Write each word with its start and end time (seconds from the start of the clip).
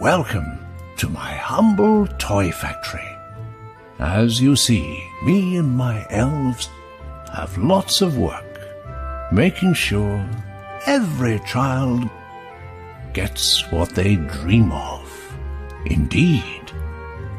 welcome 0.00 0.64
to 0.96 1.08
my 1.08 1.32
humble 1.34 2.06
toy 2.18 2.52
factory. 2.52 3.16
As 3.98 4.40
you 4.40 4.54
see, 4.54 5.04
me 5.24 5.56
and 5.56 5.76
my 5.76 6.06
elves 6.10 6.68
have 7.34 7.58
lots 7.58 8.00
of 8.00 8.16
work, 8.16 8.44
making 9.32 9.74
sure 9.74 10.24
every 10.86 11.40
child 11.40 12.08
gets 13.12 13.68
what 13.72 13.90
they 13.90 14.14
dream 14.14 14.70
of. 14.70 15.36
Indeed, 15.86 16.70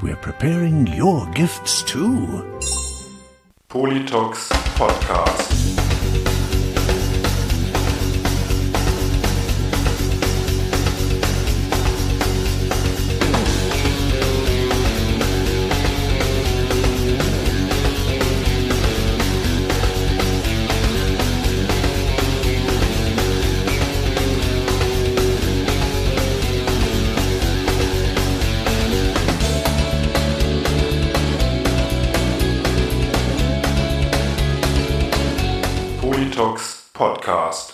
we're 0.02 0.18
preparing 0.18 0.86
your 0.88 1.26
gifts 1.32 1.82
too. 1.84 2.60
Politox 3.70 4.50
Podcast. 4.76 5.89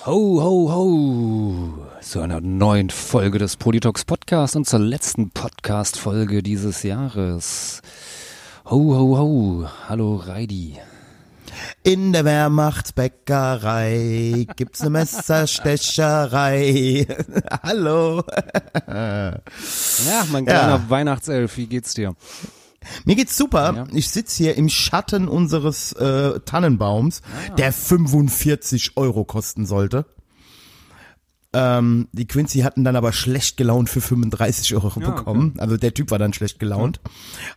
Ho, 0.06 0.40
ho, 0.42 0.72
ho! 0.72 1.88
Zu 2.02 2.22
einer 2.22 2.40
neuen 2.40 2.90
Folge 2.92 3.40
des 3.40 3.58
Politox 3.58 4.06
Podcast 4.06 4.56
und 4.56 4.66
zur 4.68 4.78
letzten 4.80 5.32
Podcast-Folge 5.32 6.44
dieses 6.44 6.84
Jahres. 6.84 7.82
Ho, 8.66 8.96
ho, 8.96 9.18
ho! 9.18 9.68
Hallo, 9.90 10.18
Reidi. 10.18 10.78
In 11.82 12.14
der 12.14 12.24
Wehrmachtsbäckerei 12.24 14.46
gibt's 14.56 14.82
eine 14.82 14.92
Messerstecherei. 14.92 17.08
Hallo. 17.64 18.24
Ja, 18.88 19.40
mein 20.32 20.46
kleiner 20.46 20.70
Ja. 20.70 20.86
Weihnachtself, 20.88 21.58
wie 21.58 21.66
geht's 21.66 21.96
dir? 21.96 22.14
Mir 23.06 23.16
geht's 23.16 23.38
super. 23.38 23.74
Ja. 23.76 23.88
Ich 23.94 24.10
sitz 24.10 24.36
hier 24.36 24.56
im 24.56 24.70
Schatten 24.70 25.28
unseres 25.28 25.94
äh, 25.94 26.40
Tannenbaums, 26.42 27.22
der 27.58 27.72
45 27.72 28.98
Euro 28.98 29.26
kosten 29.26 29.66
sollte. 29.66 30.06
Ähm, 31.56 32.10
die 32.12 32.28
Quincy 32.28 32.60
hatten 32.60 32.84
dann 32.84 32.98
aber 32.98 33.14
schlecht 33.14 33.56
gelaunt 33.56 33.90
für 33.90 34.02
35 34.02 34.76
Euro 34.76 34.92
Ja, 35.00 35.12
bekommen. 35.12 35.54
Also 35.58 35.78
der 35.78 35.94
Typ 35.94 36.12
war 36.12 36.20
dann 36.20 36.34
schlecht 36.34 36.60
gelaunt. 36.60 37.00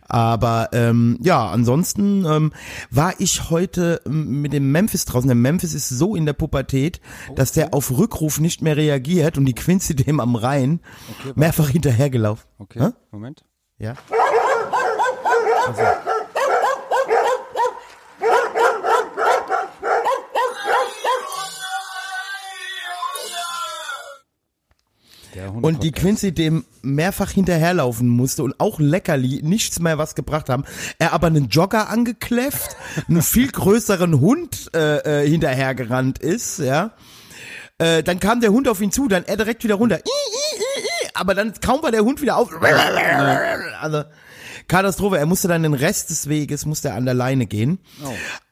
Aber 0.07 0.69
ähm, 0.71 1.17
ja, 1.21 1.49
ansonsten 1.49 2.23
ähm, 2.25 2.53
war 2.89 3.13
ich 3.19 3.49
heute 3.49 4.01
ähm, 4.05 4.41
mit 4.41 4.53
dem 4.53 4.71
Memphis 4.71 5.03
draußen. 5.03 5.27
Der 5.27 5.35
Memphis 5.35 5.73
ist 5.73 5.89
so 5.89 6.15
in 6.15 6.25
der 6.25 6.31
Pubertät, 6.33 7.01
dass 7.35 7.51
der 7.51 7.73
auf 7.73 7.91
Rückruf 7.91 8.39
nicht 8.39 8.61
mehr 8.61 8.77
reagiert 8.77 9.37
und 9.37 9.45
die 9.45 9.53
Quincy 9.55 9.95
dem 9.95 10.21
am 10.21 10.37
Rhein 10.37 10.79
mehrfach 11.35 11.67
hinterhergelaufen. 11.69 12.45
Okay, 12.57 12.79
Hä? 12.79 12.89
Moment. 13.11 13.43
Ja. 13.79 13.95
Hund 25.49 25.65
Und 25.65 25.83
die 25.83 25.91
Quincy 25.91 26.31
dem 26.31 26.65
mehrfach 26.81 27.31
hinterherlaufen 27.31 28.07
musste 28.07 28.43
und 28.43 28.59
auch 28.59 28.79
Leckerli 28.79 29.41
nichts 29.43 29.79
mehr 29.79 29.97
was 29.97 30.15
gebracht 30.15 30.49
haben. 30.49 30.63
Er 30.97 31.13
aber 31.13 31.27
einen 31.27 31.49
Jogger 31.49 31.89
angekläfft, 31.89 32.75
einen 33.07 33.21
viel 33.21 33.51
größeren 33.51 34.19
Hund 34.19 34.69
äh, 34.75 35.23
äh, 35.23 35.29
hinterhergerannt 35.29 36.19
ist, 36.19 36.59
ja. 36.59 36.91
Äh, 37.77 38.03
dann 38.03 38.19
kam 38.19 38.41
der 38.41 38.51
Hund 38.51 38.67
auf 38.67 38.81
ihn 38.81 38.91
zu, 38.91 39.07
dann 39.07 39.23
er 39.25 39.37
direkt 39.37 39.63
wieder 39.63 39.75
runter. 39.75 39.97
I, 39.97 40.01
I, 40.01 40.57
I, 40.57 41.05
I. 41.05 41.09
Aber 41.13 41.33
dann 41.33 41.53
kaum 41.61 41.81
war 41.81 41.91
der 41.91 42.03
Hund 42.03 42.21
wieder 42.21 42.37
auf. 42.37 42.49
Also 43.81 44.03
Katastrophe. 44.69 45.17
Er 45.17 45.25
musste 45.25 45.49
dann 45.49 45.63
den 45.63 45.73
Rest 45.73 46.09
des 46.09 46.29
Weges 46.29 46.65
musste 46.65 46.89
er 46.89 46.95
an 46.95 47.03
der 47.03 47.13
Leine 47.13 47.45
gehen. 47.45 47.79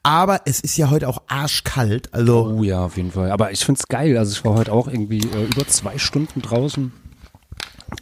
Aber 0.02 0.42
es 0.44 0.60
ist 0.60 0.76
ja 0.76 0.90
heute 0.90 1.08
auch 1.08 1.22
arschkalt. 1.28 2.12
Also 2.12 2.54
Oh 2.58 2.62
ja, 2.62 2.84
auf 2.84 2.98
jeden 2.98 3.12
Fall. 3.12 3.30
Aber 3.30 3.52
ich 3.52 3.64
find's 3.64 3.88
geil. 3.88 4.18
Also 4.18 4.32
ich 4.32 4.44
war 4.44 4.54
heute 4.54 4.72
auch 4.72 4.88
irgendwie 4.88 5.20
äh, 5.20 5.44
über 5.44 5.66
zwei 5.66 5.96
Stunden 5.96 6.42
draußen. 6.42 6.92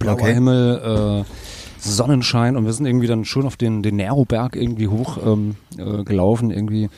Blauer 0.00 0.14
Okay. 0.14 0.34
Himmel, 0.34 1.24
äh, 1.24 1.30
Sonnenschein 1.78 2.56
und 2.56 2.64
wir 2.64 2.72
sind 2.72 2.86
irgendwie 2.86 3.06
dann 3.06 3.24
schon 3.24 3.46
auf 3.46 3.56
den, 3.56 3.82
den 3.82 3.96
Neroberg 3.96 4.56
irgendwie 4.56 4.88
hoch 4.88 5.18
ähm, 5.24 5.56
äh, 5.78 6.02
gelaufen. 6.02 6.50
Irgendwie, 6.50 6.88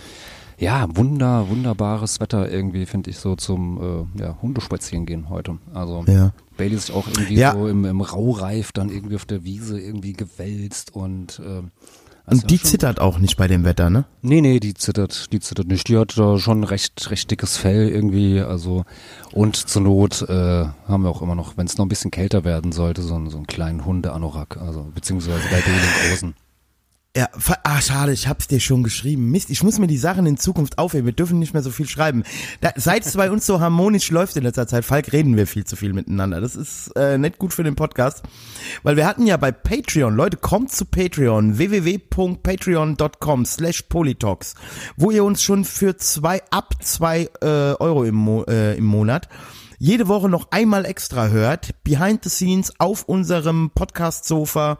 ja, 0.56 0.86
wunder, 0.94 1.48
wunderbares 1.48 2.20
Wetter 2.20 2.50
irgendwie, 2.50 2.86
finde 2.86 3.10
ich 3.10 3.18
so 3.18 3.36
zum 3.36 4.08
äh, 4.16 4.22
ja, 4.22 4.38
Hundespazieren 4.40 5.04
gehen 5.04 5.28
heute. 5.28 5.58
Also 5.74 6.04
Ja. 6.06 6.32
Bailey 6.58 6.74
ist 6.76 6.90
auch 6.90 7.06
irgendwie 7.08 7.36
Ja. 7.36 7.52
so 7.54 7.66
im, 7.66 7.86
im 7.86 8.00
Raureif 8.02 8.72
dann 8.72 8.90
irgendwie 8.90 9.16
auf 9.16 9.24
der 9.24 9.44
Wiese 9.44 9.80
irgendwie 9.80 10.12
gewälzt 10.12 10.94
und 10.94 11.40
ähm, 11.42 11.70
also 12.26 12.42
und 12.42 12.50
die 12.50 12.60
zittert 12.60 13.00
auch 13.00 13.18
nicht 13.18 13.38
bei 13.38 13.48
dem 13.48 13.64
Wetter, 13.64 13.88
ne? 13.88 14.04
Nee, 14.20 14.42
nee, 14.42 14.60
die 14.60 14.74
zittert, 14.74 15.32
die 15.32 15.40
zittert 15.40 15.66
nicht. 15.68 15.88
Die 15.88 15.96
hat 15.96 16.18
da 16.18 16.36
schon 16.38 16.62
recht, 16.62 17.10
recht 17.10 17.30
dickes 17.30 17.56
Fell 17.56 17.88
irgendwie, 17.88 18.40
also 18.40 18.84
und 19.32 19.56
zur 19.56 19.80
Not 19.80 20.26
äh, 20.28 20.66
haben 20.86 21.04
wir 21.04 21.08
auch 21.08 21.22
immer 21.22 21.34
noch, 21.34 21.56
wenn 21.56 21.64
es 21.66 21.78
noch 21.78 21.86
ein 21.86 21.88
bisschen 21.88 22.10
kälter 22.10 22.44
werden 22.44 22.72
sollte, 22.72 23.00
so, 23.00 23.14
einen- 23.14 23.30
so 23.30 23.38
einen 23.38 23.46
kleinen 23.46 23.86
Hunde-Anorak, 23.86 24.58
also 24.58 24.90
beziehungsweise 24.94 25.40
bei 25.50 25.60
Bailey 25.62 25.80
den 25.80 26.10
großen. 26.10 26.34
Ja, 27.16 27.26
ah, 27.64 27.80
schade, 27.80 28.12
ich 28.12 28.28
hab's 28.28 28.48
dir 28.48 28.60
schon 28.60 28.82
geschrieben. 28.82 29.30
Mist, 29.30 29.50
ich 29.50 29.62
muss 29.62 29.78
mir 29.78 29.86
die 29.86 29.96
Sachen 29.96 30.26
in 30.26 30.36
Zukunft 30.36 30.78
aufheben. 30.78 31.06
Wir 31.06 31.14
dürfen 31.14 31.38
nicht 31.38 31.54
mehr 31.54 31.62
so 31.62 31.70
viel 31.70 31.88
schreiben. 31.88 32.22
Da, 32.60 32.70
seit 32.76 33.06
es 33.06 33.16
bei 33.16 33.30
uns 33.30 33.46
so 33.46 33.60
harmonisch 33.60 34.10
läuft 34.10 34.36
in 34.36 34.44
letzter 34.44 34.68
Zeit, 34.68 34.84
Falk, 34.84 35.10
reden 35.12 35.36
wir 35.36 35.46
viel 35.46 35.64
zu 35.64 35.74
viel 35.74 35.94
miteinander. 35.94 36.40
Das 36.40 36.54
ist 36.54 36.94
äh, 36.96 37.16
nicht 37.16 37.38
gut 37.38 37.54
für 37.54 37.64
den 37.64 37.76
Podcast. 37.76 38.22
Weil 38.82 38.96
wir 38.96 39.06
hatten 39.06 39.26
ja 39.26 39.36
bei 39.38 39.50
Patreon, 39.50 40.14
Leute, 40.14 40.36
kommt 40.36 40.70
zu 40.70 40.84
Patreon, 40.84 41.56
www.patreon.com 41.58 43.46
slash 43.46 43.82
polytalks, 43.82 44.54
wo 44.96 45.10
ihr 45.10 45.24
uns 45.24 45.42
schon 45.42 45.64
für 45.64 45.96
zwei, 45.96 46.42
ab 46.50 46.74
zwei 46.82 47.30
äh, 47.40 47.46
Euro 47.46 48.04
im, 48.04 48.16
Mo 48.16 48.44
äh, 48.44 48.76
im 48.76 48.84
Monat 48.84 49.28
jede 49.78 50.08
Woche 50.08 50.28
noch 50.28 50.50
einmal 50.50 50.84
extra 50.84 51.28
hört, 51.28 51.82
behind 51.84 52.24
the 52.24 52.30
scenes 52.30 52.72
auf 52.78 53.04
unserem 53.04 53.70
Podcast-Sofa, 53.74 54.78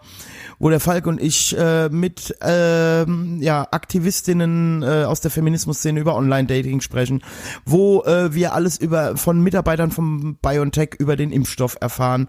wo 0.59 0.71
der 0.71 0.81
Falk 0.81 1.07
und 1.07 1.21
ich 1.21 1.57
äh, 1.57 1.89
mit 1.89 2.37
ähm, 2.43 3.39
ja, 3.41 3.67
Aktivistinnen 3.71 4.83
äh, 4.83 5.05
aus 5.05 5.21
der 5.21 5.31
Feminismus-Szene 5.31 6.01
über 6.01 6.17
Online-Dating 6.17 6.81
sprechen, 6.81 7.23
wo 7.65 8.03
äh, 8.03 8.35
wir 8.35 8.53
alles 8.53 8.77
über 8.79 9.17
von 9.17 9.41
Mitarbeitern 9.41 9.91
vom 9.91 10.37
BioNTech 10.43 10.97
über 10.99 11.17
den 11.17 11.33
Impfstoff 11.33 11.79
erfahren, 11.81 12.29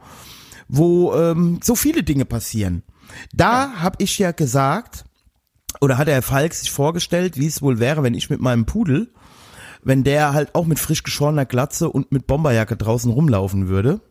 wo 0.68 1.14
ähm, 1.16 1.60
so 1.64 1.76
viele 1.76 2.04
Dinge 2.04 2.26
passieren. 2.26 2.84
Da 3.34 3.74
hab 3.82 3.90
habe 3.90 4.04
ich 4.04 4.20
ja 4.20 4.32
gesagt, 4.32 5.06
oder 5.82 5.98
hat 5.98 6.08
der 6.08 6.16
Herr 6.16 6.22
Falk 6.22 6.54
sich 6.54 6.70
vorgestellt, 6.70 7.38
wie 7.38 7.48
es 7.48 7.64
wohl 7.64 7.80
wäre, 7.80 8.04
wenn 8.04 8.14
ich 8.14 8.30
mit 8.30 8.40
meinem 8.40 8.66
Pudel 8.66 9.12
wenn 9.84 10.04
der 10.04 10.34
halt 10.34 10.56
auch 10.56 10.66
mit 10.66 10.80
frisch 10.80 11.04
geschorener 11.04 11.46
Glatze 11.46 11.90
und 11.90 12.12
mit 12.12 12.28
Bomberjacke 12.28 12.76
draußen 12.76 13.12
rumlaufen 13.12 13.68
würde. 13.68 14.02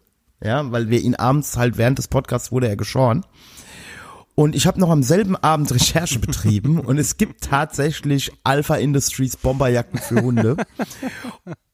Ja, 0.42 0.70
weil 0.70 0.88
wir 0.88 1.00
ihn 1.00 1.14
abends 1.14 1.56
halt 1.56 1.78
während 1.78 1.98
des 1.98 2.08
Podcasts 2.08 2.52
wurde 2.52 2.68
er 2.68 2.76
geschoren. 2.76 3.24
Und 4.34 4.54
ich 4.54 4.68
habe 4.68 4.78
noch 4.78 4.90
am 4.90 5.02
selben 5.02 5.34
Abend 5.34 5.72
Recherche 5.74 6.20
betrieben 6.20 6.78
und 6.78 6.96
es 6.96 7.16
gibt 7.16 7.42
tatsächlich 7.42 8.30
Alpha 8.44 8.76
Industries 8.76 9.36
Bomberjacken 9.36 9.98
für 9.98 10.22
Hunde. 10.22 10.56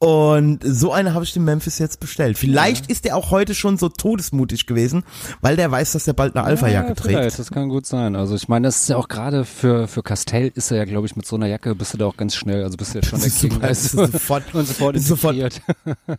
Und 0.05 0.61
so 0.63 0.93
eine 0.93 1.15
habe 1.15 1.25
ich 1.25 1.33
dem 1.33 1.45
Memphis 1.45 1.79
jetzt 1.79 1.99
bestellt. 1.99 2.37
Vielleicht 2.37 2.89
ist 2.91 3.07
der 3.07 3.17
auch 3.17 3.31
heute 3.31 3.55
schon 3.55 3.79
so 3.79 3.89
todesmutig 3.89 4.67
gewesen, 4.67 5.03
weil 5.41 5.57
der 5.57 5.71
weiß, 5.71 5.93
dass 5.93 6.07
er 6.07 6.13
bald 6.13 6.37
eine 6.37 6.45
Alpha-Jacke 6.45 6.89
ja, 6.89 6.95
trägt. 6.95 7.19
vielleicht, 7.19 7.39
das 7.39 7.51
kann 7.51 7.71
gut 7.71 7.87
sein. 7.87 8.15
Also 8.15 8.35
ich 8.35 8.47
meine, 8.49 8.69
das 8.69 8.83
ist 8.83 8.89
ja 8.89 8.97
auch 8.97 9.09
gerade 9.09 9.47
für, 9.47 9.89
für 9.89 10.03
Castell 10.03 10.53
ist 10.55 10.71
er 10.71 10.77
ja, 10.77 10.85
glaube 10.85 11.07
ich, 11.07 11.17
mit 11.17 11.25
so 11.27 11.37
einer 11.37 11.47
Jacke 11.47 11.75
bist 11.75 11.95
du 11.95 11.99
da 11.99 12.07
auch 12.07 12.19
ganz 12.19 12.35
schnell, 12.35 12.65
also 12.65 12.77
bist 12.77 12.93
du 12.93 12.99
jetzt 12.99 13.09
schon 13.09 13.21
der 13.21 13.31
King. 13.31 13.63
also, 13.63 14.07
sofort- 14.07 14.43
und 14.55 14.67
sofort 14.67 15.01
sofort-. 15.01 15.37
Ja, 15.37 15.49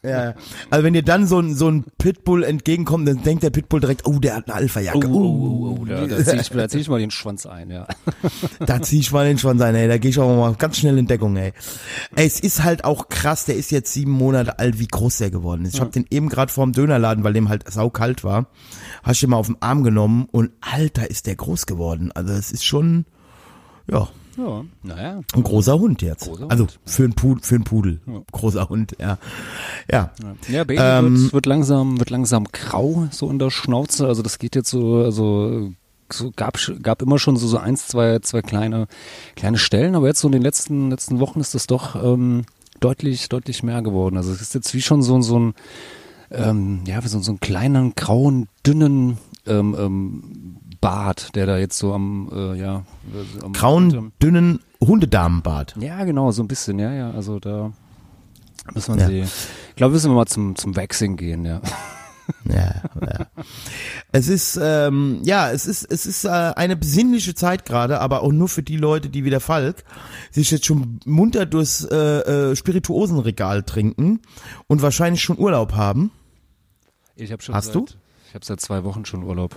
ja. 0.03 0.33
also 0.71 0.83
wenn 0.83 0.93
dir 0.93 1.03
dann 1.03 1.27
so 1.27 1.39
ein, 1.39 1.53
so 1.53 1.69
ein 1.69 1.85
Pitbull 1.99 2.43
entgegenkommt, 2.43 3.07
dann 3.07 3.21
denkt 3.21 3.43
der 3.43 3.51
Pitbull 3.51 3.81
direkt, 3.81 4.07
oh, 4.07 4.17
der 4.17 4.37
hat 4.37 4.45
eine 4.47 4.55
Alpha-Jacke. 4.55 5.07
Oh, 5.07 5.13
oh, 5.13 5.75
oh, 5.75 5.77
oh, 5.81 5.85
da, 5.85 6.07
da 6.07 6.23
ziehe 6.23 6.41
ich, 6.41 6.49
da 6.49 6.67
zieh 6.67 6.79
ich 6.79 6.89
mal 6.89 6.99
den 6.99 7.11
Schwanz 7.11 7.45
ein, 7.45 7.69
ja. 7.69 7.87
Da 8.65 8.81
zieh 8.81 8.99
ich 8.99 9.11
mal 9.11 9.27
den 9.27 9.37
Schwanz 9.37 9.61
ein, 9.61 9.75
ey. 9.75 9.87
Da 9.87 9.99
gehe 9.99 10.09
ich 10.09 10.17
auch 10.17 10.35
mal 10.35 10.55
ganz 10.55 10.77
schnell 10.77 10.97
in 10.97 11.05
Deckung, 11.05 11.37
ey. 11.37 11.53
ey. 12.15 12.25
Es 12.25 12.39
ist 12.39 12.63
halt 12.63 12.83
auch 12.83 13.09
krass, 13.09 13.45
der 13.45 13.55
ist 13.55 13.74
jetzt 13.75 13.93
sieben 13.93 14.11
Monate 14.11 14.59
alt, 14.59 14.79
wie 14.79 14.87
groß 14.87 15.17
der 15.17 15.29
geworden 15.29 15.65
ist. 15.65 15.75
Ich 15.75 15.81
habe 15.81 15.91
den 15.91 16.05
eben 16.09 16.29
gerade 16.29 16.51
vorm 16.51 16.71
Dönerladen, 16.71 17.23
weil 17.23 17.33
dem 17.33 17.49
halt 17.49 17.71
saukalt 17.71 18.23
war, 18.23 18.47
hast 19.03 19.15
ich 19.17 19.21
den 19.21 19.29
mal 19.29 19.37
auf 19.37 19.47
den 19.47 19.61
Arm 19.61 19.83
genommen 19.83 20.27
und 20.31 20.51
alter 20.61 21.09
ist 21.09 21.27
der 21.27 21.35
groß 21.35 21.65
geworden. 21.65 22.11
Also 22.13 22.33
es 22.33 22.51
ist 22.51 22.65
schon, 22.65 23.05
ja, 23.89 24.07
Ja, 24.37 24.65
naja. 24.83 25.21
Ein 25.33 25.43
großer 25.43 25.79
Hund 25.79 26.01
jetzt. 26.01 26.25
Großer 26.25 26.49
also 26.49 26.63
Hund. 26.63 26.79
für 26.85 27.03
einen 27.03 27.13
Pudel, 27.13 27.43
für 27.43 27.55
einen 27.55 27.63
Pudel. 27.63 28.01
Großer 28.31 28.67
Hund, 28.67 28.95
ja. 28.99 29.17
Ja. 29.89 30.11
Ja, 30.49 30.63
Baby 30.63 30.81
Ähm, 30.81 31.23
wird, 31.23 31.33
wird 31.33 31.45
langsam, 31.45 31.99
wird 31.99 32.09
langsam 32.09 32.45
grau 32.51 33.07
so 33.11 33.29
in 33.29 33.39
der 33.39 33.49
Schnauze. 33.49 34.07
Also 34.07 34.21
das 34.23 34.39
geht 34.39 34.55
jetzt 34.55 34.69
so, 34.69 34.97
also 34.97 35.71
so 36.11 36.31
gab 36.35 36.59
gab 36.83 37.01
immer 37.01 37.17
schon 37.17 37.37
so 37.37 37.47
so 37.47 37.57
eins, 37.57 37.87
zwei, 37.87 38.19
zwei 38.19 38.41
kleine 38.41 38.87
kleine 39.35 39.57
Stellen, 39.57 39.95
aber 39.95 40.07
jetzt 40.07 40.19
so 40.19 40.27
in 40.27 40.33
den 40.33 40.41
letzten 40.41 40.89
letzten 40.91 41.19
Wochen 41.19 41.39
ist 41.39 41.55
das 41.55 41.65
doch 41.67 41.95
ähm, 41.95 42.45
deutlich 42.79 43.29
deutlich 43.29 43.63
mehr 43.63 43.81
geworden. 43.81 44.17
Also 44.17 44.31
es 44.31 44.41
ist 44.41 44.53
jetzt 44.55 44.73
wie 44.73 44.81
schon 44.81 45.01
so 45.01 45.19
so 45.21 45.39
ein 45.39 45.53
ähm, 46.31 46.81
ja 46.85 47.03
wie 47.03 47.07
so, 47.07 47.19
so 47.19 47.31
einen 47.31 47.39
kleinen 47.39 47.93
grauen 47.95 48.47
dünnen 48.65 49.17
ähm, 49.47 49.75
ähm, 49.79 50.57
Bart, 50.81 51.35
der 51.35 51.45
da 51.45 51.57
jetzt 51.57 51.77
so 51.77 51.93
am 51.93 52.29
äh, 52.33 52.59
ja 52.59 52.83
am, 53.43 53.53
Grauen, 53.53 54.11
dünnen 54.21 54.59
Hundedamenbart. 54.81 55.75
ja, 55.79 56.03
genau, 56.03 56.31
so 56.31 56.43
ein 56.43 56.47
bisschen, 56.47 56.77
ja, 56.79 56.91
ja. 56.93 57.11
Also 57.11 57.39
da 57.39 57.71
müssen 58.73 58.95
wir 58.95 59.01
Ja. 59.01 59.07
sie. 59.07 59.19
Ich 59.69 59.75
glaube, 59.75 59.93
müssen 59.93 60.11
wir 60.11 60.15
mal 60.15 60.25
zum, 60.27 60.55
zum 60.55 60.75
Waxing 60.75 61.15
gehen, 61.17 61.45
ja. 61.45 61.61
Ja, 62.47 62.83
ja. 63.01 63.27
Es 64.11 64.27
ist, 64.27 64.59
ähm, 64.61 65.19
ja, 65.23 65.51
es 65.51 65.65
ist, 65.65 65.83
es 65.83 66.05
ist 66.05 66.25
äh, 66.25 66.29
eine 66.29 66.75
besinnliche 66.75 67.35
Zeit 67.35 67.65
gerade, 67.65 67.99
aber 67.99 68.21
auch 68.21 68.31
nur 68.31 68.49
für 68.49 68.63
die 68.63 68.77
Leute, 68.77 69.09
die 69.09 69.25
wie 69.25 69.29
der 69.29 69.39
Falk 69.39 69.83
sich 70.31 70.51
jetzt 70.51 70.65
schon 70.65 70.99
munter 71.05 71.45
durchs 71.45 71.83
äh, 71.83 71.95
äh, 71.95 72.55
Spirituosenregal 72.55 73.63
trinken 73.63 74.21
und 74.67 74.81
wahrscheinlich 74.81 75.21
schon 75.21 75.37
Urlaub 75.37 75.73
haben. 75.73 76.11
Ich 77.15 77.31
habe 77.31 77.41
schon 77.41 77.55
Hast 77.55 77.67
seit, 77.67 77.75
du? 77.75 77.85
Ich 78.27 78.33
habe 78.33 78.45
seit 78.45 78.61
zwei 78.61 78.83
Wochen 78.83 79.05
schon 79.05 79.23
Urlaub. 79.23 79.55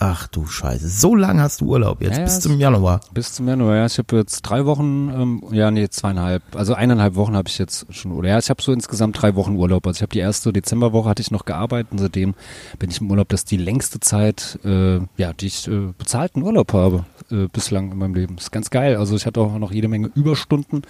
Ach 0.00 0.28
du 0.28 0.46
Scheiße, 0.46 0.88
so 0.88 1.16
lang 1.16 1.40
hast 1.40 1.60
du 1.60 1.66
Urlaub 1.66 2.00
jetzt 2.00 2.18
Ja, 2.18 2.22
bis 2.22 2.38
zum 2.38 2.60
Januar. 2.60 3.00
Bis 3.12 3.32
zum 3.32 3.48
Januar, 3.48 3.76
ja. 3.76 3.86
Ich 3.86 3.98
habe 3.98 4.16
jetzt 4.16 4.42
drei 4.42 4.64
Wochen, 4.64 5.10
ähm, 5.12 5.42
ja, 5.50 5.72
nee, 5.72 5.88
zweieinhalb, 5.88 6.42
also 6.54 6.74
eineinhalb 6.74 7.16
Wochen 7.16 7.34
habe 7.34 7.48
ich 7.48 7.58
jetzt 7.58 7.92
schon 7.92 8.12
Urlaub. 8.12 8.26
Ja, 8.26 8.38
ich 8.38 8.48
habe 8.48 8.62
so 8.62 8.72
insgesamt 8.72 9.20
drei 9.20 9.34
Wochen 9.34 9.56
Urlaub. 9.56 9.84
Also 9.88 9.98
ich 9.98 10.02
habe 10.02 10.12
die 10.12 10.20
erste 10.20 10.52
Dezemberwoche 10.52 11.08
hatte 11.08 11.20
ich 11.20 11.32
noch 11.32 11.44
gearbeitet 11.44 11.90
und 11.90 11.98
seitdem 11.98 12.34
bin 12.78 12.90
ich 12.90 13.00
im 13.00 13.10
Urlaub. 13.10 13.28
Das 13.28 13.40
ist 13.40 13.50
die 13.50 13.56
längste 13.56 13.98
Zeit, 13.98 14.60
äh, 14.64 14.98
ja, 15.16 15.32
die 15.32 15.46
ich 15.46 15.66
äh, 15.66 15.92
bezahlten 15.98 16.42
Urlaub 16.42 16.72
habe 16.72 17.04
äh, 17.30 17.48
bislang 17.52 17.92
in 17.92 17.98
meinem 17.98 18.14
Leben. 18.14 18.36
ist 18.38 18.52
ganz 18.52 18.70
geil. 18.70 18.96
Also 18.96 19.16
ich 19.16 19.26
hatte 19.26 19.40
auch 19.40 19.58
noch 19.58 19.72
jede 19.72 19.88
Menge 19.88 20.10
Überstunden, 20.14 20.82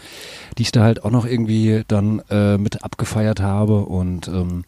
die 0.56 0.62
ich 0.62 0.72
da 0.72 0.82
halt 0.82 1.04
auch 1.04 1.10
noch 1.10 1.26
irgendwie 1.26 1.82
dann 1.88 2.22
äh, 2.30 2.58
mit 2.58 2.84
abgefeiert 2.84 3.40
habe 3.40 3.80
und 3.80 4.28
ähm, 4.28 4.64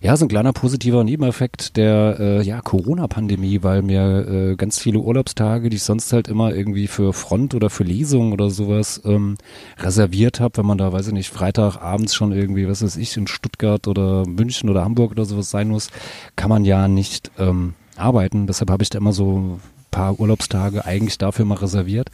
ja, 0.00 0.16
so 0.16 0.24
ein 0.24 0.28
kleiner 0.28 0.52
positiver 0.52 1.04
Nebeneffekt 1.04 1.76
der 1.76 2.16
äh, 2.18 2.42
ja, 2.42 2.60
Corona-Pandemie, 2.60 3.62
weil 3.62 3.79
mir 3.82 4.26
äh, 4.28 4.56
ganz 4.56 4.78
viele 4.78 4.98
Urlaubstage, 4.98 5.70
die 5.70 5.76
ich 5.76 5.82
sonst 5.82 6.12
halt 6.12 6.28
immer 6.28 6.54
irgendwie 6.54 6.86
für 6.86 7.12
Front 7.12 7.54
oder 7.54 7.70
für 7.70 7.84
Lesungen 7.84 8.32
oder 8.32 8.50
sowas 8.50 9.00
ähm, 9.04 9.36
reserviert 9.78 10.40
habe, 10.40 10.58
wenn 10.58 10.66
man 10.66 10.78
da, 10.78 10.92
weiß 10.92 11.08
ich 11.08 11.12
nicht, 11.12 11.30
Freitagabends 11.30 12.14
schon 12.14 12.32
irgendwie, 12.32 12.68
was 12.68 12.82
weiß 12.82 12.96
ich, 12.96 13.16
in 13.16 13.26
Stuttgart 13.26 13.88
oder 13.88 14.26
München 14.26 14.68
oder 14.70 14.84
Hamburg 14.84 15.12
oder 15.12 15.24
sowas 15.24 15.50
sein 15.50 15.68
muss, 15.68 15.90
kann 16.36 16.48
man 16.48 16.64
ja 16.64 16.88
nicht 16.88 17.30
ähm, 17.38 17.74
arbeiten. 17.96 18.46
Deshalb 18.46 18.70
habe 18.70 18.82
ich 18.82 18.90
da 18.90 18.98
immer 18.98 19.12
so 19.12 19.38
ein 19.38 19.60
paar 19.90 20.18
Urlaubstage 20.18 20.84
eigentlich 20.84 21.18
dafür 21.18 21.44
mal 21.44 21.58
reserviert. 21.58 22.10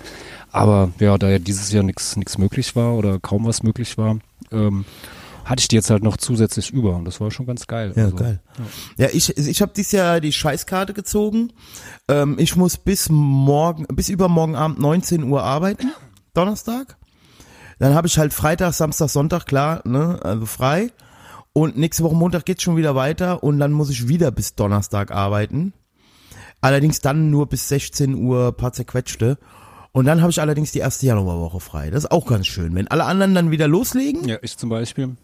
Aber 0.52 0.90
ja, 0.98 1.18
da 1.18 1.28
ja 1.28 1.38
dieses 1.38 1.72
Jahr 1.72 1.82
nichts 1.82 2.16
nichts 2.16 2.38
möglich 2.38 2.76
war 2.76 2.94
oder 2.94 3.18
kaum 3.20 3.44
was 3.44 3.62
möglich 3.62 3.98
war, 3.98 4.18
ähm, 4.52 4.84
hatte 5.46 5.60
ich 5.60 5.69
die 5.69 5.76
jetzt 5.76 5.90
halt 5.90 6.02
noch 6.02 6.16
zusätzlich 6.16 6.70
über 6.70 6.96
und 6.96 7.04
das 7.04 7.20
war 7.20 7.31
schon 7.31 7.46
ganz 7.46 7.66
geil. 7.66 7.93
Ja, 7.96 8.04
Also, 8.06 8.16
geil. 8.16 8.40
Ja, 8.98 9.08
ich, 9.12 9.37
ich 9.37 9.62
habe 9.62 9.72
dieses 9.75 9.93
Jahr 9.93 10.20
die 10.20 10.32
Scheißkarte 10.32 10.93
gezogen. 10.93 11.52
Ähm, 12.08 12.37
ich 12.38 12.56
muss 12.56 12.76
bis 12.76 13.08
morgen, 13.08 13.87
bis 13.94 14.08
übermorgen 14.08 14.56
Abend 14.56 14.81
19 14.81 15.22
Uhr 15.22 15.43
arbeiten, 15.43 15.93
Donnerstag. 16.34 16.96
Dann 17.78 17.94
habe 17.94 18.08
ich 18.08 18.19
halt 18.19 18.34
Freitag, 18.34 18.75
Samstag, 18.75 19.08
Sonntag, 19.08 19.46
klar, 19.46 19.82
ne, 19.84 20.19
also 20.22 20.46
frei. 20.46 20.90
Und 21.52 21.78
nächste 21.78 22.02
Woche 22.02 22.16
Montag 22.16 22.44
geht's 22.44 22.62
schon 22.62 22.76
wieder 22.76 22.94
weiter 22.94 23.42
und 23.42 23.58
dann 23.58 23.72
muss 23.72 23.88
ich 23.88 24.08
wieder 24.08 24.31
bis 24.31 24.56
Donnerstag 24.56 25.10
arbeiten. 25.10 25.72
Allerdings 26.60 27.00
dann 27.00 27.31
nur 27.31 27.46
bis 27.46 27.69
16 27.69 28.14
Uhr 28.14 28.52
paar 28.56 28.72
zerquetschte. 28.72 29.38
Und 29.92 30.04
dann 30.04 30.20
habe 30.20 30.31
ich 30.31 30.40
allerdings 30.40 30.72
die 30.72 30.81
erste 30.81 31.06
Januarwoche 31.06 31.60
frei. 31.60 31.88
Das 31.90 32.04
ist 32.04 32.10
auch 32.10 32.26
ganz 32.26 32.46
schön. 32.46 32.75
Wenn 32.75 32.88
alle 32.88 33.04
anderen 33.04 33.34
dann 33.34 33.50
wieder 33.50 33.69
loslegen, 33.69 34.28
Ja, 34.28 34.37
ich 34.42 34.58
zum 34.58 34.69
Beispiel. 34.69 35.16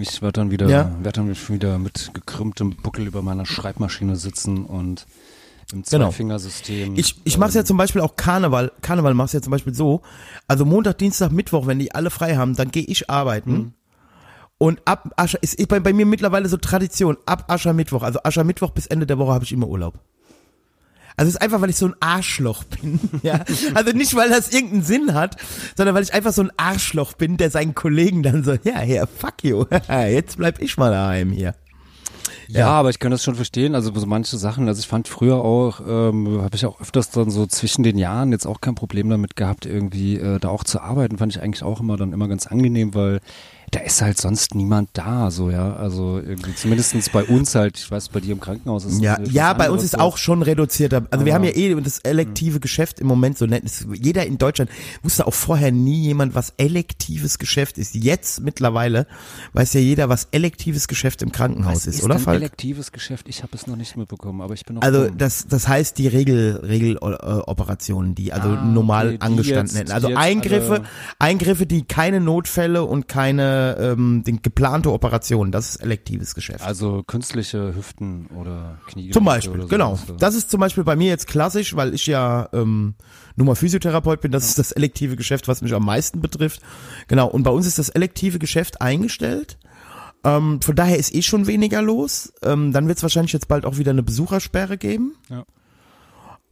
Ich 0.00 0.22
werde 0.22 0.32
dann 0.40 0.50
wieder, 0.50 0.68
Ja. 0.68 0.90
werd 1.02 1.16
dann 1.16 1.28
wieder 1.48 1.78
mit 1.78 2.10
gekrümmtem 2.14 2.76
Buckel 2.76 3.06
über 3.06 3.22
meiner 3.22 3.46
Schreibmaschine 3.46 4.16
sitzen 4.16 4.64
und 4.64 5.06
im 5.72 5.82
Genau. 5.82 6.06
Zweifingersystem. 6.06 6.94
Ich, 6.96 7.20
ich 7.24 7.38
mache 7.38 7.52
ja 7.52 7.64
zum 7.64 7.76
Beispiel 7.76 8.00
auch 8.00 8.16
Karneval. 8.16 8.72
Karneval 8.82 9.14
mach's 9.14 9.32
ja 9.32 9.40
zum 9.40 9.50
Beispiel 9.52 9.74
so. 9.74 10.00
Also 10.48 10.64
Montag, 10.64 10.98
Dienstag, 10.98 11.30
Mittwoch, 11.30 11.66
wenn 11.66 11.78
die 11.78 11.94
alle 11.94 12.10
frei 12.10 12.36
haben, 12.36 12.56
dann 12.56 12.70
gehe 12.70 12.82
ich 12.84 13.08
arbeiten. 13.08 13.74
Und 14.58 14.82
ab 14.84 15.10
Ascher, 15.16 15.42
ist 15.42 15.56
bei, 15.68 15.80
bei 15.80 15.92
mir 15.92 16.04
mittlerweile 16.06 16.48
so 16.48 16.56
Tradition, 16.58 17.16
ab 17.24 17.44
Aschermittwoch, 17.50 18.02
also 18.02 18.18
Aschermittwoch 18.24 18.70
bis 18.72 18.86
Ende 18.86 19.06
der 19.06 19.16
Woche 19.18 19.32
habe 19.32 19.44
ich 19.44 19.52
immer 19.52 19.68
Urlaub. 19.68 19.94
Also 21.16 21.28
es 21.28 21.34
ist 21.34 21.42
einfach, 21.42 21.60
weil 21.60 21.70
ich 21.70 21.76
so 21.76 21.86
ein 21.86 21.94
Arschloch 22.00 22.64
bin. 22.64 23.00
Ja? 23.22 23.44
Also 23.74 23.92
nicht, 23.92 24.14
weil 24.14 24.30
das 24.30 24.50
irgendeinen 24.50 24.82
Sinn 24.82 25.14
hat, 25.14 25.36
sondern 25.76 25.94
weil 25.94 26.02
ich 26.02 26.14
einfach 26.14 26.32
so 26.32 26.42
ein 26.42 26.52
Arschloch 26.56 27.12
bin, 27.14 27.36
der 27.36 27.50
seinen 27.50 27.74
Kollegen 27.74 28.22
dann 28.22 28.44
so, 28.44 28.52
ja, 28.64 28.80
hier, 28.80 29.06
fuck 29.06 29.42
you, 29.42 29.64
jetzt 29.88 30.38
bleib 30.38 30.60
ich 30.60 30.76
mal 30.76 30.90
daheim 30.90 31.30
hier. 31.30 31.54
Ja, 32.52 32.68
aber 32.68 32.90
ich 32.90 32.98
kann 32.98 33.10
das 33.10 33.22
schon 33.22 33.34
verstehen. 33.34 33.74
Also 33.74 33.92
so 33.94 34.06
manche 34.06 34.36
Sachen, 34.36 34.66
also 34.68 34.80
ich 34.80 34.88
fand 34.88 35.08
früher 35.08 35.36
auch, 35.36 35.80
ähm, 35.86 36.42
habe 36.42 36.56
ich 36.56 36.66
auch 36.66 36.80
öfters 36.80 37.10
dann 37.10 37.30
so 37.30 37.46
zwischen 37.46 37.82
den 37.82 37.98
Jahren 37.98 38.32
jetzt 38.32 38.46
auch 38.46 38.60
kein 38.60 38.74
Problem 38.74 39.08
damit 39.08 39.36
gehabt, 39.36 39.66
irgendwie 39.66 40.16
äh, 40.16 40.38
da 40.38 40.48
auch 40.48 40.64
zu 40.64 40.80
arbeiten. 40.80 41.18
Fand 41.18 41.34
ich 41.34 41.42
eigentlich 41.42 41.62
auch 41.62 41.80
immer 41.80 41.96
dann 41.96 42.12
immer 42.12 42.28
ganz 42.28 42.46
angenehm, 42.46 42.94
weil 42.94 43.20
da 43.72 43.80
ist 43.80 44.02
halt 44.02 44.18
sonst 44.20 44.54
niemand 44.54 44.90
da, 44.94 45.30
so 45.30 45.48
ja. 45.50 45.74
Also 45.76 46.18
irgendwie 46.18 46.54
zumindestens 46.54 47.08
bei 47.08 47.22
uns 47.24 47.54
halt, 47.54 47.78
ich 47.78 47.90
weiß, 47.90 48.08
bei 48.08 48.18
dir 48.20 48.32
im 48.32 48.40
Krankenhaus 48.40 48.84
ist 48.84 48.94
es 48.94 49.00
Ja, 49.00 49.18
ja, 49.22 49.52
bei 49.52 49.70
uns 49.70 49.84
ist 49.84 49.92
so. 49.92 49.98
auch 49.98 50.16
schon 50.16 50.42
reduzierter. 50.42 51.06
Also 51.10 51.24
wir 51.24 51.34
Aber- 51.34 51.44
haben 51.46 51.48
ja 51.48 51.56
eh 51.56 51.74
das 51.80 52.00
elektive 52.00 52.58
Geschäft 52.58 52.98
im 53.00 53.06
Moment 53.06 53.38
so 53.38 53.46
nennt. 53.46 53.70
Jeder 53.94 54.26
in 54.26 54.38
Deutschland 54.38 54.70
wusste 55.02 55.26
auch 55.26 55.34
vorher 55.34 55.70
nie 55.70 56.00
jemand, 56.02 56.34
was 56.34 56.52
elektives 56.56 57.38
Geschäft 57.38 57.78
ist. 57.78 57.94
Jetzt 57.94 58.40
mittlerweile 58.40 59.06
weiß 59.52 59.74
ja 59.74 59.80
jeder, 59.80 60.08
was 60.08 60.26
elektives 60.32 60.88
Geschäft 60.88 61.22
im 61.22 61.30
Krankenhaus 61.30 61.76
Was 61.76 61.86
ist, 61.86 61.98
ist 61.98 62.04
oder 62.04 62.18
Falk? 62.18 62.38
elektives 62.38 62.90
Geschäft? 62.92 63.28
Ich 63.28 63.42
habe 63.42 63.54
es 63.56 63.66
noch 63.68 63.76
nicht 63.76 63.96
mitbekommen, 63.96 64.40
aber 64.40 64.54
ich 64.54 64.64
bin 64.66 64.76
noch 64.76 64.82
Also 64.82 65.06
dumm. 65.06 65.18
das, 65.18 65.46
das 65.48 65.68
heißt 65.68 65.96
die 65.98 66.08
Regel, 66.08 66.56
Regeloperationen, 66.64 68.14
die 68.14 68.32
also 68.32 68.48
Ah, 68.48 68.64
normal 68.64 69.08
okay, 69.08 69.18
angestanden 69.20 69.76
hätten. 69.76 69.92
Also 69.92 70.08
Eingriffe, 70.14 70.72
alle- 70.72 70.84
Eingriffe, 71.18 71.66
die 71.66 71.82
keine 71.82 72.20
Notfälle 72.20 72.84
und 72.84 73.06
keine 73.06 73.59
ähm, 73.60 74.22
den, 74.24 74.42
geplante 74.42 74.92
Operationen. 74.92 75.52
Das 75.52 75.70
ist 75.70 75.76
elektives 75.76 76.34
Geschäft. 76.34 76.64
also 76.64 77.02
künstliche 77.02 77.74
Hüften 77.74 78.26
oder 78.38 78.78
Knie. 78.86 79.10
Zum 79.10 79.24
Beispiel, 79.24 79.60
oder 79.60 79.68
genau. 79.68 79.98
Das 80.18 80.34
ist 80.34 80.50
zum 80.50 80.60
Beispiel 80.60 80.84
bei 80.84 80.96
mir 80.96 81.08
jetzt 81.08 81.26
klassisch, 81.26 81.76
weil 81.76 81.94
ich 81.94 82.06
ja 82.06 82.48
ähm, 82.52 82.94
nur 83.36 83.46
mal 83.46 83.54
Physiotherapeut 83.54 84.20
bin. 84.20 84.32
Das 84.32 84.44
ist 84.44 84.58
das 84.58 84.72
elektive 84.72 85.16
Geschäft, 85.16 85.48
was 85.48 85.62
mich 85.62 85.74
am 85.74 85.84
meisten 85.84 86.20
betrifft. 86.20 86.60
Genau. 87.08 87.28
Und 87.28 87.42
bei 87.42 87.50
uns 87.50 87.66
ist 87.66 87.78
das 87.78 87.88
elektive 87.88 88.38
Geschäft 88.38 88.80
eingestellt. 88.80 89.58
Ähm, 90.24 90.60
von 90.60 90.74
daher 90.74 90.98
ist 90.98 91.14
eh 91.14 91.22
schon 91.22 91.46
weniger 91.46 91.82
los. 91.82 92.32
Ähm, 92.42 92.72
dann 92.72 92.88
wird 92.88 92.98
es 92.98 93.02
wahrscheinlich 93.02 93.32
jetzt 93.32 93.48
bald 93.48 93.64
auch 93.64 93.78
wieder 93.78 93.90
eine 93.90 94.02
Besuchersperre 94.02 94.76
geben. 94.76 95.14
Ja. 95.28 95.44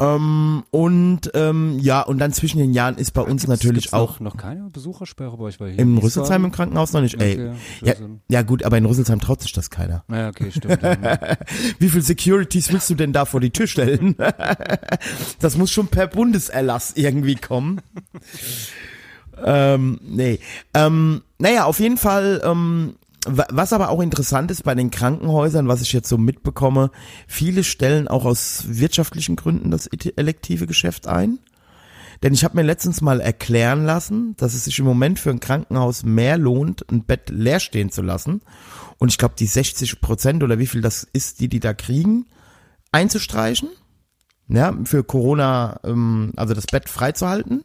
Ähm, 0.00 0.62
und 0.70 1.22
ähm, 1.34 1.78
ja, 1.80 2.02
und 2.02 2.18
dann 2.18 2.32
zwischen 2.32 2.58
den 2.58 2.72
Jahren 2.72 2.96
ist 2.98 3.10
bei 3.12 3.20
uns 3.22 3.42
Gibt's- 3.42 3.48
natürlich 3.48 3.84
gibt's 3.86 3.92
auch 3.94 4.20
noch, 4.20 4.34
noch 4.34 4.36
keine 4.40 4.70
Besuchersperre 4.70 5.36
bei 5.36 5.44
euch, 5.44 5.58
weil 5.58 5.70
hier 5.72 5.80
im 5.80 5.94
in 5.96 5.98
Rüsselsheim 5.98 6.44
im 6.44 6.52
Krankenhaus 6.52 6.92
noch 6.92 7.00
nicht. 7.00 7.20
Ey, 7.20 7.32
Okay, 7.32 7.52
ja, 7.82 7.94
Schlüssel. 7.96 8.20
ja 8.28 8.42
gut, 8.42 8.62
aber 8.62 8.78
in 8.78 8.84
Rüsselsheim 8.84 9.18
traut 9.20 9.42
sich 9.42 9.52
das 9.52 9.70
keiner. 9.70 10.04
Ja, 10.08 10.28
okay, 10.28 10.52
stimmt. 10.52 10.80
ja. 10.82 10.96
Wie 11.80 11.88
viel 11.88 12.02
Securities 12.02 12.72
willst 12.72 12.88
du 12.90 12.94
denn 12.94 13.12
da 13.12 13.24
vor 13.24 13.40
die 13.40 13.50
Tür 13.50 13.66
stellen? 13.66 14.14
das 15.40 15.56
muss 15.56 15.72
schon 15.72 15.88
per 15.88 16.06
Bundeserlass 16.06 16.92
irgendwie 16.94 17.34
kommen. 17.34 17.80
ähm, 19.44 19.98
nee. 20.02 20.38
Ähm, 20.74 21.22
naja, 21.38 21.64
auf 21.64 21.80
jeden 21.80 21.96
Fall, 21.96 22.40
ähm, 22.44 22.94
was 23.28 23.72
aber 23.72 23.90
auch 23.90 24.00
interessant 24.00 24.50
ist 24.50 24.64
bei 24.64 24.74
den 24.74 24.90
Krankenhäusern, 24.90 25.68
was 25.68 25.82
ich 25.82 25.92
jetzt 25.92 26.08
so 26.08 26.18
mitbekomme, 26.18 26.90
viele 27.26 27.64
stellen 27.64 28.08
auch 28.08 28.24
aus 28.24 28.64
wirtschaftlichen 28.66 29.36
Gründen 29.36 29.70
das 29.70 29.86
elektive 29.86 30.66
Geschäft 30.66 31.06
ein. 31.06 31.38
Denn 32.22 32.34
ich 32.34 32.42
habe 32.42 32.56
mir 32.56 32.64
letztens 32.64 33.00
mal 33.00 33.20
erklären 33.20 33.84
lassen, 33.84 34.34
dass 34.36 34.54
es 34.54 34.64
sich 34.64 34.78
im 34.78 34.84
Moment 34.84 35.18
für 35.18 35.30
ein 35.30 35.40
Krankenhaus 35.40 36.02
mehr 36.02 36.36
lohnt, 36.36 36.84
ein 36.90 37.04
Bett 37.04 37.30
leer 37.30 37.60
stehen 37.60 37.90
zu 37.90 38.02
lassen. 38.02 38.42
Und 38.98 39.10
ich 39.10 39.18
glaube, 39.18 39.34
die 39.38 39.46
60 39.46 40.00
Prozent 40.00 40.42
oder 40.42 40.58
wie 40.58 40.66
viel 40.66 40.80
das 40.80 41.06
ist, 41.12 41.40
die 41.40 41.48
die 41.48 41.60
da 41.60 41.74
kriegen, 41.74 42.26
einzustreichen. 42.90 43.68
Ja, 44.48 44.74
für 44.84 45.04
Corona, 45.04 45.78
ähm, 45.84 46.32
also 46.36 46.54
das 46.54 46.66
Bett 46.66 46.88
freizuhalten. 46.88 47.64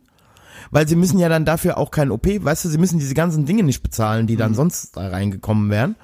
Weil 0.72 0.88
sie 0.88 0.96
müssen 0.96 1.20
ja 1.20 1.30
dann 1.30 1.46
dafür 1.46 1.78
auch 1.78 1.92
kein 1.92 2.12
OP, 2.12 2.28
weißt 2.28 2.66
du, 2.66 2.70
sie 2.70 2.78
müssen 2.78 3.00
diese 3.00 3.14
ganzen 3.14 3.46
Dinge 3.46 3.64
nicht 3.64 3.84
bezahlen, 3.84 4.28
die 4.28 4.36
dann 4.36 4.54
sonst 4.54 4.96
da 4.98 5.08
reingekommen 5.08 5.70
wären. 5.70 5.96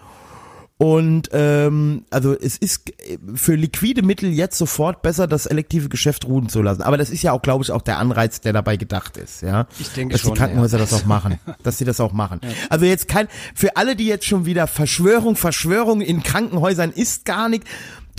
Und 0.81 1.29
ähm, 1.33 2.05
also 2.09 2.33
es 2.33 2.55
ist 2.55 2.93
für 3.35 3.55
liquide 3.55 4.01
Mittel 4.01 4.29
jetzt 4.31 4.57
sofort 4.57 5.01
besser, 5.01 5.27
das 5.27 5.45
elektive 5.45 5.89
Geschäft 5.89 6.25
ruhen 6.25 6.47
zu 6.47 6.61
lassen. 6.61 6.83
Aber 6.83 6.95
das 6.95 7.09
ist 7.09 7.21
ja 7.21 7.33
auch, 7.33 7.41
glaube 7.41 7.65
ich, 7.65 7.71
auch 7.71 7.81
der 7.81 7.97
Anreiz, 7.97 8.39
der 8.39 8.53
dabei 8.53 8.77
gedacht 8.77 9.17
ist, 9.17 9.41
ja. 9.41 9.67
Ich 9.77 9.89
denke 9.89 10.13
dass 10.13 10.21
schon, 10.21 10.35
die 10.35 10.39
Krankenhäuser 10.39 10.77
ja. 10.77 10.85
das 10.85 10.93
auch 10.93 11.05
machen, 11.05 11.37
dass 11.63 11.79
sie 11.79 11.83
das 11.83 11.99
auch 11.99 12.13
machen. 12.13 12.39
Also 12.69 12.85
jetzt 12.85 13.09
kein 13.09 13.27
für 13.53 13.75
alle, 13.75 13.97
die 13.97 14.05
jetzt 14.05 14.25
schon 14.25 14.45
wieder 14.45 14.67
Verschwörung, 14.67 15.35
Verschwörung 15.35 15.99
in 15.99 16.23
Krankenhäusern 16.23 16.91
ist 16.91 17.25
gar 17.25 17.49
nicht. 17.49 17.65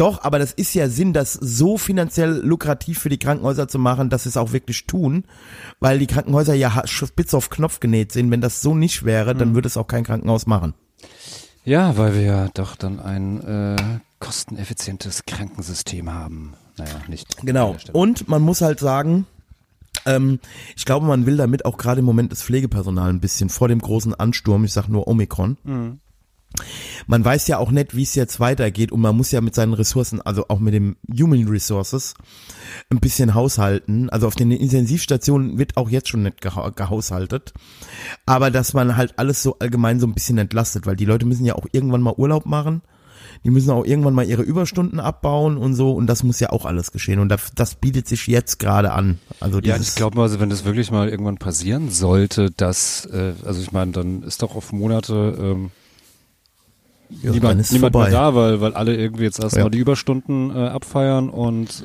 Doch, 0.00 0.22
aber 0.24 0.38
das 0.38 0.52
ist 0.52 0.72
ja 0.74 0.88
Sinn, 0.88 1.12
das 1.12 1.34
so 1.34 1.76
finanziell 1.76 2.40
lukrativ 2.42 2.98
für 3.00 3.10
die 3.10 3.18
Krankenhäuser 3.18 3.68
zu 3.68 3.78
machen, 3.78 4.08
dass 4.08 4.22
sie 4.22 4.30
es 4.30 4.38
auch 4.38 4.52
wirklich 4.52 4.86
tun, 4.86 5.24
weil 5.78 5.98
die 5.98 6.06
Krankenhäuser 6.06 6.54
ja 6.54 6.82
spitz 6.86 7.34
auf 7.34 7.50
Knopf 7.50 7.80
genäht 7.80 8.10
sind. 8.12 8.30
Wenn 8.30 8.40
das 8.40 8.62
so 8.62 8.74
nicht 8.74 9.04
wäre, 9.04 9.34
Mhm. 9.34 9.38
dann 9.38 9.54
würde 9.54 9.68
es 9.68 9.76
auch 9.76 9.86
kein 9.86 10.04
Krankenhaus 10.04 10.46
machen. 10.46 10.72
Ja, 11.66 11.98
weil 11.98 12.14
wir 12.14 12.22
ja 12.22 12.48
doch 12.54 12.76
dann 12.76 12.98
ein 12.98 13.42
äh, 13.44 13.76
kosteneffizientes 14.20 15.24
Krankensystem 15.26 16.10
haben. 16.10 16.54
Naja, 16.78 16.92
nicht. 17.08 17.36
Genau. 17.44 17.76
Und 17.92 18.26
man 18.26 18.40
muss 18.40 18.62
halt 18.62 18.80
sagen, 18.80 19.26
ähm, 20.06 20.40
ich 20.76 20.86
glaube, 20.86 21.04
man 21.04 21.26
will 21.26 21.36
damit 21.36 21.66
auch 21.66 21.76
gerade 21.76 21.98
im 21.98 22.06
Moment 22.06 22.32
das 22.32 22.42
Pflegepersonal 22.42 23.10
ein 23.10 23.20
bisschen 23.20 23.50
vor 23.50 23.68
dem 23.68 23.80
großen 23.80 24.14
Ansturm, 24.14 24.64
ich 24.64 24.72
sag 24.72 24.88
nur 24.88 25.06
Omikron. 25.08 26.00
Man 27.06 27.24
weiß 27.24 27.48
ja 27.48 27.58
auch 27.58 27.70
nicht, 27.70 27.96
wie 27.96 28.02
es 28.02 28.14
jetzt 28.14 28.40
weitergeht 28.40 28.92
und 28.92 29.00
man 29.00 29.16
muss 29.16 29.30
ja 29.30 29.40
mit 29.40 29.54
seinen 29.54 29.72
Ressourcen, 29.72 30.20
also 30.20 30.46
auch 30.48 30.58
mit 30.58 30.74
dem 30.74 30.96
Human 31.08 31.48
Resources, 31.48 32.14
ein 32.90 33.00
bisschen 33.00 33.34
haushalten. 33.34 34.10
Also 34.10 34.26
auf 34.26 34.34
den 34.34 34.50
Intensivstationen 34.50 35.58
wird 35.58 35.76
auch 35.76 35.90
jetzt 35.90 36.08
schon 36.08 36.22
nicht 36.22 36.40
geha 36.40 36.70
gehaushaltet. 36.70 37.52
Aber 38.26 38.50
dass 38.50 38.74
man 38.74 38.96
halt 38.96 39.14
alles 39.18 39.42
so 39.42 39.58
allgemein 39.58 40.00
so 40.00 40.06
ein 40.06 40.14
bisschen 40.14 40.38
entlastet, 40.38 40.86
weil 40.86 40.96
die 40.96 41.04
Leute 41.04 41.26
müssen 41.26 41.44
ja 41.44 41.54
auch 41.54 41.66
irgendwann 41.72 42.02
mal 42.02 42.14
Urlaub 42.16 42.46
machen. 42.46 42.82
Die 43.44 43.50
müssen 43.50 43.70
auch 43.70 43.84
irgendwann 43.84 44.14
mal 44.14 44.26
ihre 44.26 44.42
Überstunden 44.42 45.00
abbauen 45.00 45.56
und 45.56 45.74
so 45.74 45.92
und 45.92 46.06
das 46.08 46.22
muss 46.22 46.40
ja 46.40 46.50
auch 46.50 46.66
alles 46.66 46.90
geschehen 46.90 47.20
und 47.20 47.28
das, 47.28 47.52
das 47.54 47.74
bietet 47.74 48.08
sich 48.08 48.26
jetzt 48.26 48.58
gerade 48.58 48.92
an. 48.92 49.18
Also 49.38 49.60
Ja, 49.60 49.76
ich 49.76 49.94
glaube, 49.94 50.20
also 50.20 50.40
wenn 50.40 50.50
das 50.50 50.64
wirklich 50.64 50.90
mal 50.90 51.08
irgendwann 51.08 51.38
passieren 51.38 51.90
sollte, 51.90 52.50
dass, 52.50 53.06
äh, 53.06 53.34
also 53.44 53.60
ich 53.62 53.72
meine, 53.72 53.92
dann 53.92 54.22
ist 54.24 54.42
doch 54.42 54.56
auf 54.56 54.72
Monate 54.72 55.38
ähm, 55.40 55.70
ja, 57.10 57.18
dann 57.24 57.32
niemand, 57.34 57.60
ist 57.60 57.72
niemand 57.72 57.92
vorbei. 57.92 58.10
mehr 58.10 58.18
da, 58.20 58.34
weil, 58.34 58.60
weil 58.60 58.74
alle 58.74 58.96
irgendwie 58.96 59.24
jetzt 59.24 59.38
erstmal 59.42 59.64
Ja. 59.64 59.70
die 59.70 59.78
Überstunden 59.78 60.54
äh, 60.54 60.68
abfeiern 60.68 61.28
und 61.30 61.84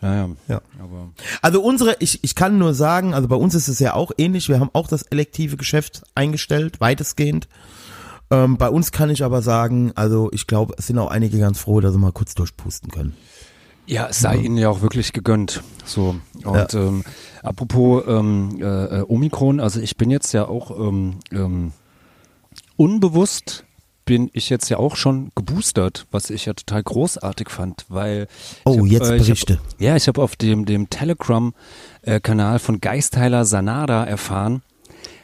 naja, 0.00 0.28
Ja. 0.46 0.60
aber 0.78 1.10
Also 1.42 1.60
unsere, 1.60 1.96
ich, 1.98 2.22
ich 2.22 2.34
kann 2.36 2.56
nur 2.58 2.72
sagen, 2.74 3.14
also 3.14 3.26
bei 3.26 3.34
uns 3.36 3.54
ist 3.56 3.66
es 3.66 3.80
ja 3.80 3.94
auch 3.94 4.12
ähnlich. 4.16 4.48
Wir 4.48 4.60
haben 4.60 4.70
auch 4.72 4.86
das 4.86 5.02
elektive 5.02 5.56
Geschäft 5.56 6.02
eingestellt, 6.14 6.80
weitestgehend. 6.80 7.48
Ähm, 8.30 8.58
bei 8.58 8.68
uns 8.68 8.92
kann 8.92 9.10
ich 9.10 9.24
aber 9.24 9.42
sagen, 9.42 9.90
also 9.96 10.30
ich 10.32 10.46
glaube, 10.46 10.74
es 10.78 10.86
sind 10.86 10.98
auch 10.98 11.10
einige 11.10 11.38
ganz 11.38 11.58
froh, 11.58 11.80
dass 11.80 11.92
sie 11.94 11.98
mal 11.98 12.12
kurz 12.12 12.34
durchpusten 12.36 12.90
können. 12.92 13.16
Ja, 13.86 14.06
es 14.08 14.20
sei 14.20 14.36
ihnen 14.36 14.58
ja 14.58 14.68
auch 14.68 14.82
wirklich 14.82 15.12
gegönnt. 15.14 15.62
So. 15.86 16.14
Und 16.44 16.74
ähm, 16.74 17.04
apropos 17.42 18.04
ähm, 18.06 18.58
äh, 18.60 18.98
äh, 19.00 19.04
Omikron, 19.08 19.58
also 19.60 19.80
ich 19.80 19.96
bin 19.96 20.10
jetzt 20.10 20.32
ja 20.32 20.46
auch 20.46 20.70
ähm, 20.78 21.20
ähm, 21.32 21.72
unbewusst 22.76 23.64
bin 24.08 24.30
ich 24.32 24.48
jetzt 24.48 24.70
ja 24.70 24.78
auch 24.78 24.96
schon 24.96 25.30
geboostert, 25.34 26.06
was 26.10 26.30
ich 26.30 26.46
ja 26.46 26.54
total 26.54 26.82
großartig 26.82 27.50
fand, 27.50 27.84
weil 27.90 28.26
Oh, 28.64 28.72
ich 28.72 28.78
hab, 28.78 28.86
jetzt 28.86 29.10
äh, 29.10 29.16
ich 29.16 29.22
Berichte. 29.26 29.58
Hab, 29.58 29.80
ja, 29.80 29.96
ich 29.96 30.08
habe 30.08 30.22
auf 30.22 30.34
dem 30.34 30.64
dem 30.64 30.88
Telegram-Kanal 30.88 32.58
von 32.58 32.80
Geistheiler 32.80 33.44
Sanada 33.44 34.04
erfahren, 34.04 34.62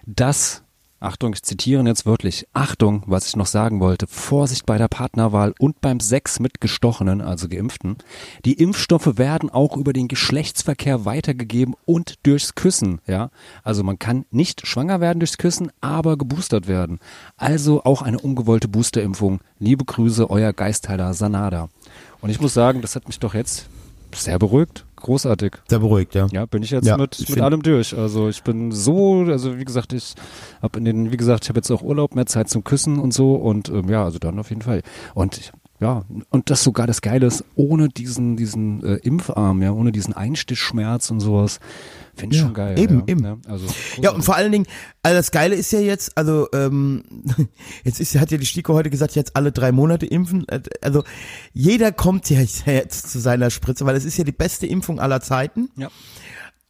dass 0.04 0.63
Achtung, 1.04 1.34
ich 1.34 1.42
zitiere 1.42 1.84
jetzt 1.84 2.06
wörtlich. 2.06 2.48
Achtung, 2.54 3.02
was 3.06 3.28
ich 3.28 3.36
noch 3.36 3.46
sagen 3.46 3.80
wollte. 3.80 4.06
Vorsicht 4.06 4.64
bei 4.64 4.78
der 4.78 4.88
Partnerwahl 4.88 5.54
und 5.58 5.82
beim 5.82 6.00
Sex 6.00 6.40
mit 6.40 6.62
Gestochenen, 6.62 7.20
also 7.20 7.46
Geimpften. 7.48 7.98
Die 8.46 8.54
Impfstoffe 8.54 9.18
werden 9.18 9.50
auch 9.50 9.76
über 9.76 9.92
den 9.92 10.08
Geschlechtsverkehr 10.08 11.04
weitergegeben 11.04 11.74
und 11.84 12.14
durchs 12.22 12.54
Küssen, 12.54 13.00
ja. 13.06 13.30
Also 13.62 13.84
man 13.84 13.98
kann 13.98 14.24
nicht 14.30 14.66
schwanger 14.66 15.00
werden 15.00 15.20
durchs 15.20 15.36
Küssen, 15.36 15.70
aber 15.82 16.16
geboostert 16.16 16.68
werden. 16.68 17.00
Also 17.36 17.84
auch 17.84 18.00
eine 18.00 18.18
ungewollte 18.18 18.68
Boosterimpfung. 18.68 19.40
Liebe 19.58 19.84
Grüße, 19.84 20.30
euer 20.30 20.54
Geistheiler 20.54 21.12
Sanada. 21.12 21.68
Und 22.22 22.30
ich 22.30 22.40
muss 22.40 22.54
sagen, 22.54 22.80
das 22.80 22.96
hat 22.96 23.08
mich 23.08 23.18
doch 23.18 23.34
jetzt 23.34 23.68
sehr 24.14 24.38
beruhigt. 24.38 24.86
Großartig. 25.04 25.56
Sehr 25.68 25.80
beruhigt, 25.80 26.14
ja. 26.14 26.26
Ja, 26.32 26.46
bin 26.46 26.62
ich 26.62 26.70
jetzt 26.70 26.86
Ja, 26.86 26.96
mit, 26.96 27.18
ich 27.18 27.28
mit 27.28 27.40
allem 27.40 27.62
durch. 27.62 27.94
Also 27.96 28.30
ich 28.30 28.42
bin 28.42 28.72
so, 28.72 29.24
also 29.28 29.58
wie 29.58 29.64
gesagt, 29.66 29.92
ich 29.92 30.14
habe 30.62 30.78
in 30.78 30.86
den, 30.86 31.12
wie 31.12 31.18
gesagt, 31.18 31.44
ich 31.44 31.50
habe 31.50 31.58
jetzt 31.58 31.70
auch 31.70 31.82
Urlaub, 31.82 32.14
mehr 32.14 32.24
Zeit 32.24 32.48
zum 32.48 32.64
Küssen 32.64 32.98
und 32.98 33.12
so 33.12 33.34
und 33.34 33.68
ähm, 33.68 33.90
ja, 33.90 34.02
also 34.02 34.18
dann 34.18 34.38
auf 34.38 34.48
jeden 34.48 34.62
Fall. 34.62 34.80
Und 35.12 35.36
ich, 35.36 35.52
ja, 35.80 36.04
und 36.30 36.50
das 36.50 36.62
sogar 36.62 36.86
das 36.86 37.02
Geile 37.02 37.26
ist, 37.26 37.44
ohne 37.56 37.88
diesen, 37.88 38.36
diesen 38.36 38.82
äh, 38.84 38.94
Impfarm, 38.96 39.60
ja, 39.62 39.72
ohne 39.72 39.92
diesen 39.92 40.14
Einstichschmerz 40.14 41.10
und 41.10 41.20
sowas, 41.20 41.58
finde 42.14 42.36
ich 42.36 42.40
Ja, 42.40 42.46
schon 42.46 42.54
geil. 42.54 42.78
eben, 42.78 42.98
ja, 43.00 43.04
eben. 43.08 43.24
Ja, 43.24 43.36
also, 43.48 43.66
Ja, 44.00 44.12
und 44.12 44.22
vor 44.24 44.36
allen 44.36 44.52
Dingen, 44.52 44.66
also 45.02 45.16
das 45.16 45.30
Geile 45.32 45.56
ist 45.56 45.72
ja 45.72 45.80
jetzt, 45.80 46.16
also 46.16 46.48
ähm, 46.54 47.02
jetzt 47.84 48.00
ist, 48.00 48.14
hat 48.18 48.30
ja 48.30 48.38
die 48.38 48.46
Stiko 48.46 48.74
heute 48.74 48.88
gesagt, 48.88 49.16
jetzt 49.16 49.34
alle 49.36 49.50
drei 49.52 49.72
Monate 49.72 50.06
impfen. 50.06 50.46
Also 50.80 51.02
jeder 51.52 51.90
kommt 51.92 52.30
ja 52.30 52.40
jetzt 52.66 53.10
zu 53.10 53.18
seiner 53.18 53.50
Spritze, 53.50 53.84
weil 53.84 53.96
es 53.96 54.04
ist 54.04 54.16
ja 54.16 54.24
die 54.24 54.32
beste 54.32 54.66
Impfung 54.66 55.00
aller 55.00 55.20
Zeiten. 55.20 55.70
ja. 55.76 55.88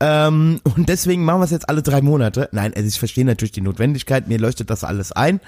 Ähm, 0.01 0.61
und 0.65 0.89
deswegen 0.89 1.25
machen 1.25 1.41
wir 1.41 1.45
es 1.45 1.51
jetzt 1.53 1.69
alle 1.69 1.81
drei 1.83 2.03
Monate. 2.03 2.49
Nein, 2.53 2.75
also 2.75 2.87
ich 2.87 2.99
verstehe 2.99 3.25
natürlich 3.25 3.53
die 3.53 3.61
Notwendigkeit, 3.61 4.29
mir 4.29 4.39
leuchtet 4.39 4.69
das 4.69 4.83
alles 4.85 5.13
ein. 5.13 5.41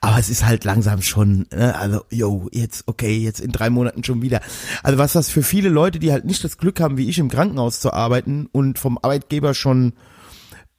Aber 0.00 0.18
es 0.18 0.28
ist 0.28 0.44
halt 0.44 0.64
langsam 0.64 1.02
schon, 1.02 1.46
äh, 1.50 1.62
also, 1.62 2.02
yo, 2.10 2.48
jetzt, 2.52 2.84
okay, 2.86 3.16
jetzt 3.16 3.40
in 3.40 3.52
drei 3.52 3.70
Monaten 3.70 4.02
schon 4.02 4.22
wieder. 4.22 4.40
Also 4.82 4.98
was 4.98 5.12
das 5.12 5.30
für 5.30 5.42
viele 5.42 5.68
Leute, 5.68 5.98
die 5.98 6.12
halt 6.12 6.24
nicht 6.24 6.42
das 6.42 6.58
Glück 6.58 6.80
haben, 6.80 6.98
wie 6.98 7.08
ich 7.08 7.18
im 7.18 7.30
Krankenhaus 7.30 7.80
zu 7.80 7.92
arbeiten 7.92 8.48
und 8.50 8.78
vom 8.78 8.98
Arbeitgeber 8.98 9.54
schon 9.54 9.92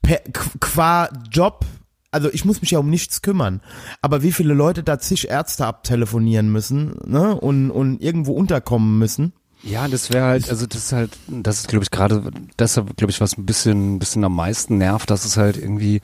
per, 0.02 0.22
qu- 0.26 0.58
qua 0.60 1.08
Job, 1.30 1.64
also 2.10 2.30
ich 2.30 2.44
muss 2.44 2.60
mich 2.60 2.70
ja 2.70 2.78
um 2.78 2.90
nichts 2.90 3.22
kümmern, 3.22 3.60
aber 4.00 4.22
wie 4.22 4.32
viele 4.32 4.54
Leute 4.54 4.82
da 4.82 4.98
zig 4.98 5.28
Ärzte 5.28 5.66
abtelefonieren 5.66 6.52
müssen 6.52 6.94
ne, 7.04 7.34
und, 7.34 7.70
und 7.70 8.00
irgendwo 8.02 8.32
unterkommen 8.32 8.98
müssen. 8.98 9.32
Ja, 9.62 9.88
das 9.88 10.12
wäre 10.12 10.24
halt, 10.24 10.50
also 10.50 10.66
das 10.66 10.84
ist 10.84 10.92
halt, 10.92 11.10
das 11.26 11.60
ist 11.60 11.68
glaube 11.68 11.82
ich 11.82 11.90
gerade, 11.90 12.30
das 12.56 12.76
ist 12.76 12.96
glaube 12.96 13.10
ich 13.10 13.20
was 13.20 13.36
ein 13.36 13.44
bisschen, 13.44 13.96
ein 13.96 13.98
bisschen 13.98 14.24
am 14.24 14.34
meisten 14.36 14.78
nervt, 14.78 15.10
dass 15.10 15.24
es 15.24 15.36
halt 15.36 15.56
irgendwie, 15.56 16.00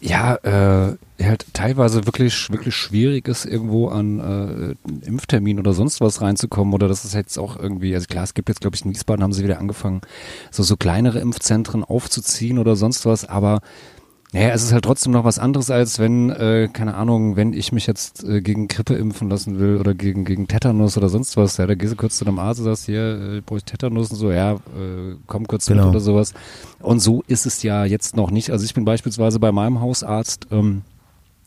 ja, 0.00 0.36
äh, 0.36 0.96
halt 1.22 1.46
teilweise 1.52 2.06
wirklich, 2.06 2.50
wirklich 2.50 2.74
schwierig 2.74 3.28
ist, 3.28 3.44
irgendwo 3.44 3.88
an 3.88 4.76
äh, 4.80 5.06
Impftermin 5.06 5.58
oder 5.58 5.74
sonst 5.74 6.00
was 6.00 6.20
reinzukommen 6.22 6.72
oder 6.74 6.88
das 6.88 7.04
ist 7.04 7.14
jetzt 7.14 7.38
auch 7.38 7.56
irgendwie, 7.56 7.94
also 7.94 8.06
klar, 8.06 8.24
es 8.24 8.34
gibt 8.34 8.48
jetzt 8.48 8.60
glaube 8.62 8.76
ich 8.76 8.84
in 8.84 8.90
Wiesbaden 8.90 9.22
haben 9.22 9.32
sie 9.32 9.44
wieder 9.44 9.58
angefangen, 9.58 10.00
so, 10.50 10.62
so 10.62 10.76
kleinere 10.76 11.20
Impfzentren 11.20 11.84
aufzuziehen 11.84 12.58
oder 12.58 12.76
sonst 12.76 13.04
was, 13.04 13.26
aber 13.26 13.60
naja, 14.34 14.48
es 14.50 14.64
ist 14.64 14.72
halt 14.72 14.84
trotzdem 14.84 15.12
noch 15.12 15.22
was 15.24 15.38
anderes, 15.38 15.70
als 15.70 16.00
wenn, 16.00 16.28
äh, 16.28 16.68
keine 16.72 16.94
Ahnung, 16.96 17.36
wenn 17.36 17.52
ich 17.52 17.70
mich 17.70 17.86
jetzt 17.86 18.24
äh, 18.24 18.40
gegen 18.42 18.66
Grippe 18.66 18.94
impfen 18.94 19.30
lassen 19.30 19.60
will 19.60 19.76
oder 19.76 19.94
gegen, 19.94 20.24
gegen 20.24 20.48
Tetanus 20.48 20.96
oder 20.96 21.08
sonst 21.08 21.36
was. 21.36 21.56
Ja, 21.56 21.66
da 21.68 21.74
gehst 21.76 21.92
du 21.92 21.96
kurz 21.96 22.16
zu 22.18 22.26
einem 22.26 22.40
Arzt 22.40 22.58
und 22.58 22.64
sagst, 22.66 22.86
hier, 22.86 23.36
äh, 23.36 23.40
brauche 23.42 23.58
ich 23.58 23.64
Tetanus 23.64 24.10
und 24.10 24.16
so, 24.16 24.32
ja, 24.32 24.54
äh, 24.54 25.14
komm 25.28 25.46
kurz 25.46 25.66
Genau. 25.66 25.84
mit 25.84 25.90
oder 25.90 26.00
sowas. 26.00 26.34
Und 26.80 26.98
so 26.98 27.22
ist 27.28 27.46
es 27.46 27.62
ja 27.62 27.84
jetzt 27.84 28.16
noch 28.16 28.32
nicht. 28.32 28.50
Also 28.50 28.64
ich 28.64 28.74
bin 28.74 28.84
beispielsweise 28.84 29.38
bei 29.38 29.52
meinem 29.52 29.80
Hausarzt 29.80 30.48
ähm, 30.50 30.82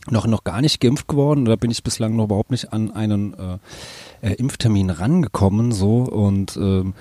noch, 0.10 0.26
noch 0.26 0.46
gar 0.46 0.62
nicht 0.62 0.80
geimpft 0.80 1.10
geworden. 1.10 1.44
Da 1.44 1.58
bin 1.58 1.70
ich 1.72 1.84
bislang 1.84 2.16
noch 2.16 2.24
überhaupt 2.26 2.52
nicht 2.52 2.72
an 2.72 2.92
einen 2.92 3.34
äh, 3.34 3.58
äh, 4.22 4.34
Impftermin 4.36 4.90
rangekommen, 4.90 5.72
so 5.74 6.04
und 6.04 6.56
ähm, 6.58 6.94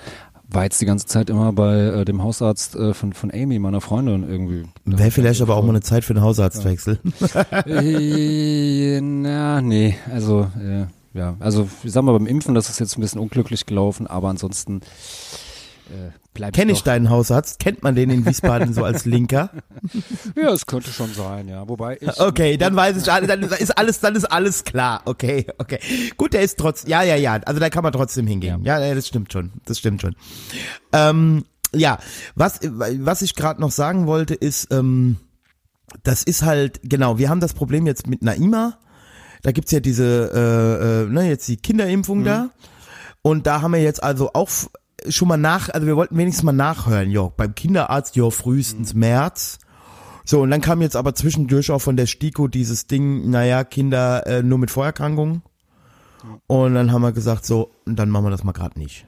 war 0.49 0.63
jetzt 0.63 0.79
die 0.81 0.85
ganze 0.85 1.05
Zeit 1.05 1.29
immer 1.29 1.51
bei 1.51 1.75
äh, 1.77 2.05
dem 2.05 2.23
Hausarzt 2.23 2.75
äh, 2.75 2.93
von, 2.93 3.13
von 3.13 3.31
Amy, 3.33 3.59
meiner 3.59 3.81
Freundin 3.81 4.27
irgendwie. 4.27 4.65
Wäre 4.85 5.11
vielleicht 5.11 5.41
aber 5.41 5.55
auch 5.55 5.63
mal 5.63 5.69
eine 5.69 5.81
Zeit 5.81 6.05
für 6.05 6.13
einen 6.13 6.23
Hausarztwechsel. 6.23 6.99
Äh, 7.65 9.01
na, 9.01 9.61
nee, 9.61 9.97
also, 10.11 10.47
äh, 10.59 10.85
ja, 11.17 11.35
also, 11.39 11.67
ich 11.83 11.91
sag 11.91 12.03
mal, 12.03 12.13
beim 12.13 12.27
Impfen, 12.27 12.55
das 12.55 12.69
ist 12.69 12.79
jetzt 12.79 12.97
ein 12.97 13.01
bisschen 13.01 13.19
unglücklich 13.19 13.65
gelaufen, 13.65 14.07
aber 14.07 14.29
ansonsten 14.29 14.81
äh, 15.89 16.51
Kenne 16.51 16.71
ich 16.71 16.83
deinen 16.83 17.09
Hausarzt? 17.09 17.59
Kennt 17.59 17.81
man 17.81 17.95
den 17.95 18.09
in 18.09 18.25
Wiesbaden 18.25 18.73
so 18.73 18.83
als 18.83 19.05
Linker? 19.05 19.49
Ja, 20.35 20.51
es 20.51 20.65
könnte 20.65 20.91
schon 20.91 21.13
sein, 21.13 21.47
ja. 21.47 21.67
Wobei 21.67 21.97
ich. 21.99 22.07
Okay, 22.19 22.57
dann 22.57 22.75
weiß 22.75 22.97
ich, 22.97 23.11
alle- 23.11 23.27
dann 23.27 23.41
ist 23.41 23.77
alles, 23.77 23.99
dann 23.99 24.15
ist 24.15 24.25
alles 24.25 24.63
klar. 24.63 25.01
Okay, 25.05 25.47
okay. 25.57 25.79
Gut, 26.17 26.33
der 26.33 26.41
ist 26.41 26.57
trotz, 26.59 26.83
ja, 26.87 27.01
ja, 27.03 27.15
ja. 27.15 27.39
Also 27.45 27.59
da 27.59 27.69
kann 27.69 27.83
man 27.83 27.93
trotzdem 27.93 28.27
hingehen. 28.27 28.63
Ja, 28.63 28.79
ja 28.79 28.93
das 28.93 29.07
stimmt 29.07 29.33
schon. 29.33 29.51
Das 29.65 29.79
stimmt 29.79 30.01
schon. 30.01 30.15
Ähm, 30.93 31.45
ja, 31.73 31.97
was, 32.35 32.59
was 32.63 33.21
ich 33.21 33.35
gerade 33.35 33.59
noch 33.61 33.71
sagen 33.71 34.05
wollte 34.07 34.33
ist, 34.35 34.71
ähm, 34.71 35.17
das 36.03 36.23
ist 36.23 36.43
halt, 36.43 36.81
genau, 36.83 37.17
wir 37.17 37.29
haben 37.29 37.39
das 37.39 37.53
Problem 37.53 37.87
jetzt 37.87 38.07
mit 38.07 38.21
Naima. 38.21 38.77
Da 39.41 39.51
gibt's 39.51 39.71
ja 39.71 39.79
diese, 39.79 40.31
äh, 40.33 41.03
äh, 41.03 41.09
ne, 41.11 41.29
jetzt 41.29 41.47
die 41.47 41.57
Kinderimpfung 41.57 42.23
da. 42.23 42.49
Und 43.21 43.47
da 43.47 43.61
haben 43.61 43.73
wir 43.73 43.81
jetzt 43.81 44.03
also 44.03 44.31
auch 44.33 44.49
schon 45.09 45.27
mal 45.27 45.37
nach, 45.37 45.69
also 45.69 45.87
wir 45.87 45.95
wollten 45.95 46.17
wenigstens 46.17 46.43
mal 46.43 46.51
nachhören, 46.51 47.11
jo, 47.11 47.33
beim 47.35 47.55
Kinderarzt, 47.55 48.15
jo, 48.15 48.29
frühestens 48.29 48.93
März. 48.93 49.59
So, 50.25 50.41
und 50.41 50.51
dann 50.51 50.61
kam 50.61 50.81
jetzt 50.81 50.95
aber 50.95 51.15
zwischendurch 51.15 51.71
auch 51.71 51.79
von 51.79 51.95
der 51.95 52.05
STIKO 52.05 52.47
dieses 52.47 52.87
Ding, 52.87 53.29
naja, 53.29 53.63
Kinder 53.63 54.27
äh, 54.27 54.43
nur 54.43 54.57
mit 54.57 54.71
Vorerkrankungen. 54.71 55.41
Und 56.47 56.73
dann 56.73 56.91
haben 56.91 57.01
wir 57.01 57.13
gesagt, 57.13 57.45
so, 57.45 57.71
dann 57.85 58.09
machen 58.09 58.25
wir 58.25 58.31
das 58.31 58.43
mal 58.43 58.51
gerade 58.51 58.77
nicht. 58.77 59.05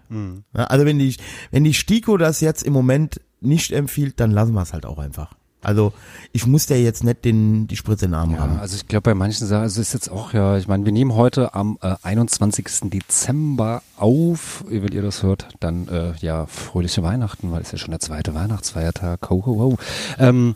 Ja, 0.55 0.65
also 0.65 0.85
wenn 0.85 0.99
die, 0.99 1.15
wenn 1.51 1.63
die 1.63 1.73
STIKO 1.73 2.17
das 2.17 2.39
jetzt 2.39 2.63
im 2.63 2.73
Moment 2.73 3.19
nicht 3.41 3.71
empfiehlt, 3.71 4.19
dann 4.19 4.31
lassen 4.31 4.53
wir 4.53 4.61
es 4.61 4.73
halt 4.73 4.85
auch 4.85 4.99
einfach. 4.99 5.33
Also 5.61 5.91
ich 6.31 6.47
muss 6.47 6.67
der 6.67 6.81
jetzt 6.81 7.03
nicht 7.03 7.25
den, 7.25 7.67
die 7.67 7.75
Spritze 7.75 8.05
in 8.05 8.11
den 8.11 8.19
Arm 8.19 8.31
Ja, 8.31 8.39
haben. 8.39 8.59
also 8.59 8.75
ich 8.75 8.87
glaube 8.87 9.03
bei 9.03 9.13
manchen 9.13 9.45
Sachen, 9.45 9.63
also 9.63 9.81
ist 9.81 9.93
jetzt 9.93 10.09
auch 10.09 10.33
ja, 10.33 10.57
ich 10.57 10.67
meine, 10.67 10.85
wir 10.85 10.91
nehmen 10.91 11.15
heute 11.15 11.53
am 11.53 11.77
äh, 11.81 11.95
21. 12.01 12.89
Dezember 12.89 13.81
auf, 13.97 14.63
wenn 14.69 14.93
ihr 14.93 15.01
das 15.01 15.21
hört, 15.23 15.47
dann 15.59 15.87
äh, 15.89 16.13
ja 16.19 16.45
fröhliche 16.45 17.03
Weihnachten, 17.03 17.51
weil 17.51 17.61
es 17.61 17.71
ja 17.71 17.77
schon 17.77 17.91
der 17.91 17.99
zweite 17.99 18.33
Weihnachtsfeiertag. 18.33 19.29
Ho, 19.29 19.43
ho, 19.45 19.59
ho. 19.59 19.77
Ähm, 20.17 20.55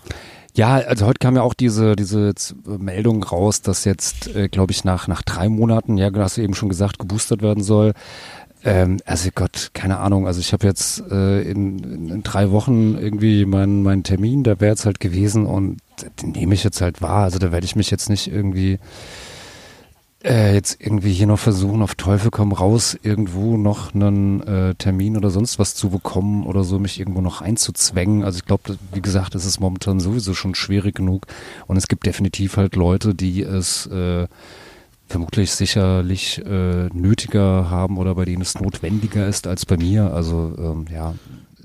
ja, 0.56 0.76
also 0.76 1.08
heute 1.08 1.18
kam 1.20 1.36
ja 1.36 1.42
auch 1.42 1.56
diese 1.56 1.96
diese 1.96 2.32
Meldung 2.66 3.24
raus, 3.24 3.62
dass 3.62 3.86
jetzt, 3.86 4.28
äh, 4.36 4.48
glaube 4.50 4.72
ich, 4.72 4.84
nach 4.84 5.08
nach 5.08 5.24
drei 5.24 5.50
Monaten, 5.50 5.98
ja, 5.98 6.12
hast 6.16 6.38
du 6.38 6.42
eben 6.42 6.54
schon 6.54 6.70
gesagt, 6.70 7.00
geboostert 7.00 7.42
werden 7.42 7.64
soll. 7.64 7.94
Ähm, 8.64 8.98
also 9.06 9.30
Gott, 9.34 9.72
keine 9.74 9.98
Ahnung. 10.00 10.28
Also 10.28 10.40
ich 10.40 10.54
habe 10.54 10.66
jetzt 10.66 11.04
äh, 11.12 11.42
in, 11.42 12.10
in, 12.10 12.24
drei 12.24 12.52
Wochen 12.52 12.98
irgendwie 12.98 13.46
meinen 13.46 13.84
meinen 13.84 14.04
Termin, 14.04 14.44
da 14.44 14.60
wäre 14.60 14.72
jetzt 14.72 14.86
halt 14.86 15.00
gewesen 15.00 15.46
und 15.46 15.78
den 16.22 16.32
nehme 16.32 16.54
ich 16.54 16.64
jetzt 16.64 16.82
halt 16.82 17.02
wahr. 17.02 17.24
Also 17.24 17.40
da 17.40 17.52
werde 17.52 17.66
ich 17.66 17.76
mich 17.76 17.92
jetzt 17.92 18.10
nicht 18.10 18.32
irgendwie 18.32 18.80
äh, 20.24 20.54
jetzt 20.54 20.80
irgendwie 20.80 21.12
hier 21.12 21.28
noch 21.28 21.40
versuchen, 21.40 21.82
auf 21.82 21.96
Teufel 21.96 22.32
komm 22.32 22.54
raus, 22.54 22.98
irgendwo 23.04 23.58
noch 23.58 23.94
einen 23.94 24.42
äh, 24.42 24.76
Termin 24.76 25.18
oder 25.18 25.30
sonst 25.30 25.60
was 25.60 25.76
zu 25.76 25.90
bekommen 25.90 26.46
oder 26.46 26.64
so, 26.64 26.80
mich 26.80 27.00
irgendwo 27.00 27.22
noch 27.22 27.42
einzuzwängen. 27.42 28.24
Also 28.24 28.38
ich 28.38 28.46
glaube, 28.46 28.78
wie 28.94 29.02
gesagt, 29.02 29.36
es 29.36 29.46
ist 29.46 29.60
momentan 29.60 30.00
sowieso 30.00 30.34
schon 30.34 30.56
schwierig 30.56 30.96
genug 30.96 31.28
und 31.68 31.76
es 31.76 31.90
gibt 31.90 32.06
definitiv 32.06 32.56
halt 32.56 32.76
Leute, 32.76 33.14
die 33.14 33.42
es 33.42 33.86
äh, 33.88 34.28
vermutlich 35.14 35.52
sicherlich 35.52 36.40
äh, 36.44 36.88
nötiger 36.92 37.70
haben 37.70 38.00
oder 38.00 38.16
bei 38.16 38.26
denen 38.26 38.42
es 38.42 38.60
notwendiger 38.60 39.28
ist 39.28 39.46
als 39.46 39.64
bei 39.64 39.78
mir. 39.78 40.12
Also 40.12 40.56
ähm, 40.58 40.88
ja, 40.92 41.14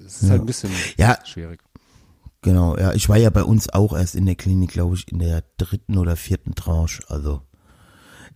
es 0.07 0.23
ist 0.23 0.31
halt 0.31 0.43
ein 0.43 0.47
bisschen 0.47 0.71
Ja. 0.99 1.19
schwierig. 1.25 1.61
Genau, 2.43 2.76
ja, 2.76 2.93
ich 2.93 3.09
war 3.09 3.17
ja 3.17 3.31
bei 3.31 3.43
uns 3.43 3.71
auch 3.71 3.97
erst 3.97 4.14
in 4.17 4.26
der 4.26 4.35
Klinik, 4.35 4.71
glaube 4.73 4.97
ich, 4.97 5.11
in 5.11 5.19
der 5.19 5.45
dritten 5.57 5.97
oder 5.97 6.14
vierten 6.14 6.55
Tranche. 6.55 7.02
Also 7.09 7.40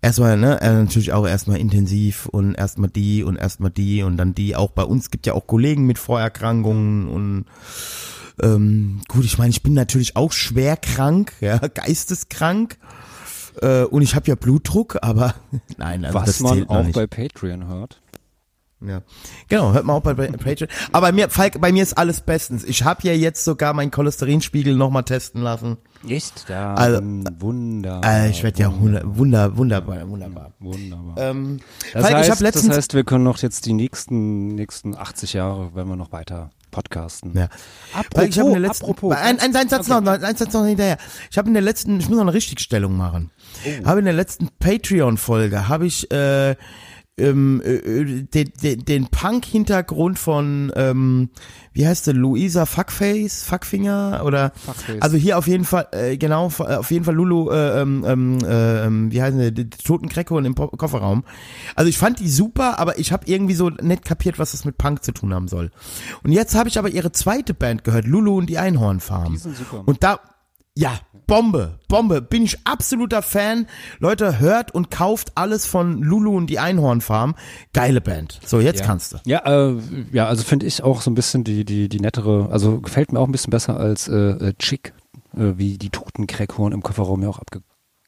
erstmal, 0.00 0.38
ne, 0.38 0.58
äh, 0.62 0.72
natürlich 0.72 1.12
auch 1.12 1.26
erstmal 1.26 1.58
intensiv 1.58 2.24
und 2.24 2.54
erstmal 2.54 2.88
die 2.88 3.22
und 3.22 3.36
erstmal 3.36 3.70
die 3.70 4.02
und 4.02 4.16
dann 4.16 4.34
die. 4.34 4.56
Auch 4.56 4.70
bei 4.70 4.82
uns 4.82 5.10
gibt 5.10 5.26
ja 5.26 5.34
auch 5.34 5.46
Kollegen 5.46 5.84
mit 5.84 5.98
Vorerkrankungen 5.98 7.06
und 7.06 7.44
ähm, 8.42 9.02
gut, 9.08 9.26
ich 9.26 9.36
meine, 9.36 9.50
ich 9.50 9.62
bin 9.62 9.74
natürlich 9.74 10.16
auch 10.16 10.32
schwer 10.32 10.78
krank, 10.78 11.34
ja, 11.42 11.58
geisteskrank. 11.74 12.78
Äh, 13.60 13.84
und 13.84 14.02
ich 14.02 14.14
habe 14.14 14.26
ja 14.28 14.34
Blutdruck, 14.34 14.98
aber 15.02 15.34
nein, 15.76 16.04
also 16.04 16.18
Was 16.18 16.26
das 16.26 16.40
man 16.40 16.68
auch 16.68 16.84
nicht. 16.84 16.94
bei 16.94 17.06
Patreon 17.06 17.66
hört. 17.66 18.00
Ja. 18.84 19.02
Genau, 19.48 19.72
hört 19.72 19.84
mal 19.84 19.92
auch 19.94 20.00
bei 20.02 20.12
Patreon. 20.14 20.68
Aber 20.90 21.06
bei 21.06 21.12
mir, 21.12 21.30
Falk, 21.30 21.60
bei 21.60 21.70
mir 21.70 21.84
ist 21.84 21.96
alles 21.96 22.20
bestens. 22.20 22.64
Ich 22.64 22.82
habe 22.82 23.06
ja 23.06 23.12
jetzt 23.12 23.44
sogar 23.44 23.74
meinen 23.74 23.92
Cholesterinspiegel 23.92 24.74
nochmal 24.74 25.04
testen 25.04 25.40
lassen. 25.40 25.76
Echt? 26.08 26.46
Ja, 26.48 26.74
Also, 26.74 27.00
wunderbar. 27.38 28.24
Äh, 28.24 28.30
ich 28.30 28.42
werde 28.42 28.58
ja 28.60 28.72
wunder, 28.80 29.02
wunder, 29.04 29.56
wunderbar, 29.56 30.08
wunderbar. 30.08 30.52
Wunderbar. 30.58 31.14
Ähm, 31.16 31.60
Das, 31.92 32.02
Falk, 32.02 32.16
heißt, 32.16 32.24
ich 32.28 32.30
habe 32.32 32.42
letztens, 32.42 32.66
das 32.68 32.76
heißt, 32.78 32.94
wir 32.94 33.04
können 33.04 33.22
noch 33.22 33.38
jetzt 33.38 33.66
die 33.66 33.72
nächsten, 33.72 34.48
nächsten 34.48 34.96
80 34.96 35.34
Jahre, 35.34 35.70
wenn 35.74 35.86
wir 35.86 35.94
noch 35.96 36.10
weiter 36.10 36.50
podcasten. 36.72 37.32
ja. 37.36 37.48
Apropos, 37.94 38.28
ich 38.28 38.36
in 38.36 38.50
der 38.50 38.58
letzten, 38.58 38.84
apropos. 38.86 39.14
ein, 39.14 39.38
ein, 39.38 39.54
ein 39.54 39.68
Satz 39.68 39.86
noch, 39.86 40.04
ein 40.04 40.36
Satz 40.36 40.52
noch 40.52 40.66
hinterher. 40.66 40.98
Ich 41.30 41.38
habe 41.38 41.46
in 41.46 41.54
der 41.54 41.62
letzten, 41.62 42.00
ich 42.00 42.08
muss 42.08 42.16
noch 42.16 42.24
eine 42.24 42.34
Richtigstellung 42.34 42.96
machen. 42.96 43.30
Oh. 43.64 43.86
Habe 43.86 44.00
in 44.00 44.06
der 44.06 44.14
letzten 44.14 44.48
Patreon-Folge 44.58 45.68
habe 45.68 45.86
ich 45.86 46.10
äh, 46.10 46.56
ähm, 47.18 47.60
äh, 47.64 47.74
äh, 47.74 48.22
den, 48.22 48.52
den, 48.62 48.84
den 48.86 49.06
Punk-Hintergrund 49.08 50.18
von, 50.18 50.72
ähm, 50.74 51.28
wie 51.74 51.86
heißt 51.86 52.06
der, 52.06 52.14
Luisa 52.14 52.64
Fuckface, 52.64 53.42
Fuckfinger 53.44 54.22
oder, 54.24 54.52
Fuckface. 54.54 55.02
also 55.02 55.16
hier 55.18 55.36
auf 55.36 55.46
jeden 55.46 55.64
Fall, 55.64 55.88
äh, 55.92 56.16
genau, 56.16 56.50
äh, 56.60 56.76
auf 56.76 56.90
jeden 56.90 57.04
Fall 57.04 57.14
Lulu, 57.14 57.50
äh, 57.50 57.82
ähm, 57.82 58.04
ähm, 58.06 58.38
äh, 58.44 58.86
ähm, 58.86 59.12
wie 59.12 59.20
heißen 59.20 59.38
die, 59.38 59.52
die 59.52 59.68
toten 59.70 60.08
Kreckhorn 60.08 60.46
im 60.46 60.54
Po- 60.54 60.68
Kofferraum. 60.68 61.24
Also 61.74 61.90
ich 61.90 61.98
fand 61.98 62.18
die 62.18 62.30
super, 62.30 62.78
aber 62.78 62.98
ich 62.98 63.12
habe 63.12 63.26
irgendwie 63.26 63.54
so 63.54 63.68
nicht 63.68 64.04
kapiert, 64.06 64.38
was 64.38 64.52
das 64.52 64.64
mit 64.64 64.78
Punk 64.78 65.04
zu 65.04 65.12
tun 65.12 65.34
haben 65.34 65.48
soll. 65.48 65.70
Und 66.22 66.32
jetzt 66.32 66.54
habe 66.54 66.70
ich 66.70 66.78
aber 66.78 66.88
ihre 66.88 67.12
zweite 67.12 67.52
Band 67.52 67.84
gehört, 67.84 68.06
Lulu 68.06 68.38
und 68.38 68.46
die 68.46 68.56
Einhornfarm. 68.58 69.32
Die 69.34 69.38
sind 69.38 69.56
super. 69.56 69.82
Und 69.84 70.02
da, 70.02 70.18
ja, 70.74 70.98
Bombe, 71.26 71.78
Bombe, 71.88 72.22
bin 72.22 72.42
ich 72.42 72.66
absoluter 72.66 73.22
Fan. 73.22 73.66
Leute, 73.98 74.40
hört 74.40 74.74
und 74.74 74.90
kauft 74.90 75.32
alles 75.34 75.66
von 75.66 76.02
Lulu 76.02 76.36
und 76.36 76.48
die 76.48 76.58
Einhornfarm. 76.58 77.34
Geile 77.72 78.00
Band. 78.00 78.40
So, 78.44 78.60
jetzt 78.60 78.80
ja. 78.80 78.86
kannst 78.86 79.12
du. 79.12 79.18
Ja, 79.26 79.70
äh, 79.70 79.76
ja, 80.12 80.26
also 80.26 80.42
finde 80.44 80.66
ich 80.66 80.82
auch 80.82 81.02
so 81.02 81.10
ein 81.10 81.14
bisschen 81.14 81.44
die, 81.44 81.64
die, 81.64 81.88
die 81.88 82.00
nettere, 82.00 82.48
also 82.50 82.80
gefällt 82.80 83.12
mir 83.12 83.20
auch 83.20 83.26
ein 83.26 83.32
bisschen 83.32 83.50
besser 83.50 83.78
als 83.78 84.08
äh, 84.08 84.14
äh, 84.14 84.54
Chick, 84.58 84.94
äh, 85.34 85.52
wie 85.56 85.76
die 85.76 85.90
toten 85.90 86.26
Crackhorn 86.26 86.72
im 86.72 86.82
Kofferraum 86.82 87.22
ja 87.22 87.28
auch 87.28 87.38
abge 87.38 87.60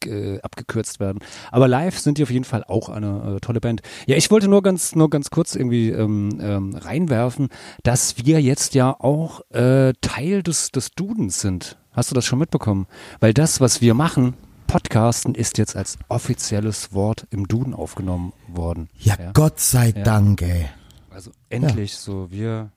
äh, 0.07 0.40
abgekürzt 0.42 1.00
werden. 1.00 1.20
Aber 1.50 1.66
live 1.66 1.98
sind 1.98 2.18
die 2.18 2.24
auf 2.24 2.31
jeden 2.31 2.44
Fall 2.44 2.64
auch 2.64 2.90
eine 2.90 3.37
äh, 3.37 3.40
tolle 3.40 3.61
Band. 3.61 3.81
Ja, 4.07 4.16
ich 4.16 4.31
wollte 4.31 4.48
nur 4.48 4.62
ganz, 4.62 4.94
nur 4.94 5.09
ganz 5.09 5.31
kurz 5.31 5.55
irgendwie 5.55 5.90
ähm, 5.90 6.38
ähm, 6.40 6.74
reinwerfen, 6.77 7.48
dass 7.85 8.18
wir 8.18 8.42
jetzt 8.42 8.74
ja 8.74 8.94
auch 8.98 9.40
äh, 9.50 9.94
Teil 10.03 10.42
des, 10.42 10.70
des 10.70 10.90
Dudens 10.90 11.40
sind. 11.40 11.79
Hast 11.94 12.11
du 12.11 12.16
das 12.16 12.26
schon 12.26 12.40
mitbekommen? 12.40 12.88
Weil 13.20 13.33
das, 13.33 13.61
was 13.61 13.80
wir 13.80 13.94
machen, 13.94 14.35
Podcasten, 14.66 15.37
ist 15.37 15.59
jetzt 15.59 15.76
als 15.76 15.96
offizielles 16.09 16.92
Wort 16.92 17.28
im 17.30 17.46
Duden 17.46 17.72
aufgenommen 17.72 18.33
worden. 18.48 18.88
Ja, 18.98 19.16
Gott 19.33 19.61
sei 19.61 19.92
Dank, 19.92 20.42
ey. 20.42 20.66
Also 21.11 21.30
endlich 21.50 21.94
so, 21.94 22.33
wir, 22.33 22.70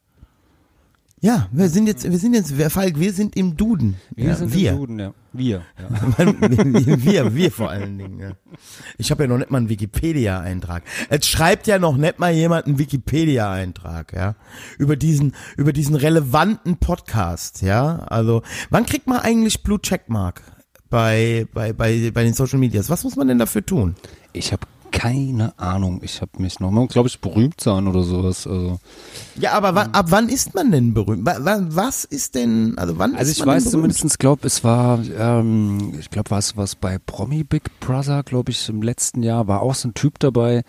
Ja, 1.20 1.48
wir 1.52 1.68
sind 1.70 1.88
jetzt, 1.88 2.10
wir 2.10 2.20
sind 2.20 2.36
jetzt, 2.36 2.60
wer 2.60 2.70
Falk, 2.70 3.00
wir 3.00 3.12
sind 3.12 3.36
im 3.36 3.58
Duden. 3.58 3.98
wir 4.16 4.26
ja, 4.26 4.36
sind 4.36 4.54
wir. 4.54 4.72
im 4.72 4.78
Duden, 4.78 5.00
ja. 5.00 5.14
Wir, 5.34 5.64
ja. 5.80 6.18
wir, 6.40 7.04
wir, 7.04 7.36
wir 7.36 7.52
vor 7.52 7.72
allen 7.72 7.98
Dingen. 7.98 8.20
Ja. 8.20 8.32
Ich 9.00 9.10
habe 9.10 9.24
ja 9.24 9.28
noch 9.28 9.40
nicht 9.40 9.50
mal 9.50 9.58
einen 9.58 9.70
Wikipedia-Eintrag. 9.70 10.84
Jetzt 11.10 11.28
schreibt 11.28 11.66
ja 11.66 11.80
noch 11.80 11.98
nicht 11.98 12.20
mal 12.20 12.32
jemand 12.34 12.68
einen 12.68 12.78
Wikipedia-Eintrag, 12.78 14.14
ja, 14.14 14.36
über 14.78 14.96
diesen, 14.96 15.34
über 15.58 15.74
diesen 15.74 15.96
relevanten 15.96 16.78
Podcast, 16.78 17.64
ja. 17.64 17.98
Also, 18.00 18.44
wann 18.70 18.86
kriegt 18.86 19.08
man 19.08 19.20
eigentlich 19.20 19.64
Blue 19.64 19.82
Checkmark 19.82 20.44
bei 20.90 21.48
bei 21.52 21.74
bei 21.74 22.12
bei 22.12 22.24
den 22.24 22.36
Social 22.36 22.60
Medias? 22.60 22.92
Was 22.92 23.04
muss 23.04 23.16
man 23.16 23.28
denn 23.28 23.40
dafür 23.40 23.66
tun? 23.66 23.96
Ich 24.34 24.54
habe 24.54 24.68
keine 24.92 25.58
Ahnung. 25.58 26.02
Ich 26.04 26.22
habe 26.22 26.32
mich 26.40 26.60
nochmal, 26.60 26.88
glaube 26.88 27.08
ich, 27.08 27.20
berühmt 27.20 27.62
sein 27.62 27.88
oder 27.88 28.04
sowas. 28.04 28.48
Also, 28.48 28.80
Ja, 29.40 29.54
aber 29.54 29.76
wa, 29.76 29.84
ab 29.92 30.08
wann 30.10 30.30
ist 30.30 30.56
man 30.56 30.72
denn 30.72 30.94
berühmt? 30.94 31.26
Wa, 31.26 31.38
wa, 31.40 31.60
was 31.70 32.04
ist 32.04 32.36
denn, 32.36 32.78
also 32.78 32.98
wann 32.98 33.16
also 33.16 33.32
ist 33.32 33.40
ich 33.40 33.46
weiß 33.46 33.72
zumindest, 33.72 34.20
glaube 34.20 34.48
es 34.48 34.64
war, 34.64 35.00
ähm, 35.18 35.94
ich 36.00 36.10
glaube, 36.10 36.32
was 36.32 36.58
was 36.58 36.76
bei 36.76 36.98
Promi 36.98 37.44
Big 37.44 37.80
Brother, 37.80 38.24
glaube 38.24 38.52
ich, 38.52 38.70
im 38.70 38.82
letzten 38.82 39.24
Jahr 39.24 39.48
war 39.48 39.62
auch 39.62 39.76
so 39.76 39.90
ein 39.90 39.94
Typ 39.94 40.20
dabei, 40.20 40.64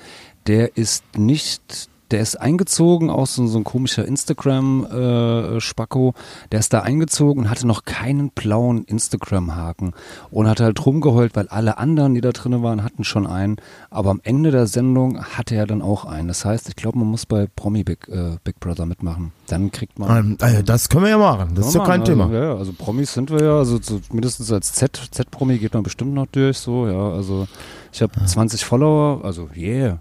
der 0.47 0.77
ist 0.77 1.05
nicht 1.17 1.89
der 2.11 2.21
ist 2.21 2.37
eingezogen, 2.37 3.11
auch 3.11 3.27
so, 3.27 3.47
so 3.47 3.59
ein 3.59 3.65
komischer 3.65 4.05
Instagram-Spacko, 4.05 6.15
der 6.53 6.61
ist 6.61 6.73
da 6.73 6.81
eingezogen 6.81 7.45
und 7.45 7.51
hatte 7.51 7.67
noch 7.67 7.85
keinen 7.85 8.31
blauen 8.31 8.85
Instagram-Haken 8.85 9.93
und 10.31 10.49
hat 10.49 10.61
halt 10.61 10.85
rumgeheult, 10.85 11.37
weil 11.37 11.49
alle 11.49 11.79
anderen, 11.79 12.15
die 12.15 12.21
da 12.21 12.31
drin 12.31 12.63
waren, 12.63 12.83
hatten 12.83 13.05
schon 13.05 13.27
einen, 13.27 13.57
aber 13.91 14.11
am 14.11 14.21
Ende 14.23 14.51
der 14.51 14.67
Sendung 14.67 15.23
hatte 15.23 15.55
er 15.55 15.67
dann 15.67 15.83
auch 15.83 16.05
einen. 16.05 16.29
Das 16.29 16.45
heißt, 16.45 16.69
ich 16.69 16.77
glaube, 16.77 16.99
man 16.99 17.09
muss 17.09 17.27
bei 17.27 17.47
Promi 17.55 17.85
Big, 17.85 18.09
äh, 18.09 18.37
Big 18.43 18.59
Brother 18.61 18.87
mitmachen. 18.87 19.33
Dann 19.47 19.71
kriegt 19.71 19.99
man 19.99 20.17
Ähm, 20.17 20.37
also 20.41 20.63
das 20.63 20.89
können 20.89 21.05
wir 21.05 21.11
ja 21.11 21.19
machen. 21.19 21.55
Das 21.55 21.69
ist 21.69 21.75
ja, 21.75 21.81
doch 21.81 21.87
kein 21.87 22.01
Mann, 22.01 22.07
Thema. 22.07 22.25
Also, 22.25 22.37
ja, 22.37 22.45
ja, 22.45 22.57
also 22.57 22.73
Promis 22.73 23.13
sind 23.13 23.31
wir 23.31 23.43
ja, 23.43 23.59
also 23.59 23.79
so, 23.81 24.01
mindestens 24.11 24.51
als 24.53 24.73
Z, 24.73 25.01
Z-Promi 25.11 25.59
geht 25.59 25.75
man 25.75 25.83
bestimmt 25.83 26.15
noch 26.15 26.27
durch, 26.27 26.59
so, 26.59 26.87
ja, 26.87 27.11
also 27.11 27.47
ich 27.93 28.03
habe 28.03 28.13
20 28.25 28.65
Follower, 28.65 29.25
also 29.25 29.49
yeah. 29.57 30.01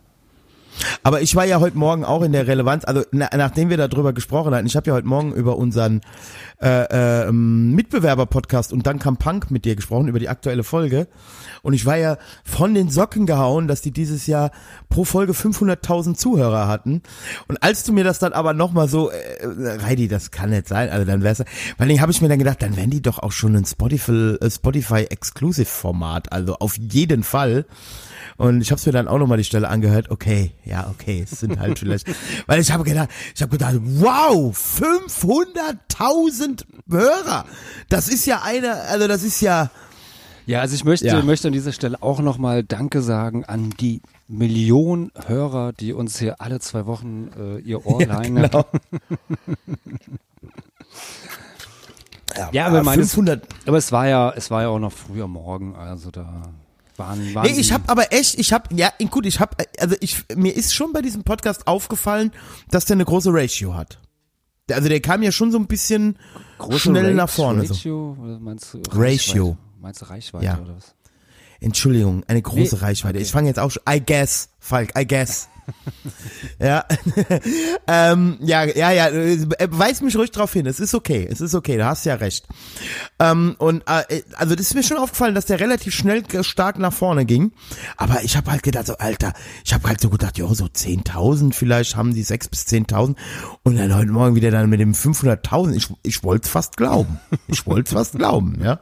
Aber 1.07 1.21
ich 1.21 1.37
war 1.37 1.45
ja 1.45 1.61
heute 1.61 1.77
Morgen 1.77 2.03
auch 2.03 2.21
in 2.21 2.33
der 2.33 2.47
Relevanz, 2.47 2.83
also 2.83 3.01
na, 3.13 3.29
nachdem 3.33 3.69
wir 3.69 3.77
darüber 3.77 4.11
gesprochen 4.11 4.53
hatten, 4.53 4.67
ich 4.67 4.75
habe 4.75 4.89
ja 4.89 4.93
heute 4.93 5.07
Morgen 5.07 5.31
über 5.31 5.55
unseren 5.55 6.01
äh, 6.61 7.27
äh, 7.27 7.31
Mitbewerber-Podcast 7.31 8.73
und 8.73 8.85
dann 8.85 8.99
kam 8.99 9.15
Punk 9.15 9.49
mit 9.49 9.63
dir 9.63 9.77
gesprochen, 9.77 10.09
über 10.09 10.19
die 10.19 10.27
aktuelle 10.27 10.65
Folge. 10.65 11.07
Und 11.61 11.71
ich 11.71 11.85
war 11.85 11.95
ja 11.95 12.17
von 12.43 12.73
den 12.73 12.89
Socken 12.89 13.25
gehauen, 13.25 13.69
dass 13.69 13.79
die 13.79 13.91
dieses 13.91 14.27
Jahr 14.27 14.51
pro 14.89 15.05
Folge 15.05 15.31
500.000 15.31 16.15
Zuhörer 16.15 16.67
hatten. 16.67 17.01
Und 17.47 17.63
als 17.63 17.85
du 17.85 17.93
mir 17.93 18.03
das 18.03 18.19
dann 18.19 18.33
aber 18.33 18.51
nochmal 18.51 18.89
so, 18.89 19.09
äh, 19.09 19.79
Heidi, 19.83 20.09
das 20.09 20.31
kann 20.31 20.49
nicht 20.49 20.67
sein, 20.67 20.89
also 20.89 21.05
dann 21.05 21.23
wär's, 21.23 21.41
weil 21.77 21.87
dann 21.87 22.01
habe 22.01 22.11
ich 22.11 22.21
mir 22.21 22.27
dann 22.27 22.39
gedacht, 22.39 22.61
dann 22.61 22.75
wären 22.75 22.89
die 22.89 23.01
doch 23.01 23.19
auch 23.19 23.31
schon 23.31 23.55
ein 23.55 23.63
äh, 23.63 24.49
Spotify 24.49 25.05
Exclusive 25.05 25.69
Format, 25.69 26.33
also 26.33 26.55
auf 26.55 26.77
jeden 26.77 27.23
Fall. 27.23 27.65
Und 28.37 28.61
ich 28.61 28.71
habe 28.71 28.79
mir 28.85 28.91
dann 28.91 29.07
auch 29.07 29.17
nochmal 29.17 29.39
die 29.39 29.43
Stelle 29.43 29.67
angehört. 29.67 30.11
Okay, 30.11 30.51
ja, 30.63 30.87
okay, 30.91 31.25
es 31.29 31.39
sind 31.39 31.59
halt 31.59 31.79
vielleicht, 31.79 32.05
weil 32.47 32.61
ich 32.61 32.71
habe 32.71 32.83
gedacht, 32.83 33.09
ich 33.35 33.41
habe 33.41 33.51
gedacht, 33.57 33.75
wow, 33.81 34.55
500.000 34.55 36.63
Hörer. 36.89 37.45
Das 37.89 38.07
ist 38.07 38.25
ja 38.27 38.41
eine, 38.43 38.75
also 38.83 39.07
das 39.07 39.23
ist 39.23 39.41
ja, 39.41 39.71
Ja, 40.45 40.61
also 40.61 40.75
ich 40.75 40.83
möchte, 40.85 41.07
Ja. 41.07 41.21
möchte 41.23 41.47
an 41.47 41.53
dieser 41.53 41.71
Stelle 41.73 41.97
auch 42.01 42.19
nochmal 42.19 42.63
Danke 42.63 43.01
sagen 43.01 43.43
an 43.45 43.71
die 43.79 44.01
Millionen 44.27 45.11
Hörer, 45.25 45.73
die 45.73 45.93
uns 45.93 46.19
hier 46.19 46.39
alle 46.39 46.59
zwei 46.59 46.85
Wochen 46.85 47.29
äh, 47.37 47.57
ihr 47.59 47.83
Ohr 47.85 48.05
leihen. 48.05 48.35
genau. 48.35 48.65
Ja, 52.51 52.67
aber 52.67 52.83
meines, 52.83 53.07
500. 53.13 53.47
aber 53.65 53.77
es 53.77 53.91
war 53.91 54.07
ja, 54.07 54.31
es 54.35 54.51
war 54.51 54.61
ja 54.61 54.67
auch 54.67 54.77
noch 54.77 54.91
früh 54.91 55.23
am 55.23 55.31
Morgen, 55.31 55.75
also 55.75 56.11
da 56.11 56.43
waren, 56.97 57.33
waren 57.35 57.49
Nee, 57.51 57.59
ich 57.59 57.71
habe 57.71 57.87
aber 57.87 58.11
echt, 58.13 58.37
ich 58.39 58.51
habe, 58.53 58.73
ja, 58.75 58.91
gut, 59.09 59.25
ich 59.25 59.39
habe, 59.39 59.55
also 59.79 59.95
ich, 60.01 60.23
mir 60.35 60.55
ist 60.55 60.73
schon 60.73 60.93
bei 60.93 61.01
diesem 61.01 61.23
Podcast 61.23 61.67
aufgefallen, 61.67 62.31
dass 62.69 62.85
der 62.85 62.95
eine 62.95 63.05
große 63.05 63.29
Ratio 63.31 63.75
hat. 63.75 63.99
Also 64.71 64.89
der 64.89 64.99
kam 64.99 65.23
ja 65.23 65.31
schon 65.31 65.51
so 65.51 65.57
ein 65.57 65.67
bisschen 65.67 66.17
große 66.57 66.79
schnell 66.79 67.03
Rate- 67.05 67.15
nach 67.15 67.29
vorne. 67.29 67.65
So. 67.65 67.73
Ratio, 67.73 68.17
oder 68.21 68.39
meinst 68.39 68.73
du 68.73 68.79
Ratio. 68.91 69.45
Reichweite? 69.49 69.57
Meinst 69.79 70.01
du 70.01 70.05
Reichweite 70.09 70.45
Ja. 70.45 70.59
oder 70.59 70.75
was? 70.75 70.93
Entschuldigung, 71.59 72.23
eine 72.27 72.41
große 72.41 72.75
Nee, 72.75 72.81
Reichweite. 72.81 73.15
okay. 73.15 73.23
Ich 73.23 73.31
fange 73.31 73.47
jetzt 73.47 73.59
auch 73.59 73.71
schon, 73.71 73.81
I 73.89 74.01
guess, 74.05 74.49
Falk, 74.59 74.91
I 74.99 75.07
guess. 75.07 75.47
Ja, 76.59 76.85
ähm, 77.87 78.37
ja, 78.41 78.63
ja, 78.65 78.91
ja, 78.91 79.07
äh, 79.09 79.37
weis 79.69 80.01
mich 80.01 80.15
ruhig 80.15 80.31
drauf 80.31 80.53
hin, 80.53 80.65
es 80.65 80.79
ist 80.79 80.93
okay, 80.95 81.27
es 81.29 81.41
ist 81.41 81.55
okay, 81.55 81.77
du 81.77 81.85
hast 81.85 82.05
ja 82.05 82.15
recht. 82.15 82.45
Ähm, 83.19 83.55
und 83.59 83.83
äh, 83.87 84.21
also 84.35 84.55
das 84.55 84.67
ist 84.67 84.73
mir 84.75 84.83
schon 84.83 84.97
aufgefallen, 84.97 85.35
dass 85.35 85.45
der 85.45 85.59
relativ 85.59 85.93
schnell 85.93 86.23
stark 86.43 86.79
nach 86.79 86.93
vorne 86.93 87.25
ging, 87.25 87.51
aber 87.97 88.23
ich 88.23 88.37
habe 88.37 88.51
halt 88.51 88.63
gedacht, 88.63 88.87
so 88.87 88.97
Alter, 88.97 89.33
ich 89.65 89.73
habe 89.73 89.87
halt 89.87 90.01
so 90.01 90.09
gedacht, 90.09 90.37
jo, 90.37 90.53
so 90.53 90.65
10.000 90.65 91.53
vielleicht 91.53 91.95
haben 91.95 92.13
die 92.13 92.23
6 92.23 92.47
bis 92.49 92.61
10.000 92.67 93.15
und 93.63 93.75
dann 93.77 93.95
heute 93.95 94.11
Morgen 94.11 94.35
wieder 94.35 94.51
dann 94.51 94.69
mit 94.69 94.79
dem 94.79 94.93
500.000, 94.93 95.73
ich, 95.73 95.89
ich 96.03 96.23
wollte 96.23 96.45
es 96.45 96.51
fast 96.51 96.77
glauben, 96.77 97.19
ich 97.47 97.65
wollte 97.67 97.87
es 97.89 97.93
fast 97.93 98.13
glauben, 98.17 98.57
ja, 98.63 98.79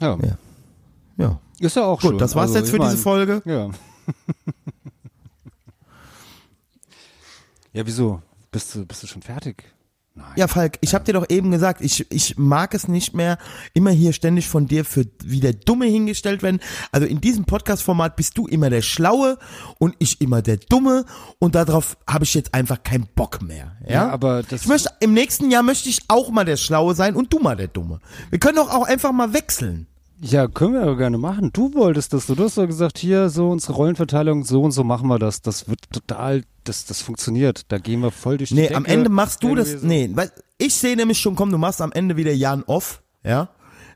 Ja. 0.00 0.18
ja. 1.16 1.40
Ist 1.60 1.76
ja 1.76 1.84
auch 1.84 2.00
Gut, 2.00 2.10
schön. 2.10 2.18
das 2.18 2.34
war's 2.34 2.48
Also, 2.50 2.58
jetzt 2.58 2.70
für 2.70 2.78
mein, 2.78 2.90
diese 2.90 3.02
Folge. 3.02 3.42
Ja. 3.44 3.70
Ja, 7.72 7.86
wieso? 7.86 8.22
Bist 8.52 8.74
du, 8.74 8.86
bist 8.86 9.02
du 9.02 9.06
schon 9.06 9.22
fertig? 9.22 9.64
Nein. 10.16 10.26
Ja, 10.36 10.46
Falk, 10.46 10.78
ich 10.80 10.94
habe 10.94 11.04
dir 11.04 11.14
doch 11.14 11.28
eben 11.28 11.50
gesagt, 11.50 11.80
ich, 11.80 12.08
ich 12.12 12.38
mag 12.38 12.72
es 12.74 12.86
nicht 12.86 13.14
mehr, 13.14 13.36
immer 13.72 13.90
hier 13.90 14.12
ständig 14.12 14.48
von 14.48 14.68
dir 14.68 14.84
für 14.84 15.04
wie 15.24 15.40
der 15.40 15.54
Dumme 15.54 15.86
hingestellt 15.86 16.44
werden. 16.44 16.60
Also 16.92 17.04
in 17.08 17.20
diesem 17.20 17.46
Podcast-Format 17.46 18.14
bist 18.14 18.38
du 18.38 18.46
immer 18.46 18.70
der 18.70 18.82
Schlaue 18.82 19.38
und 19.80 19.96
ich 19.98 20.20
immer 20.20 20.40
der 20.40 20.58
Dumme 20.58 21.04
und 21.40 21.56
darauf 21.56 21.96
habe 22.08 22.22
ich 22.22 22.32
jetzt 22.34 22.54
einfach 22.54 22.84
keinen 22.84 23.08
Bock 23.16 23.42
mehr. 23.42 23.76
Ja, 23.84 23.90
Ja, 23.92 24.08
aber 24.10 24.44
das- 24.44 24.62
ich 24.62 24.68
möchte, 24.68 24.90
im 25.00 25.14
nächsten 25.14 25.50
Jahr 25.50 25.64
möchte 25.64 25.88
ich 25.88 26.02
auch 26.06 26.30
mal 26.30 26.44
der 26.44 26.58
Schlaue 26.58 26.94
sein 26.94 27.16
und 27.16 27.32
du 27.32 27.40
mal 27.40 27.56
der 27.56 27.66
Dumme. 27.68 27.98
Wir 28.30 28.38
können 28.38 28.54
doch 28.56 28.72
auch 28.72 28.86
einfach 28.86 29.10
mal 29.10 29.32
wechseln. 29.32 29.88
Ja, 30.20 30.46
können 30.48 30.74
wir 30.74 30.84
ja 30.86 30.94
gerne 30.94 31.18
machen. 31.18 31.50
Du 31.52 31.74
wolltest 31.74 32.12
das. 32.12 32.26
Du 32.26 32.36
hast 32.38 32.56
doch 32.56 32.66
gesagt, 32.66 32.98
hier 32.98 33.28
so 33.28 33.50
unsere 33.50 33.74
Rollenverteilung, 33.74 34.44
so 34.44 34.62
und 34.62 34.70
so 34.72 34.84
machen 34.84 35.08
wir 35.08 35.18
das. 35.18 35.42
Das 35.42 35.68
wird 35.68 35.80
total, 35.92 36.42
das, 36.64 36.86
das 36.86 37.02
funktioniert. 37.02 37.62
Da 37.72 37.78
gehen 37.78 38.00
wir 38.00 38.10
voll 38.10 38.38
durch 38.38 38.50
die 38.50 38.54
Nee, 38.54 38.62
Decke. 38.62 38.76
am 38.76 38.84
Ende 38.84 39.10
machst 39.10 39.42
du 39.42 39.54
das. 39.54 39.82
Nee, 39.82 40.10
weil 40.14 40.30
ich 40.56 40.74
sehe 40.74 40.96
nämlich 40.96 41.18
schon, 41.18 41.34
komm, 41.34 41.50
du 41.50 41.58
machst 41.58 41.80
am 41.82 41.92
Ende 41.92 42.16
wieder 42.16 42.32
Jan 42.32 42.62
off, 42.64 43.02
ja? 43.24 43.48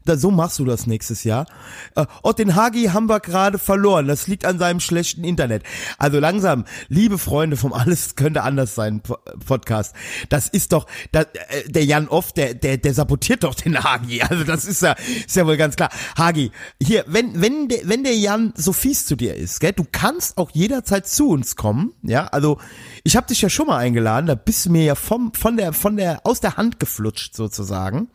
Da, 0.09 0.17
so 0.17 0.31
machst 0.31 0.59
du 0.59 0.65
das 0.65 0.87
nächstes 0.87 1.25
Jahr. 1.25 1.47
Äh, 1.95 2.07
oh, 2.23 2.33
den 2.33 2.55
Hagi 2.55 2.85
haben 2.87 3.09
wir 3.09 3.21
gerade 3.21 3.59
verloren. 3.59 4.07
Das 4.09 4.27
liegt 4.27 4.45
an 4.45 4.59
seinem 4.59 4.81
schlechten 4.81 5.25
Internet. 5.25 5.63
Also 5.99 6.19
langsam, 6.19 6.65
liebe 6.89 7.19
Freunde 7.19 7.57
vom 7.57 7.73
Alles 7.73 8.17
könnte 8.17 8.43
anders 8.43 8.75
sein 8.75 9.01
Po- 9.01 9.19
Podcast. 9.47 9.95
Das 10.29 10.49
ist 10.49 10.73
doch, 10.73 10.87
da, 11.13 11.23
äh, 11.23 11.69
der 11.69 11.85
Jan 11.85 12.09
Off, 12.09 12.33
der, 12.33 12.55
der, 12.55 12.79
der 12.79 12.95
sabotiert 12.95 13.45
doch 13.45 13.55
den 13.55 13.83
Hagi. 13.83 14.23
Also 14.29 14.45
das 14.45 14.67
ist 14.67 14.83
ja, 14.83 14.93
ist 15.27 15.37
ja 15.37 15.47
wohl 15.47 15.57
ganz 15.57 15.77
klar. 15.77 15.89
Hagi, 16.17 16.51
hier, 16.83 17.05
wenn, 17.07 17.41
wenn 17.41 17.69
der, 17.69 17.81
wenn 17.85 18.05
der 18.05 18.17
Jan 18.17 18.53
so 18.57 18.73
fies 18.73 19.07
zu 19.07 19.17
dir 19.17 19.35
ist, 19.35 19.61
gell, 19.61 19.73
du 19.73 19.87
kannst 19.91 20.37
auch 20.39 20.51
jederzeit 20.53 21.07
zu 21.09 21.31
uns 21.31 21.57
kommen, 21.57 21.93
ja, 22.03 22.27
also 22.27 22.59
ich 23.05 23.17
habe 23.17 23.27
dich 23.27 23.41
ja 23.41 23.49
schon 23.49 23.67
mal 23.67 23.79
eingeladen, 23.79 24.27
da 24.27 24.35
bist 24.35 24.67
du 24.67 24.71
mir 24.71 24.85
ja 24.85 24.95
vom, 24.95 25.33
von 25.35 25.57
der, 25.57 25.73
von 25.73 25.97
der, 25.97 26.21
aus 26.27 26.41
der 26.41 26.57
Hand 26.57 26.79
geflutscht 26.79 27.35
sozusagen. 27.35 28.09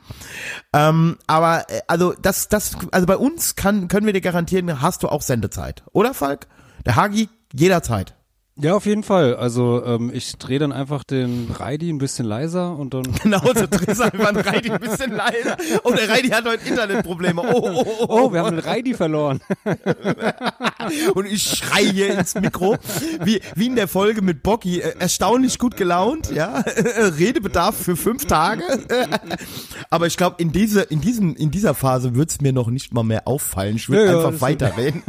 Ähm, 0.74 1.18
aber 1.28 1.70
äh, 1.70 1.82
also 1.88 2.14
das, 2.14 2.48
das, 2.48 2.78
also 2.92 3.06
bei 3.06 3.18
uns 3.18 3.56
kann, 3.56 3.88
können 3.88 4.06
wir 4.06 4.14
dir 4.14 4.22
garantieren, 4.22 4.82
hast 4.82 5.04
du 5.04 5.10
auch 5.10 5.22
Sendezeit, 5.22 5.84
oder 5.92 6.14
Falk? 6.14 6.48
Der 6.86 6.96
Hagi 6.96 7.30
jederzeit. 7.54 8.16
Ja, 8.56 8.76
auf 8.76 8.86
jeden 8.86 9.02
Fall. 9.02 9.36
Also 9.36 9.84
ähm, 9.84 10.12
ich 10.14 10.34
drehe 10.38 10.60
dann 10.60 10.72
einfach 10.72 11.04
den 11.04 11.50
Reidi 11.58 11.90
ein 11.90 11.98
bisschen 11.98 12.26
leiser 12.26 12.78
und 12.78 12.94
dann. 12.94 13.04
Genau, 13.24 13.40
so 13.40 13.66
drehst 13.68 14.00
du 14.00 14.04
einfach 14.04 14.32
den 14.32 14.42
Reidi 14.42 14.70
ein 14.70 14.80
bisschen 14.80 15.12
leiser. 15.16 15.58
Oh, 15.84 15.92
der 15.92 16.08
Reidi 16.08 16.30
hat 16.30 16.46
heute 16.46 16.68
Internetprobleme. 16.68 17.42
Oh, 17.42 17.46
oh, 17.52 17.84
oh, 17.86 17.96
oh. 18.02 18.06
Oh, 18.10 18.34
wir 18.34 18.42
haben 18.44 18.56
den 18.58 18.64
Reidi 18.66 18.94
verloren. 18.94 19.40
Und 21.16 21.26
ich 21.26 21.42
schrei 21.44 21.84
hier 21.86 22.18
ins 22.20 22.36
Mikro, 22.36 22.78
wie, 23.24 23.42
wie 23.56 23.66
in 23.68 23.76
der 23.76 23.88
Folge 23.88 24.22
mit 24.22 24.44
Bocky, 24.44 24.82
äh, 24.82 24.94
erstaunlich 25.00 25.58
gut 25.58 25.78
gelaunt, 25.78 26.30
ja, 26.32 26.60
Redebedarf 26.60 27.76
für 27.76 27.96
fünf 27.96 28.26
Tage. 28.26 28.62
Aber 29.90 30.06
ich 30.08 30.18
glaube, 30.18 30.36
in, 30.40 30.52
diese, 30.52 30.82
in, 30.82 31.02
diesem, 31.02 31.36
in 31.36 31.50
dieser 31.50 31.74
Phase 31.74 32.16
wird's 32.16 32.42
mir 32.42 32.54
noch 32.54 32.68
nicht 32.70 32.94
mal 32.94 33.04
mehr 33.04 33.28
auffallen. 33.28 33.78
Ich 33.78 33.90
würde 33.90 34.06
Ja, 34.06 34.12
ja, 34.12 34.18
einfach 34.18 34.32
das- 34.32 34.42
weiterreden. 34.42 35.04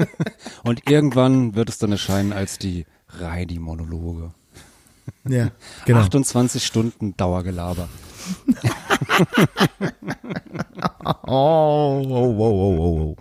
Und 0.62 0.88
irgendwann 0.88 1.54
wird 1.56 1.68
es 1.68 1.78
dann 1.78 1.92
erscheinen 1.92 2.32
als 2.32 2.58
die 2.58 2.86
Reidi-Monologe. 3.20 4.30
Ja, 5.28 5.50
genau. 5.84 6.00
28 6.00 6.64
Stunden 6.64 7.16
Dauergelaber. 7.16 7.88
Oh, 11.26 12.02
oh, 12.06 12.34
oh, 12.38 12.38
oh, 12.38 12.76
oh, 12.78 13.00
oh. 13.00 13.16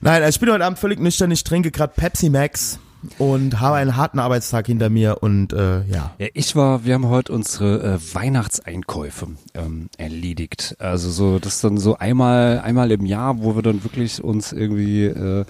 Nein, 0.00 0.22
also 0.22 0.36
ich 0.36 0.40
bin 0.40 0.50
heute 0.50 0.64
Abend 0.64 0.78
völlig 0.78 1.00
nüchtern. 1.00 1.30
Ich 1.30 1.44
trinke 1.44 1.70
gerade 1.70 1.92
Pepsi 1.94 2.30
Max 2.30 2.78
und 3.18 3.60
habe 3.60 3.76
einen 3.76 3.96
harten 3.96 4.18
Arbeitstag 4.18 4.66
hinter 4.66 4.90
mir 4.90 5.22
und 5.22 5.52
äh, 5.52 5.82
ja. 5.84 6.12
Ja, 6.18 6.28
ich 6.34 6.56
war, 6.56 6.84
wir 6.84 6.94
haben 6.94 7.08
heute 7.08 7.32
unsere 7.32 7.94
äh, 7.94 8.14
Weihnachtseinkäufe 8.14 9.28
ähm, 9.54 9.88
erledigt. 9.96 10.76
Also 10.78 11.10
so, 11.10 11.38
das 11.38 11.56
ist 11.56 11.64
dann 11.64 11.78
so 11.78 11.98
einmal, 11.98 12.60
einmal 12.60 12.90
im 12.92 13.06
Jahr, 13.06 13.42
wo 13.42 13.54
wir 13.54 13.62
dann 13.62 13.84
wirklich 13.84 14.22
uns 14.22 14.52
irgendwie, 14.52 15.04
äh, 15.04 15.40
äh, 15.40 15.44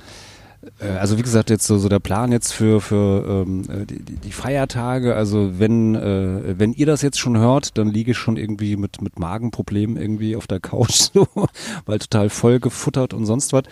also 0.98 1.18
wie 1.18 1.22
gesagt, 1.22 1.50
jetzt 1.50 1.66
so, 1.66 1.78
so 1.78 1.88
der 1.88 1.98
Plan 1.98 2.32
jetzt 2.32 2.52
für, 2.52 2.80
für 2.80 3.44
ähm, 3.46 3.62
äh, 3.68 3.86
die, 3.86 4.16
die 4.16 4.32
Feiertage, 4.32 5.14
also 5.14 5.58
wenn, 5.58 5.94
äh, 5.94 6.58
wenn 6.58 6.72
ihr 6.72 6.86
das 6.86 7.02
jetzt 7.02 7.18
schon 7.18 7.36
hört, 7.38 7.78
dann 7.78 7.88
liege 7.88 8.12
ich 8.12 8.18
schon 8.18 8.36
irgendwie 8.36 8.76
mit, 8.76 9.02
mit 9.02 9.18
Magenproblemen 9.18 9.96
irgendwie 9.96 10.36
auf 10.36 10.46
der 10.46 10.60
Couch 10.60 11.10
so, 11.12 11.26
weil 11.86 11.98
total 11.98 12.30
voll 12.30 12.60
gefuttert 12.60 13.14
und 13.14 13.26
sonst 13.26 13.52
was. 13.52 13.64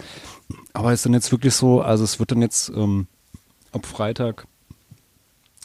Aber 0.73 0.93
es 0.93 1.01
ist 1.01 1.07
dann 1.07 1.15
jetzt 1.15 1.33
wirklich 1.33 1.55
so, 1.55 1.81
also 1.81 2.05
es 2.05 2.19
wird 2.19 2.33
dann 2.33 2.43
jetzt 2.43 2.71
ähm, 2.75 3.07
ab 3.73 3.87
Freitag 3.87 4.47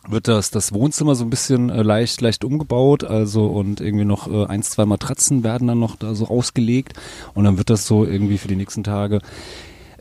wird 0.09 0.27
das, 0.27 0.51
das 0.51 0.73
Wohnzimmer 0.73 1.15
so 1.15 1.25
ein 1.25 1.29
bisschen 1.29 1.69
äh, 1.69 1.81
leicht, 1.81 2.21
leicht 2.21 2.43
umgebaut, 2.43 3.03
also 3.03 3.47
und 3.47 3.81
irgendwie 3.81 4.05
noch 4.05 4.31
äh, 4.31 4.45
eins, 4.45 4.69
zwei 4.71 4.85
Matratzen 4.85 5.43
werden 5.43 5.67
dann 5.67 5.79
noch 5.79 5.95
da 5.95 6.15
so 6.15 6.27
ausgelegt 6.27 6.93
und 7.33 7.43
dann 7.43 7.57
wird 7.57 7.69
das 7.69 7.85
so 7.85 8.05
irgendwie 8.05 8.37
für 8.37 8.47
die 8.47 8.55
nächsten 8.55 8.83
Tage 8.83 9.19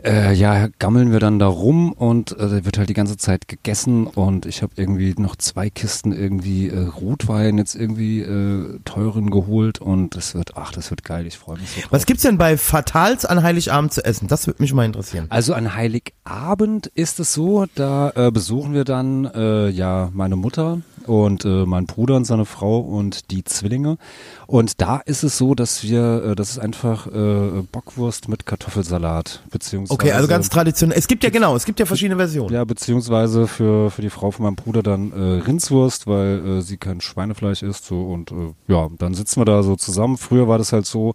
äh, 0.06 0.32
ja, 0.32 0.68
gammeln 0.78 1.12
wir 1.12 1.20
dann 1.20 1.38
da 1.38 1.46
rum 1.46 1.92
und 1.92 2.32
äh, 2.38 2.64
wird 2.64 2.78
halt 2.78 2.88
die 2.88 2.94
ganze 2.94 3.16
Zeit 3.16 3.48
gegessen 3.48 4.06
und 4.06 4.46
ich 4.46 4.62
habe 4.62 4.72
irgendwie 4.76 5.14
noch 5.18 5.36
zwei 5.36 5.68
Kisten 5.68 6.12
irgendwie 6.12 6.68
äh, 6.68 6.86
Rotwein 6.86 7.58
jetzt 7.58 7.74
irgendwie 7.74 8.20
äh, 8.20 8.78
teuren 8.84 9.30
geholt 9.30 9.80
und 9.80 10.16
das 10.16 10.34
wird, 10.34 10.56
ach, 10.56 10.72
das 10.72 10.90
wird 10.90 11.04
geil, 11.04 11.26
ich 11.26 11.38
freue 11.38 11.58
mich 11.58 11.70
so 11.70 11.80
drauf. 11.80 11.92
Was 11.92 12.06
gibt's 12.06 12.22
denn 12.22 12.38
bei 12.38 12.56
Fatals 12.56 13.24
an 13.24 13.42
Heiligabend 13.42 13.92
zu 13.92 14.04
essen? 14.04 14.28
Das 14.28 14.46
würde 14.46 14.62
mich 14.62 14.72
mal 14.72 14.84
interessieren. 14.84 15.26
Also 15.28 15.54
an 15.54 15.74
Heiligabend 15.74 16.86
ist 16.94 17.18
es 17.20 17.32
so, 17.32 17.66
da 17.74 18.12
äh, 18.14 18.30
besuchen 18.30 18.74
wir 18.74 18.84
dann 18.84 19.24
äh, 19.24 19.68
ja 19.68 20.10
meine 20.12 20.36
Mutter 20.36 20.80
und 21.06 21.44
äh, 21.44 21.64
mein 21.66 21.86
Bruder 21.86 22.16
und 22.16 22.24
seine 22.24 22.44
Frau 22.44 22.78
und 22.80 23.30
die 23.30 23.44
Zwillinge. 23.44 23.98
Und 24.46 24.80
da 24.80 24.98
ist 24.98 25.22
es 25.24 25.38
so, 25.38 25.54
dass 25.54 25.82
wir, 25.82 26.24
äh, 26.24 26.34
das 26.34 26.50
ist 26.50 26.58
einfach 26.58 27.06
äh, 27.06 27.62
Bockwurst 27.72 28.28
mit 28.28 28.46
Kartoffelsalat, 28.46 29.42
beziehungsweise 29.50 29.94
Okay, 29.94 30.12
also 30.12 30.28
ganz 30.28 30.48
traditionell. 30.48 30.98
Es 30.98 31.08
gibt 31.08 31.24
ja 31.24 31.30
genau, 31.30 31.56
es 31.56 31.64
gibt 31.64 31.80
ja 31.80 31.86
verschiedene 31.86 32.16
Versionen. 32.16 32.52
ja, 32.52 32.64
beziehungsweise 32.64 33.46
für, 33.46 33.90
für 33.90 34.02
die 34.02 34.10
Frau 34.10 34.30
von 34.30 34.44
meinem 34.44 34.56
Bruder 34.56 34.82
dann 34.82 35.12
äh, 35.12 35.42
Rindswurst, 35.42 36.06
weil 36.06 36.58
äh, 36.58 36.60
sie 36.62 36.76
kein 36.76 37.00
Schweinefleisch 37.00 37.62
isst. 37.62 37.86
So, 37.86 38.02
und 38.02 38.30
äh, 38.32 38.52
ja, 38.68 38.88
dann 38.98 39.14
sitzen 39.14 39.40
wir 39.40 39.44
da 39.44 39.62
so 39.62 39.76
zusammen. 39.76 40.16
Früher 40.16 40.48
war 40.48 40.58
das 40.58 40.72
halt 40.72 40.86
so, 40.86 41.14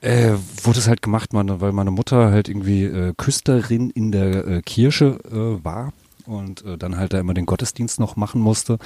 äh, 0.00 0.32
wurde 0.62 0.78
es 0.78 0.88
halt 0.88 1.02
gemacht, 1.02 1.32
meine, 1.32 1.60
weil 1.60 1.72
meine 1.72 1.90
Mutter 1.90 2.30
halt 2.30 2.48
irgendwie 2.48 2.84
äh, 2.84 3.14
Küsterin 3.16 3.90
in 3.90 4.12
der 4.12 4.46
äh, 4.46 4.62
Kirche 4.62 5.18
äh, 5.30 5.64
war 5.64 5.92
und 6.28 6.64
äh, 6.64 6.76
dann 6.76 6.96
halt 6.96 7.12
da 7.12 7.18
immer 7.18 7.34
den 7.34 7.46
Gottesdienst 7.46 7.98
noch 7.98 8.16
machen 8.16 8.40
musste. 8.40 8.78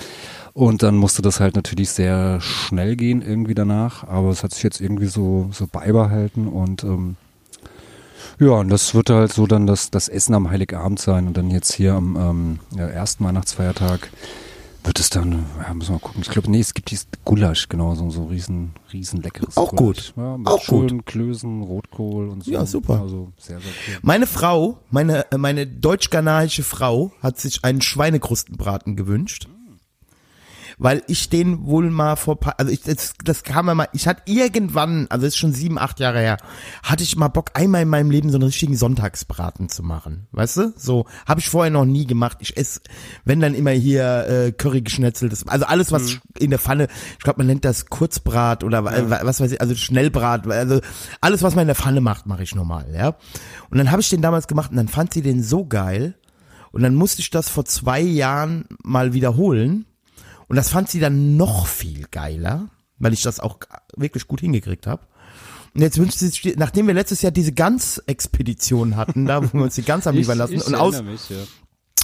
Und 0.55 0.83
dann 0.83 0.97
musste 0.97 1.23
das 1.23 1.41
halt 1.41 1.57
natürlich 1.57 1.91
sehr 1.91 2.41
schnell 2.41 2.97
gehen 2.97 3.23
irgendwie 3.23 3.55
danach, 3.55 4.05
aber 4.05 4.31
es 4.31 4.43
hat 4.43 4.55
sich 4.55 4.63
jetzt 4.63 4.81
irgendwie 4.81 5.07
so, 5.07 5.49
so 5.53 5.67
beibehalten 5.67 6.49
und 6.49 6.85
ähm, 6.85 7.17
Ja, 8.39 8.53
und 8.53 8.69
das 8.71 8.95
wird 8.95 9.11
halt 9.11 9.33
so 9.33 9.47
dann 9.47 9.67
das, 9.67 9.91
das 9.91 10.09
Essen 10.09 10.35
am 10.35 10.51
Heiligabend 10.51 10.99
sein 10.99 11.27
und 11.27 11.37
dann 11.37 11.51
jetzt 11.51 11.73
hier 11.75 11.95
am 11.95 12.17
ähm, 12.17 12.59
ja, 12.77 12.87
ersten 12.87 13.25
Weihnachtsfeiertag 13.25 14.11
wird 14.85 14.99
es 14.99 15.11
dann, 15.11 15.45
ja, 15.63 15.73
müssen 15.75 15.91
wir 15.91 15.95
mal 15.95 16.01
gucken. 16.01 16.23
Ich 16.23 16.29
glaube, 16.31 16.51
nee, 16.51 16.61
es 16.61 16.75
gibt 16.75 16.91
dieses 16.91 17.07
Gulasch, 17.25 17.69
genau, 17.69 17.95
so, 17.95 18.11
so 18.11 18.25
riesen, 18.25 18.73
riesen 18.93 19.23
leckeres 19.23 19.57
Auch 19.57 19.71
Gulasch. 19.75 20.13
gut. 20.13 20.15
Ja, 20.17 20.37
mit 20.39 20.47
Auch 20.49 20.61
schönen 20.63 21.05
Klößen, 21.05 21.63
Rotkohl 21.63 22.29
und 22.29 22.45
so. 22.45 22.51
Ja, 22.51 22.67
super. 22.67 23.01
Also 23.01 23.33
sehr, 23.39 23.61
sehr 23.61 23.71
cool. 23.89 23.99
Meine 24.03 24.27
Frau, 24.27 24.79
meine, 24.91 25.31
äh, 25.31 25.39
meine 25.39 25.67
deutsch-ghanaische 25.67 26.63
Frau 26.63 27.13
hat 27.23 27.39
sich 27.39 27.65
einen 27.65 27.81
Schweinekrustenbraten 27.81 28.97
gewünscht. 28.97 29.49
Weil 30.85 31.05
ich 31.07 31.29
den 31.29 31.65
wohl 31.67 31.91
mal 31.91 32.17
vor, 32.17 32.41
paar- 32.41 32.59
also 32.59 32.73
ich, 32.73 32.81
das, 32.83 33.15
das 33.25 33.45
kam 33.45 33.67
mir 33.67 33.77
mal, 33.77 33.87
ich 33.93 34.09
hatte 34.09 34.23
irgendwann, 34.27 35.07
also 35.11 35.25
das 35.25 35.35
ist 35.35 35.39
schon 35.39 35.53
sieben, 35.53 35.79
acht 35.79 36.01
Jahre 36.01 36.19
her, 36.19 36.39
hatte 36.83 37.05
ich 37.05 37.15
mal 37.17 37.29
Bock, 37.29 37.51
einmal 37.55 37.83
in 37.83 37.89
meinem 37.89 38.11
Leben 38.11 38.31
so 38.31 38.37
einen 38.37 38.43
richtigen 38.45 38.77
Sonntagsbraten 38.77 39.69
zu 39.69 39.85
machen. 39.85 40.27
Weißt 40.33 40.57
du? 40.57 40.73
So, 40.77 41.07
habe 41.25 41.39
ich 41.39 41.49
vorher 41.49 41.71
noch 41.71 41.85
nie 41.85 42.05
gemacht. 42.05 42.39
Ich 42.41 42.57
esse, 42.57 42.81
wenn 43.25 43.39
dann 43.39 43.55
immer 43.55 43.71
hier 43.71 44.27
äh, 44.29 44.51
Curry 44.53 44.83
geschnetzeltes, 44.83 45.47
also 45.47 45.67
alles, 45.67 45.93
was 45.93 46.19
in 46.41 46.51
der 46.51 46.59
Pfanne, 46.59 46.89
ich 47.13 47.21
glaube, 47.25 47.39
man 47.39 47.47
nennt 47.47 47.65
das 47.65 47.87
Kurzbrat 47.87 48.65
oder 48.65 48.79
äh, 48.81 49.09
was 49.25 49.41
weiß 49.41 49.53
ich, 49.53 49.61
also 49.61 49.77
Schnellbrat, 49.77 50.49
also 50.49 50.81
alles, 51.21 51.43
was 51.45 51.55
man 51.55 51.63
in 51.63 51.69
der 51.69 51.77
Pfanne 51.77 52.01
macht, 52.01 52.27
mache 52.27 52.43
ich 52.43 52.57
normal, 52.57 52.87
ja. 52.93 53.15
Und 53.71 53.79
dann 53.79 53.93
habe 53.93 54.03
ich 54.03 54.11
den 54.11 54.21
damals 54.21 54.49
gemacht 54.49 54.73
und 54.73 54.77
dann 54.79 54.89
fand 54.89 55.15
sie 55.15 55.23
den 55.23 55.45
so 55.45 55.65
geil. 55.65 56.15
Und 56.73 56.83
dann 56.83 56.95
musste 56.97 57.21
ich 57.21 57.31
das 57.31 57.49
vor 57.51 57.65
zwei 57.67 58.01
Jahren 58.01 58.65
mal 58.83 59.13
wiederholen. 59.13 59.85
Und 60.53 60.57
das 60.57 60.69
fand 60.69 60.91
sie 60.91 61.01
dann 61.01 61.39
noch 61.39 61.67
viel 61.67 62.05
geiler, 62.11 62.69
weil 62.99 63.15
ich 63.15 63.23
das 63.23 63.41
auch 63.41 63.61
wirklich 63.97 64.29
gut 64.29 64.41
hingekriegt 64.41 64.87
habe. 64.87 65.01
Und 65.75 65.81
jetzt 65.81 65.97
wünscht 65.97 66.19
sie 66.19 66.29
sich, 66.29 66.57
nachdem 66.59 66.89
wir 66.89 66.93
letztes 66.93 67.23
Jahr 67.23 67.33
diese 67.33 67.53
Gans-Expedition 67.53 68.97
hatten, 68.97 69.25
da 69.25 69.43
wo 69.43 69.57
wir 69.57 69.63
uns 69.63 69.77
die 69.77 69.83
Gans 69.83 70.05
haben 70.05 70.19
liefern 70.19 70.37
lassen 70.37 70.61
und 70.61 70.75
aus, 70.75 71.03
mich, 71.03 71.31
ja. 71.31 71.39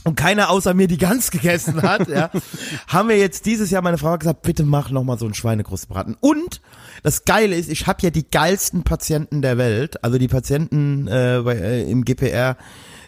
und 0.04 0.14
keiner 0.14 0.48
außer 0.48 0.72
mir 0.72 0.88
die 0.88 0.96
Gans 0.96 1.30
gegessen 1.30 1.82
hat, 1.82 2.08
ja, 2.08 2.30
haben 2.88 3.10
wir 3.10 3.18
jetzt 3.18 3.44
dieses 3.44 3.70
Jahr 3.70 3.82
meine 3.82 3.98
Frau 3.98 4.16
gesagt, 4.16 4.40
bitte 4.40 4.64
mach 4.64 4.88
noch 4.88 5.04
mal 5.04 5.18
so 5.18 5.26
einen 5.26 5.34
Schweinekrustbraten. 5.34 6.16
Und 6.18 6.62
das 7.02 7.26
Geile 7.26 7.54
ist, 7.54 7.68
ich 7.68 7.86
habe 7.86 8.00
ja 8.00 8.08
die 8.08 8.30
geilsten 8.30 8.82
Patienten 8.82 9.42
der 9.42 9.58
Welt, 9.58 10.02
also 10.02 10.16
die 10.16 10.28
Patienten 10.28 11.06
äh, 11.06 11.42
bei, 11.44 11.54
äh, 11.54 11.90
im 11.90 12.02
GPR 12.02 12.56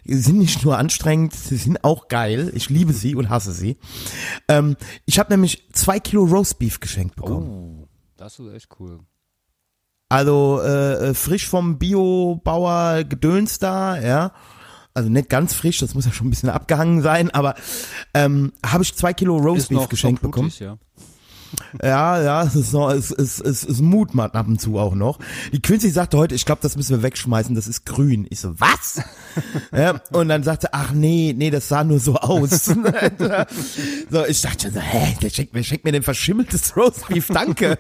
sind 0.04 0.38
nicht 0.38 0.64
nur 0.64 0.78
anstrengend, 0.78 1.34
sie 1.34 1.56
sind 1.56 1.84
auch 1.84 2.08
geil. 2.08 2.50
Ich 2.54 2.70
liebe 2.70 2.92
sie 2.92 3.14
und 3.14 3.28
hasse 3.28 3.52
sie. 3.52 3.76
Ähm, 4.48 4.76
ich 5.06 5.18
habe 5.18 5.32
nämlich 5.32 5.68
zwei 5.72 6.00
Kilo 6.00 6.24
Roastbeef 6.24 6.80
geschenkt 6.80 7.16
bekommen. 7.16 7.80
Oh, 7.82 7.88
das 8.16 8.38
ist 8.38 8.52
echt 8.52 8.68
cool. 8.78 9.00
Also 10.08 10.60
äh, 10.62 11.10
äh, 11.10 11.14
frisch 11.14 11.48
vom 11.48 11.78
Biobauer 11.78 13.04
Gedöns 13.04 13.58
da, 13.60 14.00
ja. 14.00 14.32
Also 14.92 15.08
nicht 15.08 15.28
ganz 15.28 15.54
frisch, 15.54 15.78
das 15.78 15.94
muss 15.94 16.04
ja 16.04 16.12
schon 16.12 16.26
ein 16.26 16.30
bisschen 16.30 16.48
abgehangen 16.48 17.00
sein, 17.00 17.30
aber 17.30 17.54
ähm, 18.12 18.52
habe 18.66 18.82
ich 18.82 18.94
zwei 18.96 19.12
Kilo 19.14 19.36
Roastbeef 19.36 19.88
geschenkt 19.88 20.20
bekommen. 20.20 20.52
ja. 20.58 20.78
Ja, 21.82 22.20
ja, 22.22 22.42
es 22.42 22.54
ist 22.54 22.72
noch, 22.72 22.90
es, 22.90 23.10
es, 23.10 23.40
es, 23.40 23.64
es 23.64 23.80
mutmacht 23.80 24.34
ab 24.34 24.46
und 24.46 24.60
zu 24.60 24.78
auch 24.78 24.94
noch. 24.94 25.18
Die 25.52 25.60
Quincy 25.60 25.90
sagte 25.90 26.18
heute, 26.18 26.34
ich 26.34 26.44
glaube, 26.44 26.60
das 26.62 26.76
müssen 26.76 26.96
wir 26.96 27.02
wegschmeißen, 27.02 27.54
das 27.54 27.66
ist 27.66 27.86
grün. 27.86 28.26
Ich 28.30 28.40
so, 28.40 28.58
was? 28.60 29.02
ja, 29.72 30.00
und 30.12 30.28
dann 30.28 30.42
sagte, 30.42 30.72
ach 30.72 30.92
nee, 30.92 31.34
nee, 31.36 31.50
das 31.50 31.68
sah 31.68 31.84
nur 31.84 31.98
so 31.98 32.16
aus. 32.16 32.50
so, 34.10 34.26
ich 34.26 34.40
dachte 34.42 34.62
schon 34.62 34.72
so, 34.72 34.80
hä, 34.80 35.16
der 35.22 35.30
schenkt 35.30 35.54
mir, 35.54 35.64
schenkt 35.64 35.84
mir 35.84 35.92
den 35.92 36.02
verschimmeltes 36.02 36.76
Roastbeef, 36.76 37.28
danke. 37.28 37.78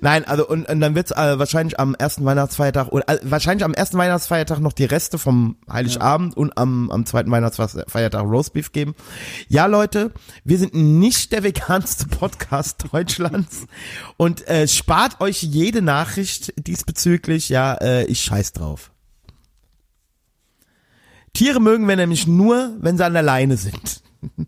Nein, 0.00 0.24
also 0.26 0.46
und, 0.46 0.68
und 0.68 0.80
dann 0.80 0.94
wird's 0.94 1.10
äh, 1.10 1.38
wahrscheinlich 1.38 1.80
am 1.80 1.94
ersten 1.94 2.24
Weihnachtsfeiertag 2.24 2.88
oder 2.88 3.08
äh, 3.08 3.18
wahrscheinlich 3.22 3.64
am 3.64 3.74
ersten 3.74 3.98
Weihnachtsfeiertag 3.98 4.60
noch 4.60 4.72
die 4.72 4.84
Reste 4.84 5.18
vom 5.18 5.56
Heiligabend 5.70 6.36
und 6.36 6.56
am, 6.58 6.90
am 6.90 7.06
zweiten 7.06 7.30
Weihnachtsfeiertag 7.30 8.22
Roastbeef 8.22 8.72
geben. 8.72 8.94
Ja, 9.48 9.66
Leute, 9.66 10.10
wir 10.44 10.58
sind 10.58 10.74
nicht 10.74 11.32
der 11.32 11.42
veganste 11.42 12.06
Podcast 12.06 12.43
Deutschlands 12.92 13.66
und 14.16 14.46
äh, 14.48 14.68
spart 14.68 15.20
euch 15.20 15.42
jede 15.42 15.82
Nachricht 15.82 16.52
diesbezüglich. 16.56 17.48
Ja, 17.48 17.74
äh, 17.74 18.04
ich 18.04 18.22
scheiß 18.22 18.52
drauf. 18.52 18.90
Tiere 21.32 21.60
mögen 21.60 21.88
wir 21.88 21.96
nämlich 21.96 22.26
nur, 22.26 22.76
wenn 22.78 22.96
sie 22.96 23.04
an 23.04 23.12
der 23.14 23.22
Leine 23.22 23.56
sind. 23.56 24.02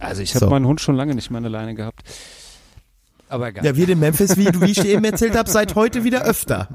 Also 0.00 0.22
ich 0.22 0.32
habe 0.36 0.44
So. 0.44 0.50
meinen 0.50 0.64
Hund 0.64 0.80
schon 0.80 0.94
lange 0.94 1.14
nicht 1.16 1.28
mehr 1.30 1.38
eine 1.38 1.48
Leine 1.48 1.74
gehabt. 1.74 2.04
Aber 3.28 3.48
egal. 3.48 3.64
Ja, 3.64 3.74
wir 3.76 3.88
in 3.88 3.98
Memphis, 3.98 4.36
wie, 4.36 4.46
wie 4.60 4.70
ich 4.70 4.78
dir 4.80 4.92
eben 4.92 5.04
erzählt 5.04 5.36
habe, 5.36 5.50
seit 5.50 5.74
heute 5.74 6.04
wieder 6.04 6.22
öfter. 6.22 6.68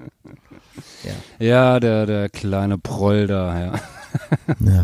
Ja, 1.40 1.80
der, 1.80 2.06
der 2.06 2.30
kleine 2.30 2.78
Proll 2.78 3.28
da, 3.28 3.60
ja. 3.60 3.80
Ja. 4.60 4.84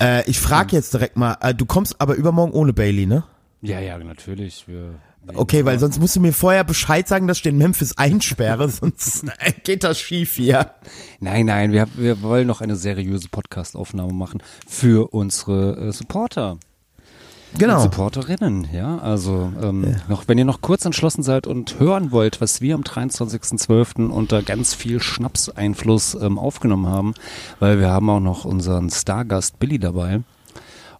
äh, 0.00 0.30
ich 0.30 0.38
frage 0.38 0.76
jetzt 0.76 0.92
direkt 0.94 1.16
mal, 1.16 1.36
äh, 1.40 1.54
du 1.54 1.64
kommst 1.66 2.00
aber 2.00 2.14
übermorgen 2.14 2.52
ohne 2.52 2.72
Bailey, 2.72 3.06
ne? 3.06 3.24
Ja, 3.62 3.80
ja, 3.80 3.96
natürlich. 3.98 4.66
Wir, 4.66 4.94
Okay, 5.34 5.64
weil 5.64 5.78
sonst 5.78 6.00
musst 6.00 6.16
du 6.16 6.20
mir 6.20 6.32
vorher 6.32 6.64
Bescheid 6.64 7.06
sagen, 7.06 7.28
dass 7.28 7.36
ich 7.36 7.42
den 7.44 7.56
Memphis 7.56 7.96
einsperre, 7.96 8.68
sonst 8.68 9.24
äh, 9.38 9.52
geht 9.62 9.84
das 9.84 10.00
schief 10.00 10.34
hier. 10.34 10.72
Nein, 11.20 11.46
nein, 11.46 11.70
wir, 11.70 11.86
wir 11.94 12.22
wollen 12.22 12.48
noch 12.48 12.60
eine 12.60 12.74
seriöse 12.74 13.28
Podcast-Aufnahme 13.28 14.12
machen 14.12 14.42
für 14.66 15.14
unsere 15.14 15.76
äh, 15.76 15.92
Supporter. 15.92 16.58
Genau. 17.56 17.80
Supporterinnen, 17.80 18.66
ja. 18.72 18.98
Also 18.98 19.52
ähm, 19.62 19.96
noch, 20.08 20.26
wenn 20.26 20.38
ihr 20.38 20.44
noch 20.44 20.60
kurz 20.60 20.84
entschlossen 20.84 21.22
seid 21.22 21.46
und 21.46 21.78
hören 21.78 22.10
wollt, 22.10 22.40
was 22.40 22.60
wir 22.60 22.74
am 22.74 22.80
23.12. 22.80 24.08
unter 24.08 24.42
ganz 24.42 24.74
viel 24.74 25.00
Schnapseinfluss 25.00 26.14
ähm, 26.14 26.38
aufgenommen 26.38 26.86
haben, 26.86 27.14
weil 27.60 27.78
wir 27.78 27.90
haben 27.90 28.08
auch 28.10 28.20
noch 28.20 28.44
unseren 28.44 28.90
Stargast 28.90 29.58
Billy 29.58 29.78
dabei. 29.78 30.22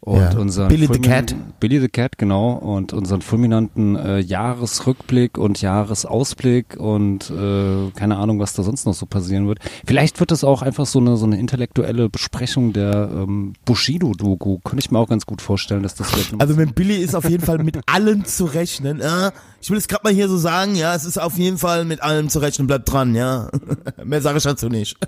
Und 0.04 0.16
Ja. 0.18 0.36
unseren 0.36 0.66
Billy 0.66 0.88
the 0.92 0.98
Cat. 0.98 1.32
Billy 1.60 1.78
the 1.78 1.88
Cat, 1.88 2.18
genau. 2.18 2.54
Und 2.54 2.92
unseren 2.92 3.22
fulminanten 3.22 3.94
äh, 3.94 4.18
Jahresrückblick 4.18 5.38
und 5.38 5.60
Jahresausblick 5.62 6.76
und 6.76 7.30
äh, 7.30 7.90
keine 7.94 8.16
Ahnung, 8.16 8.40
was 8.40 8.52
da 8.54 8.64
sonst 8.64 8.84
noch 8.84 8.94
so 8.94 9.06
passieren 9.06 9.46
wird. 9.46 9.60
Vielleicht 9.86 10.18
wird 10.18 10.32
es 10.32 10.42
auch 10.42 10.62
einfach 10.62 10.86
so 10.86 10.98
eine, 10.98 11.16
so 11.16 11.24
eine 11.24 11.38
intellektuelle 11.38 12.08
Besprechung 12.08 12.72
der 12.72 13.10
ähm, 13.14 13.52
Bushido-Doku. 13.64 14.58
Könnte 14.64 14.84
ich 14.84 14.90
mir 14.90 14.98
auch 14.98 15.08
ganz 15.08 15.24
gut 15.24 15.40
vorstellen, 15.40 15.84
dass 15.84 15.94
das 15.94 16.10
vielleicht 16.10 16.40
Also 16.40 16.56
mit 16.56 16.74
Billy 16.74 16.96
ist 16.96 17.14
auf 17.14 17.30
jeden 17.30 17.44
Fall 17.44 17.58
mit 17.58 17.78
allem 17.86 18.24
zu 18.24 18.46
rechnen. 18.46 19.00
Äh, 19.00 19.30
ich 19.60 19.70
will 19.70 19.78
es 19.78 19.86
gerade 19.86 20.02
mal 20.02 20.12
hier 20.12 20.28
so 20.28 20.36
sagen, 20.36 20.74
ja, 20.74 20.96
es 20.96 21.04
ist 21.04 21.18
auf 21.20 21.38
jeden 21.38 21.58
Fall 21.58 21.84
mit 21.84 22.02
allem 22.02 22.28
zu 22.28 22.40
rechnen, 22.40 22.66
bleibt 22.66 22.90
dran, 22.92 23.14
ja. 23.14 23.50
Mehr 24.04 24.20
sage 24.20 24.38
ich 24.38 24.44
dazu 24.44 24.68
nicht. 24.68 24.96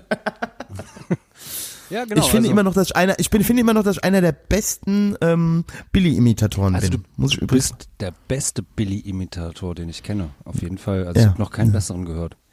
Ja, 1.89 2.05
genau. 2.05 2.21
ich 2.21 2.27
finde 2.31 2.47
also, 2.47 2.51
immer 2.51 2.63
noch, 2.63 2.73
dass 2.73 2.87
ich 2.89 2.95
einer, 2.95 3.19
ich 3.19 3.29
bin, 3.29 3.43
finde 3.43 3.61
immer 3.61 3.73
noch, 3.73 3.83
dass 3.83 3.97
ich 3.97 4.03
einer 4.03 4.21
der 4.21 4.31
besten 4.31 5.15
ähm, 5.21 5.65
Billy-Imitatoren 5.91 6.75
also 6.75 6.89
bin. 6.89 7.01
du 7.01 7.07
Muss 7.21 7.33
ich 7.33 7.41
übrigens. 7.41 7.69
bist 7.73 7.89
der 7.99 8.13
beste 8.27 8.61
Billy-Imitator, 8.63 9.75
den 9.75 9.89
ich 9.89 10.03
kenne. 10.03 10.29
Auf 10.45 10.61
jeden 10.61 10.77
Fall. 10.77 11.05
Also 11.07 11.19
Ja. 11.19 11.25
ich 11.25 11.31
habe 11.31 11.41
noch 11.41 11.51
keinen 11.51 11.71
besseren 11.71 12.05
gehört. 12.05 12.37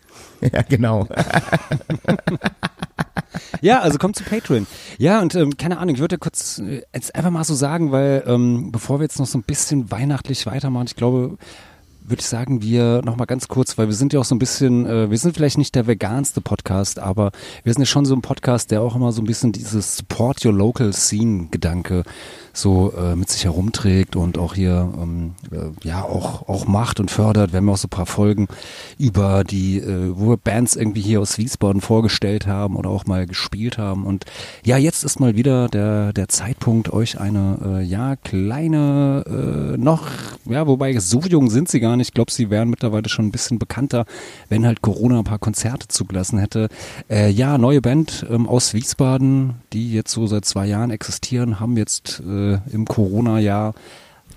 Ja, 0.42 0.60
genau. 0.62 1.08
Ja, 3.62 3.80
also 3.80 3.98
kommt 3.98 4.16
zu 4.16 4.24
Patreon. 4.24 4.66
Ja, 4.98 5.20
und 5.20 5.34
ähm, 5.34 5.56
keine 5.56 5.78
Ahnung, 5.78 5.94
ich 5.94 6.00
würde 6.00 6.18
kurz 6.18 6.58
äh, 6.58 6.82
jetzt 6.92 7.14
einfach 7.14 7.30
mal 7.30 7.44
so 7.44 7.54
sagen, 7.54 7.92
weil 7.92 8.24
ähm, 8.26 8.72
bevor 8.72 8.98
wir 8.98 9.04
jetzt 9.04 9.18
noch 9.18 9.26
so 9.26 9.38
ein 9.38 9.42
bisschen 9.44 9.90
weihnachtlich 9.90 10.44
weitermachen, 10.46 10.86
ich 10.88 10.96
glaube, 10.96 11.38
würde 12.04 12.20
ich 12.20 12.26
sagen, 12.26 12.62
wir 12.62 13.02
noch 13.04 13.16
mal 13.16 13.24
ganz 13.24 13.48
kurz, 13.48 13.78
weil 13.78 13.88
wir 13.88 13.94
sind 13.94 14.12
ja 14.12 14.20
auch 14.20 14.24
so 14.24 14.34
ein 14.34 14.38
bisschen, 14.38 14.86
äh, 14.86 15.10
wir 15.10 15.18
sind 15.18 15.34
vielleicht 15.34 15.58
nicht 15.58 15.74
der 15.74 15.86
veganste 15.86 16.40
Podcast, 16.40 16.98
aber 16.98 17.32
wir 17.64 17.72
sind 17.72 17.82
ja 17.82 17.86
schon 17.86 18.04
so 18.04 18.14
ein 18.14 18.22
Podcast, 18.22 18.70
der 18.70 18.82
auch 18.82 18.96
immer 18.96 19.12
so 19.12 19.22
ein 19.22 19.26
bisschen 19.26 19.52
dieses 19.52 19.96
Support 19.96 20.44
Your 20.44 20.52
Local 20.52 20.92
Scene 20.92 21.48
Gedanke 21.50 22.04
so 22.52 22.92
äh, 22.92 23.16
mit 23.16 23.30
sich 23.30 23.44
herumträgt 23.44 24.14
und 24.16 24.38
auch 24.38 24.54
hier 24.54 24.92
ähm, 25.00 25.34
äh, 25.50 25.86
ja 25.86 26.02
auch 26.02 26.48
auch 26.48 26.66
macht 26.66 27.00
und 27.00 27.10
fördert. 27.10 27.52
Wir 27.52 27.58
haben 27.58 27.68
auch 27.68 27.78
so 27.78 27.86
ein 27.86 27.90
paar 27.90 28.06
Folgen 28.06 28.48
über 28.98 29.44
die, 29.44 29.78
äh, 29.78 30.12
wo 30.14 30.30
wir 30.30 30.36
Bands 30.36 30.76
irgendwie 30.76 31.00
hier 31.00 31.20
aus 31.20 31.38
Wiesbaden 31.38 31.80
vorgestellt 31.80 32.46
haben 32.46 32.76
oder 32.76 32.90
auch 32.90 33.06
mal 33.06 33.26
gespielt 33.26 33.78
haben. 33.78 34.04
Und 34.04 34.26
ja, 34.64 34.76
jetzt 34.76 35.04
ist 35.04 35.18
mal 35.18 35.36
wieder 35.36 35.68
der 35.68 36.12
der 36.12 36.28
Zeitpunkt, 36.28 36.92
euch 36.92 37.18
eine 37.18 37.58
äh, 37.64 37.82
ja 37.82 38.16
kleine 38.16 39.24
äh, 39.74 39.76
noch 39.78 40.08
ja, 40.44 40.66
wobei 40.66 40.98
so 40.98 41.20
jung 41.20 41.48
sind 41.48 41.68
sie 41.68 41.80
gar 41.80 41.91
nicht. 41.96 42.08
Ich 42.08 42.14
glaube, 42.14 42.32
sie 42.32 42.50
wären 42.50 42.70
mittlerweile 42.70 43.08
schon 43.08 43.26
ein 43.26 43.32
bisschen 43.32 43.58
bekannter, 43.58 44.04
wenn 44.48 44.66
halt 44.66 44.82
Corona 44.82 45.18
ein 45.18 45.24
paar 45.24 45.38
Konzerte 45.38 45.88
zugelassen 45.88 46.38
hätte. 46.38 46.68
Äh, 47.08 47.30
ja, 47.30 47.58
neue 47.58 47.80
Band 47.80 48.26
ähm, 48.30 48.48
aus 48.48 48.74
Wiesbaden, 48.74 49.54
die 49.72 49.92
jetzt 49.92 50.12
so 50.12 50.26
seit 50.26 50.44
zwei 50.44 50.66
Jahren 50.66 50.90
existieren, 50.90 51.60
haben 51.60 51.76
jetzt 51.76 52.20
äh, 52.20 52.54
im 52.72 52.84
Corona-Jahr 52.86 53.74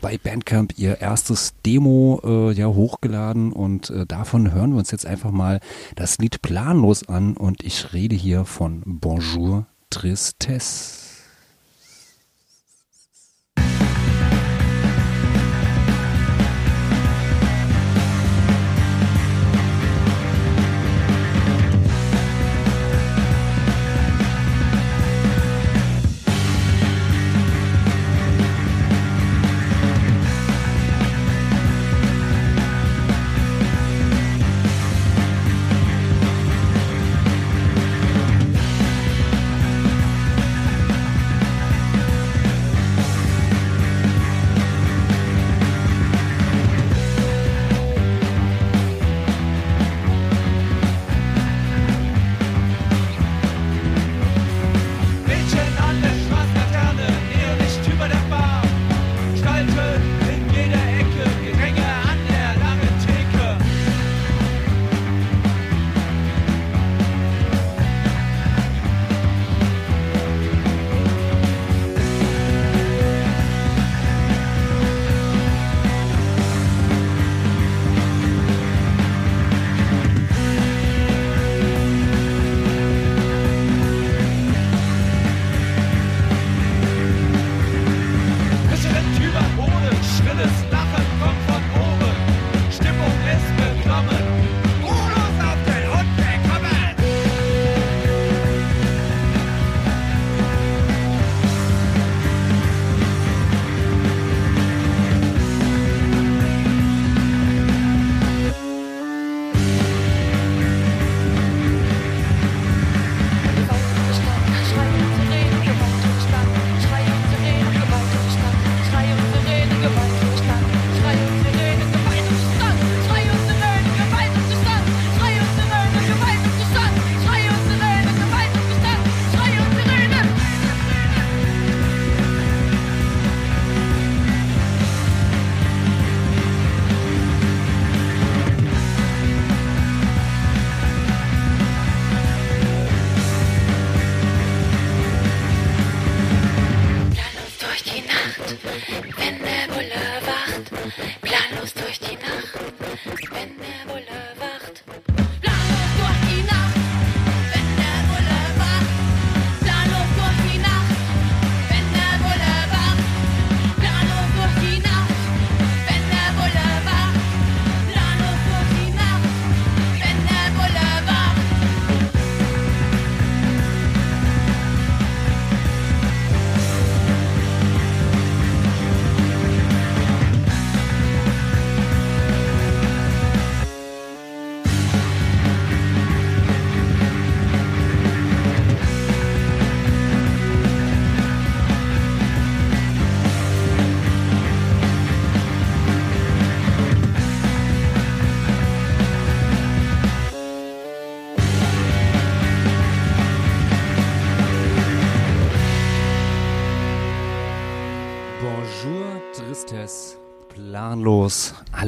bei 0.01 0.17
Bandcamp 0.17 0.77
ihr 0.77 1.01
erstes 1.01 1.53
Demo 1.65 2.21
äh, 2.23 2.51
ja 2.51 2.67
hochgeladen 2.67 3.51
und 3.51 3.89
äh, 3.89 4.05
davon 4.05 4.53
hören 4.53 4.71
wir 4.71 4.79
uns 4.79 4.91
jetzt 4.91 5.05
einfach 5.05 5.31
mal 5.31 5.59
das 5.95 6.17
Lied 6.19 6.41
planlos 6.41 7.07
an 7.07 7.35
und 7.35 7.63
ich 7.63 7.93
rede 7.93 8.15
hier 8.15 8.45
von 8.45 8.83
Bonjour 8.85 9.65
Tristesse. 9.89 11.04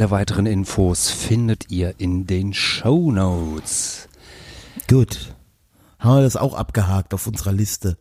Alle 0.07 0.21
weiteren 0.21 0.45
Infos 0.45 1.09
findet 1.09 1.69
ihr 1.69 1.95
in 1.97 2.25
den 2.25 2.53
Show 2.53 3.11
Notes. 3.11 4.07
Gut. 4.87 5.35
Haben 5.99 6.19
wir 6.19 6.21
das 6.21 6.37
auch 6.37 6.53
abgehakt 6.53 7.13
auf 7.13 7.27
unserer 7.27 7.51
Liste. 7.51 7.97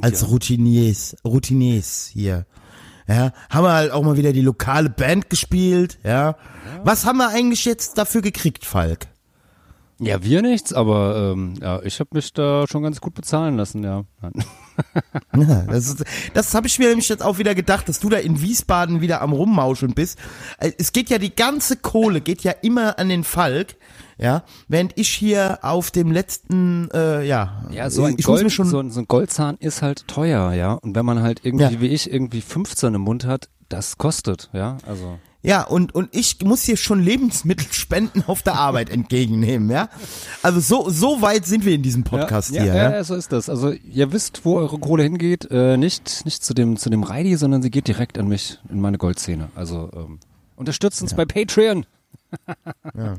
Als 0.00 0.22
Ja. 0.22 0.28
Routiniers, 0.28 1.14
Routiniers 1.26 2.08
hier. 2.10 2.46
Ja, 3.06 3.32
haben 3.50 3.64
wir 3.64 3.72
halt 3.74 3.92
auch 3.92 4.02
mal 4.02 4.16
wieder 4.16 4.32
die 4.32 4.40
lokale 4.40 4.88
Band 4.88 5.28
gespielt, 5.28 5.98
ja. 6.04 6.36
Was 6.84 7.04
haben 7.04 7.18
wir 7.18 7.28
eigentlich 7.28 7.66
jetzt 7.66 7.98
dafür 7.98 8.22
gekriegt, 8.22 8.64
Falk? 8.64 9.08
Ja, 9.98 10.22
wir 10.24 10.40
nichts, 10.40 10.72
aber 10.72 11.34
ähm, 11.34 11.56
ja, 11.60 11.82
ich 11.82 12.00
habe 12.00 12.08
mich 12.14 12.32
da 12.32 12.64
schon 12.66 12.82
ganz 12.82 13.02
gut 13.02 13.12
bezahlen 13.12 13.58
lassen, 13.58 13.84
ja. 13.84 14.04
Ja, 15.36 15.62
das 15.62 15.86
ist- 15.88 16.04
das 16.34 16.54
habe 16.54 16.66
ich 16.66 16.78
mir 16.78 16.88
nämlich 16.88 17.08
jetzt 17.08 17.22
auch 17.22 17.38
wieder 17.38 17.54
gedacht, 17.54 17.88
dass 17.88 18.00
du 18.00 18.08
da 18.08 18.18
in 18.18 18.40
Wiesbaden 18.42 19.00
wieder 19.00 19.22
am 19.22 19.32
Rummauschen 19.32 19.94
bist. 19.94 20.18
Äh, 20.58 20.72
Es 20.78 20.92
geht 20.92 21.08
ja 21.10 21.18
die 21.18 21.34
ganze 21.34 21.76
Kohle 21.76 22.20
geht 22.20 22.42
ja 22.42 22.52
immer 22.62 22.98
an 22.98 23.08
den 23.08 23.24
Falk, 23.24 23.76
ja, 24.18 24.44
während 24.68 24.92
ich 24.96 25.08
hier 25.08 25.58
auf 25.62 25.90
dem 25.90 26.12
letzten, 26.12 26.88
äh, 26.92 27.24
ja, 27.26 27.64
Ja, 27.70 27.90
so 27.90 28.04
ein, 28.04 28.16
Gold, 28.16 28.52
schon, 28.52 28.66
so, 28.68 28.78
ein, 28.78 28.90
so 28.90 29.00
ein 29.00 29.06
Goldzahn 29.08 29.56
ist 29.58 29.82
halt 29.82 30.06
teuer, 30.06 30.52
ja. 30.52 30.74
Und 30.74 30.94
wenn 30.94 31.04
man 31.06 31.22
halt 31.22 31.40
irgendwie, 31.44 31.64
Ja. 31.74 31.80
wie 31.80 31.88
ich, 31.88 32.12
irgendwie 32.12 32.40
15 32.42 32.94
im 32.94 33.00
Mund 33.00 33.24
hat, 33.24 33.48
das 33.68 33.96
kostet, 33.98 34.50
ja. 34.52 34.76
Also. 34.86 35.18
Ja, 35.44 35.62
und, 35.62 35.92
und 35.94 36.14
ich 36.14 36.40
muss 36.42 36.62
hier 36.62 36.76
schon 36.76 37.00
Lebensmittelspenden 37.00 38.24
auf 38.26 38.42
der 38.42 38.54
Arbeit 38.54 38.90
entgegennehmen, 38.90 39.70
ja. 39.70 39.88
Also 40.42 40.60
so, 40.60 40.88
so 40.88 41.20
weit 41.20 41.46
sind 41.46 41.64
wir 41.64 41.74
in 41.74 41.82
diesem 41.82 42.04
Podcast 42.04 42.52
ja, 42.52 42.62
hier, 42.62 42.74
ja, 42.74 42.82
ja. 42.84 42.92
ja, 42.92 43.04
so 43.04 43.16
ist 43.16 43.32
das. 43.32 43.48
Also 43.48 43.72
ihr 43.72 44.12
wisst, 44.12 44.44
wo 44.44 44.56
eure 44.56 44.78
Kohle 44.78 45.02
hingeht. 45.02 45.48
Äh, 45.50 45.76
nicht, 45.76 46.24
nicht 46.24 46.44
zu 46.44 46.54
dem, 46.54 46.76
zu 46.76 46.90
dem 46.90 47.02
Reidi, 47.02 47.36
sondern 47.36 47.60
sie 47.60 47.70
geht 47.70 47.88
direkt 47.88 48.18
an 48.18 48.28
mich, 48.28 48.60
in 48.70 48.80
meine 48.80 48.98
Goldzähne. 48.98 49.48
Also 49.56 49.90
ähm, 49.94 50.20
unterstützt 50.54 51.02
uns 51.02 51.14
bei 51.14 51.24
Patreon. 51.24 51.86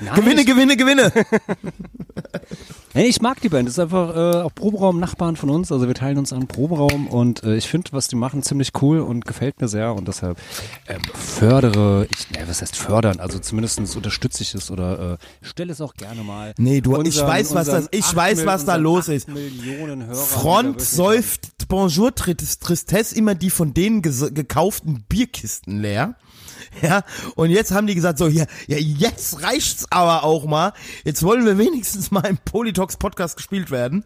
Nein, 0.00 0.14
Gewinne, 0.14 0.40
ich, 0.42 0.46
Gewinne, 0.46 0.76
Gewinne. 0.76 1.12
nee, 2.94 3.06
ich 3.06 3.20
mag 3.20 3.40
die 3.40 3.48
Band. 3.48 3.68
Das 3.68 3.74
ist 3.74 3.78
einfach 3.78 4.14
äh, 4.16 4.42
auch 4.42 4.54
Proberaum-Nachbarn 4.54 5.36
von 5.36 5.50
uns. 5.50 5.70
Also 5.72 5.86
wir 5.86 5.94
teilen 5.94 6.18
uns 6.18 6.32
einen 6.32 6.46
Proberaum 6.46 7.06
und 7.08 7.42
äh, 7.44 7.56
ich 7.56 7.68
finde, 7.68 7.92
was 7.92 8.08
die 8.08 8.16
machen, 8.16 8.42
ziemlich 8.42 8.70
cool 8.82 9.00
und 9.00 9.24
gefällt 9.24 9.60
mir 9.60 9.68
sehr 9.68 9.94
und 9.94 10.08
deshalb 10.08 10.38
äh, 10.86 10.98
fördere 11.14 12.06
ich, 12.10 12.30
ne, 12.30 12.44
was 12.46 12.62
heißt 12.62 12.76
fördern? 12.76 13.20
Also 13.20 13.38
zumindest 13.38 13.78
unterstütze 13.96 14.42
ich 14.42 14.54
es 14.54 14.70
oder 14.70 15.14
äh, 15.14 15.16
stelle 15.46 15.72
es 15.72 15.80
auch 15.80 15.94
gerne 15.94 16.22
mal. 16.22 16.54
Nee, 16.58 16.80
du, 16.80 16.92
ich 16.92 16.98
unseren- 16.98 17.28
weiß, 17.28 17.54
was 17.54 17.66
das- 17.66 17.88
ich 17.90 18.14
weiß, 18.14 18.38
Mil- 18.38 18.46
was 18.46 18.64
da 18.64 18.76
los 18.76 19.08
ist. 19.08 19.28
Front 20.12 20.80
säuft 20.80 21.68
Bonjour 21.68 22.14
Tris- 22.14 22.58
Tristesse 22.58 23.14
immer 23.16 23.34
die 23.34 23.50
von 23.50 23.72
denen 23.74 24.02
gekauften 24.02 25.04
Bierkisten 25.08 25.80
leer. 25.80 26.14
Ja, 26.82 27.02
und 27.36 27.50
jetzt 27.50 27.72
haben 27.72 27.86
die 27.86 27.94
gesagt, 27.94 28.18
so, 28.18 28.26
ja, 28.26 28.44
ja, 28.66 28.76
jetzt 28.78 29.42
reicht's 29.42 29.86
aber 29.90 30.24
auch 30.24 30.44
mal. 30.44 30.72
Jetzt 31.04 31.22
wollen 31.22 31.46
wir 31.46 31.56
wenigstens 31.58 32.10
mal 32.10 32.26
im 32.26 32.38
Politox 32.38 32.96
Podcast 32.96 33.36
gespielt 33.36 33.70
werden. 33.70 34.04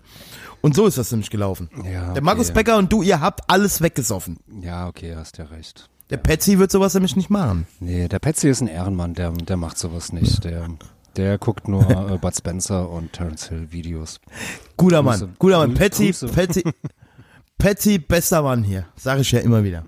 Und 0.61 0.75
so 0.75 0.87
ist 0.87 0.99
das 0.99 1.11
nämlich 1.11 1.31
gelaufen. 1.31 1.71
Ja, 1.85 2.12
Der 2.12 2.23
Markus 2.23 2.51
okay. 2.51 2.55
Becker 2.59 2.79
und 2.79 2.93
du, 2.93 3.03
ihr 3.03 3.21
habt 3.21 3.49
alles 3.49 3.81
weggesoffen. 3.81 4.39
Ja, 4.61 4.89
okay, 4.89 5.14
hast 5.16 5.39
ja 5.39 5.45
recht. 5.45 5.89
Der 6.11 6.16
Patsy 6.16 6.59
wird 6.59 6.71
sowas 6.71 6.95
nämlich 6.95 7.16
nicht 7.16 7.31
machen. 7.31 7.66
Nee, 7.81 8.09
der 8.09 8.19
Patsy 8.19 8.49
ist 8.49 8.61
ein 8.61 8.66
Ehrenmann, 8.69 9.14
der, 9.14 9.31
der 9.33 9.57
macht 9.57 9.79
sowas 9.79 10.12
nicht. 10.12 10.45
Der, 10.45 10.69
der 11.16 11.39
guckt 11.39 11.69
nur 11.69 11.89
äh, 12.11 12.19
Bud 12.19 12.35
Spencer 12.35 12.89
und 12.89 13.12
Terence 13.12 13.49
Hill 13.49 13.71
Videos. 13.73 14.21
Guter 14.77 15.03
Grüße. 15.03 15.27
Mann, 15.27 15.37
guter 15.39 15.59
Mann. 15.59 15.75
Patsy. 15.75 16.12
Patsy, 16.12 16.64
Patsy, 17.59 17.99
bester 17.99 18.43
Mann 18.43 18.62
hier. 18.64 18.87
Sag 18.97 19.21
ich 19.21 19.31
ja 19.33 19.41
immer 19.41 19.62
wieder. 19.64 19.85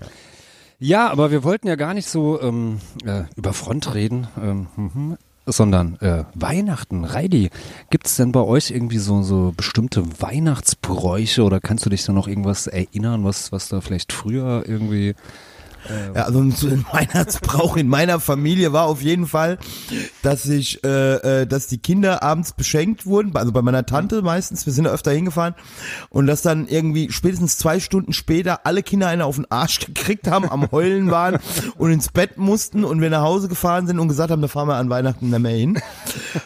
Ja, 0.00 0.06
aber 1.08 1.32
wir 1.32 1.42
wollten 1.42 1.66
ja 1.66 1.74
gar 1.74 1.92
nicht 1.92 2.08
so 2.08 2.40
ähm, 2.40 2.78
äh, 3.04 3.24
über 3.34 3.52
Front 3.52 3.94
reden, 3.94 4.28
ähm, 4.40 4.68
mhm, 4.76 5.18
sondern 5.44 5.96
äh, 6.00 6.24
Weihnachten. 6.34 7.04
Reidi, 7.04 7.50
gibt's 7.90 8.14
denn 8.16 8.30
bei 8.30 8.42
euch 8.42 8.70
irgendwie 8.70 8.98
so, 8.98 9.22
so 9.22 9.52
bestimmte 9.56 10.04
Weihnachtsbräuche 10.20 11.42
oder 11.42 11.60
kannst 11.60 11.84
du 11.84 11.90
dich 11.90 12.04
da 12.04 12.12
noch 12.12 12.28
irgendwas 12.28 12.68
erinnern, 12.68 13.24
was, 13.24 13.50
was 13.50 13.68
da 13.68 13.80
vielleicht 13.80 14.12
früher 14.12 14.62
irgendwie 14.66 15.14
Ja, 16.14 16.22
also 16.24 16.40
ein 16.40 16.86
Weihnachtsbrauch 16.92 17.76
in 17.76 17.88
meiner 17.88 18.20
Familie 18.20 18.72
war 18.72 18.84
auf 18.84 19.02
jeden 19.02 19.26
Fall, 19.26 19.58
dass 20.22 20.46
ich, 20.46 20.84
äh, 20.84 21.42
äh, 21.42 21.46
dass 21.46 21.66
die 21.66 21.78
Kinder 21.78 22.22
abends 22.22 22.52
beschenkt 22.52 23.06
wurden, 23.06 23.34
also 23.36 23.52
bei 23.52 23.62
meiner 23.62 23.86
Tante 23.86 24.22
meistens, 24.22 24.66
wir 24.66 24.72
sind 24.72 24.84
ja 24.84 24.90
öfter 24.90 25.12
hingefahren, 25.12 25.54
und 26.10 26.26
dass 26.26 26.42
dann 26.42 26.66
irgendwie 26.68 27.10
spätestens 27.10 27.56
zwei 27.56 27.80
Stunden 27.80 28.12
später 28.12 28.66
alle 28.66 28.82
Kinder 28.82 29.08
eine 29.08 29.24
auf 29.24 29.36
den 29.36 29.50
Arsch 29.50 29.80
gekriegt 29.80 30.28
haben, 30.28 30.48
am 30.50 30.70
Heulen 30.70 31.10
waren 31.10 31.38
und 31.78 31.92
ins 31.92 32.10
Bett 32.10 32.38
mussten 32.38 32.84
und 32.84 33.00
wir 33.00 33.10
nach 33.10 33.22
Hause 33.22 33.48
gefahren 33.48 33.86
sind 33.86 33.98
und 33.98 34.08
gesagt 34.08 34.30
haben, 34.30 34.42
da 34.42 34.48
fahren 34.48 34.68
wir 34.68 34.76
an 34.76 34.90
Weihnachten 34.90 35.30
nicht 35.30 35.38
mehr 35.38 35.56
hin. 35.56 35.80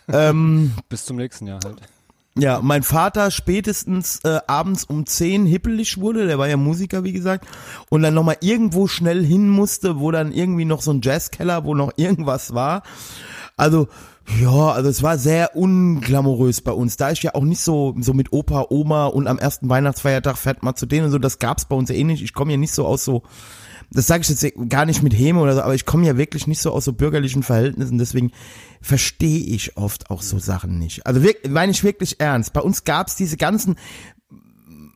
ähm, 0.08 0.72
bis 0.88 1.04
zum 1.04 1.16
nächsten 1.16 1.46
Jahr 1.46 1.60
halt? 1.64 1.80
Ja, 2.38 2.60
mein 2.62 2.82
Vater 2.82 3.30
spätestens 3.30 4.20
äh, 4.24 4.40
abends 4.46 4.84
um 4.84 5.04
10 5.04 5.44
hippelig 5.44 6.00
wurde, 6.00 6.26
der 6.26 6.38
war 6.38 6.48
ja 6.48 6.56
Musiker, 6.56 7.04
wie 7.04 7.12
gesagt, 7.12 7.46
und 7.90 8.02
dann 8.02 8.14
nochmal 8.14 8.38
irgendwo 8.40 8.86
schnell 8.86 9.24
hin 9.24 9.48
musste, 9.48 10.00
wo 10.00 10.10
dann 10.10 10.32
irgendwie 10.32 10.64
noch 10.64 10.80
so 10.80 10.92
ein 10.92 11.02
Jazzkeller, 11.02 11.64
wo 11.64 11.74
noch 11.74 11.92
irgendwas 11.96 12.54
war. 12.54 12.82
Also, 13.58 13.88
ja, 14.40 14.70
also 14.70 14.88
es 14.88 15.02
war 15.02 15.18
sehr 15.18 15.56
unglamourös 15.56 16.62
bei 16.62 16.72
uns. 16.72 16.96
Da 16.96 17.10
ich 17.10 17.22
ja 17.22 17.34
auch 17.34 17.42
nicht 17.42 17.60
so, 17.60 17.94
so 18.00 18.14
mit 18.14 18.32
Opa, 18.32 18.66
Oma 18.70 19.06
und 19.06 19.26
am 19.26 19.38
ersten 19.38 19.68
Weihnachtsfeiertag 19.68 20.38
fährt 20.38 20.62
man 20.62 20.74
zu 20.74 20.86
denen 20.86 21.06
und 21.06 21.10
so, 21.10 21.18
das 21.18 21.38
gab's 21.38 21.66
bei 21.66 21.76
uns 21.76 21.90
eh 21.90 22.04
nicht. 22.04 22.22
Ich 22.22 22.32
komme 22.32 22.52
ja 22.52 22.56
nicht 22.56 22.72
so 22.72 22.86
aus 22.86 23.04
so, 23.04 23.24
das 23.94 24.06
sage 24.06 24.22
ich 24.22 24.28
jetzt 24.28 24.46
gar 24.68 24.86
nicht 24.86 25.02
mit 25.02 25.12
Häme 25.12 25.40
oder 25.40 25.54
so, 25.54 25.62
aber 25.62 25.74
ich 25.74 25.84
komme 25.84 26.06
ja 26.06 26.16
wirklich 26.16 26.46
nicht 26.46 26.60
so 26.60 26.72
aus 26.72 26.84
so 26.84 26.92
bürgerlichen 26.92 27.42
Verhältnissen, 27.42 27.98
deswegen 27.98 28.32
verstehe 28.80 29.40
ich 29.40 29.76
oft 29.76 30.10
auch 30.10 30.22
so 30.22 30.38
Sachen 30.38 30.78
nicht. 30.78 31.06
Also 31.06 31.22
wirklich, 31.22 31.52
meine 31.52 31.72
ich 31.72 31.84
wirklich 31.84 32.20
ernst. 32.20 32.52
Bei 32.52 32.60
uns 32.60 32.84
gab's 32.84 33.16
diese 33.16 33.36
ganzen 33.36 33.76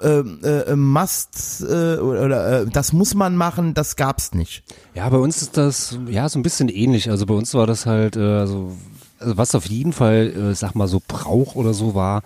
äh, 0.03 0.18
äh, 0.18 0.76
Must 0.76 1.62
äh, 1.62 1.97
oder, 1.97 2.24
oder 2.24 2.61
äh, 2.62 2.66
das 2.66 2.92
muss 2.92 3.14
man 3.14 3.36
machen, 3.36 3.74
das 3.74 3.97
gab's 3.97 4.34
nicht. 4.34 4.62
Ja, 4.94 5.09
bei 5.09 5.18
uns 5.18 5.42
ist 5.42 5.57
das 5.57 5.99
ja 6.09 6.28
so 6.28 6.38
ein 6.38 6.42
bisschen 6.42 6.68
ähnlich. 6.68 7.11
Also 7.11 7.26
bei 7.26 7.34
uns 7.34 7.55
war 7.55 7.66
das 7.66 7.86
halt, 7.86 8.16
äh, 8.16 8.20
also, 8.20 8.76
also 9.18 9.36
was 9.36 9.54
auf 9.54 9.66
jeden 9.66 9.92
Fall, 9.92 10.32
äh, 10.36 10.54
sag 10.54 10.74
mal 10.74 10.88
so 10.88 11.00
Brauch 11.06 11.54
oder 11.54 11.72
so 11.74 11.94
war, 11.94 12.22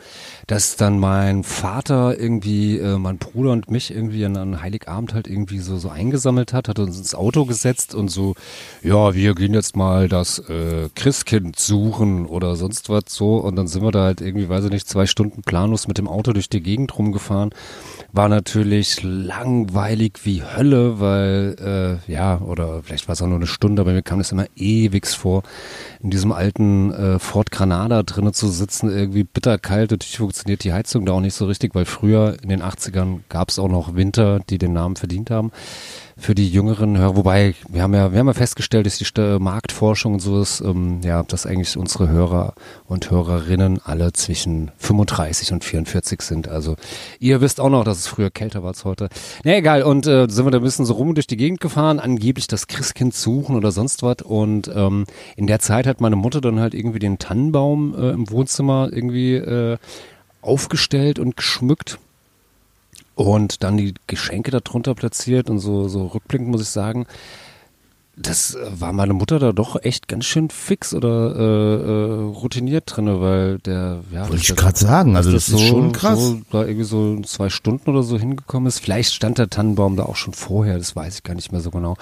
dass 0.47 0.77
dann 0.77 0.99
mein 0.99 1.45
Vater 1.45 2.19
irgendwie, 2.19 2.79
äh, 2.79 2.99
mein 2.99 3.19
Bruder 3.19 3.53
und 3.53 3.71
mich 3.71 3.95
irgendwie 3.95 4.25
an, 4.25 4.37
an 4.37 4.61
Heiligabend 4.61 5.15
halt 5.15 5.29
irgendwie 5.29 5.59
so 5.59 5.77
so 5.79 5.89
eingesammelt 5.89 6.53
hat, 6.53 6.69
hat 6.69 6.79
uns 6.79 6.99
ins 6.99 7.15
Auto 7.15 7.45
gesetzt 7.45 7.95
und 7.95 8.09
so, 8.09 8.35
ja, 8.83 9.15
wir 9.15 9.35
gehen 9.35 9.55
jetzt 9.55 9.77
mal 9.77 10.09
das 10.09 10.39
äh, 10.49 10.89
Christkind 10.95 11.59
suchen 11.59 12.27
oder 12.27 12.57
sonst 12.57 12.89
was 12.89 13.05
so 13.09 13.37
und 13.37 13.57
dann 13.57 13.69
sind 13.69 13.83
wir 13.83 13.93
da 13.93 14.05
halt 14.05 14.21
irgendwie, 14.21 14.49
weiß 14.49 14.65
ich 14.65 14.71
nicht, 14.71 14.89
zwei 14.89 15.07
Stunden 15.07 15.43
planlos 15.43 15.87
mit 15.87 15.99
dem 15.99 16.09
Auto 16.09 16.33
durch 16.33 16.49
die 16.49 16.63
Gegend 16.63 16.97
rumgefahren. 16.99 17.51
War 18.13 18.29
natürlich 18.29 19.03
langweilig 19.03 20.21
wie 20.25 20.43
Hölle, 20.43 20.99
weil, 20.99 22.01
äh, 22.09 22.13
ja, 22.13 22.41
oder 22.41 22.83
vielleicht 22.83 23.07
war 23.07 23.13
es 23.13 23.23
auch 23.23 23.29
nur 23.29 23.37
eine 23.37 23.47
Stunde, 23.47 23.83
aber 23.83 23.93
mir 23.93 24.03
kam 24.03 24.19
das 24.19 24.33
immer 24.33 24.47
ewigs 24.57 25.15
vor, 25.15 25.45
in 26.03 26.11
diesem 26.11 26.33
alten 26.33 26.80
alten 26.81 26.93
äh, 26.93 27.19
Ford 27.19 27.51
Granada 27.51 28.03
drinnen 28.03 28.33
zu 28.33 28.49
sitzen, 28.49 28.91
irgendwie 28.91 29.25
bitterkalt. 29.25 29.91
Natürlich 29.91 30.19
funktioniert 30.19 30.65
die 30.65 30.73
Heizung 30.73 31.05
da 31.05 31.13
auch 31.13 31.21
nicht 31.21 31.35
so 31.35 31.47
richtig, 31.47 31.75
weil 31.75 31.85
früher 31.85 32.37
in 32.43 32.49
den 32.49 32.63
80ern 32.63 33.21
gab 33.29 33.49
es 33.49 33.59
auch 33.59 33.69
noch 33.69 33.95
Winter, 33.95 34.41
die 34.49 34.59
den 34.59 34.73
Namen 34.73 34.97
verdient 34.97 35.31
haben 35.31 35.51
für 36.21 36.35
die 36.35 36.49
jüngeren 36.49 36.99
Hörer, 36.99 37.17
wobei 37.17 37.55
wir 37.69 37.83
haben 37.83 37.95
ja, 37.95 38.13
wir 38.13 38.19
haben 38.19 38.27
ja 38.27 38.35
festgestellt, 38.35 38.85
dass 38.85 38.99
die 38.99 39.05
St 39.05 39.19
Marktforschung 39.41 40.15
und 40.15 40.21
so 40.21 40.41
ist, 40.41 40.61
ähm, 40.61 41.01
ja, 41.03 41.23
dass 41.23 41.47
eigentlich 41.47 41.77
unsere 41.77 42.09
Hörer 42.09 42.55
und 42.87 43.11
Hörerinnen 43.11 43.81
alle 43.83 44.13
zwischen 44.13 44.71
35 44.77 45.53
und 45.53 45.65
44 45.65 46.21
sind. 46.21 46.49
Also 46.49 46.77
ihr 47.19 47.41
wisst 47.41 47.59
auch 47.59 47.71
noch, 47.71 47.85
dass 47.85 47.99
es 47.99 48.07
früher 48.07 48.31
kälter 48.31 48.63
war 48.63 48.69
als 48.69 48.85
heute. 48.85 49.09
Na 49.45 49.57
egal, 49.57 49.83
und 49.83 50.07
äh, 50.07 50.27
sind 50.29 50.45
wir 50.45 50.51
da 50.51 50.59
ein 50.59 50.65
bisschen 50.65 50.85
so 50.85 50.93
rum 50.93 51.15
durch 51.15 51.27
die 51.27 51.39
Gegend 51.39 51.61
gefahren, 51.61 51.99
angeblich 51.99 52.47
das 52.47 52.67
Christkind 52.67 53.15
suchen 53.15 53.57
oder 53.57 53.73
sonst 53.73 54.03
was. 54.03 54.23
Und 54.23 54.71
ähm, 54.75 55.07
in 55.37 55.47
der 55.47 55.59
Zeit 55.59 55.87
hat 55.87 56.03
meine 56.03 56.17
Mutter 56.17 56.43
dann 56.43 56.61
halt 56.61 56.75
irgendwie 56.75 56.99
den 56.99 57.19
Tannenbaum 57.19 57.95
äh, 57.95 58.11
im 58.11 58.31
Wohnzimmer 58.31 58.91
irgendwie 58.93 59.37
äh, 59.37 59.79
aufgestellt 60.43 61.19
und 61.19 61.37
geschmückt 61.37 61.99
und 63.15 63.63
dann 63.63 63.77
die 63.77 63.95
Geschenke 64.07 64.51
darunter 64.51 64.95
platziert 64.95 65.51
und 65.51 65.59
so, 65.59 65.89
so 65.89 66.07
rückblickend 66.07 66.49
muss 66.49 66.63
ich 66.63 66.69
sagen, 66.69 67.07
das 68.17 68.55
äh, 68.55 68.81
war 68.81 68.93
meine 68.93 69.15
Mutter 69.15 69.39
da 69.39 69.53
doch 69.53 69.83
echt 69.83 70.09
ganz 70.09 70.27
schön 70.27 70.51
fix 70.51 70.93
oder 70.93 71.35
äh, 71.37 71.41
äh, 71.41 72.23
routiniert 72.23 72.85
drinne, 72.87 73.21
weil 73.21 73.59
der 73.59 74.01
ja 74.13 74.29
Wollte 74.29 74.43
ich 74.43 74.57
gerade 74.57 74.79
sagen, 74.79 75.17
also 75.17 75.31
dass 75.31 75.47
das 75.47 75.55
ist 75.55 75.61
so, 75.61 75.67
schon 75.67 75.93
krass. 75.93 76.19
So, 76.19 76.41
da 76.51 76.65
irgendwie 76.65 76.85
so 76.85 77.21
zwei 77.23 77.49
Stunden 77.49 77.89
oder 77.89 78.03
so 78.03 78.19
hingekommen 78.19 78.67
ist. 78.67 78.81
Vielleicht 78.81 79.15
stand 79.15 79.39
der 79.39 79.49
Tannenbaum 79.49 79.97
da 79.97 80.05
auch 80.05 80.17
schon 80.17 80.35
vorher, 80.35 80.77
das 80.77 80.97
weiß 80.97 81.17
ich 81.17 81.23
gar 81.23 81.35
nicht 81.35 81.53
mehr 81.53 81.61
so 81.61 81.71
genau. 81.71 81.97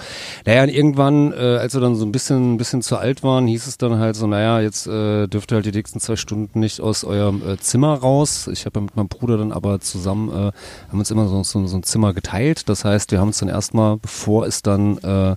Naja, 0.45 0.63
und 0.63 0.69
irgendwann, 0.69 1.31
äh, 1.31 1.57
als 1.59 1.73
wir 1.73 1.81
dann 1.81 1.95
so 1.95 2.05
ein 2.05 2.11
bisschen, 2.11 2.55
ein 2.55 2.57
bisschen 2.57 2.81
zu 2.81 2.97
alt 2.97 3.23
waren, 3.23 3.47
hieß 3.47 3.67
es 3.67 3.77
dann 3.77 3.99
halt 3.99 4.15
so, 4.15 4.27
naja, 4.27 4.59
jetzt 4.59 4.87
äh, 4.87 5.27
dürft 5.27 5.51
ihr 5.51 5.55
halt 5.55 5.65
die 5.65 5.71
nächsten 5.71 5.99
zwei 5.99 6.15
Stunden 6.15 6.59
nicht 6.59 6.81
aus 6.81 7.03
eurem 7.03 7.47
äh, 7.47 7.57
Zimmer 7.57 7.93
raus. 7.93 8.49
Ich 8.51 8.65
habe 8.65 8.79
ja 8.79 8.81
mit 8.81 8.95
meinem 8.95 9.09
Bruder 9.09 9.37
dann 9.37 9.51
aber 9.51 9.79
zusammen, 9.79 10.29
äh, 10.29 10.51
haben 10.89 10.99
uns 10.99 11.11
immer 11.11 11.27
so, 11.27 11.43
so, 11.43 11.65
so 11.67 11.77
ein 11.77 11.83
Zimmer 11.83 12.13
geteilt. 12.13 12.67
Das 12.67 12.83
heißt, 12.83 13.11
wir 13.11 13.19
haben 13.19 13.27
uns 13.27 13.39
dann 13.39 13.49
erstmal, 13.49 13.97
bevor 13.97 14.47
es 14.47 14.63
dann 14.63 14.97
äh, 14.97 15.35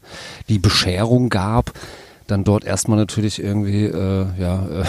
die 0.48 0.61
Bescherung 0.62 1.28
gab, 1.28 1.72
dann 2.26 2.44
dort 2.44 2.64
erstmal 2.64 2.98
natürlich 2.98 3.42
irgendwie, 3.42 3.84
äh, 3.84 4.26
ja, 4.38 4.66
äh, 4.66 4.84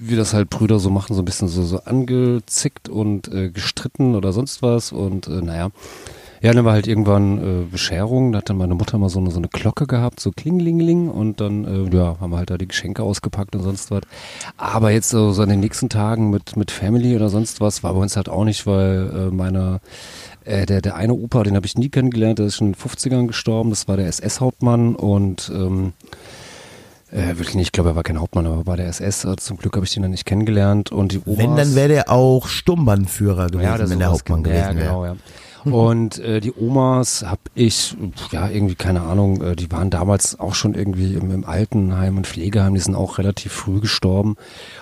wie 0.00 0.16
das 0.16 0.34
halt 0.34 0.50
Brüder 0.50 0.78
so 0.78 0.90
machen, 0.90 1.14
so 1.14 1.22
ein 1.22 1.24
bisschen 1.24 1.48
so, 1.48 1.62
so 1.62 1.80
angezickt 1.84 2.88
und 2.88 3.32
äh, 3.32 3.50
gestritten 3.50 4.14
oder 4.14 4.32
sonst 4.32 4.62
was 4.62 4.92
und 4.92 5.28
äh, 5.28 5.40
naja. 5.42 5.70
Ja, 6.42 6.52
dann 6.52 6.64
war 6.64 6.72
halt 6.72 6.88
irgendwann 6.88 7.38
äh, 7.38 7.64
Bescherung, 7.70 8.32
da 8.32 8.38
hat 8.38 8.50
dann 8.50 8.56
meine 8.56 8.74
Mutter 8.74 8.98
mal 8.98 9.08
so 9.08 9.20
eine, 9.20 9.30
so 9.30 9.38
eine 9.38 9.46
Glocke 9.46 9.86
gehabt, 9.86 10.18
so 10.18 10.32
klingelingeling 10.32 11.08
und 11.08 11.40
dann, 11.40 11.64
äh, 11.64 11.96
ja, 11.96 12.16
haben 12.20 12.32
wir 12.32 12.38
halt 12.38 12.50
da 12.50 12.58
die 12.58 12.66
Geschenke 12.66 13.04
ausgepackt 13.04 13.54
und 13.54 13.62
sonst 13.62 13.92
was. 13.92 14.02
Aber 14.56 14.90
jetzt 14.90 15.10
so, 15.10 15.30
so 15.30 15.42
an 15.42 15.50
den 15.50 15.60
nächsten 15.60 15.88
Tagen 15.88 16.30
mit, 16.30 16.56
mit 16.56 16.72
Family 16.72 17.14
oder 17.14 17.28
sonst 17.28 17.60
was 17.60 17.84
war 17.84 17.94
bei 17.94 18.00
uns 18.00 18.16
halt 18.16 18.28
auch 18.28 18.44
nicht, 18.44 18.66
weil 18.66 19.10
äh, 19.14 19.32
meine 19.32 19.80
äh, 20.44 20.66
der, 20.66 20.80
der 20.80 20.96
eine 20.96 21.14
Opa, 21.14 21.42
den 21.42 21.56
habe 21.56 21.66
ich 21.66 21.76
nie 21.76 21.88
kennengelernt, 21.88 22.38
der 22.38 22.46
ist 22.46 22.56
schon 22.56 22.68
in 22.68 22.72
den 22.72 22.80
50ern 22.80 23.26
gestorben, 23.26 23.70
das 23.70 23.88
war 23.88 23.96
der 23.96 24.06
SS-Hauptmann 24.06 24.94
und 24.96 25.50
ähm, 25.54 25.92
äh, 27.12 27.36
wirklich 27.36 27.54
nicht, 27.54 27.66
ich 27.68 27.72
glaube, 27.72 27.90
er 27.90 27.96
war 27.96 28.02
kein 28.02 28.18
Hauptmann, 28.18 28.46
aber 28.46 28.66
war 28.66 28.76
der 28.76 28.86
SS. 28.86 29.26
Also 29.26 29.36
zum 29.36 29.56
Glück 29.58 29.76
habe 29.76 29.84
ich 29.84 29.92
den 29.92 30.02
dann 30.02 30.12
nicht 30.12 30.24
kennengelernt. 30.24 30.90
Und 30.90 31.12
die 31.12 31.20
Omas, 31.26 31.38
Wenn, 31.38 31.56
dann 31.56 31.74
wäre 31.74 31.88
der 31.88 32.10
auch 32.10 32.46
Sturmbannführer 32.46 33.48
gewesen, 33.48 33.64
ja, 33.64 33.90
wenn 33.90 33.98
der 33.98 34.10
Hauptmann 34.10 34.42
gewesen 34.42 34.60
ja, 34.60 34.74
wäre. 34.74 34.84
genau, 34.84 35.04
ja. 35.04 35.16
Und 35.70 36.18
äh, 36.18 36.40
die 36.40 36.52
Omas 36.52 37.24
habe 37.24 37.42
ich, 37.54 37.96
ja, 38.32 38.48
irgendwie, 38.48 38.74
keine 38.74 39.02
Ahnung, 39.02 39.40
äh, 39.40 39.56
die 39.56 39.70
waren 39.70 39.90
damals 39.90 40.40
auch 40.40 40.54
schon 40.54 40.74
irgendwie 40.74 41.14
im, 41.14 41.30
im 41.30 41.44
Altenheim 41.44 42.16
und 42.16 42.26
Pflegeheim, 42.26 42.74
die 42.74 42.80
sind 42.80 42.96
auch 42.96 43.18
relativ 43.18 43.52
früh 43.52 43.80
gestorben. 43.80 44.36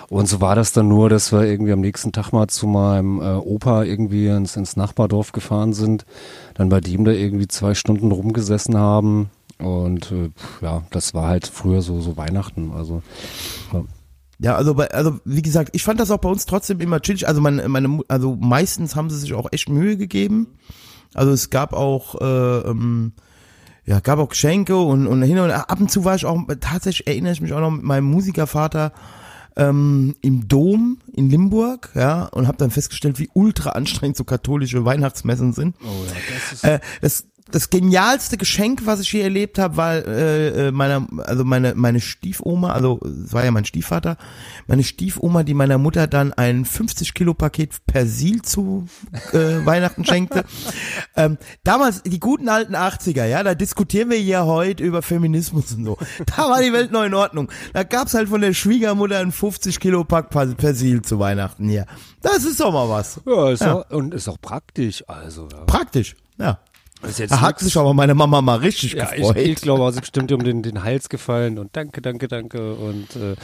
Und 0.09 0.27
so 0.27 0.41
war 0.41 0.55
das 0.55 0.73
dann 0.73 0.87
nur, 0.87 1.09
dass 1.09 1.31
wir 1.31 1.43
irgendwie 1.43 1.71
am 1.71 1.81
nächsten 1.81 2.11
Tag 2.11 2.31
mal 2.31 2.47
zu 2.47 2.65
meinem 2.67 3.21
äh, 3.21 3.35
Opa 3.35 3.83
irgendwie 3.83 4.27
ins, 4.27 4.55
ins 4.55 4.75
Nachbardorf 4.75 5.31
gefahren 5.33 5.73
sind, 5.73 6.05
dann 6.55 6.69
bei 6.69 6.81
dem 6.81 7.05
da 7.05 7.11
irgendwie 7.11 7.47
zwei 7.47 7.75
Stunden 7.75 8.11
rumgesessen 8.11 8.75
haben. 8.75 9.29
Und 9.59 10.11
äh, 10.11 10.31
ja, 10.61 10.83
das 10.89 11.13
war 11.13 11.27
halt 11.27 11.45
früher 11.45 11.81
so, 11.81 12.01
so 12.01 12.17
Weihnachten. 12.17 12.71
Also 12.75 13.03
ja. 13.71 13.83
Ja, 14.41 14.55
also 14.55 14.73
bei, 14.73 14.89
also 14.89 15.19
wie 15.23 15.43
gesagt, 15.43 15.69
ich 15.73 15.83
fand 15.83 15.99
das 15.99 16.09
auch 16.09 16.17
bei 16.17 16.29
uns 16.29 16.47
trotzdem 16.47 16.79
immer 16.79 16.99
chillig. 16.99 17.27
Also 17.27 17.41
meine, 17.41 17.67
meine, 17.69 17.99
also 18.07 18.35
meistens 18.39 18.95
haben 18.95 19.11
sie 19.11 19.19
sich 19.19 19.33
auch 19.33 19.47
echt 19.51 19.69
Mühe 19.69 19.97
gegeben. 19.97 20.47
Also 21.13 21.31
es 21.31 21.51
gab 21.51 21.73
auch, 21.73 22.19
äh, 22.19 22.69
ähm, 22.69 23.13
ja, 23.85 23.99
gab 23.99 24.17
auch 24.17 24.29
Geschenke 24.29 24.77
und, 24.77 25.05
und 25.05 25.21
hin 25.21 25.37
und 25.37 25.51
ab 25.51 25.79
und 25.79 25.91
zu 25.91 26.05
war 26.05 26.15
ich 26.15 26.25
auch, 26.25 26.39
tatsächlich 26.59 27.07
erinnere 27.07 27.33
ich 27.33 27.41
mich 27.41 27.53
auch 27.53 27.59
noch 27.59 27.69
mit 27.69 27.83
meinem 27.83 28.05
Musikervater 28.05 28.93
ähm, 29.57 30.15
im 30.21 30.47
Dom 30.47 30.99
in 31.13 31.29
Limburg, 31.29 31.91
ja, 31.93 32.23
und 32.25 32.47
habe 32.47 32.57
dann 32.57 32.71
festgestellt, 32.71 33.19
wie 33.19 33.29
ultra 33.33 33.71
anstrengend 33.71 34.17
so 34.17 34.23
katholische 34.23 34.85
Weihnachtsmessen 34.85 35.53
sind. 35.53 35.75
Oh 35.83 36.05
ja, 36.07 36.13
das 36.33 36.53
ist 36.53 36.63
Äh, 36.63 36.79
das, 37.01 37.27
das 37.51 37.69
genialste 37.69 38.37
Geschenk, 38.37 38.85
was 38.85 38.99
ich 38.99 39.11
je 39.11 39.21
erlebt 39.21 39.59
habe, 39.59 39.77
war 39.77 39.95
äh, 39.95 40.67
äh, 40.67 40.71
meiner, 40.71 41.07
also 41.25 41.43
meine 41.43 41.73
meine 41.75 41.99
Stiefoma, 41.99 42.71
also 42.71 42.99
es 43.03 43.33
war 43.33 43.43
ja 43.45 43.51
mein 43.51 43.65
Stiefvater, 43.65 44.17
meine 44.67 44.83
Stiefoma, 44.83 45.43
die 45.43 45.53
meiner 45.53 45.77
Mutter 45.77 46.07
dann 46.07 46.33
ein 46.33 46.65
50 46.65 47.13
Kilo 47.13 47.33
Paket 47.33 47.85
Persil 47.85 48.41
zu 48.41 48.87
äh, 49.33 49.37
Weihnachten 49.65 50.05
schenkte. 50.05 50.43
ähm, 51.15 51.37
damals 51.63 52.03
die 52.03 52.19
guten 52.19 52.49
alten 52.49 52.75
80er, 52.75 53.25
ja, 53.25 53.43
da 53.43 53.55
diskutieren 53.55 54.09
wir 54.09 54.17
hier 54.17 54.45
heute 54.45 54.83
über 54.83 55.01
Feminismus 55.01 55.73
und 55.73 55.85
so. 55.85 55.97
Da 56.25 56.49
war 56.49 56.61
die 56.61 56.73
Welt 56.73 56.91
noch 56.91 57.03
in 57.03 57.13
Ordnung. 57.13 57.51
Da 57.73 57.83
gab's 57.83 58.13
halt 58.13 58.29
von 58.29 58.41
der 58.41 58.53
Schwiegermutter 58.53 59.19
ein 59.19 59.31
50 59.31 59.79
Kilo 59.79 60.03
Pack 60.03 60.29
Persil 60.29 61.01
zu 61.01 61.19
Weihnachten 61.19 61.67
hier. 61.67 61.85
Das 62.21 62.43
ist 62.43 62.59
doch 62.59 62.71
mal 62.71 62.89
was. 62.89 63.19
ja, 63.25 63.49
ist 63.49 63.61
Ja. 63.61 63.75
Auch, 63.75 63.89
und 63.89 64.13
ist 64.13 64.27
auch 64.27 64.39
praktisch. 64.41 65.03
Also 65.07 65.47
ja. 65.51 65.65
Praktisch. 65.65 66.15
Ja. 66.37 66.59
Da 67.01 67.41
hat 67.41 67.55
nix- 67.55 67.63
sich 67.65 67.77
aber 67.77 67.93
meine 67.93 68.13
Mama 68.15 68.41
mal 68.41 68.57
richtig 68.59 68.93
Ja, 68.93 69.11
ich, 69.13 69.17
gefreut. 69.21 69.37
ich 69.37 69.55
glaube, 69.61 69.87
es 69.89 69.95
ist 69.95 70.01
bestimmt 70.01 70.31
um 70.31 70.43
den, 70.43 70.61
den 70.63 70.83
Hals 70.83 71.09
gefallen 71.09 71.57
und 71.57 71.75
danke, 71.75 72.01
danke, 72.01 72.27
danke 72.27 72.73
und 72.75 73.15
äh, 73.15 73.35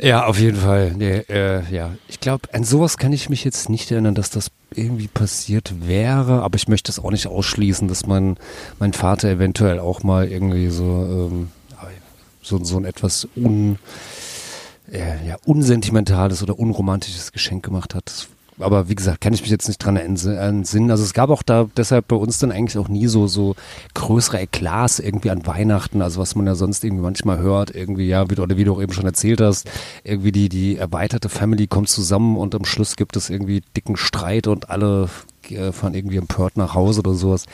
ja, 0.00 0.26
auf 0.26 0.38
jeden 0.38 0.58
Fall. 0.58 0.92
Nee, 0.96 1.24
äh, 1.28 1.62
ja, 1.74 1.90
ich 2.06 2.20
glaube, 2.20 2.48
an 2.52 2.62
sowas 2.62 2.98
kann 2.98 3.12
ich 3.12 3.28
mich 3.30 3.42
jetzt 3.44 3.68
nicht 3.68 3.90
erinnern, 3.90 4.14
dass 4.14 4.30
das 4.30 4.50
irgendwie 4.72 5.08
passiert 5.08 5.74
wäre, 5.88 6.42
aber 6.42 6.54
ich 6.56 6.68
möchte 6.68 6.92
es 6.92 7.00
auch 7.00 7.10
nicht 7.10 7.26
ausschließen, 7.26 7.88
dass 7.88 8.06
mein, 8.06 8.36
mein 8.78 8.92
Vater 8.92 9.28
eventuell 9.28 9.80
auch 9.80 10.04
mal 10.04 10.28
irgendwie 10.28 10.68
so, 10.68 10.84
ähm, 10.84 11.48
so, 12.42 12.62
so 12.62 12.76
ein 12.78 12.84
etwas 12.84 13.26
un, 13.36 13.78
äh, 14.92 15.26
ja, 15.26 15.36
unsentimentales 15.44 16.42
oder 16.44 16.58
unromantisches 16.58 17.32
Geschenk 17.32 17.64
gemacht 17.64 17.94
hat. 17.94 18.04
Das 18.06 18.28
aber 18.58 18.88
wie 18.88 18.94
gesagt, 18.94 19.20
kann 19.20 19.32
ich 19.32 19.40
mich 19.42 19.50
jetzt 19.50 19.68
nicht 19.68 19.78
dran 19.78 19.96
entsinnen. 19.96 20.90
Also 20.90 21.04
es 21.04 21.12
gab 21.14 21.30
auch 21.30 21.42
da 21.42 21.68
deshalb 21.76 22.08
bei 22.08 22.16
uns 22.16 22.38
dann 22.38 22.52
eigentlich 22.52 22.78
auch 22.78 22.88
nie 22.88 23.06
so 23.06 23.26
so 23.26 23.54
größere 23.94 24.40
Eklats 24.40 24.98
irgendwie 24.98 25.30
an 25.30 25.46
Weihnachten, 25.46 26.02
also 26.02 26.20
was 26.20 26.34
man 26.34 26.46
ja 26.46 26.54
sonst 26.54 26.84
irgendwie 26.84 27.02
manchmal 27.04 27.38
hört, 27.38 27.74
irgendwie 27.74 28.08
ja, 28.08 28.28
wie 28.30 28.34
du, 28.34 28.42
oder 28.42 28.56
wie 28.56 28.64
du 28.64 28.74
auch 28.74 28.82
eben 28.82 28.92
schon 28.92 29.06
erzählt 29.06 29.40
hast, 29.40 29.70
irgendwie 30.04 30.32
die 30.32 30.48
die 30.48 30.76
erweiterte 30.76 31.28
Family 31.28 31.66
kommt 31.66 31.88
zusammen 31.88 32.36
und 32.36 32.54
am 32.54 32.64
Schluss 32.64 32.96
gibt 32.96 33.16
es 33.16 33.30
irgendwie 33.30 33.62
dicken 33.76 33.96
Streit 33.96 34.46
und 34.46 34.70
alle 34.70 35.08
äh, 35.50 35.72
fahren 35.72 35.94
irgendwie 35.94 36.16
empört 36.16 36.56
nach 36.56 36.74
Hause 36.74 37.00
oder 37.00 37.14
sowas. 37.14 37.46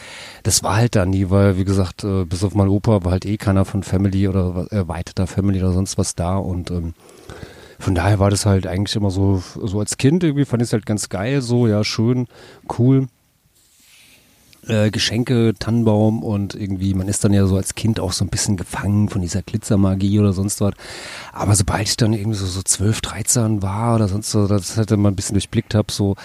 Das 0.43 0.63
war 0.63 0.77
halt 0.77 0.97
da 0.97 1.07
nie, 1.07 1.31
weil 1.31 1.57
wie 1.59 1.65
gesagt, 1.65 2.05
äh, 2.05 2.25
bis 2.25 2.43
auf 2.45 2.55
mein 2.55 2.69
Opa 2.69 3.05
war 3.05 3.13
halt 3.13 3.25
eh 3.27 3.37
keiner 3.37 3.65
von 3.65 3.83
Family 3.83 4.27
oder 4.29 4.55
was- 4.55 4.69
erweiterter 4.69 5.27
Family 5.27 5.61
oder 5.61 5.73
sonst 5.73 5.99
was 5.99 6.15
da 6.15 6.37
und 6.37 6.71
ähm, 6.71 6.95
von 7.85 7.95
daher 7.95 8.19
war 8.19 8.31
das 8.31 8.47
halt 8.47 8.67
eigentlich 8.67 8.97
immer 8.97 9.11
so, 9.11 9.43
so 9.63 9.79
als 9.79 9.99
Kind 9.99 10.25
irgendwie 10.25 10.47
fand 10.47 10.63
ich 10.63 10.69
es 10.69 10.73
halt 10.73 10.87
ganz 10.87 11.11
geil, 11.11 11.43
so, 11.43 11.67
ja, 11.67 11.85
schön, 11.85 12.29
cool. 12.79 13.09
Äh, 14.67 14.91
Geschenke, 14.91 15.53
Tannenbaum 15.59 16.23
und 16.23 16.55
irgendwie, 16.55 16.95
man 16.95 17.09
ist 17.09 17.23
dann 17.25 17.35
ja 17.35 17.45
so 17.47 17.57
als 17.57 17.75
Kind 17.75 18.01
auch 18.01 18.13
so 18.13 18.25
ein 18.25 18.31
bisschen 18.31 18.57
gefangen 18.57 19.11
von 19.11 19.21
dieser 19.21 19.43
Glitzermagie 19.43 20.19
oder 20.19 20.33
sonst 20.33 20.63
was. 20.63 20.73
Aber 21.35 21.55
sobald 21.55 21.87
ich 21.87 21.99
dann 21.99 22.15
irgendwie 22.15 22.39
so, 22.39 22.47
so 22.47 22.63
12, 22.63 23.03
13 23.03 23.63
war 23.63 23.97
oder 23.97 24.09
sonst 24.09 24.31
so, 24.31 24.47
das 24.47 24.79
halt 24.79 24.91
dann 24.91 25.01
mal 25.01 25.11
ein 25.11 25.17
bisschen 25.17 25.35
durchblickt 25.35 25.75
habe, 25.75 25.93
so, 25.93 26.17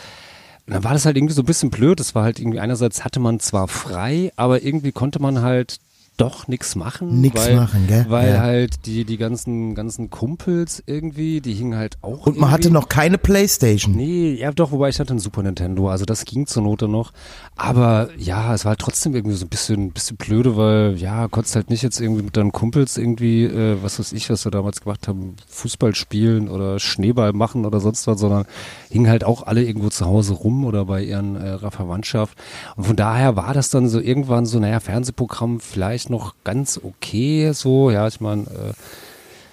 dann 0.66 0.86
war 0.86 0.94
das 0.94 1.06
halt 1.06 1.18
irgendwie 1.18 1.34
so 1.34 1.42
ein 1.42 1.46
bisschen 1.46 1.72
blöd. 1.72 2.00
Das 2.00 2.16
war 2.16 2.24
halt 2.24 2.40
irgendwie, 2.40 2.62
einerseits 2.62 3.04
hatte 3.04 3.20
man 3.20 3.42
zwar 3.42 3.68
frei, 3.68 4.32
aber 4.38 4.64
irgendwie 4.64 4.94
konnte 4.94 5.22
man 5.22 5.42
halt 5.42 5.80
doch 6.20 6.48
nichts 6.48 6.76
machen. 6.76 7.22
Nix 7.22 7.40
weil, 7.40 7.56
machen, 7.56 7.86
gell? 7.88 8.06
Weil 8.10 8.34
Ja. 8.34 8.40
halt 8.40 8.86
die, 8.86 9.06
die 9.06 9.18
ganzen, 9.18 9.76
ganzen 9.76 10.10
Kumpels 10.10 10.82
irgendwie, 10.86 11.42
die 11.42 11.54
hingen 11.54 11.78
halt 11.78 11.98
auch. 12.02 12.26
Und 12.26 12.40
man 12.40 12.52
hatte 12.52 12.72
noch 12.72 12.90
keine 12.90 13.18
Playstation. 13.18 13.96
Nee, 13.96 14.34
ja 14.34 14.52
doch, 14.52 14.72
wobei 14.72 14.90
ich 14.90 15.00
hatte 15.00 15.14
ein 15.14 15.20
Super 15.20 15.44
Nintendo, 15.44 15.90
also 15.90 16.06
das 16.06 16.26
ging 16.26 16.48
zur 16.48 16.64
Not 16.64 16.82
noch. 16.82 17.12
Aber 17.56 18.10
ja, 18.18 18.54
es 18.54 18.66
war 18.66 18.70
halt 18.72 18.80
trotzdem 18.80 19.14
irgendwie 19.14 19.36
so 19.36 19.46
ein 19.46 19.50
bisschen, 19.50 19.92
bisschen 19.92 20.18
blöde, 20.18 20.56
weil 20.56 20.96
ja, 20.98 21.28
konntest 21.28 21.56
halt 21.56 21.70
nicht 21.70 21.84
jetzt 21.84 22.00
irgendwie 22.00 22.24
mit 22.24 22.38
deinen 22.38 22.52
Kumpels 22.52 22.98
irgendwie, 22.98 23.44
äh, 23.44 23.78
was 23.84 24.00
weiß 24.00 24.14
ich, 24.14 24.30
was 24.30 24.46
wir 24.46 24.52
damals 24.52 24.82
gemacht 24.82 25.08
haben, 25.08 25.36
Fußball 25.48 25.94
spielen 25.94 26.48
oder 26.48 26.80
Schneeball 26.80 27.34
machen 27.34 27.66
oder 27.66 27.80
sonst 27.80 28.08
was, 28.08 28.20
sondern 28.20 28.46
hingen 28.90 29.10
halt 29.10 29.24
auch 29.24 29.44
alle 29.44 29.64
irgendwo 29.64 29.90
zu 29.90 30.06
Hause 30.06 30.34
rum 30.34 30.66
oder 30.66 30.86
bei 30.86 31.04
ihren 31.04 31.36
äh, 31.36 31.50
ihrer 31.60 31.72
Verwandtschaft. 31.72 32.38
Und 32.76 32.86
von 32.86 32.96
daher 32.96 33.36
war 33.36 33.54
das 33.54 33.70
dann 33.70 33.90
so 33.90 34.00
irgendwann 34.00 34.46
so, 34.46 34.60
naja, 34.60 34.80
Fernsehprogramm 34.80 35.60
vielleicht 35.60 36.09
noch 36.10 36.36
ganz 36.44 36.80
okay, 36.84 37.52
so, 37.54 37.92
ja, 37.92 38.08
ich 38.08 38.20
meine, 38.22 38.44
äh, 38.44 38.74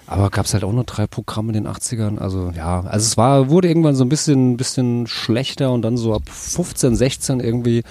Aber 0.09 0.29
gab 0.29 0.45
es 0.45 0.53
halt 0.53 0.63
auch 0.63 0.71
nur 0.71 0.85
drei 0.85 1.05
Programme 1.05 1.49
in 1.49 1.65
den 1.65 1.67
80ern. 1.67 2.17
Also 2.17 2.51
ja, 2.55 2.79
also 2.81 3.05
es 3.05 3.17
war, 3.17 3.49
wurde 3.49 3.67
irgendwann 3.67 3.95
so 3.95 4.05
ein 4.05 4.09
bisschen, 4.09 4.55
bisschen 4.55 5.05
schlechter 5.05 5.71
und 5.71 5.81
dann 5.81 5.97
so 5.97 6.13
ab 6.15 6.23
15, 6.29 6.95
16 6.95 7.39
irgendwie, 7.41 7.83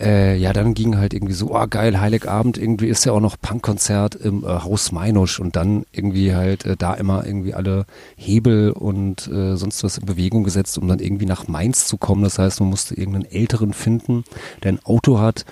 äh, 0.00 0.36
ja, 0.36 0.52
dann 0.52 0.74
ging 0.74 0.96
halt 0.96 1.12
irgendwie 1.12 1.32
so, 1.34 1.52
oh 1.52 1.66
geil, 1.68 2.00
Heiligabend, 2.00 2.56
irgendwie 2.58 2.86
ist 2.86 3.04
ja 3.04 3.12
auch 3.12 3.20
noch 3.20 3.36
Punkkonzert 3.40 4.14
im 4.14 4.44
äh, 4.44 4.46
Haus 4.46 4.92
Meinusch 4.92 5.40
und 5.40 5.56
dann 5.56 5.84
irgendwie 5.90 6.34
halt 6.34 6.64
äh, 6.64 6.76
da 6.76 6.94
immer 6.94 7.26
irgendwie 7.26 7.54
alle 7.54 7.84
Hebel 8.16 8.70
und 8.70 9.26
äh, 9.26 9.56
sonst 9.56 9.82
was 9.82 9.98
in 9.98 10.06
Bewegung 10.06 10.44
gesetzt, 10.44 10.78
um 10.78 10.86
dann 10.86 11.00
irgendwie 11.00 11.26
nach 11.26 11.48
Mainz 11.48 11.86
zu 11.86 11.96
kommen. 11.96 12.22
Das 12.22 12.38
heißt, 12.38 12.60
man 12.60 12.70
musste 12.70 12.94
irgendeinen 12.94 13.24
Älteren 13.24 13.72
finden, 13.72 14.22
der 14.62 14.74
ein 14.74 14.84
Auto 14.84 15.18
hat 15.18 15.44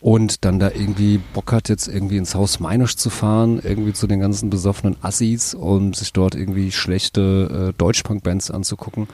und 0.00 0.44
dann 0.44 0.58
da 0.58 0.70
irgendwie 0.70 1.18
Bock 1.34 1.52
hat, 1.52 1.68
jetzt 1.68 1.86
irgendwie 1.86 2.16
ins 2.16 2.34
Haus 2.34 2.58
Meinusch 2.58 2.96
zu 2.96 3.10
fahren, 3.10 3.60
irgendwie 3.62 3.92
zu 3.92 4.06
den 4.06 4.20
ganzen 4.20 4.48
besoffenen 4.48 4.96
Assis 5.02 5.54
und 5.54 5.94
sich 5.94 6.12
dort 6.12 6.34
irgendwie 6.34 6.72
schlechte 6.72 7.68
äh, 7.70 7.78
Deutschpunk-Bands 7.78 8.50
anzugucken. 8.50 9.08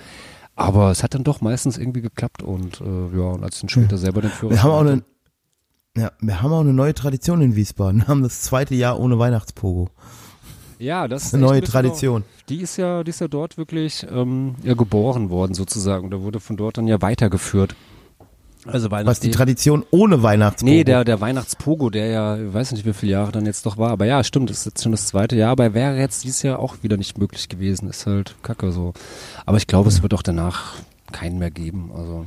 Aber 0.55 0.91
es 0.91 1.03
hat 1.03 1.15
dann 1.15 1.25
doch 1.25 1.41
meistens 1.41 1.77
irgendwie 1.77 2.01
geklappt 2.01 2.43
und 2.43 2.81
äh, 2.81 3.19
ja, 3.19 3.25
und 3.25 3.45
als 3.45 3.57
ich 3.57 3.61
dann 3.63 3.69
später 3.69 3.99
selber 3.99 4.23
den 4.23 4.31
Führer 4.31 4.53
Wir 4.53 4.63
haben 4.63 4.71
auch 4.71 4.81
eine, 4.81 5.03
ja, 5.97 6.13
wir 6.21 6.41
haben 6.41 6.53
auch 6.53 6.61
eine 6.61 6.73
neue 6.73 6.95
Tradition 6.95 7.43
in 7.43 7.57
Wiesbaden. 7.57 8.03
Wir 8.03 8.09
haben 8.09 8.23
das 8.23 8.43
zweite 8.43 8.75
Jahr 8.75 8.99
ohne 8.99 9.19
Weihnachtspogo. 9.19 9.91
Ja, 10.79 11.09
das 11.09 11.27
ist 11.27 11.35
Eine 11.35 11.47
neue 11.47 11.63
Tradition. 11.63 12.23
Auch, 12.23 12.47
die 12.49 12.61
ist 12.61 12.77
ja, 12.77 13.03
die 13.03 13.11
ist 13.11 13.21
ja 13.21 13.29
dort 13.29 13.57
wirklich 13.57 14.07
ähm, 14.11 14.55
ja, 14.63 14.75
geboren 14.75 15.31
worden 15.31 15.55
sozusagen. 15.55 16.11
Da 16.11 16.21
wurde 16.21 16.39
von 16.39 16.57
dort 16.57 16.79
dann 16.79 16.87
ja 16.87 17.01
weitergeführt. 17.03 17.75
Also 18.67 18.91
weil 18.91 19.07
Was 19.07 19.21
die 19.21 19.31
Tradition 19.31 19.85
ohne 19.91 20.23
Weihnachtspogo. 20.23 20.71
Nee, 20.71 20.85
der, 20.85 21.05
der 21.05 21.21
Weihnachtspogo, 21.21 21.91
der 21.91 22.07
ja, 22.09 22.37
ich 22.37 22.53
weiß 22.53 22.73
nicht, 22.73 22.85
wie 22.85 22.93
viele 22.93 23.13
Jahre 23.13 23.33
dann 23.33 23.47
jetzt 23.47 23.65
noch 23.65 23.79
war, 23.79 23.91
aber 23.91 24.07
ja, 24.07 24.23
stimmt, 24.25 24.51
das 24.51 24.59
ist 24.59 24.65
jetzt 24.67 24.83
schon 24.83 24.93
das 24.93 25.07
zweite 25.07 25.37
Jahr, 25.37 25.53
aber 25.53 25.75
wäre 25.75 25.97
jetzt 25.97 26.25
dieses 26.25 26.43
Jahr 26.43 26.59
auch 26.59 26.77
wieder 26.83 26.97
nicht 26.97 27.19
möglich 27.19 27.49
gewesen, 27.49 27.89
ist 27.89 28.07
halt 28.07 28.35
kacke 28.43 28.73
so. 28.73 28.93
Aber 29.45 29.57
ich 29.57 29.67
glaube, 29.67 29.89
es 29.89 30.03
wird 30.03 30.15
auch 30.15 30.23
danach 30.23 30.75
keinen 31.13 31.39
mehr 31.39 31.51
geben, 31.51 31.91
also 31.95 32.27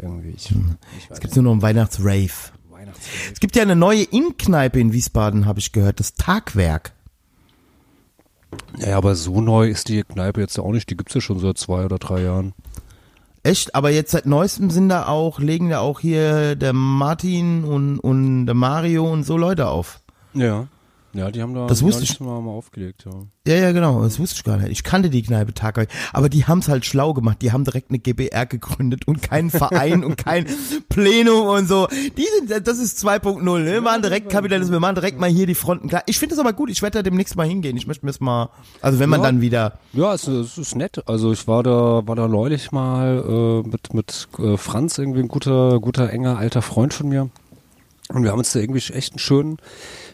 irgendwie, 0.00 0.30
ich, 0.30 0.50
ich 0.50 1.10
weiß 1.10 1.18
es 1.18 1.20
gibt 1.20 1.36
nur 1.36 1.44
noch 1.44 1.52
einen 1.52 1.62
Weihnachtsrave. 1.62 2.52
Weihnachtsfest. 2.70 3.32
Es 3.32 3.40
gibt 3.40 3.56
ja 3.56 3.62
eine 3.62 3.76
neue 3.76 4.02
Innkneipe 4.02 4.80
in 4.80 4.92
Wiesbaden, 4.92 5.46
habe 5.46 5.58
ich 5.58 5.72
gehört, 5.72 6.00
das 6.00 6.14
Tagwerk. 6.14 6.92
Ja, 8.78 8.96
aber 8.96 9.14
so 9.14 9.40
neu 9.40 9.68
ist 9.68 9.88
die 9.88 10.02
Kneipe 10.02 10.40
jetzt 10.40 10.56
ja 10.56 10.62
auch 10.62 10.72
nicht, 10.72 10.88
die 10.90 10.96
gibt's 10.96 11.14
ja 11.14 11.20
schon 11.20 11.38
seit 11.40 11.58
zwei 11.58 11.84
oder 11.84 11.98
drei 11.98 12.22
Jahren. 12.22 12.54
Echt, 13.44 13.74
aber 13.74 13.90
jetzt 13.90 14.10
seit 14.12 14.24
neuestem 14.24 14.70
sind 14.70 14.88
da 14.88 15.06
auch, 15.06 15.38
legen 15.38 15.68
da 15.68 15.80
auch 15.80 16.00
hier 16.00 16.56
der 16.56 16.72
Martin 16.72 17.64
und, 17.64 17.98
und 17.98 18.46
der 18.46 18.54
Mario 18.54 19.08
und 19.12 19.24
so 19.24 19.36
Leute 19.36 19.68
auf. 19.68 20.00
Ja. 20.32 20.66
Ja, 21.14 21.30
die 21.30 21.40
haben 21.42 21.54
da 21.54 21.66
Das 21.66 21.82
wusste 21.82 22.02
ich. 22.02 22.18
mal, 22.20 22.40
mal 22.40 22.50
aufgelegt, 22.50 23.04
ja. 23.06 23.12
Ja, 23.46 23.54
ja, 23.60 23.72
genau, 23.72 24.02
das 24.02 24.18
wusste 24.18 24.36
ich 24.36 24.44
gar 24.44 24.56
nicht. 24.56 24.70
Ich 24.70 24.82
kannte 24.84 25.10
die 25.10 25.22
Kneipe 25.22 25.54
Tagwerk, 25.54 25.88
aber 26.12 26.28
die 26.28 26.44
haben's 26.46 26.68
halt 26.68 26.84
schlau 26.86 27.14
gemacht. 27.14 27.40
Die 27.42 27.52
haben 27.52 27.64
direkt 27.64 27.90
eine 27.90 27.98
GBR 27.98 28.46
gegründet 28.46 29.06
und 29.06 29.22
keinen 29.22 29.50
Verein 29.50 30.02
und 30.04 30.16
kein 30.16 30.46
Plenum 30.88 31.46
und 31.46 31.68
so. 31.68 31.86
Die 32.16 32.26
sind, 32.48 32.66
das 32.66 32.78
ist 32.78 33.04
2.0, 33.06 33.40
ne? 33.60 33.72
Wir 33.72 33.80
machen 33.80 34.02
direkt 34.02 34.28
Kapitalismus, 34.30 34.72
wir 34.72 34.80
machen 34.80 34.94
direkt 34.96 35.20
mal 35.20 35.28
hier 35.30 35.46
die 35.46 35.54
Fronten 35.54 35.88
klar. 35.88 36.02
Ich 36.06 36.18
finde 36.18 36.34
das 36.34 36.40
aber 36.44 36.52
gut, 36.52 36.70
ich 36.70 36.82
werde 36.82 36.98
da 36.98 37.02
demnächst 37.02 37.36
mal 37.36 37.46
hingehen. 37.46 37.76
Ich 37.76 37.86
möchte 37.86 38.04
mir 38.06 38.10
das 38.12 38.20
mal, 38.20 38.48
also 38.80 38.98
wenn 38.98 39.08
man 39.10 39.20
Ja. 39.20 39.26
dann 39.26 39.40
wieder, 39.40 39.78
Ja, 39.92 40.14
es, 40.14 40.26
es 40.26 40.58
ist 40.58 40.74
nett. 40.74 41.02
Also 41.06 41.32
ich 41.32 41.46
war 41.46 41.62
da, 41.62 42.02
war 42.06 42.16
da 42.16 42.26
neulich 42.28 42.72
mal 42.72 43.62
äh, 43.64 43.68
mit 43.68 43.92
mit 43.94 44.28
äh, 44.38 44.56
Franz 44.56 44.98
irgendwie 44.98 45.20
ein 45.20 45.28
guter, 45.28 45.78
guter 45.80 46.10
enger 46.10 46.38
alter 46.38 46.62
Freund 46.62 46.94
von 46.94 47.08
mir. 47.08 47.28
Und 48.14 48.22
wir 48.22 48.30
haben 48.30 48.38
uns 48.38 48.52
da 48.52 48.60
irgendwie 48.60 48.80
echt 48.92 49.12
einen 49.12 49.18
schönen, 49.18 49.56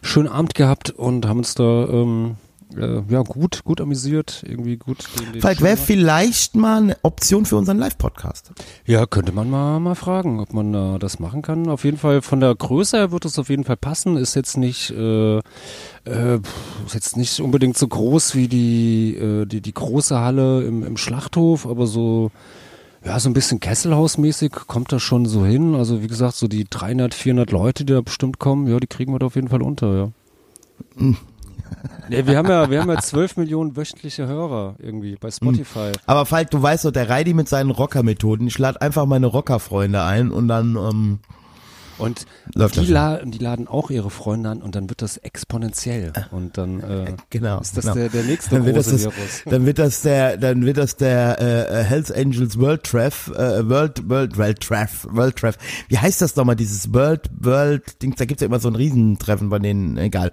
schönen 0.03 0.29
Abend 0.29 0.55
gehabt 0.55 0.91
und 0.91 1.27
haben 1.27 1.39
uns 1.39 1.55
da 1.55 1.87
ähm, 1.87 2.37
äh, 2.77 3.03
ja 3.09 3.23
gut, 3.23 3.63
gut 3.65 3.81
amüsiert, 3.81 4.43
irgendwie 4.47 4.77
gut. 4.77 5.05
Falk, 5.41 5.61
wäre 5.61 5.77
vielleicht 5.77 6.57
mal 6.57 6.83
eine 6.83 6.97
Option 7.03 7.45
für 7.45 7.57
unseren 7.57 7.79
Live-Podcast. 7.79 8.53
Ja, 8.87 9.07
könnte 9.07 9.33
man 9.33 9.51
mal, 9.51 9.81
mal 9.81 9.95
fragen, 9.95 10.41
ob 10.41 10.55
man 10.55 10.73
äh, 10.73 10.99
das 10.99 11.19
machen 11.19 11.43
kann. 11.43 11.69
Auf 11.69 11.85
jeden 11.85 11.99
Fall 11.99 12.23
von 12.23 12.41
der 12.41 12.55
Größe 12.55 12.97
her 12.97 13.13
wird 13.13 13.25
es 13.25 13.39
auf 13.39 13.51
jeden 13.51 13.65
Fall 13.65 13.77
passen. 13.77 14.17
Ist 14.17 14.35
jetzt 14.35 14.57
nicht, 14.57 14.91
äh, 14.93 15.39
äh, 15.39 16.41
ist 16.87 16.95
jetzt 16.95 17.17
nicht 17.17 17.41
unbedingt 17.41 17.77
so 17.77 17.89
groß 17.89 18.35
wie 18.35 18.49
die, 18.49 19.17
äh, 19.17 19.47
die, 19.47 19.61
die 19.61 19.75
große 19.75 20.19
Halle 20.19 20.63
im, 20.63 20.85
im 20.85 20.97
Schlachthof, 20.97 21.67
aber 21.67 21.87
so, 21.87 22.31
ja, 23.05 23.19
so 23.19 23.31
ein 23.31 23.33
bisschen 23.33 23.61
Kesselhausmäßig 23.61 24.53
kommt 24.67 24.93
das 24.93 25.03
schon 25.03 25.27
so 25.27 25.45
hin. 25.45 25.75
Also 25.75 26.03
wie 26.03 26.07
gesagt, 26.07 26.35
so 26.35 26.49
die 26.49 26.65
300, 26.69 27.15
400 27.15 27.51
Leute, 27.51 27.85
die 27.85 27.93
da 27.93 28.01
bestimmt 28.01 28.39
kommen, 28.39 28.67
ja, 28.67 28.79
die 28.79 28.87
kriegen 28.87 29.13
wir 29.13 29.19
da 29.19 29.27
auf 29.27 29.37
jeden 29.37 29.49
Fall 29.49 29.63
unter, 29.63 29.95
ja. 29.95 30.09
Nee, 32.09 32.27
wir 32.27 32.37
haben 32.37 32.49
ja, 32.49 32.69
wir 32.69 32.81
haben 32.81 32.91
ja 32.91 32.99
12 32.99 33.37
Millionen 33.37 33.77
wöchentliche 33.77 34.27
Hörer 34.27 34.75
irgendwie 34.79 35.15
bei 35.15 35.31
Spotify. 35.31 35.93
Aber 36.05 36.27
Falk, 36.27 36.51
du 36.51 36.61
weißt 36.61 36.85
doch, 36.85 36.91
der 36.91 37.09
Reidi 37.09 37.33
mit 37.33 37.49
seinen 37.49 37.71
Rocker-Methoden, 37.71 38.49
ich 38.49 38.59
lade 38.59 38.83
einfach 38.83 39.07
meine 39.07 39.27
Rocker-Freunde 39.27 40.03
ein 40.03 40.33
und 40.33 40.49
dann, 40.49 40.77
ähm, 40.77 41.19
Und 42.01 42.27
Läuft 42.55 42.77
die, 42.77 42.87
la 42.87 43.25
die 43.25 43.39
laden 43.39 43.69
auch 43.69 43.91
ihre 43.91 44.11
Freunde 44.11 44.51
an 44.51 44.63
und 44.63 44.75
dann 44.75 44.89
wird 44.89 45.03
das 45.03 45.17
exponentiell. 45.19 46.13
Und 46.31 46.59
dann 46.59 46.81
äh, 46.81 47.15
genau. 47.31 47.61
ist 47.61 47.77
das 47.77 47.85
genau. 47.85 47.95
der, 47.95 48.09
der 48.09 48.23
nächste 48.25 48.57
dann 48.57 48.67
wird 48.67 48.77
das, 48.77 48.91
große 48.91 49.05
das 49.05 49.17
Virus. 49.17 49.43
dann 49.47 49.67
wird 49.67 49.79
das 49.79 50.03
der 50.03 50.37
dann 50.37 50.65
wird 50.65 50.77
das 50.77 50.97
der 50.97 51.41
äh, 51.41 51.85
Hells 51.85 52.11
Angels 52.11 52.59
World 52.59 52.85
Treff 52.85 53.29
äh, 53.29 53.69
World 53.69 54.09
World 54.09 54.37
World 54.37 54.61
Treff 54.61 55.07
World 55.11 55.37
Treff 55.37 55.57
wie 55.89 55.99
heißt 55.99 56.21
das 56.21 56.37
nochmal 56.37 56.57
dieses 56.57 56.93
World 56.93 57.29
World 57.39 58.03
Ding 58.03 58.15
da 58.17 58.25
gibt's 58.25 58.41
ja 58.41 58.47
immer 58.47 58.61
so 58.61 58.69
ein 58.69 58.75
Riesentreffen 58.75 59.49
bei 59.49 59.59
denen 59.59 59.97
egal 59.97 60.31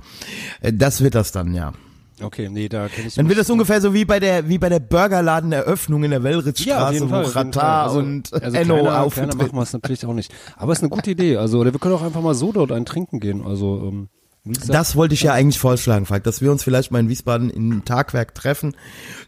Äh, 0.61 0.73
das 0.73 1.01
wird 1.01 1.15
das 1.15 1.31
dann 1.31 1.53
ja 1.53 1.73
Okay, 2.19 2.49
nee, 2.49 2.67
da 2.67 2.87
kenne 2.87 3.07
ich 3.07 3.15
dann 3.15 3.29
wird 3.29 3.37
das 3.37 3.49
ungefähr 3.49 3.79
so 3.79 3.93
wie 3.93 4.03
bei 4.03 4.19
der 4.19 4.49
wie 4.49 4.57
bei 4.57 4.69
der 4.69 4.79
Burgerladeneröffnung 4.79 6.03
in 6.03 6.09
der 6.09 6.19
ja, 6.19 6.23
Wellritzstraße 6.23 7.07
Fall, 7.07 7.25
wo. 7.25 7.29
Rata 7.29 7.83
Also, 7.83 7.99
und 7.99 8.33
also 8.33 8.57
Enno 8.57 8.73
kleiner, 8.73 8.81
kleiner 8.81 9.03
auftreten 9.03 9.37
machen 9.37 9.55
wir 9.55 9.61
es 9.61 9.73
natürlich 9.73 10.05
auch 10.05 10.13
nicht. 10.13 10.33
Aber 10.55 10.71
es 10.71 10.79
ist 10.79 10.83
eine 10.83 10.89
gute 10.89 11.11
Idee. 11.11 11.37
Also 11.37 11.59
oder 11.59 11.73
wir 11.73 11.79
können 11.79 11.93
auch 11.93 12.01
einfach 12.01 12.21
mal 12.21 12.33
so 12.33 12.51
dort 12.51 12.71
einen 12.71 12.85
trinken 12.85 13.19
gehen. 13.19 13.45
Also 13.45 13.83
ähm, 13.85 14.09
gesagt, 14.45 14.73
Das 14.73 14.95
wollte 14.95 15.13
ich 15.13 15.23
ja 15.23 15.33
eigentlich 15.33 15.59
vorschlagen, 15.59 16.05
Falk, 16.05 16.23
dass 16.23 16.41
wir 16.41 16.51
uns 16.51 16.63
vielleicht 16.63 16.91
mal 16.91 16.99
in 16.99 17.09
Wiesbaden 17.09 17.49
im 17.49 17.85
Tagwerk 17.85 18.33
treffen. 18.33 18.75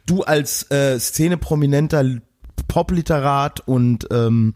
Du 0.06 0.24
als 0.24 0.70
äh, 0.72 1.00
Szene-prominenter 1.00 2.04
Popliterat 2.68 3.62
und 3.62 4.08
ähm, 4.12 4.54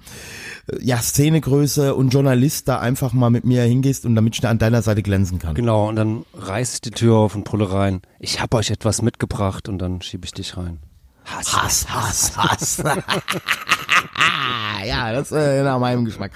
ja 0.80 0.98
Szenegröße 0.98 1.96
und 1.96 2.10
Journalist 2.10 2.68
da 2.68 2.80
einfach 2.80 3.14
mal 3.14 3.30
mit 3.30 3.46
mir 3.46 3.64
hingehst 3.64 4.06
und 4.06 4.16
damit 4.16 4.38
ich 4.38 4.48
an 4.48 4.60
deiner 4.60 4.82
Seite 4.82 5.04
glänzen 5.04 5.40
kann. 5.40 5.56
genau. 5.56 5.90
Und 5.90 5.96
dann 5.96 6.26
reiß 6.34 6.76
ich 6.76 6.82
die 6.82 6.92
Tür 6.92 7.18
auf 7.18 7.36
und 7.36 7.44
pulle 7.44 7.72
rein. 7.72 8.02
Ich 8.20 8.42
habe 8.42 8.58
euch 8.58 8.72
etwas 8.72 9.02
mitgebracht 9.02 9.70
und 9.70 9.80
dann 9.80 10.02
schiebe 10.02 10.26
ich 10.26 10.34
dich 10.34 10.58
rein. 10.58 10.80
Hass. 11.26 11.56
Hass, 11.56 11.90
Hass, 11.90 12.38
Hass. 12.38 12.78
ja, 14.86 15.14
das 15.14 15.32
ist 15.32 15.38
äh, 15.38 15.64
nach 15.64 15.80
meinem 15.80 16.06
Geschmack. 16.06 16.32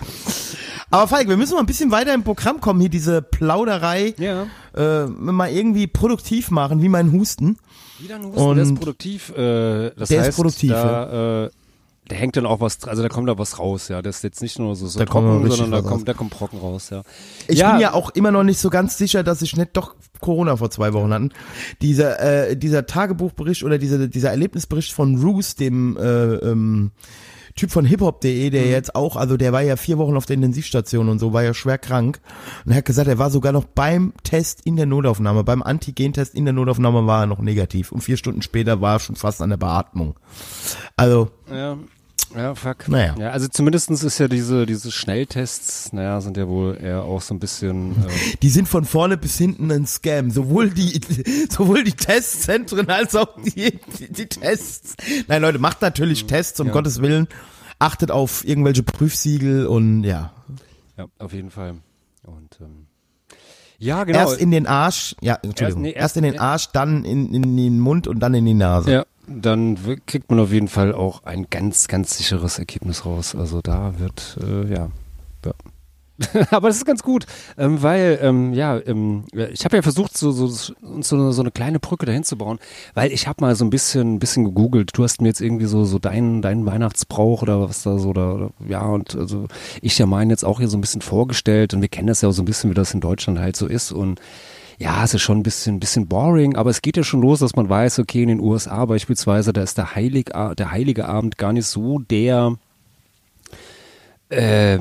Aber 0.90 1.08
Falk, 1.08 1.28
wir 1.28 1.38
müssen 1.38 1.54
mal 1.56 1.60
ein 1.62 1.66
bisschen 1.66 1.92
weiter 1.92 2.14
im 2.14 2.24
Programm 2.24 2.62
kommen, 2.62 2.80
hier 2.80 2.90
diese 2.90 3.22
Plauderei 3.22 4.14
Ja. 4.18 4.48
äh, 4.76 5.06
mal 5.08 5.50
irgendwie 5.50 5.88
produktiv 5.88 6.50
machen, 6.52 6.82
wie 6.82 6.90
mein 6.90 7.12
Husten. 7.12 7.58
Wieder 8.00 8.16
ein 8.16 8.26
Husten, 8.26 8.54
der 8.56 8.64
ist 8.64 8.70
Und- 8.70 8.80
produktiv. 8.80 9.30
Äh, 9.32 9.92
das 9.98 10.10
Der 10.10 10.20
ist 10.22 10.28
heißt, 10.28 10.38
produktiv, 10.38 10.72
da, 10.72 11.46
äh, 11.46 11.50
da 12.08 12.16
hängt 12.16 12.38
dann 12.38 12.46
auch 12.46 12.62
was, 12.62 12.86
also 12.86 13.04
da 13.04 13.10
kommt 13.10 13.28
da 13.28 13.38
was 13.38 13.60
raus, 13.60 13.90
ja. 13.90 14.02
Das 14.02 14.18
ist 14.18 14.24
jetzt 14.24 14.42
nicht 14.42 14.60
nur 14.60 14.78
so, 14.78 14.88
so 14.88 14.98
Da 14.98 15.06
kommt 15.06 15.28
trocken, 15.28 15.52
sondern 15.52 15.84
da 15.84 15.90
kommt, 15.90 16.08
da 16.08 16.14
kommt 16.14 16.30
Brocken 16.32 16.60
raus, 16.60 16.90
ja. 16.90 17.02
Ich 17.50 17.60
ja, 17.60 17.72
bin 17.72 17.82
ja 17.82 17.94
auch 17.94 18.12
immer 18.12 18.32
noch 18.32 18.44
nicht 18.44 18.60
so 18.60 18.70
ganz 18.70 18.98
sicher, 18.98 19.24
dass 19.24 19.42
ich 19.42 19.58
nicht 19.58 19.72
doch 19.74 19.96
Corona 20.22 20.56
vor 20.56 20.70
zwei 20.72 20.94
Wochen 20.94 21.12
hatten. 21.14 21.32
Dieser, 21.82 22.48
äh, 22.50 22.56
dieser 22.56 22.86
Tagebuchbericht 22.86 23.64
oder 23.64 23.78
dieser, 23.78 24.08
dieser 24.08 24.30
Erlebnisbericht 24.30 24.94
von 24.94 25.22
Roos, 25.22 25.56
dem 25.56 25.98
äh, 25.98 26.36
ähm, 26.36 26.92
Typ 27.58 27.72
von 27.72 27.84
hiphop.de, 27.84 28.48
Mhm. 28.48 28.52
der 28.52 28.70
jetzt 28.70 28.96
auch, 28.96 29.18
also 29.18 29.36
der 29.36 29.52
war 29.52 29.62
ja 29.62 29.76
vier 29.76 29.98
Wochen 29.98 30.16
auf 30.16 30.26
der 30.26 30.36
Intensivstation 30.36 31.10
und 31.10 31.20
so, 31.20 31.34
war 31.34 31.44
ja 31.44 31.54
schwer 31.54 31.78
krank. 31.78 32.22
Und 32.66 32.72
er 32.72 32.78
hat 32.78 32.86
gesagt, 32.86 33.10
er 33.10 33.18
war 33.18 33.30
sogar 33.30 33.52
noch 33.52 33.66
beim 33.66 34.14
Test 34.24 34.62
in 34.64 34.78
der 34.78 34.86
Notaufnahme, 34.86 35.44
beim 35.44 35.62
Antigentest 35.62 36.34
in 36.36 36.46
der 36.46 36.54
Notaufnahme 36.54 37.06
war 37.06 37.24
er 37.24 37.28
noch 37.28 37.40
negativ. 37.40 37.92
Und 37.92 38.02
vier 38.02 38.16
Stunden 38.16 38.42
später 38.42 38.80
war 38.80 38.96
er 38.96 39.00
schon 39.00 39.16
fast 39.18 39.42
an 39.42 39.50
der 39.50 39.58
Beatmung. 39.58 40.16
Also, 40.96 41.30
Ja, 41.52 41.78
ja, 42.36 42.56
fuck. 42.56 42.88
Naja. 42.88 43.16
Ja, 43.20 43.30
also 43.32 43.48
zumindestens 43.48 44.04
ist 44.04 44.18
ja 44.20 44.28
diese, 44.28 44.66
diese 44.66 44.92
Schnelltests, 44.92 45.94
naja, 45.94 46.20
sind 46.22 46.38
ja 46.38 46.48
wohl 46.48 46.78
eher 46.82 47.04
auch 47.04 47.22
so 47.22 47.34
ein 47.34 47.40
bisschen, 47.40 47.92
äh, 47.92 48.10
die 48.42 48.50
sind 48.50 48.68
von 48.68 48.86
vorne 48.86 49.18
bis 49.18 49.38
hinten 49.38 49.72
ein 49.72 49.86
Scam. 49.88 50.32
Sowohl 50.32 50.70
die, 50.70 51.00
sowohl 51.50 51.84
die 51.84 51.94
Testzentren 51.94 52.90
als 52.90 53.16
auch 53.16 53.30
die, 53.42 53.80
die, 54.00 54.12
die 54.12 54.26
Tests. 54.28 54.96
Nein, 55.28 55.42
Leute, 55.42 55.60
macht 55.60 55.82
natürlich 55.82 56.26
Tests, 56.26 56.60
um 56.60 56.68
Ja. 56.68 56.74
Gottes 56.74 57.02
Willen. 57.02 57.28
Achtet 57.80 58.10
auf 58.12 58.44
irgendwelche 58.48 58.82
Prüfsiegel 58.84 59.68
und 59.68 60.04
ja. 60.04 60.34
ja, 60.98 61.06
auf 61.20 61.32
jeden 61.34 61.52
Fall. 61.52 61.76
Und, 62.24 62.58
ähm, 62.60 62.88
ja, 63.80 64.04
genau. 64.04 64.20
Erst 64.32 64.42
in 64.42 64.50
den 64.50 64.66
Arsch, 64.66 65.16
ja, 65.22 65.36
Entschuldigung. 65.44 65.84
nee, 65.84 65.90
erst, 65.92 66.02
erst- 66.02 66.18
in 66.18 66.24
den 66.24 66.40
Arsch, 66.40 66.70
dann 66.74 67.06
in, 67.06 67.32
in 67.36 67.56
den 67.56 67.80
Mund 67.80 68.08
und 68.08 68.20
dann 68.20 68.34
in 68.34 68.44
die 68.46 68.56
Nase. 68.56 68.92
ja, 68.92 69.06
dann 69.28 69.78
kriegt 70.06 70.30
man 70.30 70.40
auf 70.40 70.52
jeden 70.52 70.68
Fall 70.68 70.94
auch 70.94 71.24
ein 71.24 71.48
ganz, 71.50 71.88
ganz 71.88 72.18
sicheres 72.18 72.60
Ergebnis 72.60 73.06
raus. 73.06 73.36
Also 73.36 73.62
da 73.62 74.00
wird, 74.00 74.38
äh, 74.42 74.74
ja, 74.74 74.90
ja. 75.46 75.54
Aber 76.52 76.68
das 76.68 76.78
ist 76.78 76.86
ganz 76.86 77.04
gut, 77.04 77.28
ähm, 77.60 77.84
weil, 77.84 78.18
ähm, 78.24 78.54
ja, 78.54 78.80
ähm, 78.88 79.26
ich 79.52 79.66
habe 79.66 79.76
ja 79.76 79.82
versucht, 79.84 80.18
so, 80.18 80.32
so, 80.32 80.48
so, 80.48 81.32
so 81.32 81.42
eine 81.42 81.52
kleine 81.52 81.80
Brücke 81.80 82.08
dahin 82.08 82.24
zu 82.24 82.38
bauen, 82.38 82.58
weil 82.96 83.12
ich 83.12 83.28
habe 83.28 83.42
mal 83.42 83.56
so 83.56 83.64
ein 83.64 83.70
bisschen, 83.70 84.16
ein 84.16 84.20
bisschen 84.20 84.44
gegoogelt. 84.44 84.92
Du 84.98 85.04
hast 85.04 85.22
mir 85.22 85.28
jetzt 85.28 85.42
irgendwie 85.42 85.66
so, 85.66 85.86
so 85.86 86.00
deinen, 86.00 86.42
deinen 86.42 86.66
Weihnachtsbrauch 86.66 87.44
oder 87.44 87.70
was 87.70 87.84
da 87.84 88.00
so, 88.00 88.10
oder, 88.10 88.34
oder 88.34 88.50
ja, 88.68 88.82
und 88.82 89.16
also 89.16 89.46
ich 89.82 89.98
ja 90.00 90.08
meinen 90.08 90.32
jetzt 90.32 90.44
auch 90.44 90.60
hier 90.60 90.70
so 90.70 90.78
ein 90.78 90.82
bisschen 90.82 91.02
vorgestellt 91.02 91.76
und 91.76 91.82
wir 91.82 91.90
kennen 91.90 92.08
das 92.08 92.22
ja 92.22 92.30
auch 92.30 92.34
so 92.34 92.42
ein 92.42 92.46
bisschen, 92.46 92.72
wie 92.72 92.76
das 92.76 92.96
in 92.96 93.02
Deutschland 93.02 93.38
halt 93.38 93.56
so 93.56 93.68
ist 93.68 93.92
und 93.92 94.20
ja, 94.78 95.04
es 95.04 95.14
ist 95.14 95.22
schon 95.22 95.40
ein 95.40 95.44
bisschen, 95.44 95.76
ein 95.76 95.80
bisschen 95.80 96.08
boring, 96.08 96.56
aber 96.56 96.70
es 96.70 96.82
geht 96.82 96.98
ja 96.98 97.04
schon 97.04 97.22
los, 97.22 97.40
dass 97.40 97.56
man 97.56 97.68
weiß, 97.68 98.00
okay, 98.00 98.22
in 98.22 98.30
den 98.30 98.40
USA 98.40 98.86
beispielsweise, 98.86 99.52
da 99.52 99.64
ist 99.64 99.78
der, 99.78 99.96
Heilig, 99.96 100.30
der 100.58 100.72
Heilige 100.72 101.08
Abend 101.08 101.38
gar 101.38 101.52
nicht 101.52 101.66
so 101.66 102.00
der 102.00 102.56
äh, 104.30 104.80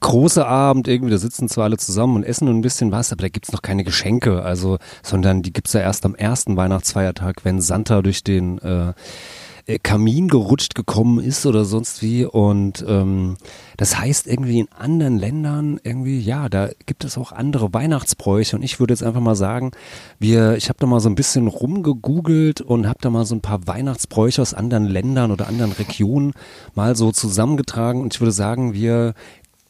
große 0.00 0.46
Abend. 0.46 0.86
Irgendwie, 0.86 1.10
da 1.10 1.18
sitzen 1.18 1.48
zwar 1.48 1.64
alle 1.64 1.78
zusammen 1.78 2.16
und 2.16 2.24
essen 2.24 2.46
ein 2.46 2.60
bisschen 2.60 2.92
was, 2.92 3.10
aber 3.10 3.22
da 3.22 3.28
gibt's 3.28 3.52
noch 3.52 3.62
keine 3.62 3.82
Geschenke, 3.82 4.42
also, 4.42 4.78
sondern 5.02 5.42
die 5.42 5.52
gibt's 5.52 5.72
ja 5.72 5.80
erst 5.80 6.04
am 6.04 6.14
ersten 6.14 6.56
Weihnachtsfeiertag, 6.56 7.44
wenn 7.44 7.60
Santa 7.60 8.02
durch 8.02 8.22
den 8.22 8.58
äh, 8.58 8.92
Kamin 9.82 10.28
gerutscht 10.28 10.74
gekommen 10.74 11.18
ist 11.18 11.46
oder 11.46 11.64
sonst 11.64 12.02
wie. 12.02 12.24
Und 12.26 12.84
ähm, 12.86 13.36
das 13.76 13.98
heißt 13.98 14.26
irgendwie 14.26 14.60
in 14.60 14.68
anderen 14.72 15.18
Ländern 15.18 15.80
irgendwie, 15.82 16.20
ja, 16.20 16.48
da 16.48 16.68
gibt 16.84 17.04
es 17.04 17.16
auch 17.16 17.32
andere 17.32 17.72
Weihnachtsbräuche. 17.72 18.56
Und 18.56 18.62
ich 18.62 18.78
würde 18.78 18.92
jetzt 18.92 19.02
einfach 19.02 19.20
mal 19.20 19.36
sagen, 19.36 19.70
wir, 20.18 20.56
ich 20.56 20.68
habe 20.68 20.78
da 20.80 20.86
mal 20.86 21.00
so 21.00 21.08
ein 21.08 21.14
bisschen 21.14 21.48
rumgegoogelt 21.48 22.60
und 22.60 22.86
habe 22.86 22.98
da 23.00 23.08
mal 23.08 23.24
so 23.24 23.34
ein 23.34 23.40
paar 23.40 23.66
Weihnachtsbräuche 23.66 24.42
aus 24.42 24.52
anderen 24.52 24.84
Ländern 24.86 25.32
oder 25.32 25.48
anderen 25.48 25.72
Regionen 25.72 26.32
mal 26.74 26.94
so 26.94 27.10
zusammengetragen. 27.10 28.02
Und 28.02 28.14
ich 28.14 28.20
würde 28.20 28.32
sagen, 28.32 28.74
wir 28.74 29.14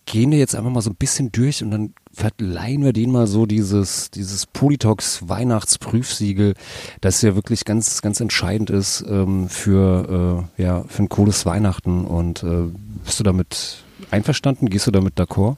gehen 0.07 0.31
wir 0.31 0.39
jetzt 0.39 0.55
einfach 0.55 0.71
mal 0.71 0.83
so 0.83 0.91
ein 0.91 0.97
bisschen 0.97 1.33
durch 1.33 1.63
und 1.63 1.71
dann 1.71 1.95
verleihen 2.13 2.85
wir 2.85 2.93
denen 2.93 3.13
mal 3.13 3.27
so 3.27 3.47
dieses, 3.47 4.11
dieses 4.11 4.47
Politox 4.47 5.29
Weihnachtsprüfsiegel, 5.29 6.55
das 7.01 7.23
ja 7.23 7.35
wirklich 7.35 7.65
ganz, 7.65 8.03
ganz 8.03 8.21
entscheidend 8.21 8.71
ist 8.71 9.05
ähm, 9.09 9.49
für, 9.49 10.47
äh, 10.59 10.63
ja, 10.63 10.85
für 10.85 11.05
ein 11.05 11.09
cooles 11.09 11.47
Weihnachten. 11.47 12.05
Und 12.05 12.43
äh, 12.43 12.65
bist 13.05 13.19
du 13.19 13.25
damit 13.25 13.85
einverstanden? 14.11 14.69
Gehst 14.69 14.87
du 14.87 14.91
damit 14.91 15.19
d'accord? 15.19 15.57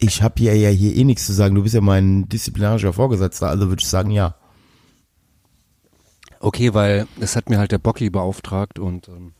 Ich 0.00 0.22
habe 0.22 0.40
ja, 0.42 0.52
ja 0.52 0.68
hier 0.68 0.94
eh 0.94 1.04
nichts 1.04 1.26
zu 1.26 1.32
sagen. 1.32 1.54
Du 1.54 1.62
bist 1.62 1.74
ja 1.74 1.80
mein 1.80 2.28
disziplinarischer 2.28 2.92
Vorgesetzter, 2.92 3.48
also 3.48 3.68
würde 3.68 3.82
ich 3.82 3.88
sagen, 3.88 4.10
ja. 4.10 4.34
Okay, 6.40 6.74
weil 6.74 7.06
es 7.18 7.34
hat 7.34 7.50
mir 7.50 7.58
halt 7.58 7.72
der 7.72 7.78
Bocky 7.78 8.10
beauftragt 8.10 8.78
und 8.78 9.08
ähm, 9.08 9.32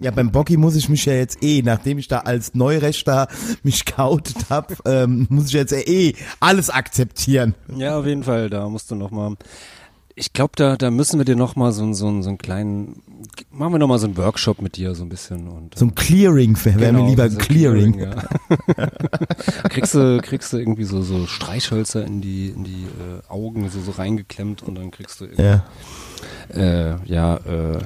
Ja, 0.00 0.10
beim 0.10 0.30
Bocky 0.32 0.56
muss 0.56 0.76
ich 0.76 0.88
mich 0.88 1.04
ja 1.04 1.12
jetzt 1.14 1.42
eh, 1.42 1.62
nachdem 1.62 1.98
ich 1.98 2.08
da 2.08 2.20
als 2.20 2.54
Neurechter 2.54 3.28
mich 3.62 3.84
geoutet 3.84 4.48
habe, 4.50 4.74
ähm, 4.84 5.26
muss 5.30 5.46
ich 5.48 5.52
jetzt 5.52 5.72
eh 5.72 6.14
alles 6.40 6.70
akzeptieren. 6.70 7.54
Ja, 7.76 7.98
auf 7.98 8.06
jeden 8.06 8.22
Fall, 8.24 8.48
da 8.50 8.68
musst 8.68 8.90
du 8.90 8.94
noch 8.94 9.10
mal. 9.10 9.34
Ich 10.18 10.32
glaube, 10.32 10.52
da, 10.56 10.76
da 10.76 10.90
müssen 10.90 11.18
wir 11.20 11.26
dir 11.26 11.36
noch 11.36 11.56
mal 11.56 11.72
so, 11.72 11.92
so, 11.92 12.22
so 12.22 12.28
einen 12.30 12.38
kleinen, 12.38 13.02
machen 13.50 13.72
wir 13.74 13.78
noch 13.78 13.86
mal 13.86 13.98
so 13.98 14.06
einen 14.06 14.16
Workshop 14.16 14.62
mit 14.62 14.76
dir 14.78 14.94
so 14.94 15.02
ein 15.04 15.10
bisschen 15.10 15.46
und 15.46 15.76
So 15.78 15.84
ein 15.84 15.94
Clearing, 15.94 16.56
wäre 16.64 16.78
Genau, 16.78 17.02
mir 17.02 17.10
lieber 17.10 17.24
ein 17.24 17.32
so 17.32 17.38
Clearing. 17.38 17.98
ja. 17.98 18.14
kriegst 19.68 19.94
du 19.94 20.18
kriegst 20.22 20.52
du 20.54 20.56
irgendwie 20.56 20.84
so 20.84 21.02
so 21.02 21.26
Streichhölzer 21.26 22.04
in 22.06 22.22
die 22.22 22.48
in 22.48 22.64
die 22.64 22.84
äh, 22.84 23.28
Augen 23.30 23.68
so 23.68 23.78
so 23.82 23.90
reingeklemmt 23.90 24.62
und 24.62 24.76
dann 24.76 24.90
kriegst 24.90 25.20
du 25.20 25.24
irgendwie 25.26 25.42
Ja. 25.42 25.64
Äh, 26.54 26.94
ja, 27.04 27.36
äh, 27.36 27.76
äh, 27.76 27.80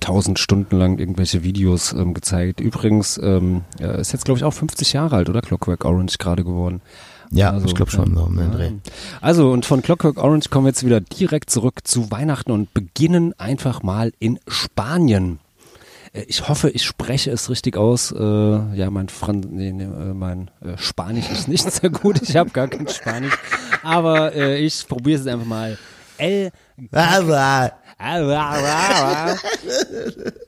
tausend 0.00 0.38
Stunden 0.38 0.76
lang 0.76 0.98
irgendwelche 0.98 1.42
Videos 1.42 1.92
ähm, 1.92 2.14
gezeigt. 2.14 2.60
Übrigens 2.60 3.18
ähm, 3.22 3.62
ja, 3.78 3.92
ist 3.92 4.12
jetzt, 4.12 4.24
glaube 4.24 4.38
ich, 4.38 4.44
auch 4.44 4.52
50 4.54 4.92
Jahre 4.92 5.16
alt, 5.16 5.28
oder? 5.28 5.42
Clockwork 5.42 5.84
Orange 5.84 6.18
gerade 6.18 6.44
geworden. 6.44 6.80
Ja, 7.32 7.50
Also, 7.52 7.66
ich 7.66 7.74
glaube 7.76 7.92
schon, 7.92 8.14
so 8.16 8.24
um 8.24 8.36
den. 8.36 8.50
Dreh. 8.50 8.70
Also, 9.20 9.52
und 9.52 9.64
von 9.64 9.82
Clockwork 9.82 10.18
Orange 10.18 10.48
kommen 10.50 10.64
wir 10.66 10.70
jetzt 10.70 10.84
wieder 10.84 11.00
direkt 11.00 11.50
zurück 11.50 11.80
zu 11.84 12.10
Weihnachten 12.10 12.50
und 12.50 12.74
beginnen 12.74 13.34
einfach 13.38 13.82
mal 13.84 14.12
in 14.18 14.40
Spanien. 14.48 15.38
Äh, 16.12 16.24
Ich 16.26 16.48
hoffe, 16.48 16.70
ich 16.70 16.82
spreche 16.84 17.30
es 17.30 17.48
richtig 17.48 17.76
aus. 17.76 18.10
Äh, 18.10 18.18
ja, 18.20 18.90
mein 18.90 19.08
Franz, 19.08 19.46
nee, 19.48 19.70
nee, 19.70 19.84
äh, 19.84 20.12
mein 20.12 20.50
äh, 20.60 20.76
Spanisch 20.76 21.30
ist 21.30 21.46
nicht 21.46 21.70
sehr 21.72 21.90
gut. 21.90 22.20
Ich 22.22 22.36
habe 22.36 22.50
gar 22.50 22.66
kein 22.66 22.88
Spanisch. 22.88 23.38
Aber 23.84 24.34
äh, 24.34 24.58
ich 24.58 24.88
probiere 24.88 25.20
es 25.20 25.26
einfach 25.28 25.46
mal. 25.46 25.78
El 26.18 26.50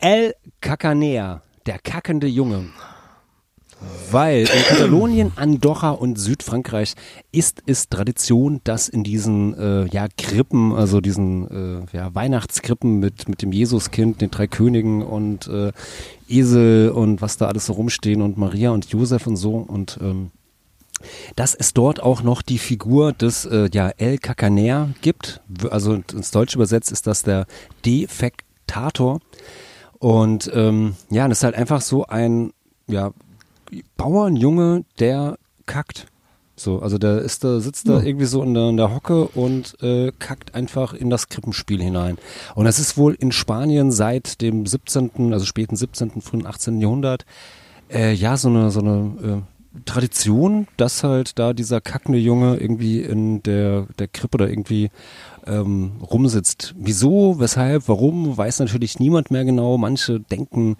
El 0.01 0.35
Cacanea, 0.61 1.43
der 1.66 1.78
kackende 1.78 2.26
Junge. 2.26 2.70
Weil 4.11 4.43
in 4.43 4.62
Katalonien, 4.68 5.33
Andorra 5.37 5.91
und 5.91 6.18
Südfrankreich 6.18 6.95
ist 7.33 7.62
es 7.66 7.89
Tradition, 7.89 8.61
dass 8.64 8.89
in 8.89 9.03
diesen 9.05 9.59
äh, 9.59 9.87
ja, 9.87 10.07
Krippen, 10.16 10.72
also 10.72 11.01
diesen 11.01 11.87
äh, 11.93 11.97
ja, 11.97 12.14
Weihnachtskrippen 12.14 13.01
mit, 13.01 13.28
mit 13.28 13.43
dem 13.43 13.53
Jesuskind, 13.53 14.20
den 14.20 14.30
drei 14.30 14.47
Königen 14.47 15.03
und 15.03 15.49
äh, 15.49 15.72
Esel 16.28 16.91
und 16.91 17.22
was 17.22 17.39
da 17.39 17.49
alles 17.49 17.66
so 17.66 17.72
rumstehen 17.72 18.22
und 18.22 18.39
Maria 18.39 18.70
und 18.70 18.87
Josef 18.87 19.26
und 19.26 19.37
so 19.37 19.57
und 19.57 19.99
ähm, 20.01 20.30
dass 21.37 21.55
es 21.55 21.75
dort 21.75 22.03
auch 22.03 22.23
noch 22.23 22.43
die 22.43 22.59
Figur 22.59 23.13
des 23.13 23.45
äh, 23.45 23.69
ja, 23.73 23.91
El 23.97 24.19
Cacaner 24.19 24.91
gibt. 25.01 25.41
Also 25.71 25.95
ins 25.95 26.31
Deutsche 26.31 26.57
übersetzt 26.57 26.93
ist 26.93 27.07
das 27.07 27.23
der 27.23 27.47
Defektator. 27.85 29.21
Und 29.99 30.51
ähm, 30.55 30.97
ja, 31.11 31.29
das 31.29 31.39
ist 31.39 31.45
halt 31.45 31.55
einfach 31.55 31.81
so 31.81 32.07
ein 32.07 32.53
ja, 32.89 33.13
Bauernjunge, 33.97 34.85
der 34.99 35.39
kackt. 35.67 36.07
So, 36.55 36.81
also 36.81 36.99
der 36.99 37.21
ist 37.21 37.45
da, 37.45 37.61
sitzt 37.61 37.89
da 37.89 38.03
irgendwie 38.03 38.27
so 38.27 38.43
in 38.43 38.55
der, 38.55 38.69
in 38.69 38.77
der 38.77 38.95
Hocke 38.95 39.27
und 39.29 39.81
äh, 39.83 40.13
kackt 40.19 40.55
einfach 40.55 40.93
in 40.93 41.09
das 41.09 41.29
Krippenspiel 41.29 41.83
hinein. 41.83 42.19
Und 42.55 42.67
das 42.67 42.79
ist 42.79 42.97
wohl 42.97 43.15
in 43.15 43.33
Spanien 43.33 43.91
seit 43.91 44.41
dem 44.43 44.67
17., 44.67 45.33
also 45.33 45.47
späten 45.47 45.77
17., 45.77 46.21
frühen 46.21 46.47
18. 46.47 46.81
Jahrhundert, 46.81 47.25
äh, 47.91 48.13
ja, 48.13 48.37
so 48.37 48.49
eine, 48.49 48.71
so 48.71 48.81
eine 48.81 49.15
äh, 49.23 49.52
Tradition, 49.85 50.66
dass 50.77 51.03
halt 51.03 51.39
da 51.39 51.53
dieser 51.53 51.81
kackende 51.81 52.18
Junge 52.18 52.57
irgendwie 52.57 53.01
in 53.01 53.43
der, 53.43 53.87
der 53.99 54.09
Krippe 54.09 54.37
oder 54.37 54.49
irgendwie 54.49 54.91
ähm, 55.47 55.93
rumsitzt. 56.03 56.75
Wieso, 56.79 57.39
weshalb, 57.39 57.89
warum, 57.89 58.37
weiß 58.37 58.61
natürlich 58.61 58.99
niemand 58.99 59.31
mehr 59.31 59.45
genau. 59.45 59.79
Manche 59.79 60.20
denken, 60.20 60.77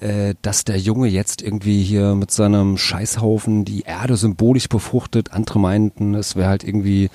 äh, 0.00 0.34
dass 0.42 0.64
der 0.64 0.78
Junge 0.78 1.08
jetzt 1.08 1.42
irgendwie 1.42 1.82
hier 1.82 2.14
mit 2.14 2.30
seinem 2.30 2.78
Scheißhaufen 2.78 3.64
die 3.64 3.82
Erde 3.82 4.16
symbolisch 4.16 4.68
befruchtet. 4.68 5.32
Andere 5.32 5.58
meinten, 5.58 6.14
es 6.14 6.36
wäre 6.36 6.48
halt 6.48 6.64
irgendwie 6.64 7.10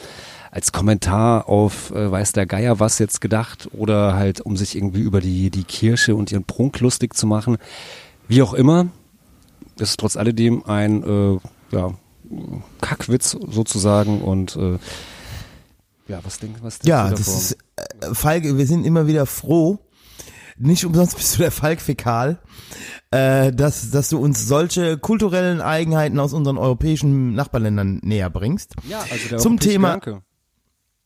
als 0.52 0.72
Kommentar 0.72 1.50
auf 1.50 1.92
äh, 1.92 2.12
weiß 2.12 2.34
der 2.34 2.46
Geier 2.46 2.80
was 2.80 3.00
jetzt 3.00 3.22
gedacht 3.22 3.70
oder 3.74 4.14
halt 4.14 4.42
um 4.42 4.56
sich 4.56 4.76
irgendwie 4.76 5.02
über 5.02 5.20
die, 5.20 5.50
die 5.50 5.64
Kirche 5.64 6.16
und 6.16 6.32
ihren 6.32 6.44
Prunk 6.44 6.80
lustig 6.80 7.16
zu 7.16 7.26
machen. 7.26 7.58
Wie 8.28 8.42
auch 8.42 8.54
immer, 8.54 8.88
ist 9.80 10.00
trotz 10.00 10.16
alledem 10.18 10.64
ein 10.66 11.04
äh, 11.04 11.40
ja, 11.76 11.94
Kackwitz 12.82 13.32
sozusagen 13.32 14.22
und 14.22 14.56
äh, 14.56 14.78
ja, 16.08 16.20
was 16.24 16.40
denkst 16.40 16.60
was 16.62 16.80
denkst 16.80 16.90
ja, 16.90 17.10
du 17.10 17.16
das 17.16 17.26
davon? 17.26 17.40
ist, 17.42 17.58
äh, 17.76 18.14
Falk, 18.16 18.44
wir 18.44 18.68
sind 18.68 18.86
immer 18.86 19.08
wieder 19.08 19.26
froh, 19.26 19.80
nicht 20.58 20.86
umsonst 20.86 21.16
bist 21.18 21.36
du 21.36 21.40
der 21.40 21.52
Falk 21.52 21.82
Fäkal, 21.82 22.40
äh, 23.12 23.52
dass, 23.52 23.90
dass 23.92 24.10
du 24.10 24.20
uns 24.20 24.48
solche 24.48 24.98
kulturellen 24.98 25.62
Eigenheiten 25.62 26.20
aus 26.20 26.34
unseren 26.34 26.58
europäischen 26.58 27.34
Nachbarländern 27.36 28.00
näher 28.04 28.30
bringst. 28.30 28.76
ja, 28.88 29.00
also 29.10 29.30
der 29.30 29.38
zum 29.40 29.60
Thema- 29.60 29.96
Gedanke. 30.00 30.24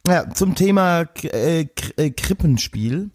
Ja, 0.08 0.30
zum 0.34 0.56
Thema 0.56 1.02
äh, 1.24 1.68
äh, 1.98 2.12
Krippenspiel 2.12 3.10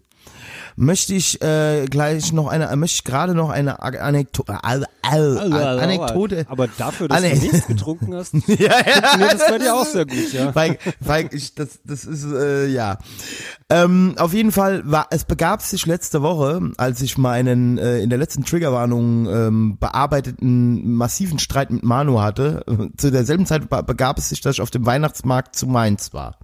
möchte 0.75 1.13
ich 1.13 1.41
äh, 1.41 1.85
gleich 1.85 2.31
noch 2.33 2.47
eine, 2.47 2.69
äh, 2.69 2.75
möchte 2.75 2.95
ich 2.95 3.03
gerade 3.03 3.33
noch 3.35 3.49
eine 3.49 3.81
Ag- 3.81 4.01
Anekdo 4.01 4.43
äh, 4.47 4.79
äh, 4.79 5.17
äh, 5.17 5.53
Anekdote. 5.53 6.45
Aber 6.49 6.67
dafür, 6.67 7.07
dass 7.07 7.17
Ane- 7.23 7.35
du 7.35 7.39
nichts 7.41 7.67
getrunken 7.67 8.13
hast, 8.15 8.33
ja, 8.47 8.57
ja. 8.57 9.27
das 9.31 9.47
bei 9.49 9.57
dir 9.59 9.75
auch 9.75 9.85
sehr 9.85 10.05
gut, 10.05 10.31
ja. 10.33 10.53
Weil, 10.55 10.77
weil 10.99 11.29
ich, 11.31 11.55
das, 11.55 11.79
das 11.85 12.05
ist, 12.05 12.25
äh, 12.25 12.67
ja. 12.67 12.97
Ähm, 13.69 14.15
auf 14.17 14.33
jeden 14.33 14.51
Fall 14.51 14.81
war, 14.85 15.07
es 15.11 15.23
begab 15.25 15.61
sich 15.61 15.85
letzte 15.85 16.21
Woche, 16.21 16.61
als 16.77 17.01
ich 17.01 17.17
meinen 17.17 17.77
äh, 17.77 17.99
in 17.99 18.09
der 18.09 18.19
letzten 18.19 18.43
Triggerwarnung 18.43 19.27
ähm, 19.27 19.77
bearbeiteten 19.79 20.93
massiven 20.93 21.39
Streit 21.39 21.71
mit 21.71 21.83
Manu 21.83 22.19
hatte, 22.21 22.63
äh, 22.67 22.87
zu 22.97 23.11
derselben 23.11 23.45
Zeit 23.45 23.69
be- 23.69 23.83
begab 23.83 24.17
es 24.17 24.29
sich, 24.29 24.41
dass 24.41 24.55
ich 24.55 24.61
auf 24.61 24.71
dem 24.71 24.85
Weihnachtsmarkt 24.85 25.55
zu 25.55 25.67
Mainz 25.67 26.13
war. 26.13 26.37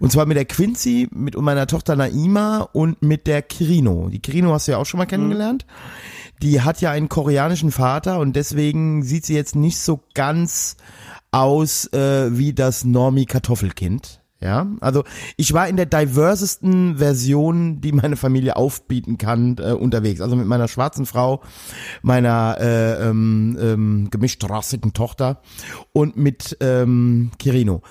Und 0.00 0.12
zwar 0.12 0.26
mit 0.26 0.36
der 0.36 0.44
Quincy, 0.44 1.08
mit 1.10 1.36
meiner 1.36 1.66
Tochter 1.66 1.96
Naima 1.96 2.68
und 2.72 3.02
mit 3.02 3.26
der 3.26 3.42
Kirino. 3.42 4.08
Die 4.08 4.20
Kirino 4.20 4.52
hast 4.52 4.68
du 4.68 4.72
ja 4.72 4.78
auch 4.78 4.86
schon 4.86 4.98
mal 4.98 5.06
kennengelernt. 5.06 5.66
Die 6.42 6.60
hat 6.60 6.80
ja 6.80 6.90
einen 6.90 7.08
koreanischen 7.08 7.72
Vater 7.72 8.20
und 8.20 8.36
deswegen 8.36 9.02
sieht 9.02 9.26
sie 9.26 9.34
jetzt 9.34 9.56
nicht 9.56 9.78
so 9.78 10.00
ganz 10.14 10.76
aus 11.30 11.92
äh, 11.92 12.36
wie 12.36 12.52
das 12.52 12.84
Normie 12.84 13.26
Kartoffelkind. 13.26 14.20
Ja, 14.40 14.68
also 14.80 15.02
ich 15.36 15.52
war 15.52 15.66
in 15.66 15.76
der 15.76 15.86
diversesten 15.86 16.98
Version, 16.98 17.80
die 17.80 17.90
meine 17.90 18.14
Familie 18.14 18.54
aufbieten 18.54 19.18
kann, 19.18 19.56
äh, 19.58 19.72
unterwegs. 19.72 20.20
Also 20.20 20.36
mit 20.36 20.46
meiner 20.46 20.68
schwarzen 20.68 21.06
Frau, 21.06 21.42
meiner 22.02 22.56
äh, 22.60 23.08
ähm, 23.08 23.58
ähm, 23.60 24.08
gemischtrassigen 24.12 24.92
Tochter 24.92 25.42
und 25.92 26.16
mit 26.16 26.56
ähm, 26.60 27.32
Kirino, 27.40 27.82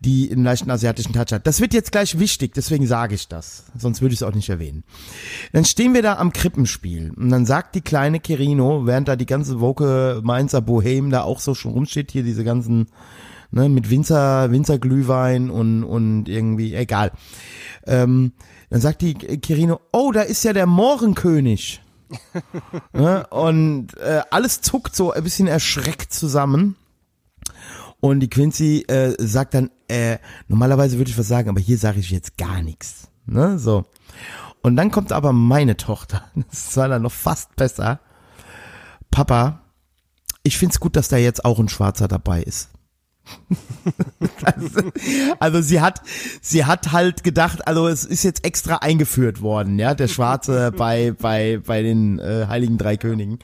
die 0.00 0.30
einen 0.30 0.44
leichten 0.44 0.70
asiatischen 0.70 1.14
Touch 1.14 1.32
hat. 1.32 1.46
Das 1.46 1.62
wird 1.62 1.72
jetzt 1.72 1.90
gleich 1.90 2.18
wichtig, 2.18 2.52
deswegen 2.52 2.86
sage 2.86 3.14
ich 3.14 3.28
das. 3.28 3.64
Sonst 3.78 4.02
würde 4.02 4.12
ich 4.12 4.20
es 4.20 4.26
auch 4.26 4.34
nicht 4.34 4.50
erwähnen. 4.50 4.84
Dann 5.54 5.64
stehen 5.64 5.94
wir 5.94 6.02
da 6.02 6.16
am 6.16 6.34
Krippenspiel 6.34 7.12
und 7.16 7.30
dann 7.30 7.46
sagt 7.46 7.74
die 7.74 7.80
kleine 7.80 8.20
Kirino, 8.20 8.84
während 8.84 9.08
da 9.08 9.16
die 9.16 9.24
ganze 9.24 9.58
Woke 9.60 10.20
Mainzer 10.22 10.60
Bohem 10.60 11.08
da 11.08 11.22
auch 11.22 11.40
so 11.40 11.54
schon 11.54 11.72
rumsteht, 11.72 12.10
hier 12.10 12.24
diese 12.24 12.44
ganzen 12.44 12.88
ne, 13.50 13.68
mit 13.68 13.90
Winzer, 13.90 14.50
Winzerglühwein 14.50 15.50
und, 15.50 15.84
und 15.84 16.28
irgendwie, 16.28 16.74
egal. 16.74 17.12
Ähm, 17.86 18.32
dann 18.70 18.80
sagt 18.80 19.02
die 19.02 19.14
Kirino, 19.14 19.80
oh, 19.92 20.12
da 20.12 20.22
ist 20.22 20.44
ja 20.44 20.52
der 20.52 20.66
Mohrenkönig. 20.66 21.82
ne, 22.92 23.26
und 23.28 23.96
äh, 23.98 24.22
alles 24.30 24.60
zuckt 24.60 24.96
so 24.96 25.12
ein 25.12 25.24
bisschen 25.24 25.46
erschreckt 25.46 26.12
zusammen. 26.12 26.76
Und 28.00 28.20
die 28.20 28.30
Quincy 28.30 28.84
äh, 28.88 29.14
sagt 29.18 29.54
dann, 29.54 29.70
äh, 29.88 30.18
normalerweise 30.46 30.98
würde 30.98 31.10
ich 31.10 31.18
was 31.18 31.28
sagen, 31.28 31.48
aber 31.48 31.60
hier 31.60 31.78
sage 31.78 32.00
ich 32.00 32.10
jetzt 32.10 32.38
gar 32.38 32.62
nichts. 32.62 33.08
Ne, 33.26 33.58
so. 33.58 33.84
Und 34.62 34.76
dann 34.76 34.90
kommt 34.90 35.12
aber 35.12 35.32
meine 35.32 35.76
Tochter. 35.76 36.24
Das 36.50 36.76
war 36.76 36.88
dann 36.88 37.02
noch 37.02 37.12
fast 37.12 37.56
besser. 37.56 38.00
Papa, 39.10 39.60
ich 40.42 40.58
find's 40.58 40.80
gut, 40.80 40.96
dass 40.96 41.08
da 41.08 41.16
jetzt 41.16 41.44
auch 41.44 41.58
ein 41.58 41.68
Schwarzer 41.68 42.08
dabei 42.08 42.42
ist. 42.42 42.70
Also, 44.44 44.80
also 45.38 45.60
sie 45.60 45.80
hat, 45.80 46.02
sie 46.40 46.64
hat 46.64 46.92
halt 46.92 47.24
gedacht, 47.24 47.66
also 47.66 47.88
es 47.88 48.04
ist 48.04 48.22
jetzt 48.22 48.44
extra 48.44 48.76
eingeführt 48.76 49.40
worden, 49.40 49.78
ja, 49.78 49.94
der 49.94 50.08
Schwarze 50.08 50.72
bei 50.76 51.12
bei 51.12 51.60
bei 51.64 51.82
den 51.82 52.18
äh, 52.18 52.46
Heiligen 52.48 52.78
Drei 52.78 52.96
Königen. 52.96 53.38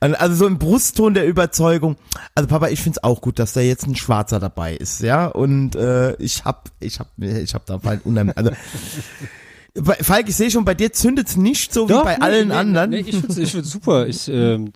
Also 0.00 0.34
so 0.34 0.46
im 0.46 0.58
Brustton 0.58 1.14
der 1.14 1.26
Überzeugung. 1.26 1.96
Also 2.34 2.48
Papa, 2.48 2.68
ich 2.68 2.80
find's 2.80 3.02
auch 3.02 3.20
gut, 3.20 3.38
dass 3.38 3.52
da 3.52 3.60
jetzt 3.60 3.86
ein 3.86 3.96
Schwarzer 3.96 4.40
dabei 4.40 4.74
ist, 4.74 5.00
ja. 5.00 5.26
Und 5.26 5.76
äh, 5.76 6.14
ich 6.16 6.44
hab, 6.44 6.70
ich 6.80 7.00
hab, 7.00 7.08
ich 7.18 7.54
hab 7.54 7.66
da 7.66 7.80
halt 7.84 8.04
unheimlich, 8.04 8.36
also 8.36 8.50
Falk, 9.82 10.28
ich 10.28 10.36
sehe 10.36 10.52
schon, 10.52 10.64
bei 10.64 10.74
dir 10.74 10.92
zündet's 10.92 11.36
nicht 11.36 11.72
so 11.72 11.88
wie 11.88 11.94
bei 11.94 12.16
nee, 12.16 12.22
allen 12.22 12.48
nee, 12.48 12.54
anderen. 12.54 12.90
Nee, 12.90 12.98
ich 12.98 13.16
finde 13.16 13.42
ich 13.42 13.50
find's 13.50 13.70
super. 13.70 14.06
Ich, 14.06 14.28
ähm, 14.28 14.72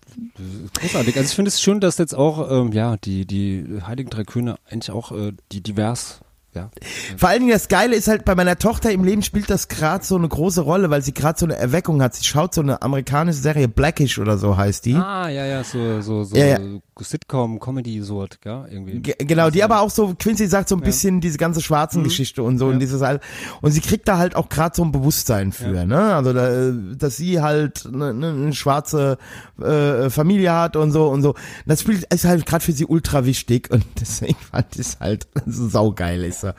großartig. 0.73 1.15
Also 1.15 1.29
ich 1.29 1.35
finde 1.35 1.47
es 1.49 1.61
schön, 1.61 1.79
dass 1.79 1.97
jetzt 1.97 2.13
auch, 2.13 2.51
ähm, 2.51 2.73
ja, 2.73 2.97
die, 2.97 3.25
die 3.25 3.65
Heiligen 3.85 4.09
Drei 4.09 4.25
Könige 4.25 4.57
eigentlich 4.69 4.91
auch 4.91 5.13
äh, 5.13 5.31
die 5.53 5.61
divers, 5.61 6.19
ja. 6.55 6.69
Vor 7.17 7.29
allen 7.29 7.39
Dingen 7.41 7.51
das 7.51 7.67
Geile 7.67 7.95
ist 7.95 8.07
halt, 8.07 8.25
bei 8.25 8.33
meiner 8.35 8.57
Tochter 8.57 8.91
im 8.91 9.03
Leben 9.03 9.21
spielt 9.21 9.49
das 9.49 9.67
gerade 9.67 10.03
so 10.03 10.15
eine 10.15 10.27
große 10.27 10.61
Rolle, 10.61 10.89
weil 10.89 11.01
sie 11.01 11.13
gerade 11.13 11.37
so 11.39 11.45
eine 11.45 11.55
Erweckung 11.55 12.01
hat. 12.01 12.15
Sie 12.15 12.23
schaut 12.25 12.53
so 12.55 12.61
eine 12.61 12.81
amerikanische 12.81 13.39
Serie, 13.39 13.67
Blackish 13.67 14.17
oder 14.19 14.37
so 14.37 14.57
heißt 14.57 14.85
die. 14.85 14.95
Ah, 14.95 15.29
ja, 15.29 15.45
ja, 15.45 15.63
so, 15.63 16.01
so, 16.01 16.23
so 16.23 16.35
Ja, 16.35 16.45
ja. 16.45 16.59
Sitcom, 17.01 17.59
Comedy, 17.61 18.01
so, 18.01 18.25
ja, 18.43 18.65
irgendwie. 18.67 18.99
Ge- 18.99 19.15
Genau, 19.19 19.49
die 19.49 19.63
aber 19.63 19.79
auch 19.79 19.89
so, 19.89 20.15
Quincy 20.15 20.47
sagt 20.47 20.67
so 20.69 20.75
ein 20.75 20.81
bisschen 20.81 21.21
diese 21.21 21.37
ganze 21.37 21.61
schwarzen 21.61 22.03
Geschichte 22.03 22.43
und 22.43 22.57
so 22.57 22.67
und 22.67 22.79
dieses 22.79 23.01
all- 23.01 23.21
und 23.61 23.71
sie 23.71 23.79
kriegt 23.79 24.07
da 24.07 24.17
halt 24.17 24.35
auch 24.35 24.49
gerade 24.49 24.75
so 24.75 24.83
ein 24.83 24.91
Bewusstsein 24.91 25.53
für, 25.53 25.85
ne? 25.85 26.15
Also 26.15 26.33
da, 26.33 26.71
dass 26.97 27.15
sie 27.15 27.41
halt 27.41 27.85
eine, 27.85 28.09
eine, 28.09 28.29
eine 28.31 28.53
schwarze 28.53 29.17
äh, 29.61 30.09
Familie 30.09 30.53
hat 30.53 30.75
und 30.75 30.91
so 30.91 31.07
und 31.07 31.21
so. 31.21 31.35
Das 31.65 31.81
spielt 31.81 32.03
ist 32.13 32.25
halt 32.25 32.45
gerade 32.45 32.63
für 32.65 32.73
sie 32.73 32.85
ultra 32.85 33.23
wichtig 33.25 33.69
und 33.71 33.85
deswegen 34.01 34.35
fand 34.51 34.65
ich 34.73 34.79
es 34.81 34.99
halt 34.99 35.27
so 35.45 35.69
saugeil 35.69 36.23
ist 36.25 36.38
er. 36.43 36.55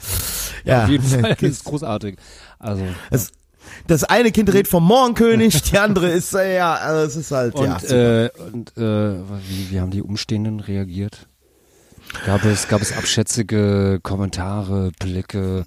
Ja, 0.65 0.85
Auf 0.85 0.91
jeden 0.91 1.05
Fall, 1.21 1.35
das 1.35 1.51
ist 1.51 1.65
großartig. 1.65 2.17
Also, 2.59 2.85
Das, 3.11 3.33
das 3.87 4.05
eine 4.05 4.33
Kind 4.33 4.53
redet 4.53 4.69
vom 4.69 4.85
Mohrenkönig, 4.85 5.63
die 5.63 5.79
andere 5.79 6.11
ist 6.11 6.35
äh, 6.35 6.57
ja, 6.57 6.75
also 6.75 7.07
es 7.07 7.17
ist 7.17 7.31
halt 7.31 7.59
ja. 7.59 7.75
und, 7.75 7.81
super. 7.81 8.25
äh, 8.25 8.31
und 8.53 8.77
äh, 8.77 9.21
wie, 9.49 9.71
wie 9.71 9.81
haben 9.81 9.91
die 9.91 10.03
Umstehenden 10.03 10.61
reagiert? 10.61 11.27
Gab 12.27 12.45
es, 12.45 12.69
gab 12.69 12.83
es 12.83 12.97
abschätzige 12.97 14.01
Kommentare, 14.03 14.91
Blicke? 14.99 15.65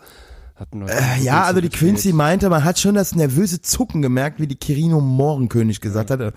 Hatten 0.64 0.88
Äh, 0.88 1.22
ja, 1.22 1.44
also 1.44 1.60
die? 1.60 1.68
Quincy 1.70 2.14
meinte, 2.14 2.50
man 2.50 2.64
hat 2.64 2.80
schon 2.80 2.96
das 2.96 3.16
nervöse 3.16 3.62
Zucken 3.62 4.02
gemerkt, 4.02 4.40
wie 4.40 4.48
die 4.48 4.56
Kirino 4.56 5.02
Mohrenkönig 5.02 5.82
gesagt 5.82 6.10
hat. 6.10 6.22
Und 6.22 6.34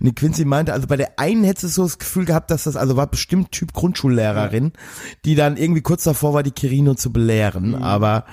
die 0.00 0.14
Quincy 0.14 0.44
meinte, 0.44 0.74
also 0.74 0.86
bei 0.86 0.96
der 0.98 1.18
einen 1.18 1.44
hättest 1.44 1.64
du 1.64 1.68
so 1.68 1.82
das 1.84 1.98
Gefühl 1.98 2.26
gehabt, 2.26 2.50
dass 2.50 2.64
das, 2.64 2.76
also 2.76 2.96
war 2.96 3.06
bestimmt 3.06 3.52
Typ 3.52 3.72
Grundschullehrerin, 3.72 4.72
die 5.24 5.34
dann 5.34 5.56
irgendwie 5.56 5.80
kurz 5.80 6.04
davor 6.04 6.34
war, 6.34 6.42
die 6.42 6.50
Kirino 6.50 6.94
zu 6.94 7.10
belehren. 7.10 7.74
Aber 7.74 8.24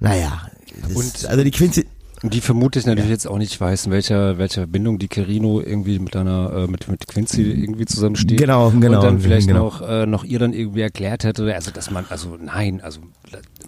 naja, 0.00 0.42
Mhm. 0.88 0.96
Und- 0.96 1.26
also 1.26 1.42
die 1.44 1.50
Quincy, 1.50 1.86
Die 2.22 2.40
vermutlich 2.42 2.84
natürlich 2.84 3.08
jetzt 3.10 3.26
auch 3.26 3.38
nicht 3.38 3.58
weiß, 3.58 3.86
in 3.86 3.92
welcher, 3.92 4.36
welcher 4.36 4.66
Bindung 4.66 4.98
die 4.98 5.08
Carino 5.08 5.60
irgendwie 5.60 5.98
mit 5.98 6.14
einer, 6.16 6.52
äh, 6.52 6.66
mit, 6.66 6.86
mit 6.88 7.06
Quincy 7.06 7.42
irgendwie 7.42 7.86
zusammensteht. 7.86 8.38
Genau, 8.38 8.70
genau, 8.70 8.98
Und 8.98 9.04
dann 9.04 9.20
vielleicht 9.20 9.48
genau. 9.48 9.64
noch, 9.64 9.80
äh, 9.88 10.04
noch 10.04 10.24
ihr 10.24 10.38
dann 10.38 10.52
irgendwie 10.52 10.82
erklärt 10.82 11.24
hätte, 11.24 11.54
also 11.54 11.70
dass 11.70 11.90
man, 11.90 12.04
also 12.10 12.36
nein, 12.38 12.80
also 12.82 13.00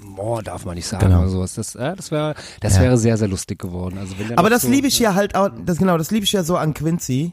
Moor 0.04 0.42
darf 0.42 0.66
man 0.66 0.74
nicht 0.74 0.86
sagen 0.86 1.06
Genau. 1.06 1.20
oder 1.20 1.28
sowas. 1.28 1.54
Das, 1.54 1.74
äh, 1.74 1.96
das 1.96 2.10
wäre, 2.10 2.34
das 2.60 2.76
Ja. 2.76 2.82
wäre 2.82 2.98
sehr, 2.98 3.16
sehr 3.16 3.28
lustig 3.28 3.58
geworden. 3.58 3.96
Also 3.98 4.14
wenn 4.18 4.36
Aber 4.36 4.50
das 4.50 4.62
so, 4.62 4.68
liebe 4.68 4.86
ich 4.86 4.98
ja 4.98 5.14
halt 5.14 5.34
auch, 5.34 5.48
das 5.64 5.78
genau, 5.78 5.96
das 5.96 6.10
liebe 6.10 6.24
ich 6.24 6.32
ja 6.32 6.42
so 6.44 6.56
an 6.56 6.74
Quincy, 6.74 7.32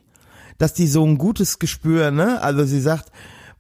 dass 0.57 0.74
die 0.74 0.88
so 0.88 1.05
ein 1.05 1.17
gutes 1.17 1.59
Gespür, 1.59 2.11
ne? 2.11 2.41
Also 2.41 2.63
sie 2.63 2.80
sagt, 2.80 3.11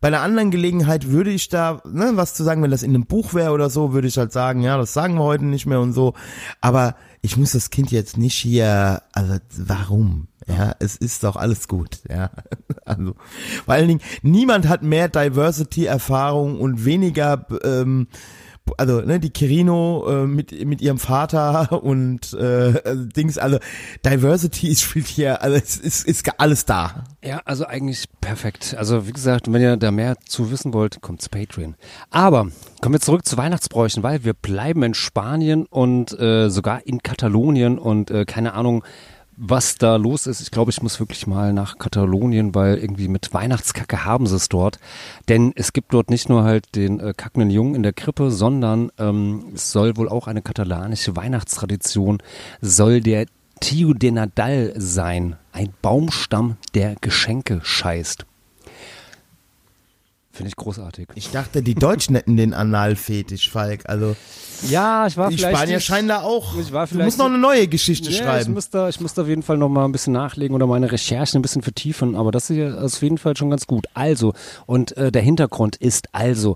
bei 0.01 0.07
einer 0.07 0.21
anderen 0.21 0.51
Gelegenheit 0.51 1.09
würde 1.09 1.29
ich 1.31 1.49
da, 1.49 1.81
ne, 1.85 2.11
was 2.13 2.33
zu 2.33 2.43
sagen, 2.43 2.63
wenn 2.63 2.71
das 2.71 2.83
in 2.83 2.91
einem 2.91 3.05
Buch 3.05 3.33
wäre 3.33 3.51
oder 3.51 3.69
so, 3.69 3.93
würde 3.93 4.07
ich 4.07 4.17
halt 4.17 4.31
sagen, 4.31 4.61
ja, 4.61 4.77
das 4.77 4.93
sagen 4.93 5.15
wir 5.15 5.23
heute 5.23 5.45
nicht 5.45 5.65
mehr 5.65 5.81
und 5.81 5.93
so. 5.93 6.13
Aber 6.61 6.95
ich 7.21 7.35
muss 7.35 7.51
das 7.51 7.69
Kind 7.69 7.91
jetzt 7.91 8.17
nicht 8.17 8.35
hier, 8.35 9.01
also 9.11 9.35
warum? 9.57 10.27
Ja, 10.47 10.73
es 10.79 10.95
ist 10.95 11.23
doch 11.23 11.35
alles 11.35 11.67
gut, 11.67 11.99
ja. 12.09 12.31
Also, 12.85 13.13
vor 13.65 13.75
allen 13.75 13.87
Dingen, 13.87 14.01
niemand 14.23 14.67
hat 14.67 14.81
mehr 14.81 15.09
Diversity-Erfahrung 15.09 16.59
und 16.59 16.85
weniger, 16.85 17.45
ähm, 17.63 18.07
also 18.77 19.01
ne, 19.01 19.19
die 19.19 19.29
Kirino 19.29 20.05
äh, 20.07 20.27
mit 20.27 20.65
mit 20.65 20.81
ihrem 20.81 20.99
Vater 20.99 21.83
und 21.83 22.33
äh, 22.33 22.81
also 22.83 23.05
Dings, 23.05 23.37
also 23.37 23.59
Diversity 24.05 24.67
ist 24.67 24.81
spielt 24.81 25.07
hier, 25.07 25.41
also 25.41 25.55
es 25.55 25.77
ist, 25.77 26.07
ist 26.07 26.39
alles 26.39 26.65
da. 26.65 27.03
Ja, 27.23 27.41
also 27.45 27.65
eigentlich 27.65 28.05
perfekt. 28.21 28.75
Also 28.77 29.07
wie 29.07 29.11
gesagt, 29.11 29.51
wenn 29.51 29.61
ihr 29.61 29.77
da 29.77 29.91
mehr 29.91 30.15
zu 30.25 30.51
wissen 30.51 30.73
wollt, 30.73 31.01
kommt 31.01 31.21
zu 31.21 31.29
Patreon. 31.29 31.75
Aber 32.09 32.47
kommen 32.81 32.95
wir 32.95 33.01
zurück 33.01 33.25
zu 33.25 33.37
Weihnachtsbräuchen, 33.37 34.03
weil 34.03 34.23
wir 34.23 34.33
bleiben 34.33 34.83
in 34.83 34.93
Spanien 34.93 35.65
und 35.65 36.17
äh, 36.19 36.49
sogar 36.49 36.85
in 36.85 37.03
Katalonien 37.03 37.77
und 37.77 38.11
äh, 38.11 38.25
keine 38.25 38.53
Ahnung, 38.53 38.83
was 39.41 39.77
da 39.77 39.95
los 39.95 40.27
ist. 40.27 40.41
Ich 40.41 40.51
glaube, 40.51 40.69
ich 40.69 40.81
muss 40.81 40.99
wirklich 40.99 41.25
mal 41.25 41.53
nach 41.53 41.77
Katalonien, 41.77 42.53
weil 42.53 42.77
irgendwie 42.77 43.07
mit 43.07 43.33
Weihnachtskacke 43.33 44.03
haben 44.03 44.27
sie 44.27 44.35
es 44.35 44.49
dort. 44.49 44.79
Denn 45.29 45.53
es 45.55 45.71
gibt 45.71 45.93
dort 45.93 46.09
nicht 46.09 46.27
nur 46.27 46.43
halt 46.43 46.75
den 46.75 46.99
äh, 46.99 47.13
kackenden 47.15 47.49
Jungen 47.49 47.75
in 47.75 47.83
der 47.83 47.93
Krippe, 47.93 48.31
sondern 48.31 48.91
ähm, 48.99 49.45
es 49.55 49.71
soll 49.71 49.95
wohl 49.95 50.09
auch 50.09 50.27
eine 50.27 50.41
katalanische 50.41 51.15
Weihnachtstradition, 51.15 52.17
soll 52.59 52.99
der 52.99 53.27
Tio 53.61 53.93
de 53.93 54.11
Nadal 54.11 54.73
sein. 54.75 55.37
Ein 55.53 55.73
Baumstamm, 55.81 56.57
der 56.73 56.95
Geschenke 56.99 57.61
scheißt. 57.63 58.25
Finde 60.39 60.47
ich 60.51 60.55
großartig. 60.55 61.09
Ich 61.15 61.31
dachte, 61.31 61.61
die 61.61 61.75
Deutschen 61.75 62.15
hätten 62.15 62.37
den 62.37 62.53
Analfetisch, 62.53 63.49
Falk. 63.49 63.81
Also 63.89 64.15
Ja, 64.69 65.05
ich 65.05 65.17
war 65.17 65.29
die 65.29 65.35
vielleicht. 65.37 65.57
Spanier 65.57 65.75
nicht- 65.75 65.85
scheinen 65.85 66.07
da 66.07 66.21
auch. 66.21 66.57
Ich 66.57 66.71
war 66.71 66.85
du 66.85 66.93
vielleicht 66.93 67.05
musst 67.07 67.17
noch 67.17 67.25
eine 67.25 67.37
neue 67.37 67.67
Geschichte 67.67 68.09
ich 68.09 68.17
schreiben. 68.19 68.53
muss, 68.53 68.69
da, 68.69 68.87
ich 68.87 69.01
muss 69.01 69.13
da 69.13 69.23
auf 69.23 69.27
jeden 69.27 69.43
Fall 69.43 69.57
noch 69.57 69.67
mal 69.67 69.83
ein 69.83 69.91
bisschen 69.91 70.13
nachlegen 70.13 70.55
oder 70.55 70.65
meine 70.65 70.89
Recherchen 70.93 71.39
ein 71.39 71.41
bisschen 71.41 71.61
vertiefen, 71.61 72.15
aber 72.15 72.31
das 72.31 72.49
ist 72.49 72.95
auf 72.95 73.01
jeden 73.01 73.17
Fall 73.17 73.35
schon 73.35 73.49
ganz 73.49 73.67
gut. 73.67 73.87
Also, 73.93 74.33
und 74.65 74.95
äh, 74.95 75.11
der 75.11 75.21
Hintergrund 75.23 75.75
ist 75.75 76.07
also, 76.13 76.55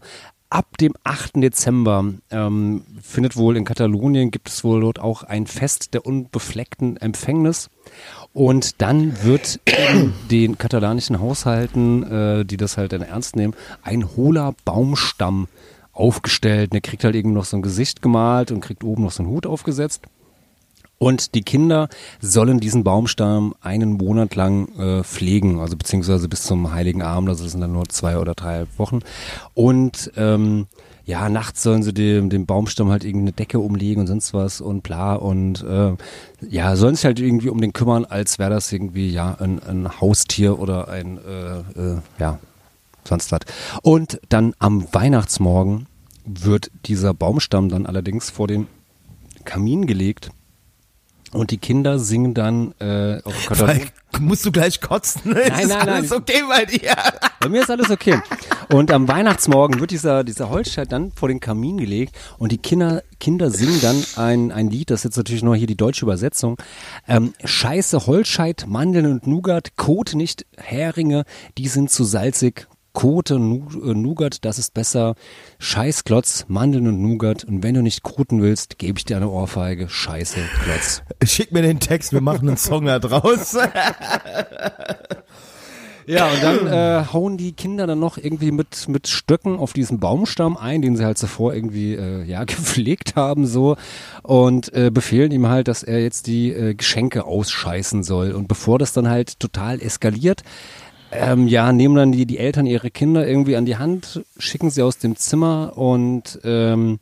ab 0.54 0.78
dem 0.78 0.94
8. 1.04 1.38
Dezember 1.38 2.14
ähm, 2.30 2.84
findet 3.02 3.36
wohl 3.36 3.58
in 3.58 3.66
Katalonien, 3.66 4.30
gibt 4.30 4.50
es 4.50 4.64
wohl 4.64 4.82
dort 4.82 5.00
auch 5.00 5.24
ein 5.24 5.48
Fest 5.48 5.96
der 5.96 6.06
unbefleckten 6.06 6.98
Empfängnis. 6.98 7.72
Und 8.34 8.80
dann 8.82 9.24
wird 9.24 9.60
in 9.66 10.14
den 10.30 10.58
katalanischen 10.60 11.20
Haushalten, 11.20 12.04
äh, 12.04 12.46
die 12.46 12.58
das 12.58 12.78
halt 12.78 12.94
dann 12.94 13.02
ernst 13.02 13.36
nehmen, 13.36 13.56
ein 13.82 14.16
hohler 14.16 14.54
Baumstamm 14.64 15.48
aufgestellt. 15.92 16.70
Und 16.70 16.74
der 16.74 16.82
kriegt 16.82 17.04
halt 17.04 17.16
irgendwie 17.16 17.36
noch 17.36 17.46
so 17.46 17.58
ein 17.58 17.64
Gesicht 17.64 18.04
gemalt 18.04 18.52
und 18.52 18.62
kriegt 18.62 18.84
oben 18.84 19.04
noch 19.04 19.12
so 19.12 19.24
einen 19.24 19.32
Hut 19.32 19.48
aufgesetzt. 19.48 20.04
Und 20.98 21.36
die 21.36 21.42
Kinder 21.42 21.90
sollen 22.22 22.60
diesen 22.60 22.84
Baumstamm 22.84 23.56
einen 23.62 23.94
Monat 23.94 24.36
lang 24.36 24.70
äh, 24.78 25.04
pflegen, 25.04 25.60
also 25.60 25.76
beziehungsweise 25.76 26.30
bis 26.30 26.44
zum 26.44 26.72
Heiligen 26.72 27.02
Abend, 27.02 27.30
also 27.30 27.44
das 27.44 27.52
sind 27.52 27.62
dann 27.62 27.74
nur 27.74 27.90
zwei 27.90 28.18
oder 28.18 28.36
drei 28.36 28.66
Wochen. 28.78 29.00
Und 29.54 30.12
ähm, 30.16 30.68
ja, 31.06 31.28
nachts 31.28 31.62
sollen 31.64 31.84
sie 31.84 31.94
dem, 31.94 32.30
dem 32.30 32.46
Baumstamm 32.46 32.90
halt 32.90 33.04
irgendeine 33.04 33.34
Decke 33.34 33.60
umlegen 33.60 34.02
und 34.02 34.08
sonst 34.08 34.34
was 34.34 34.62
und 34.62 34.84
bla 34.84 35.16
und 35.16 35.62
äh, 35.64 35.96
ja, 36.50 36.76
sollen 36.78 36.96
sich 36.96 37.04
halt 37.04 37.20
irgendwie 37.20 37.50
um 37.50 37.60
den 37.60 37.74
kümmern, 37.74 38.06
als 38.06 38.40
wäre 38.40 38.52
das 38.52 38.72
irgendwie 38.72 39.10
ja 39.10 39.36
ein, 39.40 39.62
ein 39.62 40.00
Haustier 40.00 40.60
oder 40.60 40.88
ein 40.88 41.18
äh, 41.18 41.60
äh, 41.80 42.02
ja 42.20 42.40
sonst 43.04 43.34
was. 43.34 43.42
Und 43.82 44.22
dann 44.30 44.54
am 44.60 44.88
Weihnachtsmorgen 44.94 45.88
wird 46.26 46.72
dieser 46.86 47.14
Baumstamm 47.14 47.68
dann 47.68 47.86
allerdings 47.86 48.30
vor 48.30 48.48
den 48.48 48.68
Kamin 49.44 49.88
gelegt 49.88 50.32
und 51.34 51.52
die 51.52 51.58
Kinder 51.58 52.00
singen 52.00 52.34
dann 52.34 52.74
äh, 52.80 53.22
auf 53.24 53.48
Katalon. 53.48 53.76
Falk, 53.76 53.92
musst 54.20 54.46
du 54.46 54.52
gleich 54.52 54.80
kotzen? 54.82 55.22
Nein, 55.34 55.50
nein, 55.50 55.68
nein. 55.68 55.90
Alles 55.90 56.12
okay 56.12 56.44
bei 56.48 56.66
dir? 56.66 56.96
Bei 57.40 57.50
mir 57.50 57.62
ist 57.62 57.70
alles 57.70 57.90
okay. 57.90 58.20
Und 58.70 58.92
am 58.92 59.08
Weihnachtsmorgen 59.08 59.80
wird 59.80 59.92
dieser, 59.92 60.24
dieser 60.24 60.50
Holzscheit 60.50 60.92
dann 60.92 61.12
vor 61.12 61.28
den 61.28 61.40
Kamin 61.40 61.78
gelegt 61.78 62.16
und 62.38 62.52
die 62.52 62.58
Kinder, 62.58 63.04
Kinder 63.20 63.52
singen 63.52 63.82
dann 63.82 64.06
ein, 64.16 64.52
ein 64.52 64.70
Lied, 64.70 64.90
das 64.90 65.02
ist 65.02 65.06
jetzt 65.06 65.18
natürlich 65.18 65.44
nur 65.44 65.56
hier 65.56 65.68
die 65.68 65.76
deutsche 65.76 66.06
Übersetzung. 66.06 66.58
Ähm, 67.08 67.34
Scheiße 67.44 68.06
Holzscheit, 68.06 68.66
Mandeln 68.68 69.08
und 69.08 69.28
Nougat, 69.28 69.76
Kot 69.76 70.14
nicht 70.16 70.46
Heringe, 70.58 71.26
die 71.58 71.68
sind 71.68 71.92
zu 71.92 72.04
salzig. 72.04 72.68
Kote, 72.94 73.36
äh, 73.36 73.38
Nougat, 73.38 74.46
das 74.46 74.60
ist 74.60 74.74
besser. 74.74 75.16
Scheiß 75.60 76.04
Klotz, 76.04 76.46
Mandeln 76.48 76.88
und 76.88 77.02
Nougat. 77.02 77.44
Und 77.44 77.64
wenn 77.64 77.74
du 77.74 77.82
nicht 77.82 78.04
koten 78.04 78.42
willst, 78.42 78.78
gebe 78.78 78.98
ich 79.00 79.06
dir 79.06 79.18
eine 79.18 79.30
Ohrfeige. 79.30 79.90
Scheiße 79.90 80.40
Klotz. 80.64 81.04
Schick 81.24 81.52
mir 81.52 81.64
den 81.64 81.80
Text, 81.80 82.14
wir 82.14 82.22
machen 82.22 82.48
einen 82.48 82.58
Song 82.58 82.86
da 82.86 83.00
draus. 83.00 83.58
Ja, 86.06 86.30
und 86.30 86.44
dann 86.44 86.68
äh, 86.68 87.06
hauen 87.14 87.38
die 87.38 87.54
Kinder 87.54 87.88
dann 87.88 88.00
noch 88.00 88.18
irgendwie 88.18 88.52
mit, 88.52 88.88
mit 88.88 89.08
Stöcken 89.08 89.58
auf 89.58 89.74
diesen 89.74 90.00
Baumstamm 90.00 90.58
ein, 90.58 90.82
den 90.82 90.98
sie 90.98 91.06
halt 91.06 91.18
zuvor 91.18 91.54
irgendwie 91.54 91.94
äh, 91.94 92.24
ja 92.24 92.44
gepflegt 92.46 93.16
haben 93.16 93.46
so 93.46 93.78
und 94.22 94.74
äh, 94.74 94.92
befehlen 94.92 95.32
ihm 95.32 95.48
halt, 95.48 95.68
dass 95.68 95.84
er 95.84 96.02
jetzt 96.02 96.28
die 96.28 96.52
äh, 96.52 96.74
Geschenke 96.74 97.26
ausscheißen 97.26 98.04
soll. 98.04 98.32
Und 98.32 98.48
bevor 98.48 98.80
das 98.80 98.94
dann 98.94 99.10
halt 99.10 99.40
total 99.40 99.82
eskaliert, 99.82 100.44
ähm, 101.14 101.48
ja, 101.48 101.72
nehmen 101.72 101.96
dann 101.96 102.12
die, 102.12 102.26
die 102.26 102.38
Eltern 102.38 102.66
ihre 102.66 102.92
Kinder 102.92 103.28
irgendwie 103.28 103.56
an 103.56 103.66
die 103.66 103.78
Hand, 103.78 104.24
schicken 104.38 104.70
sie 104.70 104.82
aus 104.82 104.98
dem 104.98 105.16
Zimmer 105.16 105.78
und 105.78 106.40
ähm, 106.44 107.00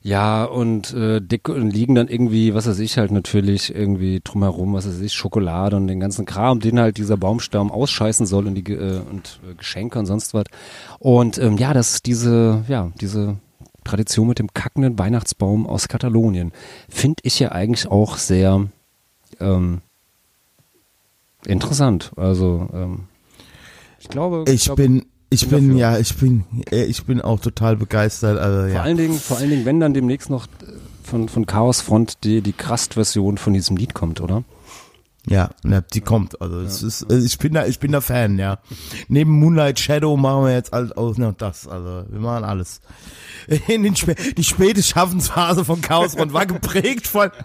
ja, 0.00 0.44
und 0.44 0.94
äh, 0.94 1.20
dick 1.20 1.48
und 1.48 1.70
liegen 1.70 1.94
dann 1.94 2.08
irgendwie, 2.08 2.54
was 2.54 2.66
weiß 2.66 2.78
ich 2.78 2.98
halt 2.98 3.10
natürlich, 3.10 3.74
irgendwie 3.74 4.20
drumherum, 4.22 4.72
was 4.72 4.88
weiß 4.88 5.00
ich, 5.00 5.12
Schokolade 5.12 5.76
und 5.76 5.88
den 5.88 6.00
ganzen 6.00 6.24
Kram, 6.24 6.60
den 6.60 6.78
halt 6.78 6.98
dieser 6.98 7.16
Baumstamm 7.16 7.70
ausscheißen 7.70 8.24
soll 8.24 8.46
und 8.46 8.54
die 8.54 8.72
äh, 8.72 9.00
und 9.00 9.40
äh, 9.48 9.54
Geschenke 9.54 9.98
und 9.98 10.06
sonst 10.06 10.34
was. 10.34 10.44
Und 10.98 11.38
ähm, 11.38 11.58
ja, 11.58 11.74
das 11.74 12.00
diese, 12.00 12.64
ja, 12.68 12.90
diese 13.00 13.36
Tradition 13.84 14.28
mit 14.28 14.38
dem 14.38 14.52
kackenden 14.54 14.98
Weihnachtsbaum 14.98 15.66
aus 15.66 15.88
Katalonien 15.88 16.52
finde 16.88 17.20
ich 17.22 17.40
ja 17.40 17.52
eigentlich 17.52 17.90
auch 17.90 18.16
sehr 18.16 18.66
ähm, 19.40 19.80
interessant. 21.48 22.12
Also 22.16 22.68
ähm, 22.72 23.00
ich 23.98 24.08
glaube, 24.08 24.44
Ich 24.48 24.64
glaube, 24.64 24.82
bin, 24.82 25.06
ich 25.30 25.48
bin 25.48 25.68
bin, 25.68 25.76
ja, 25.76 25.98
ich 25.98 26.14
bin, 26.16 26.44
äh, 26.70 26.84
ich 26.84 27.04
bin 27.04 27.20
auch 27.20 27.40
total 27.40 27.76
begeistert. 27.76 28.38
Also, 28.38 28.60
Vor 28.60 28.68
ja. 28.68 28.82
allen 28.82 28.96
Dingen, 28.96 29.18
vor 29.18 29.38
allen 29.38 29.50
Dingen, 29.50 29.64
wenn 29.64 29.80
dann 29.80 29.94
demnächst 29.94 30.30
noch 30.30 30.46
äh, 30.46 30.72
von, 31.02 31.28
von 31.28 31.46
Chaos 31.46 31.80
Front 31.80 32.24
die, 32.24 32.40
die 32.40 32.52
Krast-Version 32.52 33.38
von 33.38 33.52
diesem 33.54 33.76
Lied 33.76 33.94
kommt, 33.94 34.20
oder? 34.20 34.44
Ja, 35.26 35.50
ne, 35.62 35.84
die 35.92 36.00
kommt. 36.00 36.40
Also 36.40 36.60
es 36.60 36.82
ist, 36.82 37.02
äh, 37.10 37.18
ich 37.18 37.38
bin 37.38 37.52
da, 37.52 37.66
ich 37.66 37.78
bin 37.78 37.92
da 37.92 38.00
Fan, 38.00 38.38
ja. 38.38 38.60
Neben 39.08 39.32
Moonlight 39.32 39.78
Shadow 39.78 40.16
machen 40.16 40.44
wir 40.44 40.54
jetzt 40.54 40.72
alles 40.72 40.92
aus 40.92 41.18
noch 41.18 41.34
das. 41.34 41.68
Also 41.68 42.06
wir 42.08 42.20
machen 42.20 42.44
alles. 42.44 42.80
In 43.68 43.82
den 43.82 43.94
Spä 43.96 44.14
die 44.14 44.44
späte 44.44 44.82
Schaffensphase 44.82 45.64
von 45.64 45.80
Chaos 45.82 46.14
und 46.14 46.32
war 46.32 46.46
geprägt 46.46 47.06
von. 47.06 47.30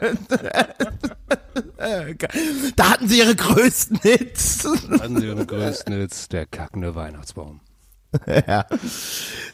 da 2.76 2.90
hatten 2.90 3.08
sie 3.08 3.20
ihre 3.20 3.36
größten 3.36 4.00
Hits. 4.02 4.66
Hatten 5.00 5.20
sie 5.20 5.28
ihre 5.28 5.46
größten 5.46 5.94
Hits, 5.94 6.30
der 6.30 6.46
kackende 6.46 6.96
Weihnachtsbaum. 6.96 7.60
ja. 8.48 8.66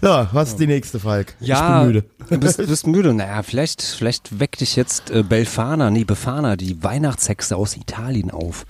So, 0.02 0.28
was 0.32 0.50
ist 0.50 0.60
die 0.60 0.68
nächste, 0.68 1.00
Falk? 1.00 1.36
Ja, 1.40 1.84
Ich 1.84 1.94
bin 1.94 2.02
müde. 2.02 2.10
du 2.30 2.38
bist, 2.40 2.58
bist 2.68 2.88
müde. 2.88 3.14
Naja, 3.14 3.44
vielleicht, 3.44 3.82
vielleicht 3.82 4.40
weckt 4.40 4.62
dich 4.62 4.76
jetzt 4.76 5.12
äh, 5.12 5.24
Belfana, 5.24 5.92
nee, 5.92 6.04
Befana, 6.04 6.56
die 6.56 6.84
Weihnachtshexe 6.84 7.56
aus 7.56 7.76
Italien 7.76 8.32
auf. 8.32 8.66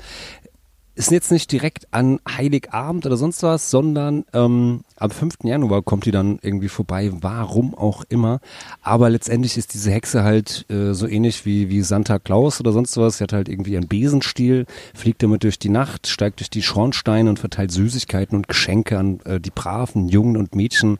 Ist 0.99 1.11
jetzt 1.11 1.31
nicht 1.31 1.49
direkt 1.53 1.87
an 1.91 2.19
Heiligabend 2.29 3.05
oder 3.05 3.15
sonst 3.15 3.41
was, 3.41 3.71
sondern 3.71 4.25
ähm, 4.33 4.81
am 4.97 5.09
5. 5.09 5.45
Januar 5.45 5.81
kommt 5.81 6.03
die 6.03 6.11
dann 6.11 6.39
irgendwie 6.41 6.67
vorbei, 6.67 7.09
warum 7.21 7.73
auch 7.73 8.03
immer. 8.09 8.41
Aber 8.81 9.09
letztendlich 9.09 9.55
ist 9.55 9.73
diese 9.73 9.91
Hexe 9.91 10.25
halt 10.25 10.65
äh, 10.69 10.93
so 10.93 11.07
ähnlich 11.07 11.45
wie, 11.45 11.69
wie 11.69 11.83
Santa 11.83 12.19
Claus 12.19 12.59
oder 12.59 12.73
sonst 12.73 12.97
was. 12.97 13.19
Sie 13.19 13.23
hat 13.23 13.31
halt 13.31 13.47
irgendwie 13.47 13.77
einen 13.77 13.87
Besenstiel, 13.87 14.65
fliegt 14.93 15.23
damit 15.23 15.45
durch 15.45 15.57
die 15.57 15.69
Nacht, 15.69 16.07
steigt 16.07 16.41
durch 16.41 16.49
die 16.49 16.63
Schornsteine 16.63 17.29
und 17.29 17.39
verteilt 17.39 17.71
Süßigkeiten 17.71 18.35
und 18.35 18.49
Geschenke 18.49 18.97
an 18.97 19.21
äh, 19.21 19.39
die 19.39 19.51
braven 19.51 20.09
Jungen 20.09 20.35
und 20.35 20.53
Mädchen 20.53 20.97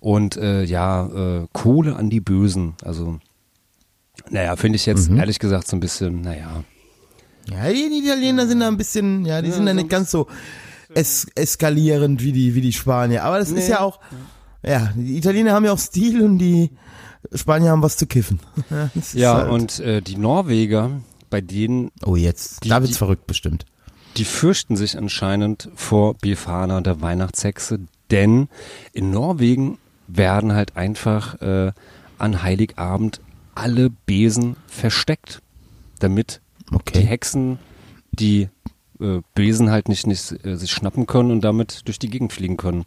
und 0.00 0.38
äh, 0.38 0.64
ja, 0.64 1.42
äh, 1.42 1.46
Kohle 1.52 1.96
an 1.96 2.08
die 2.08 2.20
Bösen. 2.20 2.72
Also, 2.82 3.18
naja, 4.30 4.56
finde 4.56 4.76
ich 4.76 4.86
jetzt 4.86 5.10
ehrlich 5.10 5.38
gesagt 5.38 5.68
so 5.68 5.76
ein 5.76 5.80
bisschen, 5.80 6.22
naja. 6.22 6.64
Ja, 7.50 7.68
die 7.70 7.98
Italiener 8.04 8.46
sind 8.46 8.60
da 8.60 8.68
ein 8.68 8.76
bisschen, 8.76 9.24
ja, 9.24 9.42
die 9.42 9.50
sind 9.50 9.66
da 9.66 9.74
nicht 9.74 9.88
ganz 9.88 10.10
so 10.10 10.26
es 10.94 11.26
eskalierend 11.34 12.22
wie 12.22 12.32
die, 12.32 12.54
wie 12.54 12.60
die 12.60 12.72
Spanier. 12.72 13.24
Aber 13.24 13.38
das 13.38 13.50
ist 13.50 13.68
ja 13.68 13.80
auch, 13.80 13.98
ja, 14.62 14.92
die 14.94 15.16
Italiener 15.16 15.52
haben 15.52 15.64
ja 15.64 15.72
auch 15.72 15.78
Stil 15.78 16.22
und 16.22 16.38
die 16.38 16.70
Spanier 17.34 17.70
haben 17.70 17.82
was 17.82 17.96
zu 17.96 18.06
kiffen. 18.06 18.40
Ja, 18.70 18.90
Ja, 19.14 19.34
halt- 19.38 19.50
und 19.50 19.80
äh, 19.80 20.02
die 20.02 20.16
Norweger, 20.16 20.90
bei 21.30 21.40
denen, 21.40 21.90
Oh, 22.04 22.16
jetzt. 22.16 22.62
die- 22.64 22.68
da 22.68 22.80
wird's 22.80 22.92
die- 22.92 22.98
verrückt 22.98 23.26
bestimmt. 23.26 23.64
die 24.18 24.24
fürchten 24.26 24.76
sich 24.76 24.98
anscheinend 24.98 25.70
vor 25.74 26.14
Befana, 26.20 26.80
der 26.82 27.00
Weihnachtshexe, 27.00 27.80
denn 28.10 28.48
in 28.92 29.10
Norwegen 29.10 29.78
werden 30.08 30.52
halt 30.52 30.76
einfach 30.76 31.40
äh, 31.40 31.72
an 32.18 32.42
Heiligabend 32.42 33.20
alle 33.54 33.88
Besen 33.88 34.56
versteckt, 34.66 35.40
damit 36.00 36.42
Okay. 36.74 37.00
die 37.00 37.06
Hexen 37.06 37.58
die 38.12 38.48
äh, 39.00 39.20
Besen 39.34 39.70
halt 39.70 39.88
nicht, 39.88 40.06
nicht 40.06 40.44
äh, 40.44 40.56
sich 40.56 40.70
schnappen 40.70 41.06
können 41.06 41.30
und 41.30 41.42
damit 41.42 41.82
durch 41.86 41.98
die 41.98 42.10
Gegend 42.10 42.32
fliegen 42.32 42.56
können. 42.56 42.84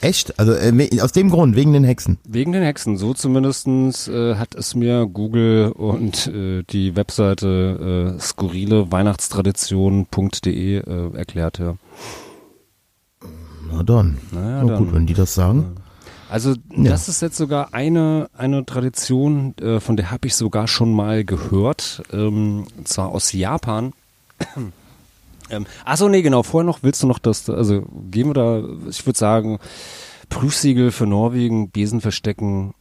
Echt? 0.00 0.38
Also 0.38 0.54
äh, 0.54 1.00
aus 1.02 1.12
dem 1.12 1.28
Grund, 1.30 1.56
wegen 1.56 1.74
den 1.74 1.84
Hexen. 1.84 2.18
Wegen 2.26 2.52
den 2.52 2.62
Hexen, 2.62 2.96
so 2.96 3.12
zumindestens 3.12 4.08
äh, 4.08 4.36
hat 4.36 4.54
es 4.54 4.74
mir 4.74 5.06
Google 5.06 5.72
und 5.72 6.26
äh, 6.28 6.62
die 6.62 6.96
Webseite 6.96 8.16
äh, 8.16 8.20
skurrile 8.20 8.90
Weihnachtstradition.de 8.90 10.76
äh, 10.78 11.16
erklärt. 11.16 11.58
Ja. 11.58 11.76
Na 13.70 13.82
dann. 13.82 14.16
Naja, 14.32 14.62
Na 14.62 14.68
dann. 14.72 14.78
gut, 14.78 14.94
wenn 14.94 15.06
die 15.06 15.14
das 15.14 15.34
sagen. 15.34 15.74
Also 16.30 16.50
Ja. 16.74 16.90
das 16.90 17.08
ist 17.08 17.20
jetzt 17.22 17.36
sogar 17.36 17.74
eine, 17.74 18.28
eine 18.36 18.64
Tradition, 18.64 19.54
äh, 19.60 19.80
von 19.80 19.96
der 19.96 20.10
habe 20.10 20.28
ich 20.28 20.34
sogar 20.36 20.68
schon 20.68 20.92
mal 20.92 21.24
gehört, 21.24 22.02
ähm, 22.12 22.66
und 22.78 22.88
zwar 22.88 23.08
aus 23.10 23.32
Japan. 23.32 23.92
ähm, 25.50 25.66
achso, 25.84 26.08
nee, 26.08 26.22
genau, 26.22 26.42
vorher 26.42 26.66
noch, 26.66 26.82
willst 26.82 27.02
du 27.02 27.06
noch 27.06 27.18
das, 27.18 27.48
also 27.50 27.84
gehen 28.10 28.28
wir 28.28 28.34
da, 28.34 28.62
ich 28.88 29.04
würde 29.06 29.18
sagen, 29.18 29.58
Prüfsiegel 30.28 30.92
für 30.92 31.06
Norwegen, 31.06 31.70
Besen 31.70 32.00
verstecken, 32.00 32.74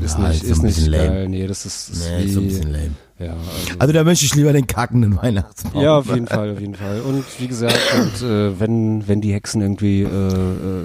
ist 0.00 0.18
Ja, 0.18 0.28
nicht, 0.28 0.42
ist 0.42 0.46
so 0.46 0.52
ist 0.52 0.58
ein 0.60 0.64
nicht 0.66 0.76
bisschen 0.76 0.92
lame. 0.92 1.06
geil, 1.06 1.28
nee, 1.28 1.46
das 1.46 1.66
ist, 1.66 1.90
ist 1.90 2.08
Nee, 2.10 2.24
ist 2.24 2.34
so 2.34 2.40
ein 2.40 2.46
bisschen 2.48 2.72
lame. 2.72 2.90
ja, 3.18 3.32
also, 3.32 3.78
Also 3.78 3.92
da 3.92 4.04
möchte 4.04 4.24
ich 4.24 4.34
lieber 4.34 4.52
den 4.52 4.66
kackenden 4.66 5.16
Weihnachtsbaum. 5.16 5.82
ja, 5.82 5.98
auf 5.98 6.06
jeden 6.06 6.26
Fall, 6.26 6.52
auf 6.54 6.60
jeden 6.60 6.74
Fall. 6.74 7.02
Und 7.02 7.24
wie 7.38 7.46
gesagt, 7.46 7.78
und, 8.00 8.26
äh, 8.26 8.58
wenn, 8.58 9.06
wenn 9.06 9.20
die 9.20 9.32
Hexen 9.34 9.60
irgendwie 9.60 10.02
äh, 10.02 10.06
äh, 10.06 10.84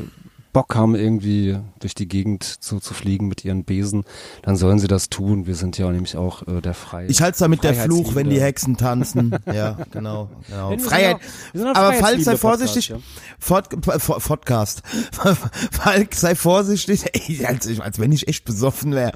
Bock 0.59 0.75
haben, 0.75 0.93
irgendwie 0.95 1.57
durch 1.79 1.95
die 1.95 2.05
Gegend 2.09 2.43
zu, 2.43 2.81
zu 2.81 2.93
fliegen 2.93 3.29
mit 3.29 3.45
ihren 3.45 3.63
Besen, 3.63 4.03
dann 4.41 4.57
sollen 4.57 4.77
sie 4.77 4.87
das 4.87 5.09
tun. 5.09 5.47
Wir 5.47 5.55
sind 5.55 5.77
ja 5.77 5.89
nämlich 5.89 6.17
auch 6.17 6.45
äh, 6.47 6.59
der 6.59 6.73
Freie. 6.73 7.07
Ich 7.07 7.21
halte 7.21 7.33
es 7.33 7.39
da 7.39 7.47
mit 7.47 7.63
der 7.63 7.73
Fluch, 7.73 8.13
wenn 8.13 8.29
die 8.29 8.41
Hexen 8.41 8.75
tanzen. 8.75 9.33
ja, 9.45 9.77
genau. 9.91 10.29
genau. 10.49 10.77
Freiheit. 10.79 11.15
auch- 11.55 11.61
auch 11.61 11.75
Aber 11.75 11.93
Falk, 11.93 12.19
sei 12.21 12.35
vorsichtig. 12.35 12.93
Fort, 13.39 13.69
Fort, 14.01 14.21
Podcast. 14.23 14.83
Falk, 15.71 16.13
sei 16.13 16.35
vorsichtig. 16.35 17.05
Ey, 17.13 17.45
als, 17.45 17.79
als 17.79 17.99
wenn 17.99 18.11
ich 18.11 18.27
echt 18.27 18.43
besoffen 18.43 18.93
wäre. 18.93 19.13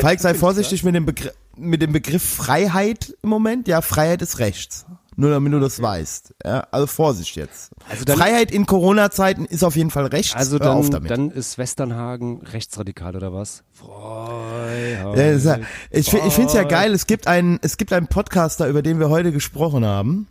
Falk, 0.00 0.20
sei 0.20 0.34
vorsichtig 0.34 0.84
mit 0.84 0.94
dem, 0.94 1.06
Begriff, 1.06 1.32
mit 1.56 1.80
dem 1.80 1.92
Begriff 1.92 2.22
Freiheit 2.22 3.16
im 3.22 3.30
Moment. 3.30 3.68
Ja, 3.68 3.80
Freiheit 3.80 4.20
ist 4.20 4.38
rechts. 4.38 4.84
Nur 5.16 5.30
damit 5.30 5.52
du 5.52 5.60
das 5.60 5.80
weißt. 5.80 6.34
Ja, 6.44 6.66
also 6.70 6.86
Vorsicht 6.86 7.36
jetzt. 7.36 7.70
Also 7.88 8.04
dann- 8.04 8.18
Freiheit 8.18 8.50
in 8.50 8.66
Corona-Zeiten 8.66 9.44
ist 9.44 9.62
auf 9.62 9.76
jeden 9.76 9.90
Fall 9.90 10.06
rechts. 10.06 10.34
Also 10.34 10.58
Hör 10.58 10.72
auf 10.72 10.90
dann, 10.90 11.04
damit. 11.04 11.10
dann 11.10 11.30
ist 11.30 11.56
Westernhagen 11.58 12.42
rechtsradikal 12.42 13.14
oder 13.16 13.32
was? 13.32 13.62
Freiheit. 13.72 15.60
Ich 15.90 16.12
ich 16.12 16.32
finde 16.32 16.48
es 16.48 16.54
ja 16.54 16.64
geil, 16.64 16.92
es 16.92 17.06
gibt 17.06 17.26
einen, 17.26 17.58
es 17.62 17.76
gibt 17.76 17.92
einen 17.92 18.06
Podcaster, 18.08 18.66
über 18.68 18.82
den 18.82 18.98
wir 18.98 19.08
heute 19.10 19.32
gesprochen 19.32 19.84
haben. 19.84 20.26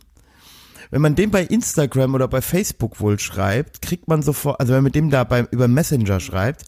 Wenn 0.94 1.02
man 1.02 1.16
dem 1.16 1.32
bei 1.32 1.42
Instagram 1.42 2.14
oder 2.14 2.28
bei 2.28 2.40
Facebook 2.40 3.00
wohl 3.00 3.18
schreibt, 3.18 3.82
kriegt 3.82 4.06
man 4.06 4.22
sofort, 4.22 4.60
also 4.60 4.72
wenn 4.72 4.76
man 4.76 4.84
mit 4.84 4.94
dem 4.94 5.10
da 5.10 5.24
beim, 5.24 5.48
über 5.50 5.66
Messenger 5.66 6.20
schreibt, 6.20 6.66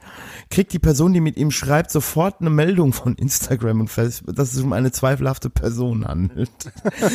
kriegt 0.51 0.73
die 0.73 0.81
Person, 0.81 1.13
die 1.13 1.21
mit 1.21 1.37
ihm 1.37 1.53
schreibt, 1.53 1.93
sofort 1.93 2.41
eine 2.41 2.51
Meldung 2.51 2.93
von 2.93 3.15
Instagram 3.15 3.83
und 3.83 3.89
Facebook, 3.89 4.35
dass 4.35 4.53
es 4.53 4.61
um 4.61 4.73
eine 4.73 4.91
zweifelhafte 4.91 5.49
Person 5.49 6.09
handelt. 6.09 6.51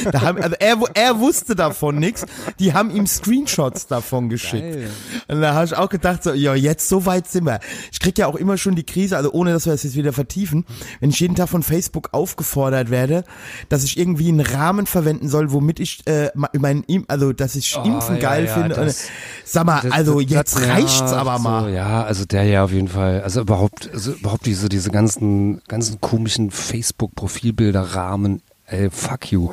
da 0.09 0.21
haben, 0.21 0.41
also 0.41 0.55
er, 0.57 0.77
er 0.93 1.19
wusste 1.19 1.53
davon 1.53 1.97
nichts, 1.97 2.25
die 2.59 2.73
haben 2.73 2.89
ihm 2.89 3.05
Screenshots 3.05 3.87
davon 3.87 4.29
geschickt. 4.29 4.75
Geil. 4.75 4.89
Und 5.27 5.41
da 5.41 5.53
habe 5.53 5.65
ich 5.65 5.75
auch 5.75 5.89
gedacht, 5.89 6.23
so, 6.23 6.31
ja, 6.31 6.55
jetzt 6.55 6.87
so 6.87 7.05
weit 7.05 7.27
sind 7.27 7.45
wir. 7.45 7.59
Ich 7.91 7.99
krieg 7.99 8.17
ja 8.17 8.27
auch 8.27 8.35
immer 8.35 8.57
schon 8.57 8.75
die 8.75 8.85
Krise, 8.85 9.17
also 9.17 9.33
ohne 9.33 9.51
dass 9.51 9.65
wir 9.65 9.73
das 9.73 9.83
jetzt 9.83 9.97
wieder 9.97 10.13
vertiefen, 10.13 10.65
wenn 11.01 11.09
ich 11.09 11.19
jeden 11.19 11.35
Tag 11.35 11.49
von 11.49 11.61
Facebook 11.61 12.13
aufgefordert 12.13 12.89
werde, 12.89 13.25
dass 13.67 13.83
ich 13.83 13.99
irgendwie 13.99 14.29
einen 14.29 14.39
Rahmen 14.39 14.85
verwenden 14.85 15.27
soll, 15.27 15.51
womit 15.51 15.81
ich 15.81 16.07
äh, 16.07 16.31
mein, 16.35 16.85
Im- 17.01 17.05
also 17.07 17.33
dass 17.33 17.55
ich 17.55 17.75
Oh, 17.77 17.83
Impfen 17.83 18.15
ja, 18.15 18.21
geil 18.21 18.45
ja, 18.45 18.53
finde. 18.53 18.75
Das- 18.75 19.07
Sag 19.45 19.65
mal, 19.65 19.81
Das- 19.81 19.91
also 19.91 20.21
das- 20.21 20.29
jetzt 20.31 20.61
reicht's 20.67 20.99
ja, 20.99 21.13
aber 21.17 21.37
so, 21.37 21.43
mal. 21.43 21.73
Ja, 21.73 22.03
also 22.03 22.25
der 22.25 22.43
ja 22.43 22.63
auf 22.63 22.71
jeden 22.71 22.87
Fall. 22.87 23.21
Also 23.21 23.41
überhaupt, 23.41 23.89
also 23.93 24.13
überhaupt 24.13 24.45
diese, 24.45 24.69
diese 24.69 24.91
ganzen, 24.91 25.61
ganzen 25.67 25.99
komischen 26.01 26.51
Facebook-Profilbilder, 26.51 27.81
Rahmen, 27.81 28.41
ey, 28.67 28.89
fuck 28.89 29.31
you. 29.31 29.51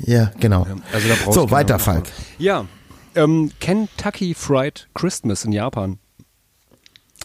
Ja, 0.00 0.30
genau. 0.40 0.66
Also 0.92 1.08
da 1.08 1.14
brauchst 1.24 1.34
So, 1.34 1.50
weiter, 1.50 1.78
Falk. 1.78 2.04
Ja, 2.38 2.66
ähm, 3.14 3.50
Kentucky 3.60 4.34
Fried 4.34 4.88
Christmas 4.94 5.44
in 5.44 5.52
Japan. 5.52 5.98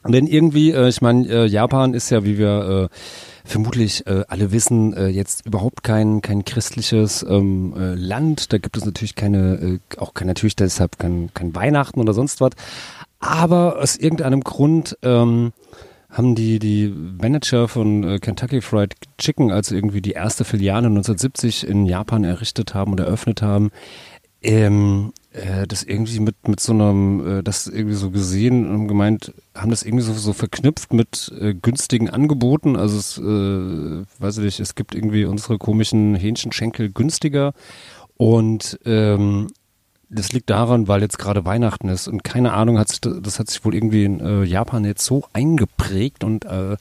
Denn 0.08 0.26
irgendwie, 0.26 0.72
äh, 0.72 0.88
ich 0.88 1.02
meine, 1.02 1.28
äh, 1.28 1.46
Japan 1.46 1.94
ist 1.94 2.10
ja, 2.10 2.24
wie 2.24 2.38
wir 2.38 2.90
äh, 2.90 2.96
vermutlich 3.52 4.08
äh, 4.08 4.24
alle 4.28 4.52
wissen, 4.52 4.94
äh, 4.94 5.08
jetzt 5.08 5.46
überhaupt 5.46 5.84
kein 5.84 6.22
kein 6.22 6.46
christliches 6.46 7.24
ähm, 7.28 7.74
äh, 7.78 7.94
Land. 7.96 8.52
Da 8.54 8.58
gibt 8.58 8.78
es 8.78 8.86
natürlich 8.86 9.16
keine, 9.16 9.56
äh, 9.56 9.80
auch 9.98 10.14
kein, 10.14 10.28
natürlich 10.28 10.56
deshalb 10.56 10.98
kein, 10.98 11.30
kein 11.34 11.54
Weihnachten 11.56 12.00
oder 12.00 12.14
sonst 12.14 12.42
was. 12.42 12.52
Aber 13.20 13.80
aus 13.80 13.98
irgendeinem 13.98 14.42
Grund 14.42 14.98
ähm, 15.04 15.54
haben 16.10 16.36
die 16.36 16.60
die 16.60 16.88
Manager 16.88 17.68
von 17.68 18.04
äh, 18.04 18.20
Kentucky 18.20 18.62
Fried 18.62 18.96
Chicken, 19.18 19.52
als 19.52 19.72
irgendwie 19.72 20.02
die 20.02 20.12
erste 20.12 20.44
Filiale 20.44 20.88
1970 20.88 21.68
in 21.68 21.86
Japan 21.86 22.24
errichtet 22.24 22.74
haben 22.74 22.94
oder 22.94 23.06
eröffnet 23.06 23.42
haben, 23.42 23.72
ähm, 24.42 25.14
äh, 25.32 25.66
das 25.68 25.84
irgendwie 25.84 26.20
mit 26.20 26.48
mit 26.48 26.60
so 26.60 26.74
einem, 26.74 27.40
äh, 27.40 27.44
das 27.44 27.68
irgendwie 27.68 27.96
so 27.96 28.12
gesehen 28.12 28.70
und 28.70 28.88
gemeint, 28.88 29.34
haben 29.56 29.72
das 29.72 29.84
irgendwie 29.84 30.04
so, 30.04 30.14
so 30.14 30.34
verknüpft 30.34 30.94
mit 30.94 31.32
äh, 31.40 31.54
günstigen 31.54 32.10
Angeboten. 32.10 32.76
Also 32.76 32.98
es, 32.98 33.18
äh, 33.18 34.06
weiß 34.22 34.38
ich 34.40 34.44
nicht, 34.44 34.60
es 34.60 34.76
gibt 34.76 34.96
irgendwie 34.96 35.26
unsere 35.26 35.58
komischen 35.58 36.16
Hähnchenschenkel 36.16 36.92
günstiger 36.92 37.54
und 38.18 38.80
ähm, 38.86 39.48
das 40.10 40.34
liegt 40.34 40.50
daran, 40.50 40.88
weil 40.88 41.02
jetzt 41.02 41.18
gerade 41.18 41.46
Weihnachten 41.46 41.88
ist 41.88 42.08
und 42.08 42.24
keine 42.24 42.52
Ahnung, 42.54 42.78
hat 42.78 42.90
sich, 42.90 43.00
das 43.00 43.40
hat 43.40 43.50
sich 43.50 43.64
wohl 43.64 43.74
irgendwie 43.74 44.04
in 44.04 44.20
äh, 44.20 44.44
Japan 44.44 44.84
jetzt 44.84 45.06
so 45.06 45.24
eingeprägt 45.32 46.24
und 46.24 46.44
äh, 46.46 46.76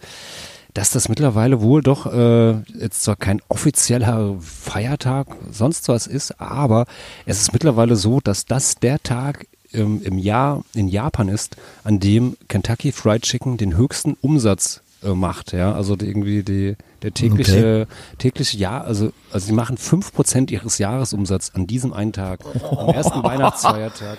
dass 0.74 0.90
das 0.90 1.08
mittlerweile 1.08 1.60
wohl 1.60 1.82
doch 1.82 2.06
äh, 2.06 2.60
jetzt 2.78 3.02
zwar 3.02 3.16
kein 3.16 3.40
offizieller 3.48 4.36
Feiertag, 4.40 5.28
sonst 5.50 5.88
was 5.88 6.06
ist, 6.06 6.40
aber 6.40 6.86
es 7.26 7.40
ist 7.40 7.52
mittlerweile 7.52 7.96
so, 7.96 8.20
dass 8.20 8.44
das 8.46 8.76
der 8.76 9.02
Tag 9.02 9.46
ähm, 9.72 10.00
im 10.02 10.18
Jahr 10.18 10.64
in 10.74 10.88
Japan 10.88 11.28
ist, 11.28 11.56
an 11.84 12.00
dem 12.00 12.36
Kentucky 12.48 12.92
Fried 12.92 13.22
Chicken 13.22 13.56
den 13.56 13.76
höchsten 13.76 14.16
Umsatz 14.20 14.82
äh, 15.02 15.10
macht, 15.10 15.52
ja, 15.52 15.72
also 15.72 15.96
die, 15.96 16.06
irgendwie 16.06 16.42
die, 16.42 16.76
der 17.02 17.14
tägliche, 17.14 17.86
tägliche 18.18 18.56
Jahr, 18.58 18.84
also, 18.84 19.12
also 19.32 19.46
sie 19.46 19.52
machen 19.52 19.76
5% 19.76 20.50
ihres 20.50 20.78
Jahresumsatzes 20.78 21.54
an 21.54 21.66
diesem 21.66 21.92
einen 21.92 22.12
Tag, 22.12 22.40
am 22.70 22.88
ersten 22.90 23.22
Weihnachtsfeiertag, 23.22 24.18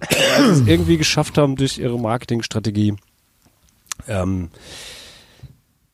weil 0.00 0.54
sie 0.54 0.62
es 0.62 0.68
irgendwie 0.68 0.96
geschafft 0.96 1.38
haben 1.38 1.56
durch 1.56 1.78
ihre 1.78 1.98
Marketingstrategie, 1.98 2.94
ähm, 4.06 4.50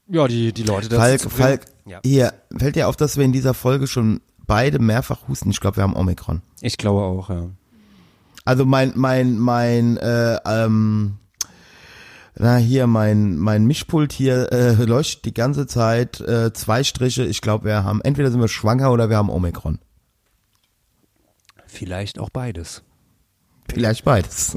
ja, 0.09 0.29
die, 0.29 0.53
die 0.53 0.63
Leute 0.63 0.89
dazu 0.89 1.01
Falk, 1.01 1.21
zu 1.21 1.29
bringen. 1.29 1.43
Falk, 1.43 1.67
Ja. 1.87 2.01
hier, 2.05 2.35
fällt 2.57 2.77
dir 2.77 2.89
auf, 2.89 2.97
dass 2.97 3.17
wir 3.17 3.25
in 3.25 3.33
dieser 3.33 3.55
Folge 3.55 3.87
schon 3.87 4.21
beide 4.47 4.79
mehrfach 4.79 5.29
husten? 5.29 5.51
Ich 5.51 5.61
glaube, 5.61 5.77
wir 5.79 5.83
haben 5.85 5.97
Omikron. 5.97 6.43
Ich 6.61 6.77
glaube 6.77 7.03
auch, 7.03 7.31
ja. 7.31 7.49
Also 8.45 8.65
mein, 8.67 8.93
mein, 8.95 9.39
mein, 9.39 9.97
äh, 9.97 10.39
ähm, 10.45 11.17
na 12.37 12.57
hier, 12.57 12.87
mein, 12.87 13.39
mein 13.39 13.65
Mischpult 13.65 14.13
hier 14.13 14.53
äh, 14.53 14.73
leuchtet 14.85 15.25
die 15.25 15.33
ganze 15.35 15.67
Zeit 15.67 16.21
äh, 16.21 16.53
zwei 16.53 16.83
Striche. 16.85 17.25
Ich 17.25 17.41
glaube, 17.41 17.65
wir 17.65 17.85
haben, 17.85 18.01
entweder 18.03 18.31
sind 18.31 18.41
wir 18.41 18.49
schwanger 18.49 18.93
oder 18.93 19.09
wir 19.09 19.17
haben 19.17 19.31
Omikron. 19.31 19.79
Vielleicht 21.67 22.19
auch 22.19 22.31
beides. 22.31 22.83
Vielleicht 23.71 24.05
beides. 24.05 24.57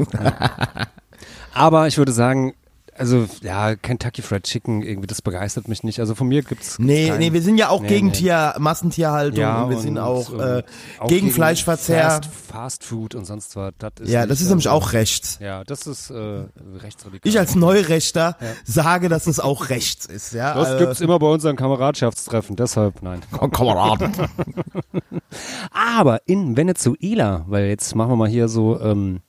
Aber 1.54 1.88
ich 1.88 1.98
würde 1.98 2.12
sagen, 2.12 2.54
also 2.98 3.28
ja, 3.42 3.76
Kentucky 3.76 4.22
Fried 4.22 4.44
Chicken, 4.44 4.82
irgendwie, 4.82 5.08
das 5.08 5.22
begeistert 5.22 5.68
mich 5.68 5.84
nicht. 5.84 6.00
Also 6.00 6.16
von 6.16 6.28
mir 6.28 6.42
gibt's 6.44 6.80
Nee, 6.80 7.10
kein- 7.10 7.20
nee, 7.20 7.34
wir 7.34 7.42
sind 7.42 7.58
ja 7.58 7.70
auch 7.70 7.82
Nee, 7.82 7.88
gegen 7.88 8.08
nee. 8.08 8.14
Tier, 8.14 8.56
Massentierhaltung 8.58 9.40
ja, 9.40 9.64
und 9.64 9.70
wir 9.70 9.78
sind 9.80 9.98
auch, 9.98 10.34
äh, 10.38 10.64
auch 11.00 11.08
gegen 11.08 11.32
Fleischverzehr. 11.32 12.04
Fast, 12.10 12.26
Fast 12.50 12.84
Food 12.84 13.16
und 13.16 13.26
sonst 13.26 13.56
was. 13.56 13.74
Das 13.80 13.92
ist 14.00 14.10
ja, 14.10 14.22
nicht 14.22 14.32
das 14.32 14.42
ist 14.42 14.50
nämlich 14.50 14.68
also- 14.70 14.78
auch 14.86 14.94
rechts. 14.94 15.40
Ja, 15.42 15.64
das 15.64 15.88
ist 15.88 16.10
äh, 16.10 16.44
rechtsradikal. 16.82 17.22
Ich 17.30 17.38
als 17.40 17.56
Neurechter 17.56 18.38
sage, 18.66 19.10
dass 19.10 19.28
es 19.28 19.40
auch 19.40 19.70
rechts 19.70 20.06
ist. 20.06 20.34
Ja, 20.34 20.54
das 20.54 20.72
äh, 20.74 20.78
gibt's 20.80 21.02
immer 21.02 21.20
bei 21.20 21.28
unseren 21.28 21.56
Kameradschaftstreffen, 21.56 22.56
deshalb 22.56 23.02
nein. 23.02 23.22
Kameraden. 23.52 24.12
Aber 25.72 26.22
in 26.26 26.58
Venezuela, 26.58 27.46
weil 27.48 27.66
jetzt 27.68 27.96
machen 27.96 28.12
wir 28.12 28.16
mal 28.16 28.28
hier 28.30 28.48
so, 28.48 28.80
ähm, 28.80 29.22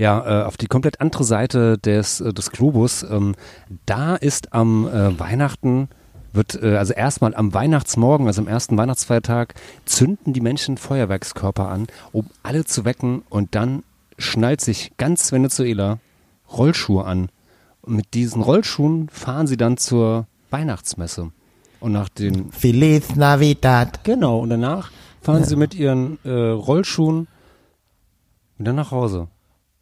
ja, 0.00 0.40
äh, 0.40 0.44
auf 0.44 0.56
die 0.56 0.66
komplett 0.66 1.02
andere 1.02 1.24
Seite 1.24 1.76
des, 1.76 2.22
äh, 2.22 2.32
des 2.32 2.50
Globus, 2.50 3.02
ähm, 3.02 3.34
da 3.84 4.16
ist 4.16 4.54
am 4.54 4.88
äh, 4.88 5.20
Weihnachten, 5.20 5.90
wird, 6.32 6.60
äh, 6.62 6.78
also 6.78 6.94
erstmal 6.94 7.34
am 7.34 7.52
Weihnachtsmorgen, 7.52 8.26
also 8.26 8.40
am 8.40 8.48
ersten 8.48 8.78
Weihnachtsfeiertag, 8.78 9.54
zünden 9.84 10.32
die 10.32 10.40
Menschen 10.40 10.78
Feuerwerkskörper 10.78 11.68
an, 11.68 11.86
um 12.12 12.30
alle 12.42 12.64
zu 12.64 12.86
wecken 12.86 13.24
und 13.28 13.54
dann 13.54 13.82
schnallt 14.16 14.62
sich 14.62 14.92
ganz 14.96 15.32
Venezuela 15.32 15.98
Rollschuhe 16.50 17.04
an. 17.04 17.28
Und 17.82 17.96
mit 17.96 18.14
diesen 18.14 18.40
Rollschuhen 18.40 19.10
fahren 19.10 19.46
sie 19.46 19.58
dann 19.58 19.76
zur 19.76 20.26
Weihnachtsmesse. 20.48 21.30
Und 21.78 21.92
nach 21.92 22.08
den 22.08 22.52
Feliz 22.52 23.16
Navidad. 23.16 24.02
Genau, 24.04 24.38
und 24.38 24.48
danach 24.48 24.90
fahren 25.20 25.44
sie 25.44 25.56
mit 25.56 25.74
ihren 25.74 26.18
äh, 26.24 26.30
Rollschuhen 26.30 27.28
wieder 28.56 28.72
nach 28.72 28.92
Hause. 28.92 29.28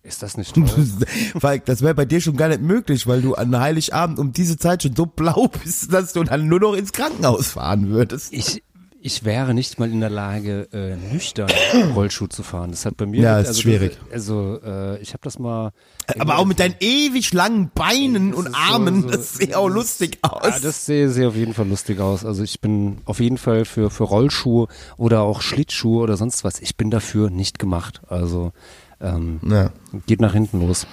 Ist 0.08 0.22
das 0.22 0.36
nicht? 0.38 0.54
Falk, 1.38 1.66
das 1.66 1.82
wäre 1.82 1.94
bei 1.94 2.06
dir 2.06 2.20
schon 2.20 2.36
gar 2.36 2.48
nicht 2.48 2.62
möglich, 2.62 3.06
weil 3.06 3.20
du 3.20 3.34
an 3.34 3.56
Heiligabend 3.58 4.18
um 4.18 4.32
diese 4.32 4.56
Zeit 4.56 4.82
schon 4.82 4.96
so 4.96 5.04
blau 5.06 5.48
bist, 5.64 5.92
dass 5.92 6.14
du 6.14 6.24
dann 6.24 6.48
nur 6.48 6.60
noch 6.60 6.72
ins 6.74 6.92
Krankenhaus 6.92 7.48
fahren 7.48 7.90
würdest. 7.90 8.32
ich, 8.32 8.62
ich 9.00 9.24
wäre 9.24 9.54
nicht 9.54 9.78
mal 9.78 9.90
in 9.90 10.00
der 10.00 10.10
Lage, 10.10 10.66
äh, 10.72 10.96
nüchtern 11.12 11.48
Rollschuh 11.94 12.26
zu 12.26 12.42
fahren. 12.42 12.70
Das 12.72 12.84
hat 12.86 12.96
bei 12.96 13.06
mir... 13.06 13.20
Ja, 13.20 13.38
ist 13.38 13.48
also, 13.48 13.60
schwierig. 13.62 13.96
Das, 14.06 14.12
also, 14.14 14.60
äh, 14.64 14.98
ich 15.00 15.10
habe 15.10 15.20
das 15.22 15.38
mal... 15.38 15.72
Aber 16.18 16.38
auch 16.38 16.44
mit 16.46 16.58
deinen 16.58 16.74
ewig 16.80 17.32
langen 17.34 17.70
Beinen 17.74 18.30
Das 18.30 18.38
und 18.40 18.46
ist 18.46 18.52
so- 18.54 18.58
Armen, 18.58 19.02
so- 19.02 19.08
das 19.10 19.34
sieht 19.34 19.54
auch 19.54 19.68
lustig 19.68 20.18
aus. 20.22 20.42
Ja, 20.42 20.58
das 20.60 20.86
sehe, 20.86 21.10
sehe 21.10 21.28
auf 21.28 21.36
jeden 21.36 21.52
Fall 21.54 21.68
lustig 21.68 22.00
aus. 22.00 22.24
Also 22.24 22.42
ich 22.42 22.60
bin 22.60 22.98
auf 23.04 23.20
jeden 23.20 23.38
Fall 23.38 23.66
für, 23.66 23.90
für 23.90 24.04
Rollschuhe 24.04 24.66
oder 24.96 25.20
auch 25.20 25.42
Schlittschuhe 25.42 26.02
oder 26.02 26.16
sonst 26.16 26.42
was. 26.44 26.60
Ich 26.60 26.76
bin 26.76 26.90
dafür 26.90 27.28
nicht 27.30 27.58
gemacht. 27.58 28.00
Also 28.08 28.52
ähm, 29.00 29.40
ja. 29.48 29.70
geht 30.06 30.20
nach 30.20 30.32
hinten 30.32 30.66
los. 30.66 30.86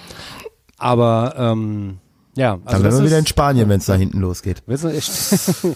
Aber 0.78 1.34
ähm, 1.38 1.98
ja, 2.36 2.52
also 2.52 2.82
Dann 2.82 2.82
wären 2.82 2.98
wir 2.98 3.06
wieder 3.06 3.18
in 3.18 3.26
Spanien, 3.26 3.68
wenn 3.70 3.78
es 3.78 3.86
da 3.86 3.94
hinten 3.94 4.20
losgeht. 4.20 4.62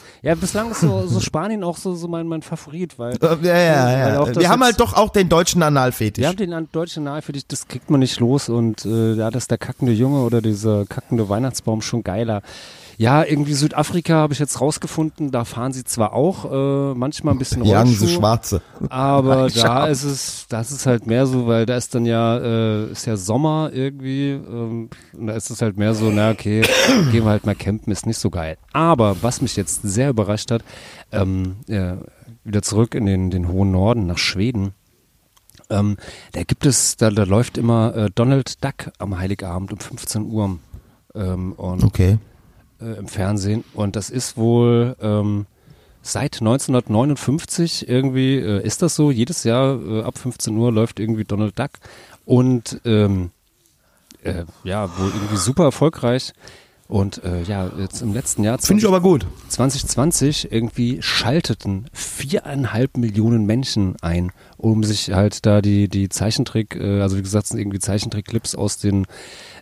Ja, 0.23 0.35
bislang 0.35 0.71
ist 0.71 0.81
so, 0.81 1.07
so 1.07 1.19
Spanien 1.19 1.65
auch 1.65 1.79
so, 1.79 1.95
so 1.95 2.07
mein, 2.07 2.27
mein 2.27 2.43
Favorit, 2.43 2.99
weil 2.99 3.17
Ja, 3.23 3.35
ja, 3.35 3.49
Weil 3.49 4.13
ja. 4.13 4.25
das 4.27 4.37
Wir 4.37 4.51
haben 4.51 4.63
halt 4.63 4.79
doch 4.79 4.93
auch 4.93 5.09
den 5.09 5.31
deutschen 5.31 5.63
Analfetisch. 5.63 6.21
wir 6.21 6.29
haben 6.29 6.37
den 6.37 6.69
deutschen 6.71 7.07
dich, 7.33 7.47
das 7.47 7.67
kriegt 7.67 7.89
man 7.89 8.01
nicht 8.01 8.21
los 8.21 8.51
und 8.51 8.85
äh, 8.85 9.17
das 9.17 9.45
ist 9.45 9.51
der 9.51 9.57
kackende 9.57 9.93
Junge 9.93 10.21
oder 10.21 10.43
dieser 10.43 10.85
kackende 10.85 11.31
Weihnachtsbaum 11.31 11.81
schon 11.81 12.05
geiler. 12.05 12.43
Ja, 13.01 13.25
irgendwie 13.25 13.55
Südafrika 13.55 14.13
habe 14.13 14.35
ich 14.35 14.39
jetzt 14.39 14.61
rausgefunden, 14.61 15.31
da 15.31 15.47
fahren 15.47 15.73
sie 15.73 15.85
zwar 15.85 16.13
auch 16.13 16.45
äh, 16.53 16.95
manchmal 16.95 17.33
ein 17.33 17.39
bisschen 17.39 17.65
Jagen 17.65 17.89
sie 17.89 18.05
Rollschuh, 18.05 18.19
Schwarze. 18.19 18.63
aber 18.91 19.49
da 19.49 19.87
ist 19.87 20.05
es, 20.05 20.45
das 20.51 20.71
ist 20.71 20.85
halt 20.85 21.07
mehr 21.07 21.27
so, 21.27 21.47
weil 21.47 21.65
da 21.65 21.79
ist 21.79 21.95
dann 21.95 22.05
ja, 22.05 22.37
äh, 22.37 22.91
ist 22.93 23.07
ja 23.07 23.17
Sommer 23.17 23.71
irgendwie, 23.73 24.33
ähm, 24.33 24.91
und 25.15 25.27
da 25.29 25.33
ist 25.33 25.49
es 25.49 25.63
halt 25.63 25.79
mehr 25.79 25.95
so, 25.95 26.11
na 26.11 26.31
okay, 26.33 26.61
gehen 27.11 27.25
wir 27.25 27.31
halt 27.31 27.47
mal 27.47 27.55
campen, 27.55 27.91
ist 27.91 28.05
nicht 28.05 28.19
so 28.19 28.29
geil. 28.29 28.59
Aber 28.75 29.17
was 29.23 29.41
mich 29.41 29.57
jetzt 29.57 29.81
sehr 29.81 30.11
überrascht 30.11 30.51
hat, 30.51 30.63
ähm, 31.11 31.57
ja, 31.69 31.97
wieder 32.45 32.61
zurück 32.61 32.95
in 32.95 33.07
den, 33.07 33.31
den 33.31 33.49
hohen 33.49 33.71
Norden 33.71 34.09
nach 34.09 34.19
Schweden. 34.19 34.75
Ähm, 35.71 35.97
da 36.33 36.43
gibt 36.43 36.67
es, 36.67 36.99
da, 36.99 37.09
da 37.09 37.23
läuft 37.23 37.57
immer 37.57 37.97
äh, 37.97 38.11
Donald 38.15 38.63
Duck 38.63 38.93
am 38.99 39.19
Heiligabend 39.19 39.73
um 39.73 39.79
15 39.79 40.31
Uhr 40.31 40.59
ähm, 41.15 41.53
und 41.53 41.83
Okay. 41.83 42.19
Äh, 42.81 42.99
im 42.99 43.09
Fernsehen 43.09 43.65
und 43.75 43.97
das 43.97 44.11
ist 44.11 44.37
wohl 44.37 44.97
ähm, 45.01 45.47
seit 46.03 46.41
1959 46.41 47.89
irgendwie 47.89 48.37
äh, 48.37 48.65
ist 48.65 48.83
das 48.83 48.95
so. 48.95 49.11
Jedes 49.11 49.45
Jahr 49.45 49.81
äh, 49.81 50.03
ab 50.03 50.19
15 50.19 50.57
Uhr 50.57 50.73
läuft 50.73 51.01
irgendwie 51.01 51.25
Donald 51.25 51.59
Duck 51.59 51.71
und 52.25 52.81
ähm, 52.85 53.31
äh, 54.23 54.45
ja, 54.65 54.89
wohl 54.99 55.09
irgendwie 55.09 55.37
super 55.37 55.65
erfolgreich. 55.65 56.33
Und 56.89 57.23
äh, 57.23 57.43
ja, 57.43 57.71
jetzt 57.79 58.03
im 58.03 58.13
letzten 58.13 58.43
Jahr 58.43 58.59
Finde 58.59 58.83
ich 58.83 58.89
aber 58.89 59.01
gut. 59.01 59.25
2020 59.49 60.51
irgendwie 60.51 61.01
schalteten 61.01 61.87
viereinhalb 61.93 62.97
Millionen 62.97 63.47
Menschen 63.47 63.95
ein, 64.03 64.33
um 64.57 64.83
sich 64.83 65.13
halt 65.13 65.47
da 65.47 65.63
die, 65.63 65.87
die 65.89 66.09
Zeichentrick, 66.09 66.75
äh, 66.75 67.01
also 67.01 67.17
wie 67.17 67.23
gesagt, 67.23 67.47
sind 67.47 67.61
irgendwie 67.61 67.79
Zeichentrick-Clips 67.79 68.57
aus 68.57 68.79
den 68.79 69.07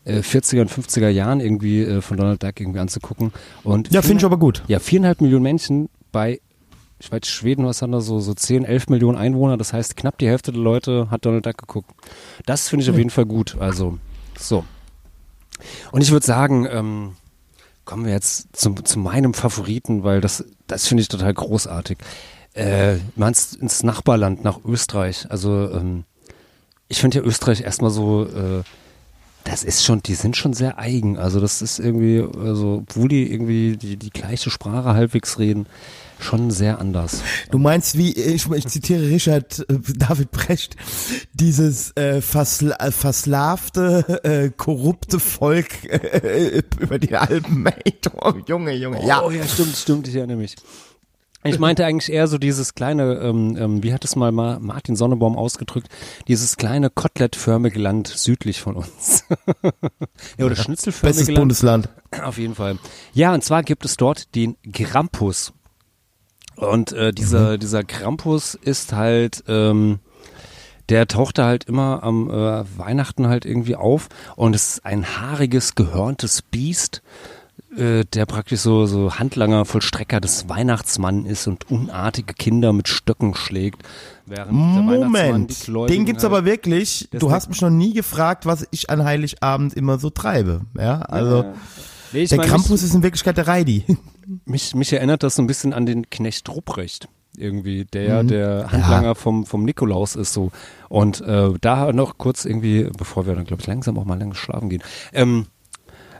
äh, 0.08 0.20
40er 0.20 0.62
und 0.62 0.70
50er 0.70 1.08
Jahren 1.08 1.40
irgendwie 1.40 1.82
äh, 1.82 2.00
von 2.00 2.16
Donald 2.16 2.42
Duck 2.42 2.58
irgendwie 2.60 2.80
anzugucken. 2.80 3.32
Und 3.62 3.92
Ja, 3.92 4.02
finde 4.02 4.18
ich 4.22 4.24
aber 4.24 4.38
gut. 4.38 4.62
ja, 4.66 4.78
viereinhalb 4.78 5.20
Millionen 5.20 5.42
Menschen 5.42 5.88
bei, 6.12 6.40
ich 6.98 7.12
weiß, 7.12 7.26
Schweden, 7.26 7.64
was 7.66 7.82
haben 7.82 7.92
da 7.92 8.00
so, 8.00 8.18
so 8.18 8.34
10, 8.34 8.64
11 8.64 8.88
Millionen 8.88 9.18
Einwohner. 9.18 9.56
Das 9.56 9.72
heißt, 9.72 9.96
knapp 9.96 10.18
die 10.18 10.26
Hälfte 10.28 10.52
der 10.52 10.60
Leute 10.62 11.08
hat 11.10 11.24
Donald 11.26 11.46
Duck 11.46 11.58
geguckt. 11.58 11.90
Das 12.46 12.68
finde 12.68 12.84
ich 12.84 12.90
auf 12.90 12.96
jeden 12.96 13.10
Fall 13.10 13.26
gut. 13.26 13.56
Also, 13.60 13.98
so. 14.38 14.64
Und 15.92 16.02
ich 16.02 16.10
würde 16.10 16.24
sagen, 16.26 16.66
ähm, 16.70 17.12
kommen 17.84 18.04
wir 18.04 18.12
jetzt 18.12 18.48
zum, 18.56 18.84
zu 18.84 18.98
meinem 18.98 19.34
Favoriten, 19.34 20.04
weil 20.04 20.20
das, 20.20 20.44
das 20.66 20.86
finde 20.86 21.02
ich 21.02 21.08
total 21.08 21.34
großartig. 21.34 21.98
Äh, 22.54 22.96
meinst 23.16 23.56
ins 23.56 23.82
Nachbarland, 23.82 24.42
nach 24.44 24.60
Österreich. 24.64 25.26
Also, 25.30 25.70
ähm, 25.70 26.04
ich 26.88 27.00
finde 27.00 27.18
ja 27.18 27.24
Österreich 27.24 27.60
erstmal 27.62 27.90
so, 27.90 28.24
äh, 28.24 28.62
das 29.48 29.64
ist 29.64 29.82
schon, 29.84 30.02
die 30.02 30.14
sind 30.14 30.36
schon 30.36 30.52
sehr 30.52 30.78
eigen. 30.78 31.16
Also 31.16 31.40
das 31.40 31.62
ist 31.62 31.78
irgendwie, 31.78 32.22
also 32.38 32.82
obwohl 32.86 33.08
die 33.08 33.32
irgendwie 33.32 33.76
die, 33.76 33.96
die 33.96 34.10
gleiche 34.10 34.50
Sprache 34.50 34.94
halbwegs 34.94 35.38
reden, 35.38 35.66
schon 36.20 36.50
sehr 36.50 36.78
anders. 36.80 37.22
Du 37.50 37.58
meinst, 37.58 37.96
wie, 37.96 38.12
ich, 38.12 38.50
ich 38.50 38.66
zitiere 38.66 39.08
Richard 39.08 39.60
äh, 39.70 39.78
David 39.96 40.32
Brecht, 40.32 40.76
dieses 41.32 41.96
äh, 41.96 42.20
versla 42.20 42.76
äh, 42.76 42.90
verslavte, 42.90 44.20
äh, 44.24 44.50
korrupte 44.54 45.18
Volk 45.18 45.84
äh, 45.84 46.62
über 46.80 46.98
die 46.98 47.16
Alpen. 47.16 47.66
Junge, 48.46 48.74
Junge. 48.74 49.06
Ja, 49.06 49.22
Oh 49.22 49.30
ja, 49.30 49.46
stimmt, 49.46 49.76
stimmt, 49.76 50.08
ich 50.08 50.16
erinnere 50.16 50.36
mich. 50.36 50.56
Ich 51.48 51.58
meinte 51.58 51.84
eigentlich 51.86 52.12
eher 52.12 52.26
so 52.28 52.38
dieses 52.38 52.74
kleine, 52.74 53.14
ähm, 53.14 53.56
ähm, 53.58 53.82
wie 53.82 53.92
hat 53.92 54.04
es 54.04 54.16
mal 54.16 54.32
Ma- 54.32 54.58
Martin 54.60 54.96
Sonnebaum 54.96 55.36
ausgedrückt, 55.36 55.88
dieses 56.28 56.56
kleine 56.56 56.90
kotelettförmige 56.90 57.78
Land 57.78 58.08
südlich 58.08 58.60
von 58.60 58.76
uns. 58.76 59.24
ja, 60.38 60.46
oder 60.46 60.56
schnitzelförmige 60.56 61.16
bestes 61.18 61.28
Land. 61.28 61.38
Bundesland. 61.38 61.88
Auf 62.22 62.38
jeden 62.38 62.54
Fall. 62.54 62.78
Ja, 63.12 63.34
und 63.34 63.42
zwar 63.44 63.62
gibt 63.62 63.84
es 63.84 63.96
dort 63.96 64.34
den 64.34 64.56
Grampus. 64.70 65.52
Und 66.56 66.92
äh, 66.92 67.12
dieser, 67.12 67.56
dieser 67.58 67.84
Krampus 67.84 68.54
ist 68.54 68.92
halt, 68.92 69.44
ähm, 69.46 70.00
der 70.88 71.06
taucht 71.06 71.38
da 71.38 71.46
halt 71.46 71.64
immer 71.64 72.02
am 72.02 72.30
äh, 72.30 72.64
Weihnachten 72.78 73.28
halt 73.28 73.44
irgendwie 73.44 73.76
auf 73.76 74.08
und 74.36 74.54
es 74.56 74.70
ist 74.74 74.84
ein 74.84 75.20
haariges, 75.20 75.74
gehörntes 75.74 76.42
Biest, 76.42 77.02
äh, 77.78 78.04
der 78.04 78.26
praktisch 78.26 78.60
so, 78.60 78.86
so 78.86 79.14
Handlanger, 79.14 79.64
Vollstrecker 79.64 80.20
des 80.20 80.48
Weihnachtsmann 80.48 81.26
ist 81.26 81.46
und 81.46 81.70
unartige 81.70 82.34
Kinder 82.34 82.72
mit 82.72 82.88
Stöcken 82.88 83.34
schlägt. 83.34 83.82
Moment, 84.50 85.68
den 85.68 86.04
gibt's 86.04 86.22
halt, 86.22 86.32
aber 86.32 86.44
wirklich. 86.44 87.08
Du 87.12 87.30
hast 87.30 87.48
mich 87.48 87.62
noch 87.62 87.70
nie 87.70 87.94
gefragt, 87.94 88.44
was 88.44 88.66
ich 88.70 88.90
an 88.90 89.04
Heiligabend 89.04 89.72
immer 89.74 89.98
so 89.98 90.10
treibe. 90.10 90.62
Ja, 90.76 91.00
also 91.00 91.44
Nee, 92.12 92.22
ich 92.22 92.30
der 92.30 92.38
meine, 92.38 92.50
Krampus 92.50 92.82
ist 92.82 92.94
in 92.94 93.02
Wirklichkeit 93.02 93.36
der 93.36 93.48
Reidi. 93.48 93.84
Mich, 94.44 94.74
mich 94.74 94.92
erinnert 94.92 95.22
das 95.22 95.36
so 95.36 95.42
ein 95.42 95.46
bisschen 95.46 95.72
an 95.72 95.86
den 95.86 96.10
Knecht 96.10 96.50
Ruprecht. 96.50 97.08
Irgendwie, 97.38 97.86
der 97.86 98.02
ja 98.02 98.22
der 98.22 98.70
Handlanger 98.70 99.14
vom, 99.14 99.46
vom 99.46 99.64
Nikolaus 99.64 100.16
ist 100.16 100.34
so. 100.34 100.50
Und 100.90 101.22
äh, 101.22 101.50
da 101.62 101.92
noch 101.92 102.18
kurz 102.18 102.44
irgendwie, 102.44 102.90
bevor 102.98 103.26
wir 103.26 103.34
dann, 103.34 103.44
glaube 103.44 103.62
ich, 103.62 103.66
langsam 103.66 103.98
auch 103.98 104.04
mal 104.04 104.18
lange 104.18 104.34
schlafen 104.34 104.68
gehen. 104.68 104.82
Ähm, 105.14 105.46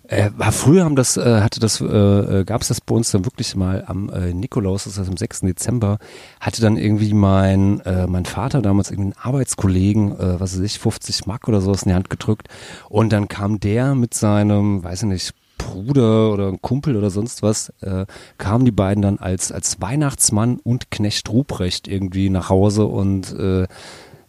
äh, 0.08 0.30
war 0.36 0.52
früher 0.52 0.84
haben 0.84 0.96
das, 0.96 1.16
äh, 1.16 1.40
hatte 1.40 1.60
das, 1.60 1.80
äh, 1.80 1.84
äh, 1.84 2.44
gab 2.44 2.62
es 2.62 2.68
das 2.68 2.80
bei 2.80 2.94
uns 2.94 3.10
dann 3.10 3.24
wirklich 3.24 3.54
mal 3.54 3.84
am 3.86 4.08
äh, 4.08 4.32
Nikolaus, 4.32 4.84
das 4.84 4.98
heißt 4.98 5.08
am 5.08 5.16
6. 5.16 5.40
Dezember, 5.40 5.98
hatte 6.40 6.62
dann 6.62 6.76
irgendwie 6.76 7.12
mein, 7.12 7.80
äh, 7.80 8.06
mein 8.06 8.24
Vater 8.24 8.62
damals 8.62 8.90
irgendwie 8.90 9.12
einen 9.12 9.22
Arbeitskollegen, 9.22 10.18
äh, 10.18 10.40
was 10.40 10.56
weiß 10.56 10.64
ich, 10.64 10.78
50 10.78 11.26
Mark 11.26 11.46
oder 11.46 11.60
sowas 11.60 11.82
in 11.82 11.90
die 11.90 11.94
Hand 11.94 12.10
gedrückt. 12.10 12.48
Und 12.88 13.12
dann 13.12 13.28
kam 13.28 13.60
der 13.60 13.94
mit 13.94 14.14
seinem, 14.14 14.82
weiß 14.82 15.02
ich 15.02 15.08
nicht, 15.08 15.34
Bruder 15.58 16.32
oder 16.32 16.48
ein 16.48 16.62
Kumpel 16.62 16.96
oder 16.96 17.10
sonst 17.10 17.42
was, 17.42 17.72
äh, 17.80 18.06
kamen 18.38 18.64
die 18.64 18.70
beiden 18.70 19.02
dann 19.02 19.18
als, 19.18 19.52
als 19.52 19.80
Weihnachtsmann 19.80 20.58
und 20.62 20.90
Knecht 20.90 21.28
Ruprecht 21.28 21.86
irgendwie 21.88 22.30
nach 22.30 22.48
Hause 22.48 22.86
und 22.86 23.32
äh, 23.34 23.66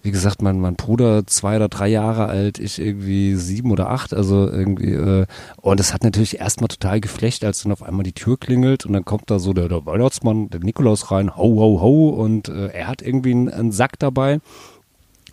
wie 0.10 0.12
gesagt, 0.12 0.42
mein, 0.42 0.60
mein 0.60 0.74
Bruder 0.76 1.28
zwei 1.28 1.58
oder 1.58 1.70
drei 1.70 1.88
Jahre 1.88 2.26
alt, 2.26 2.58
ich 2.58 2.80
irgendwie 2.80 3.36
sieben 3.36 3.70
oder 3.70 3.92
acht, 3.92 4.12
also 4.12 4.50
irgendwie, 4.50 4.94
äh, 4.94 5.28
und 5.62 5.80
es 5.80 5.94
hat 5.94 6.04
natürlich 6.04 6.40
erstmal 6.40 6.68
total 6.68 7.00
geflecht, 7.00 7.46
als 7.46 7.62
dann 7.62 7.72
auf 7.72 7.84
einmal 7.84 8.02
die 8.02 8.14
Tür 8.14 8.40
klingelt 8.40 8.88
und 8.88 8.94
dann 8.94 9.06
kommt 9.06 9.30
da 9.30 9.38
so 9.38 9.54
der, 9.54 9.70
der 9.70 9.86
Weihnachtsmann, 9.86 10.50
der 10.50 10.62
Nikolaus 10.62 11.12
rein, 11.12 11.38
ho, 11.38 11.44
ho, 11.60 11.80
ho, 11.80 12.10
und 12.10 12.50
äh, 12.50 12.70
er 12.70 12.88
hat 12.88 13.04
irgendwie 13.04 13.30
einen, 13.30 13.50
einen 13.50 13.72
Sack 13.72 14.00
dabei. 14.00 14.40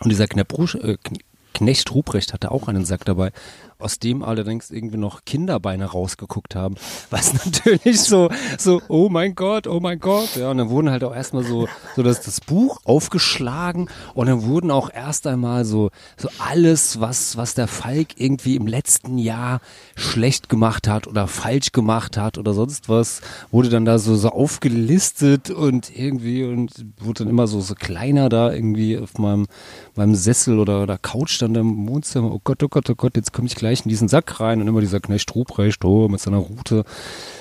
Und 0.01 0.11
dieser 0.11 0.27
Knepp, 0.27 0.53
äh, 0.53 0.57
Kn- 0.59 1.21
Knecht 1.55 1.95
Ruprecht 1.95 2.35
hatte 2.35 2.51
auch 2.51 2.69
einen 2.69 2.85
Sack 2.85 3.07
dabei, 3.07 3.33
aus 3.79 3.99
dem 3.99 4.23
allerdings 4.23 4.71
irgendwie 4.71 4.97
noch 4.97 5.25
Kinderbeine 5.25 5.85
rausgeguckt 5.85 6.55
haben. 6.55 6.77
Was 7.11 7.35
natürlich 7.35 8.01
so, 8.01 8.31
so, 8.59 8.81
oh 8.89 9.09
mein 9.09 9.35
Gott, 9.35 9.67
oh 9.67 9.81
mein 9.81 9.99
Gott. 10.01 10.37
Ja, 10.37 10.51
und 10.51 10.59
dann 10.59 10.71
wurden 10.71 10.91
halt 10.91 11.05
auch 11.05 11.15
erstmal 11.15 11.45
so, 11.45 11.69
so 11.95 12.03
das, 12.03 12.23
das 12.23 12.41
Buch 12.41 12.79
aufgeschlagen 12.85 13.89
und 14.15 14.27
dann 14.27 14.45
wurden 14.45 14.71
auch 14.71 14.91
erst 14.93 15.27
einmal 15.27 15.65
so, 15.65 15.91
so 16.17 16.29
alles, 16.39 17.01
was, 17.01 17.37
was 17.37 17.55
der 17.55 17.69
Falk 17.69 18.09
irgendwie 18.17 18.57
im 18.57 18.67
letzten 18.67 19.19
Jahr 19.19 19.61
schlecht 19.95 20.49
gemacht 20.49 20.89
hat 20.89 21.07
oder 21.07 21.27
falsch 21.27 21.73
gemacht 21.73 22.17
hat 22.17 22.39
oder 22.39 22.55
sonst 22.55 22.89
was, 22.89 23.21
wurde 23.51 23.69
dann 23.69 23.85
da 23.85 23.99
so, 23.99 24.17
so 24.17 24.31
aufgelistet 24.31 25.51
und 25.51 25.95
irgendwie 25.95 26.45
und 26.45 26.73
wurde 26.99 27.25
dann 27.25 27.29
immer 27.29 27.47
so, 27.47 27.61
so 27.61 27.75
kleiner 27.75 28.29
da 28.29 28.53
irgendwie 28.53 28.99
auf 28.99 29.19
meinem, 29.19 29.47
meinem 29.95 30.15
Sessel 30.15 30.59
oder, 30.59 30.83
oder 30.83 30.97
Couch 30.97 31.41
dann 31.43 31.55
im 31.55 31.89
Wohnzimmer. 31.89 32.33
Oh 32.33 32.41
Gott, 32.43 32.63
oh 32.63 32.69
Gott, 32.69 32.89
oh 32.89 32.95
Gott, 32.95 33.17
jetzt 33.17 33.33
komme 33.33 33.47
ich 33.47 33.55
gleich 33.55 33.66
in 33.71 33.89
diesen 33.89 34.09
Sack 34.09 34.41
rein 34.41 34.61
und 34.61 34.69
immer 34.69 34.81
dieser 34.81 35.01
Knecht 35.01 35.35
Ruprecht, 35.35 35.85
oh, 35.85 36.09
mit 36.09 36.21
seiner 36.21 36.39
Rute. 36.39 36.85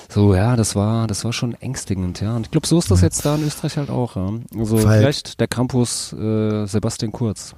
So, 0.08 0.34
ja, 0.34 0.56
das 0.56 0.74
war, 0.76 1.06
das 1.06 1.24
war 1.24 1.32
schon 1.32 1.54
ängstigend, 1.54 2.20
ja. 2.20 2.36
Und 2.36 2.46
ich 2.46 2.50
glaube, 2.50 2.66
so 2.66 2.78
ist 2.78 2.90
das 2.90 3.00
jetzt 3.00 3.24
da 3.24 3.34
in 3.36 3.46
Österreich 3.46 3.76
halt 3.76 3.90
auch, 3.90 4.16
ja. 4.16 4.30
Also 4.58 4.78
Falk. 4.78 4.98
vielleicht 4.98 5.40
der 5.40 5.48
Campus 5.48 6.12
äh, 6.12 6.66
Sebastian 6.66 7.12
Kurz. 7.12 7.54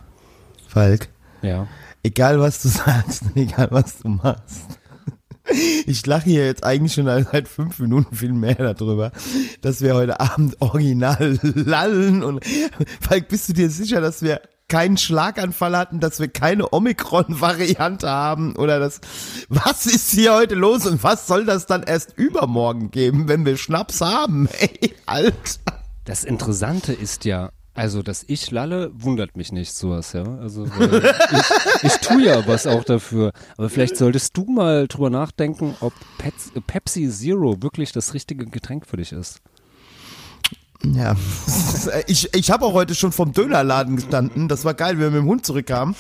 Falk, 0.67 1.09
Ja. 1.43 1.67
egal 2.03 2.41
was 2.41 2.63
du 2.63 2.69
sagst, 2.69 3.23
egal 3.35 3.69
was 3.71 3.99
du 3.99 4.09
machst. 4.09 4.63
Ich 5.87 6.05
lache 6.05 6.25
hier 6.29 6.45
jetzt 6.45 6.63
eigentlich 6.63 6.93
schon 6.93 7.07
seit 7.07 7.49
fünf 7.49 7.79
Minuten 7.79 8.15
viel 8.15 8.35
mehr 8.35 8.75
darüber, 8.75 9.13
dass 9.63 9.81
wir 9.81 9.95
heute 9.95 10.21
Abend 10.21 10.61
original 10.61 11.39
lallen 11.43 12.23
und 12.23 12.45
Falk, 13.01 13.29
bist 13.29 13.49
du 13.49 13.55
dir 13.55 13.71
sicher, 13.71 14.03
dass 14.03 14.21
wir 14.21 14.43
keinen 14.69 14.99
Schlaganfall 14.99 15.77
hatten, 15.77 15.99
dass 16.01 16.21
wir 16.21 16.29
keine 16.29 16.73
Omikron-Variante 16.73 18.09
haben 18.09 18.55
oder 18.57 18.79
das, 18.79 19.01
was 19.49 19.87
ist 19.87 20.11
hier 20.11 20.35
heute 20.35 20.55
los 20.55 20.87
und 20.87 21.03
was 21.03 21.27
soll 21.27 21.45
das 21.45 21.67
dann 21.67 21.83
erst 21.83 22.17
übermorgen 22.17 22.91
geben, 22.91 23.29
wenn 23.29 23.47
wir 23.47 23.57
Schnaps 23.57 24.01
haben? 24.01 24.49
Ey, 24.61 24.95
Alter. 25.07 25.83
Das 26.05 26.25
Interessante 26.25 26.93
ist 26.93 27.25
ja, 27.25 27.51
also, 27.75 28.03
dass 28.03 28.25
ich 28.27 28.51
lalle, 28.51 28.91
wundert 28.93 29.37
mich 29.37 29.53
nicht 29.53 29.73
sowas, 29.73 30.13
ja. 30.13 30.25
Also, 30.39 30.65
ich, 30.81 31.85
ich 31.85 31.97
tue 31.99 32.25
ja 32.25 32.47
was 32.47 32.67
auch 32.67 32.83
dafür. 32.83 33.33
Aber 33.57 33.71
vielleicht 33.71 33.97
solltest 33.97 34.37
du 34.37 34.45
mal 34.47 34.89
drüber 34.89 35.11
nachdenken, 35.11 35.77
ob 35.81 35.93
Pepsi 36.67 37.09
Zero 37.09 37.63
wirklich 37.63 37.93
das 37.93 38.15
richtige 38.15 38.47
Getränk 38.47 38.85
für 38.85 38.97
dich 38.97 39.13
ist. 39.13 39.41
Ja, 40.85 41.17
ich, 42.07 42.33
ich 42.35 42.51
habe 42.51 42.65
auch 42.65 42.73
heute 42.73 42.95
schon 42.95 43.13
vom 43.13 43.33
Dönerladen 43.33 43.97
gestanden. 43.97 44.49
Das 44.49 44.65
war 44.65 44.75
geil, 44.75 44.97
wie 44.97 45.03
wir 45.03 45.11
mit 45.11 45.21
dem 45.21 45.27
Hund 45.27 45.45
zurückkamen 45.45 45.97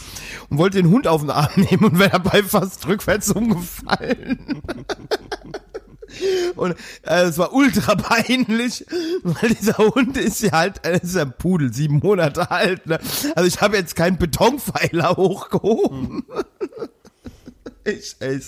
und 0.49 0.59
wollte 0.59 0.77
den 0.77 0.91
Hund 0.91 1.09
auf 1.09 1.21
den 1.21 1.31
Arm 1.31 1.51
nehmen 1.57 1.85
und 1.85 1.99
wäre 1.99 2.11
dabei 2.11 2.43
fast 2.43 2.87
rückwärts 2.87 3.31
umgefallen. 3.31 4.63
Und 6.57 6.75
äh, 7.03 7.25
es 7.25 7.37
war 7.37 7.53
ultra 7.53 7.95
peinlich, 7.95 8.87
weil 9.23 9.51
dieser 9.51 9.77
Hund 9.77 10.17
ist 10.17 10.41
ja 10.41 10.53
halt, 10.53 10.81
er 10.83 11.03
ist 11.03 11.15
ja 11.15 11.23
ein 11.23 11.35
Pudel, 11.37 11.73
sieben 11.73 11.99
Monate 11.99 12.51
alt. 12.51 12.87
Ne? 12.87 12.99
Also 13.37 13.47
ich 13.47 13.61
habe 13.61 13.77
jetzt 13.77 13.95
keinen 13.95 14.17
Betonpfeiler 14.17 15.17
hochgehoben. 15.17 16.25
Ich, 17.85 18.17
ey, 18.21 18.41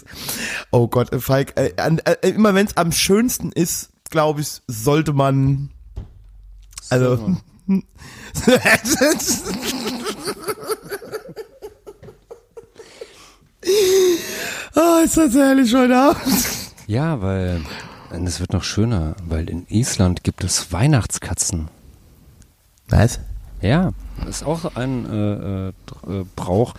oh 0.71 0.89
Gott, 0.89 1.13
äh, 1.13 1.21
Falk, 1.21 1.53
äh, 1.59 1.73
äh, 1.77 2.31
immer 2.31 2.55
wenn 2.55 2.67
es 2.67 2.77
am 2.77 2.93
schönsten 2.93 3.53
ist, 3.53 3.91
glaube 4.09 4.41
ich, 4.41 4.63
sollte 4.67 5.13
man 5.13 5.71
also. 6.91 7.37
oh, 14.75 15.03
ist 15.05 15.17
das 15.17 15.35
herrlich 15.35 15.75
heute 15.75 15.97
Abend. 15.97 16.23
Ja, 16.87 17.21
weil 17.23 17.63
es 18.25 18.41
wird 18.41 18.53
noch 18.53 18.65
schöner, 18.65 19.15
weil 19.25 19.49
in 19.49 19.67
Island 19.69 20.25
gibt 20.25 20.43
es 20.45 20.73
Weihnachtskatzen. 20.73 21.69
Was? 22.89 23.21
Ja, 23.63 23.93
ist 24.29 24.45
auch 24.45 24.75
ein 24.77 25.07
äh, 25.07 25.69
äh, 25.69 25.73
Brauch. 26.35 26.75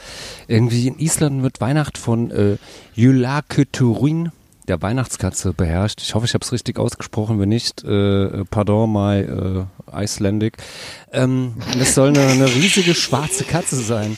Irgendwie 0.47 0.87
in 0.87 0.99
Island 0.99 1.43
wird 1.43 1.61
Weihnacht 1.61 1.97
von 1.97 2.31
äh, 2.31 2.57
Julaköturin, 2.93 4.31
der 4.67 4.81
Weihnachtskatze, 4.81 5.53
beherrscht. 5.53 6.01
Ich 6.01 6.15
hoffe, 6.15 6.25
ich 6.25 6.33
habe 6.33 6.43
es 6.43 6.51
richtig 6.51 6.79
ausgesprochen. 6.79 7.39
Wenn 7.39 7.49
nicht, 7.49 7.83
äh, 7.83 8.45
pardon, 8.45 8.91
my 8.91 9.19
äh, 9.19 9.65
Icelandic. 10.03 10.57
Ähm, 11.11 11.55
das 11.77 11.95
soll 11.95 12.09
eine, 12.09 12.25
eine 12.25 12.45
riesige 12.45 12.95
schwarze 12.95 13.43
Katze 13.43 13.77
sein, 13.77 14.17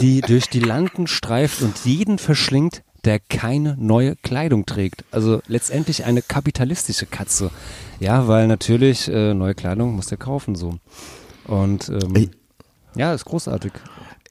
die 0.00 0.20
durch 0.20 0.48
die 0.48 0.60
Landen 0.60 1.06
streift 1.06 1.62
und 1.62 1.84
jeden 1.84 2.18
verschlingt, 2.18 2.82
der 3.04 3.18
keine 3.18 3.76
neue 3.78 4.16
Kleidung 4.16 4.66
trägt. 4.66 5.04
Also 5.10 5.40
letztendlich 5.48 6.04
eine 6.04 6.22
kapitalistische 6.22 7.06
Katze. 7.06 7.50
Ja, 7.98 8.28
weil 8.28 8.46
natürlich 8.46 9.08
äh, 9.08 9.34
neue 9.34 9.54
Kleidung 9.54 9.94
muss 9.94 10.06
der 10.06 10.18
kaufen 10.18 10.54
so. 10.54 10.76
Und 11.46 11.88
ähm, 11.88 12.14
Ey. 12.14 12.30
ja, 12.94 13.12
ist 13.12 13.24
großartig. 13.24 13.72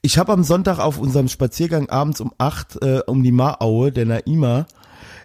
Ich 0.00 0.18
habe 0.18 0.32
am 0.32 0.42
Sonntag 0.42 0.78
auf 0.78 0.98
unserem 0.98 1.28
Spaziergang 1.28 1.88
abends 1.88 2.20
um 2.20 2.32
acht 2.38 2.82
äh, 2.82 3.02
um 3.06 3.22
die 3.22 3.30
Maraue, 3.30 3.92
der 3.92 4.06
Naima, 4.06 4.66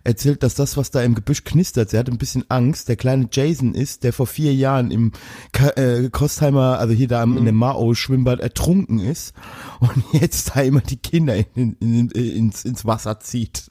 erzählt, 0.08 0.42
dass 0.42 0.56
das, 0.56 0.78
was 0.78 0.90
da 0.90 1.02
im 1.04 1.14
Gebüsch 1.16 1.44
knistert, 1.44 1.90
sie 1.92 1.98
hat 1.98 2.10
ein 2.10 2.18
bisschen 2.18 2.46
Angst, 2.50 2.88
der 2.90 2.96
kleine 2.96 3.28
Jason 3.32 3.76
ist, 3.76 4.04
der 4.04 4.14
vor 4.14 4.26
vier 4.26 4.54
Jahren 4.54 4.90
im 4.90 5.12
Ka 5.52 5.70
äh, 5.76 6.10
Kostheimer, 6.10 6.80
also 6.80 6.94
hier 6.94 7.08
da 7.08 7.22
am- 7.22 7.38
in 7.38 7.46
dem 7.46 7.56
Mao 7.56 7.94
Schwimmbad 7.94 8.40
ertrunken 8.40 9.00
ist 9.00 9.34
und 9.80 10.04
jetzt 10.14 10.56
da 10.56 10.62
immer 10.62 10.82
die 10.82 10.98
Kinder 10.98 11.36
in, 11.36 11.74
in, 11.80 12.10
in, 12.10 12.10
ins, 12.12 12.66
ins 12.66 12.86
Wasser 12.86 13.20
zieht. 13.20 13.70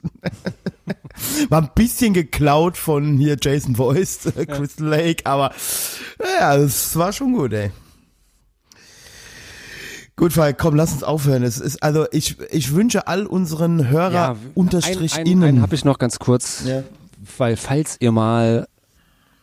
War 1.49 1.61
ein 1.63 1.71
bisschen 1.75 2.13
geklaut 2.13 2.77
von 2.77 3.17
hier 3.17 3.37
Jason 3.41 3.75
Voice, 3.75 4.27
äh, 4.27 4.45
Crystal 4.45 4.87
Lake, 4.87 5.25
aber 5.25 5.51
ja, 6.39 6.55
es 6.55 6.95
war 6.95 7.11
schon 7.11 7.33
gut, 7.33 7.51
ey. 7.53 7.71
Gut, 10.19 10.33
Falk, 10.33 10.57
komm, 10.57 10.73
lass 10.75 10.93
uns 10.93 11.03
aufhören. 11.03 11.43
Es 11.43 11.59
ist, 11.59 11.83
also 11.83 12.07
ich, 12.11 12.37
ich 12.49 12.73
wünsche 12.73 13.05
all 13.07 13.27
unseren 13.27 13.87
Hörer 13.87 14.35
unterstrich 14.55 15.13
ein, 15.13 15.21
ein, 15.21 15.25
innen. 15.27 15.43
einen 15.43 15.61
habe 15.61 15.75
ich 15.75 15.85
noch 15.85 15.99
ganz 15.99 16.17
kurz, 16.17 16.63
Ja. 16.65 16.81
weil 17.37 17.55
falls 17.55 17.97
ihr 17.99 18.11
mal 18.11 18.67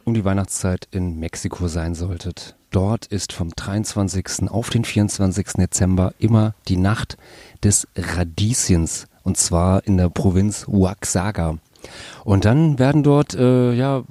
um 0.03 0.15
die 0.15 0.25
Weihnachtszeit 0.25 0.89
in 0.91 1.21
Mexiko 1.21 1.69
sein 1.69 1.95
solltet, 1.95 2.57
dort 2.73 3.07
ist 3.07 3.33
vom 3.33 3.51
23. 3.55 4.49
auf 4.51 4.69
den 4.69 4.85
24. 4.85 5.47
Dezember 5.59 6.13
immer 6.19 6.55
die 6.67 6.77
Nacht 6.77 7.19
des 7.63 7.87
Radieschens 7.97 9.07
und 9.23 9.37
zwar 9.37 9.87
in 9.87 9.97
der 9.97 10.09
Provinz 10.11 10.67
Oaxaca. 10.67 11.57
Und 12.25 12.45
dann 12.47 12.81
werden 12.81 13.05
dort 13.05 13.35
ja 13.35 13.73
ja 13.73 14.03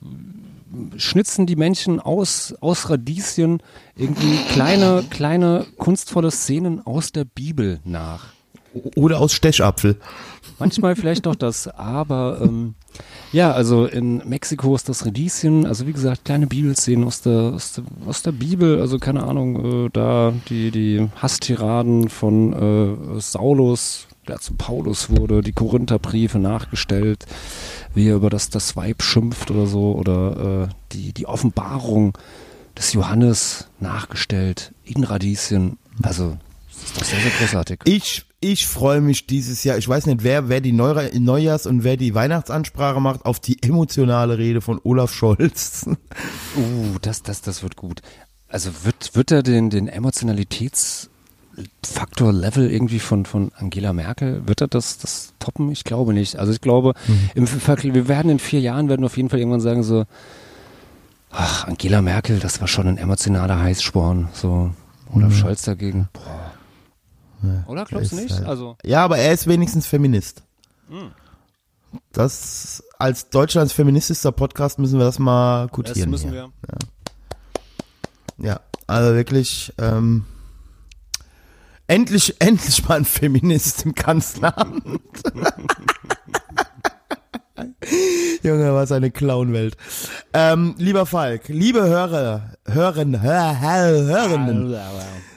schnitzen 0.97 1.45
die 1.45 1.55
Menschen 1.55 1.99
aus, 1.99 2.53
aus 2.61 2.89
Radieschen 2.89 3.61
irgendwie 3.95 4.37
kleine, 4.51 5.03
kleine 5.09 5.65
kunstvolle 5.77 6.31
Szenen 6.31 6.85
aus 6.85 7.11
der 7.11 7.25
Bibel 7.25 7.79
nach. 7.83 8.33
Oder 8.95 9.19
aus 9.19 9.33
Stechapfel. 9.33 9.97
Manchmal 10.57 10.95
vielleicht 10.95 11.25
noch 11.25 11.35
das, 11.35 11.67
aber 11.67 12.39
ähm, 12.41 12.73
ja, 13.31 13.51
also 13.51 13.85
in 13.85 14.21
Mexiko 14.27 14.75
ist 14.75 14.89
das 14.89 15.05
Radieschen, 15.05 15.65
also 15.65 15.87
wie 15.87 15.93
gesagt, 15.93 16.25
kleine 16.25 16.47
Bibelszenen 16.47 17.05
aus 17.05 17.21
der, 17.21 17.53
aus 17.53 17.73
der, 17.73 17.83
aus 18.07 18.23
der 18.23 18.31
Bibel, 18.31 18.79
also 18.79 18.97
keine 18.99 19.23
Ahnung, 19.23 19.85
äh, 19.85 19.89
da 19.91 20.33
die, 20.49 20.71
die 20.71 21.07
Hasstiraden 21.21 22.09
von 22.09 22.53
äh, 23.17 23.19
Saulus, 23.19 24.07
der 24.27 24.39
zu 24.39 24.53
Paulus 24.53 25.09
wurde, 25.09 25.41
die 25.41 25.53
Korintherbriefe 25.53 26.39
nachgestellt, 26.39 27.25
wie 27.93 28.09
er 28.09 28.15
über 28.15 28.29
das, 28.29 28.49
das 28.49 28.75
Weib 28.75 29.01
schimpft 29.03 29.51
oder 29.51 29.67
so, 29.67 29.93
oder 29.93 30.69
äh, 30.69 30.73
die, 30.91 31.13
die 31.13 31.25
Offenbarung 31.25 32.17
des 32.77 32.93
Johannes 32.93 33.67
nachgestellt 33.79 34.73
in 34.83 35.03
Radieschen. 35.03 35.77
Also, 36.01 36.37
das 36.67 36.83
ist 36.83 36.97
doch 36.97 37.03
sehr, 37.03 37.19
sehr 37.19 37.31
großartig. 37.31 37.79
Ich, 37.85 38.25
ich 38.39 38.67
freue 38.67 38.99
mich 38.99 39.27
dieses 39.27 39.63
Jahr, 39.63 39.77
ich 39.77 39.87
weiß 39.87 40.05
nicht, 40.07 40.23
wer, 40.23 40.49
wer 40.49 40.59
die 40.59 40.73
Neujahrs- 40.73 41.67
und 41.67 41.83
wer 41.83 41.97
die 41.97 42.13
Weihnachtsansprache 42.13 42.99
macht, 42.99 43.25
auf 43.25 43.39
die 43.39 43.61
emotionale 43.63 44.37
Rede 44.37 44.61
von 44.61 44.79
Olaf 44.83 45.13
Scholz. 45.13 45.85
Uh, 46.57 46.97
das, 47.01 47.23
das, 47.23 47.41
das 47.41 47.63
wird 47.63 47.75
gut. 47.75 48.01
Also 48.47 48.71
wird, 48.83 49.15
wird 49.15 49.31
er 49.31 49.43
den, 49.43 49.69
den 49.69 49.87
Emotionalitätsfaktor-Level 51.55 52.69
irgendwie 52.71 52.99
von, 52.99 53.25
von 53.25 53.51
Angela 53.57 53.93
Merkel, 53.93 54.47
wird 54.47 54.61
er 54.61 54.67
das, 54.67 54.97
das 54.97 55.33
toppen? 55.39 55.71
Ich 55.71 55.83
glaube 55.83 56.13
nicht. 56.13 56.37
Also 56.37 56.51
ich 56.51 56.61
glaube, 56.61 56.93
im 57.35 57.47
Vergleich, 57.47 57.93
wir 57.93 58.07
werden 58.07 58.31
in 58.31 58.39
vier 58.39 58.59
Jahren, 58.59 58.89
werden 58.89 59.05
auf 59.05 59.17
jeden 59.17 59.29
Fall 59.29 59.39
irgendwann 59.39 59.61
sagen 59.61 59.83
so, 59.83 60.05
ach, 61.31 61.67
Angela 61.67 62.01
Merkel, 62.01 62.39
das 62.39 62.59
war 62.61 62.67
schon 62.67 62.87
ein 62.87 62.97
emotionaler 62.97 63.59
Heißsporn. 63.59 64.29
So, 64.33 64.71
Olaf 65.13 65.33
Scholz 65.35 65.61
dagegen. 65.63 66.09
Boah. 66.13 66.53
Oder 67.67 67.83
glaubst 67.85 68.13
du 68.13 68.15
nicht? 68.15 68.31
halt- 68.33 68.45
Also, 68.47 68.77
Ja, 68.83 69.03
aber 69.03 69.17
er 69.17 69.33
ist 69.33 69.47
wenigstens 69.47 69.85
Feminist. 69.85 70.43
Das, 72.11 72.83
als 72.97 73.29
Deutschlands 73.29 73.73
feministischster 73.73 74.31
Podcast 74.31 74.79
müssen 74.79 74.97
wir 74.97 75.05
das 75.05 75.19
mal 75.19 75.63
das 75.63 75.71
gutieren. 75.71 76.09
müssen 76.09 76.31
hier. 76.31 76.49
wir. 78.37 78.47
Ja, 78.47 78.59
also 78.87 79.13
wirklich, 79.15 79.73
ähm, 79.77 80.25
endlich, 81.87 82.35
endlich 82.39 82.87
mal 82.87 82.97
ein 82.97 83.05
Feminist 83.05 83.85
im 83.85 83.93
Kanzleramt. 83.95 84.83
Junge, 88.41 88.73
was 88.73 88.91
eine 88.91 89.11
Clownwelt. 89.11 89.77
Ähm, 90.33 90.75
lieber 90.77 91.05
Falk, 91.05 91.47
liebe 91.47 91.83
Hörer, 91.83 92.53
Hören, 92.65 93.21
Hör, 93.21 93.59
Hör, 93.61 94.03
Hörenden, 94.05 94.75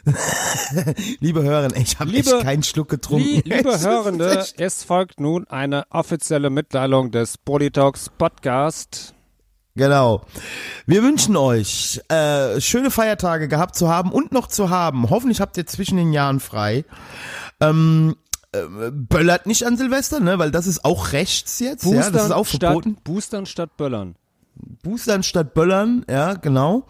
liebe 1.20 1.42
Hörer, 1.42 1.74
ich 1.76 1.98
habe 1.98 2.12
echt 2.12 2.40
keinen 2.42 2.62
Schluck 2.62 2.88
getrunken. 2.88 3.26
Lie- 3.44 3.56
Liebe 3.56 3.78
Hörende, 3.80 4.44
es 4.56 4.82
folgt 4.84 5.20
nun 5.20 5.46
eine 5.48 5.84
offizielle 5.90 6.50
Mitteilung 6.50 7.10
des 7.10 7.36
Politox 7.38 8.08
Podcast. 8.16 9.14
Genau. 9.76 10.22
Wir 10.86 11.02
wünschen 11.02 11.36
euch 11.36 12.00
äh, 12.08 12.60
schöne 12.60 12.90
Feiertage 12.90 13.46
gehabt 13.46 13.76
zu 13.76 13.88
haben 13.88 14.10
und 14.10 14.32
noch 14.32 14.48
zu 14.48 14.70
haben. 14.70 15.10
Hoffentlich 15.10 15.40
habt 15.40 15.56
ihr 15.58 15.66
zwischen 15.66 15.98
den 15.98 16.12
Jahren 16.12 16.40
frei. 16.40 16.84
Ähm, 17.60 18.16
äh, 18.52 18.90
böllert 18.90 19.46
nicht 19.46 19.66
an 19.66 19.76
Silvester, 19.76 20.20
ne? 20.20 20.38
Weil 20.38 20.50
das 20.50 20.66
ist 20.66 20.84
auch 20.84 21.12
rechts 21.12 21.60
jetzt. 21.60 21.84
ja, 21.84 22.10
das 22.10 22.24
ist 22.26 22.30
auch 22.32 22.46
statt, 22.46 22.60
verboten. 22.60 22.96
Boostern 23.04 23.44
statt 23.44 23.76
Böllern. 23.76 24.16
Boostern 24.82 25.22
statt 25.22 25.52
Böllern, 25.52 26.06
ja, 26.08 26.34
genau. 26.34 26.86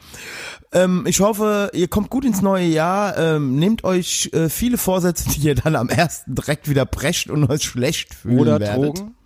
Ähm, 0.70 1.04
ich 1.08 1.20
hoffe, 1.20 1.70
ihr 1.74 1.88
kommt 1.88 2.10
gut 2.10 2.24
ins 2.24 2.40
neue 2.40 2.66
Jahr. 2.66 3.16
Ähm, 3.18 3.56
nehmt 3.56 3.82
euch 3.82 4.30
äh, 4.32 4.48
viele 4.48 4.78
Vorsätze, 4.78 5.28
die 5.30 5.40
ihr 5.40 5.56
dann 5.56 5.74
am 5.74 5.88
ersten 5.88 6.36
direkt 6.36 6.68
wieder 6.68 6.86
brecht 6.86 7.30
und 7.30 7.50
euch 7.50 7.64
schlecht 7.64 8.14
fühlen 8.14 8.38
Oder 8.38 8.60
werdet. 8.60 8.98
Drogen. 8.98 9.16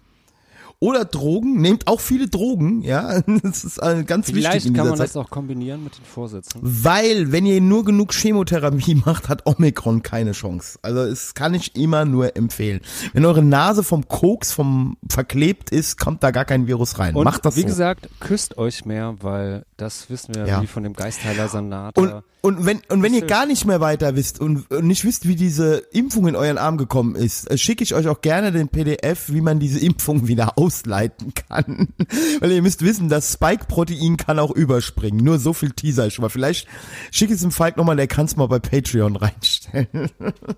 Oder 0.83 1.05
Drogen. 1.05 1.61
Nehmt 1.61 1.87
auch 1.87 2.01
viele 2.01 2.27
Drogen, 2.29 2.81
ja. 2.83 3.21
Das 3.43 3.65
ist 3.65 3.79
ganz 4.07 4.29
wichtig 4.29 4.35
Vielleicht 4.47 4.75
kann 4.75 4.89
man 4.89 4.97
Zeit. 4.97 5.09
das 5.11 5.17
auch 5.17 5.29
kombinieren 5.29 5.85
mit 5.85 5.99
den 5.99 6.05
Vorsätzen. 6.05 6.59
Weil, 6.63 7.33
wenn 7.33 7.45
ihr 7.45 7.61
nur 7.61 7.85
genug 7.85 8.13
Chemotherapie 8.15 8.95
macht, 9.07 9.29
hat 9.29 9.47
Omikron 9.47 10.03
keine 10.03 10.33
Chance. 10.33 10.79
Also, 10.83 11.01
es 11.03 11.35
kann 11.35 11.53
ich 11.53 11.77
immer 11.77 12.05
nur 12.07 12.35
empfehlen. 12.37 12.81
Wenn 13.13 13.27
eure 13.27 13.43
Nase 13.43 13.83
vom 13.83 14.09
Koks, 14.09 14.53
vom 14.53 14.97
verklebt 15.09 15.71
ist, 15.71 15.99
kommt 15.99 16.23
da 16.23 16.31
gar 16.31 16.47
kein 16.47 16.67
Virus 16.67 16.99
rein. 16.99 17.15
Und 17.15 17.25
Macht 17.25 17.45
das 17.45 17.57
wie 17.57 17.61
so. 17.63 17.67
gesagt, 17.67 18.09
küsst 18.19 18.57
euch 18.57 18.87
mehr, 18.87 19.17
weil 19.21 19.67
das 19.77 20.09
wissen 20.09 20.35
wir 20.35 20.47
Ja. 20.47 20.63
wie 20.63 20.67
von 20.67 20.83
dem 20.83 20.95
Geistheiler 20.95 21.49
Sanata. 21.49 22.01
Und, 22.01 22.23
und 22.43 22.65
wenn, 22.65 22.81
und 22.89 23.03
wenn 23.03 23.13
ihr 23.13 23.27
gar 23.27 23.45
nicht 23.45 23.67
mehr 23.67 23.81
weiter 23.81 24.17
wisst 24.17 24.41
und, 24.41 24.71
und 24.71 24.87
nicht 24.87 25.05
wisst, 25.05 25.29
wie 25.29 25.37
diese 25.37 25.77
Impfung 25.93 26.27
in 26.27 26.37
euren 26.37 26.57
Arm 26.57 26.79
gekommen 26.79 27.15
ist, 27.15 27.51
äh, 27.51 27.59
schicke 27.59 27.85
ich 27.85 27.95
euch 27.95 28.09
auch 28.09 28.23
gerne 28.23 28.51
den 28.51 28.69
PDF, 28.69 29.29
wie 29.29 29.43
man 29.43 29.61
diese 29.61 29.79
Impfung 29.85 30.27
wieder 30.27 30.57
ausleiten 30.57 31.35
kann. 31.35 31.89
Weil 32.41 32.53
ihr 32.53 32.63
müsst 32.63 32.83
wissen, 32.83 33.11
das 33.11 33.35
Spike-Protein 33.35 34.17
kann 34.17 34.39
auch 34.39 34.51
überspringen. 34.51 35.23
Nur 35.23 35.39
so 35.39 35.53
viel 35.53 35.73
Teaser 35.73 36.07
ich 36.07 36.15
schon 36.15 36.23
mal. 36.23 36.31
Vielleicht 36.31 36.67
schicke 37.11 37.33
ich 37.33 37.37
es 37.37 37.43
dem 37.43 37.53
Falk 37.53 37.77
nochmal, 37.77 37.97
der 37.97 38.07
kann 38.07 38.25
es 38.25 38.37
mal 38.37 38.47
bei 38.47 38.59
Patreon 38.59 39.17
reinstellen. 39.17 40.11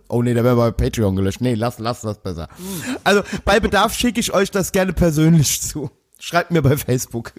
oh 0.09 0.23
nee, 0.23 0.35
der 0.35 0.45
wäre 0.45 0.57
bei 0.57 0.71
Patreon 0.71 1.17
gelöscht. 1.17 1.41
Nee, 1.41 1.55
lass, 1.55 1.81
lass 1.81 2.03
das 2.03 2.19
besser. 2.19 2.49
Also 3.03 3.23
bei 3.45 3.59
Bedarf 3.59 3.95
schicke 3.95 4.21
ich 4.21 4.33
euch 4.33 4.51
das 4.53 4.71
gerne 4.71 4.93
persönlich 4.93 5.61
zu. 5.63 5.91
Schreibt 6.21 6.53
mir 6.53 6.63
bei 6.63 6.77
Facebook. 6.77 7.33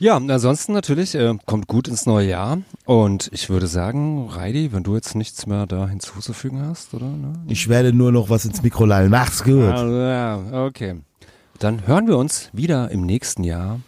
Ja, 0.00 0.16
ansonsten 0.16 0.72
natürlich, 0.72 1.14
äh, 1.14 1.34
kommt 1.46 1.68
gut 1.68 1.86
ins 1.86 2.06
neue 2.06 2.28
Jahr. 2.28 2.58
Und 2.86 3.30
ich 3.32 3.50
würde 3.50 3.66
sagen, 3.66 4.28
Reidi, 4.28 4.72
wenn 4.72 4.82
du 4.82 4.94
jetzt 4.96 5.14
nichts 5.14 5.46
mehr 5.46 5.66
da 5.66 5.86
hinzuzufügen 5.86 6.66
hast, 6.66 6.92
oder? 6.94 7.06
Ne? 7.06 7.34
Ich 7.48 7.68
werde 7.68 7.92
nur 7.92 8.10
noch 8.10 8.30
was 8.30 8.44
ins 8.44 8.62
Mikro 8.62 8.86
lallen. 8.86 9.10
Mach's 9.10 9.44
gut. 9.44 9.62
Also, 9.62 9.96
ja, 9.96 10.66
okay. 10.66 10.96
Dann 11.58 11.86
hören 11.86 12.08
wir 12.08 12.16
uns 12.16 12.48
wieder 12.52 12.90
im 12.90 13.02
nächsten 13.02 13.44
Jahr. 13.44 13.80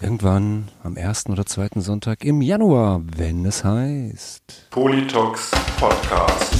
Irgendwann 0.00 0.68
am 0.84 0.96
ersten 0.96 1.32
oder 1.32 1.46
zweiten 1.46 1.80
Sonntag 1.80 2.24
im 2.24 2.40
Januar, 2.40 3.00
wenn 3.16 3.44
es 3.46 3.64
heißt. 3.64 4.68
Politox 4.70 5.50
Podcast. 5.80 6.54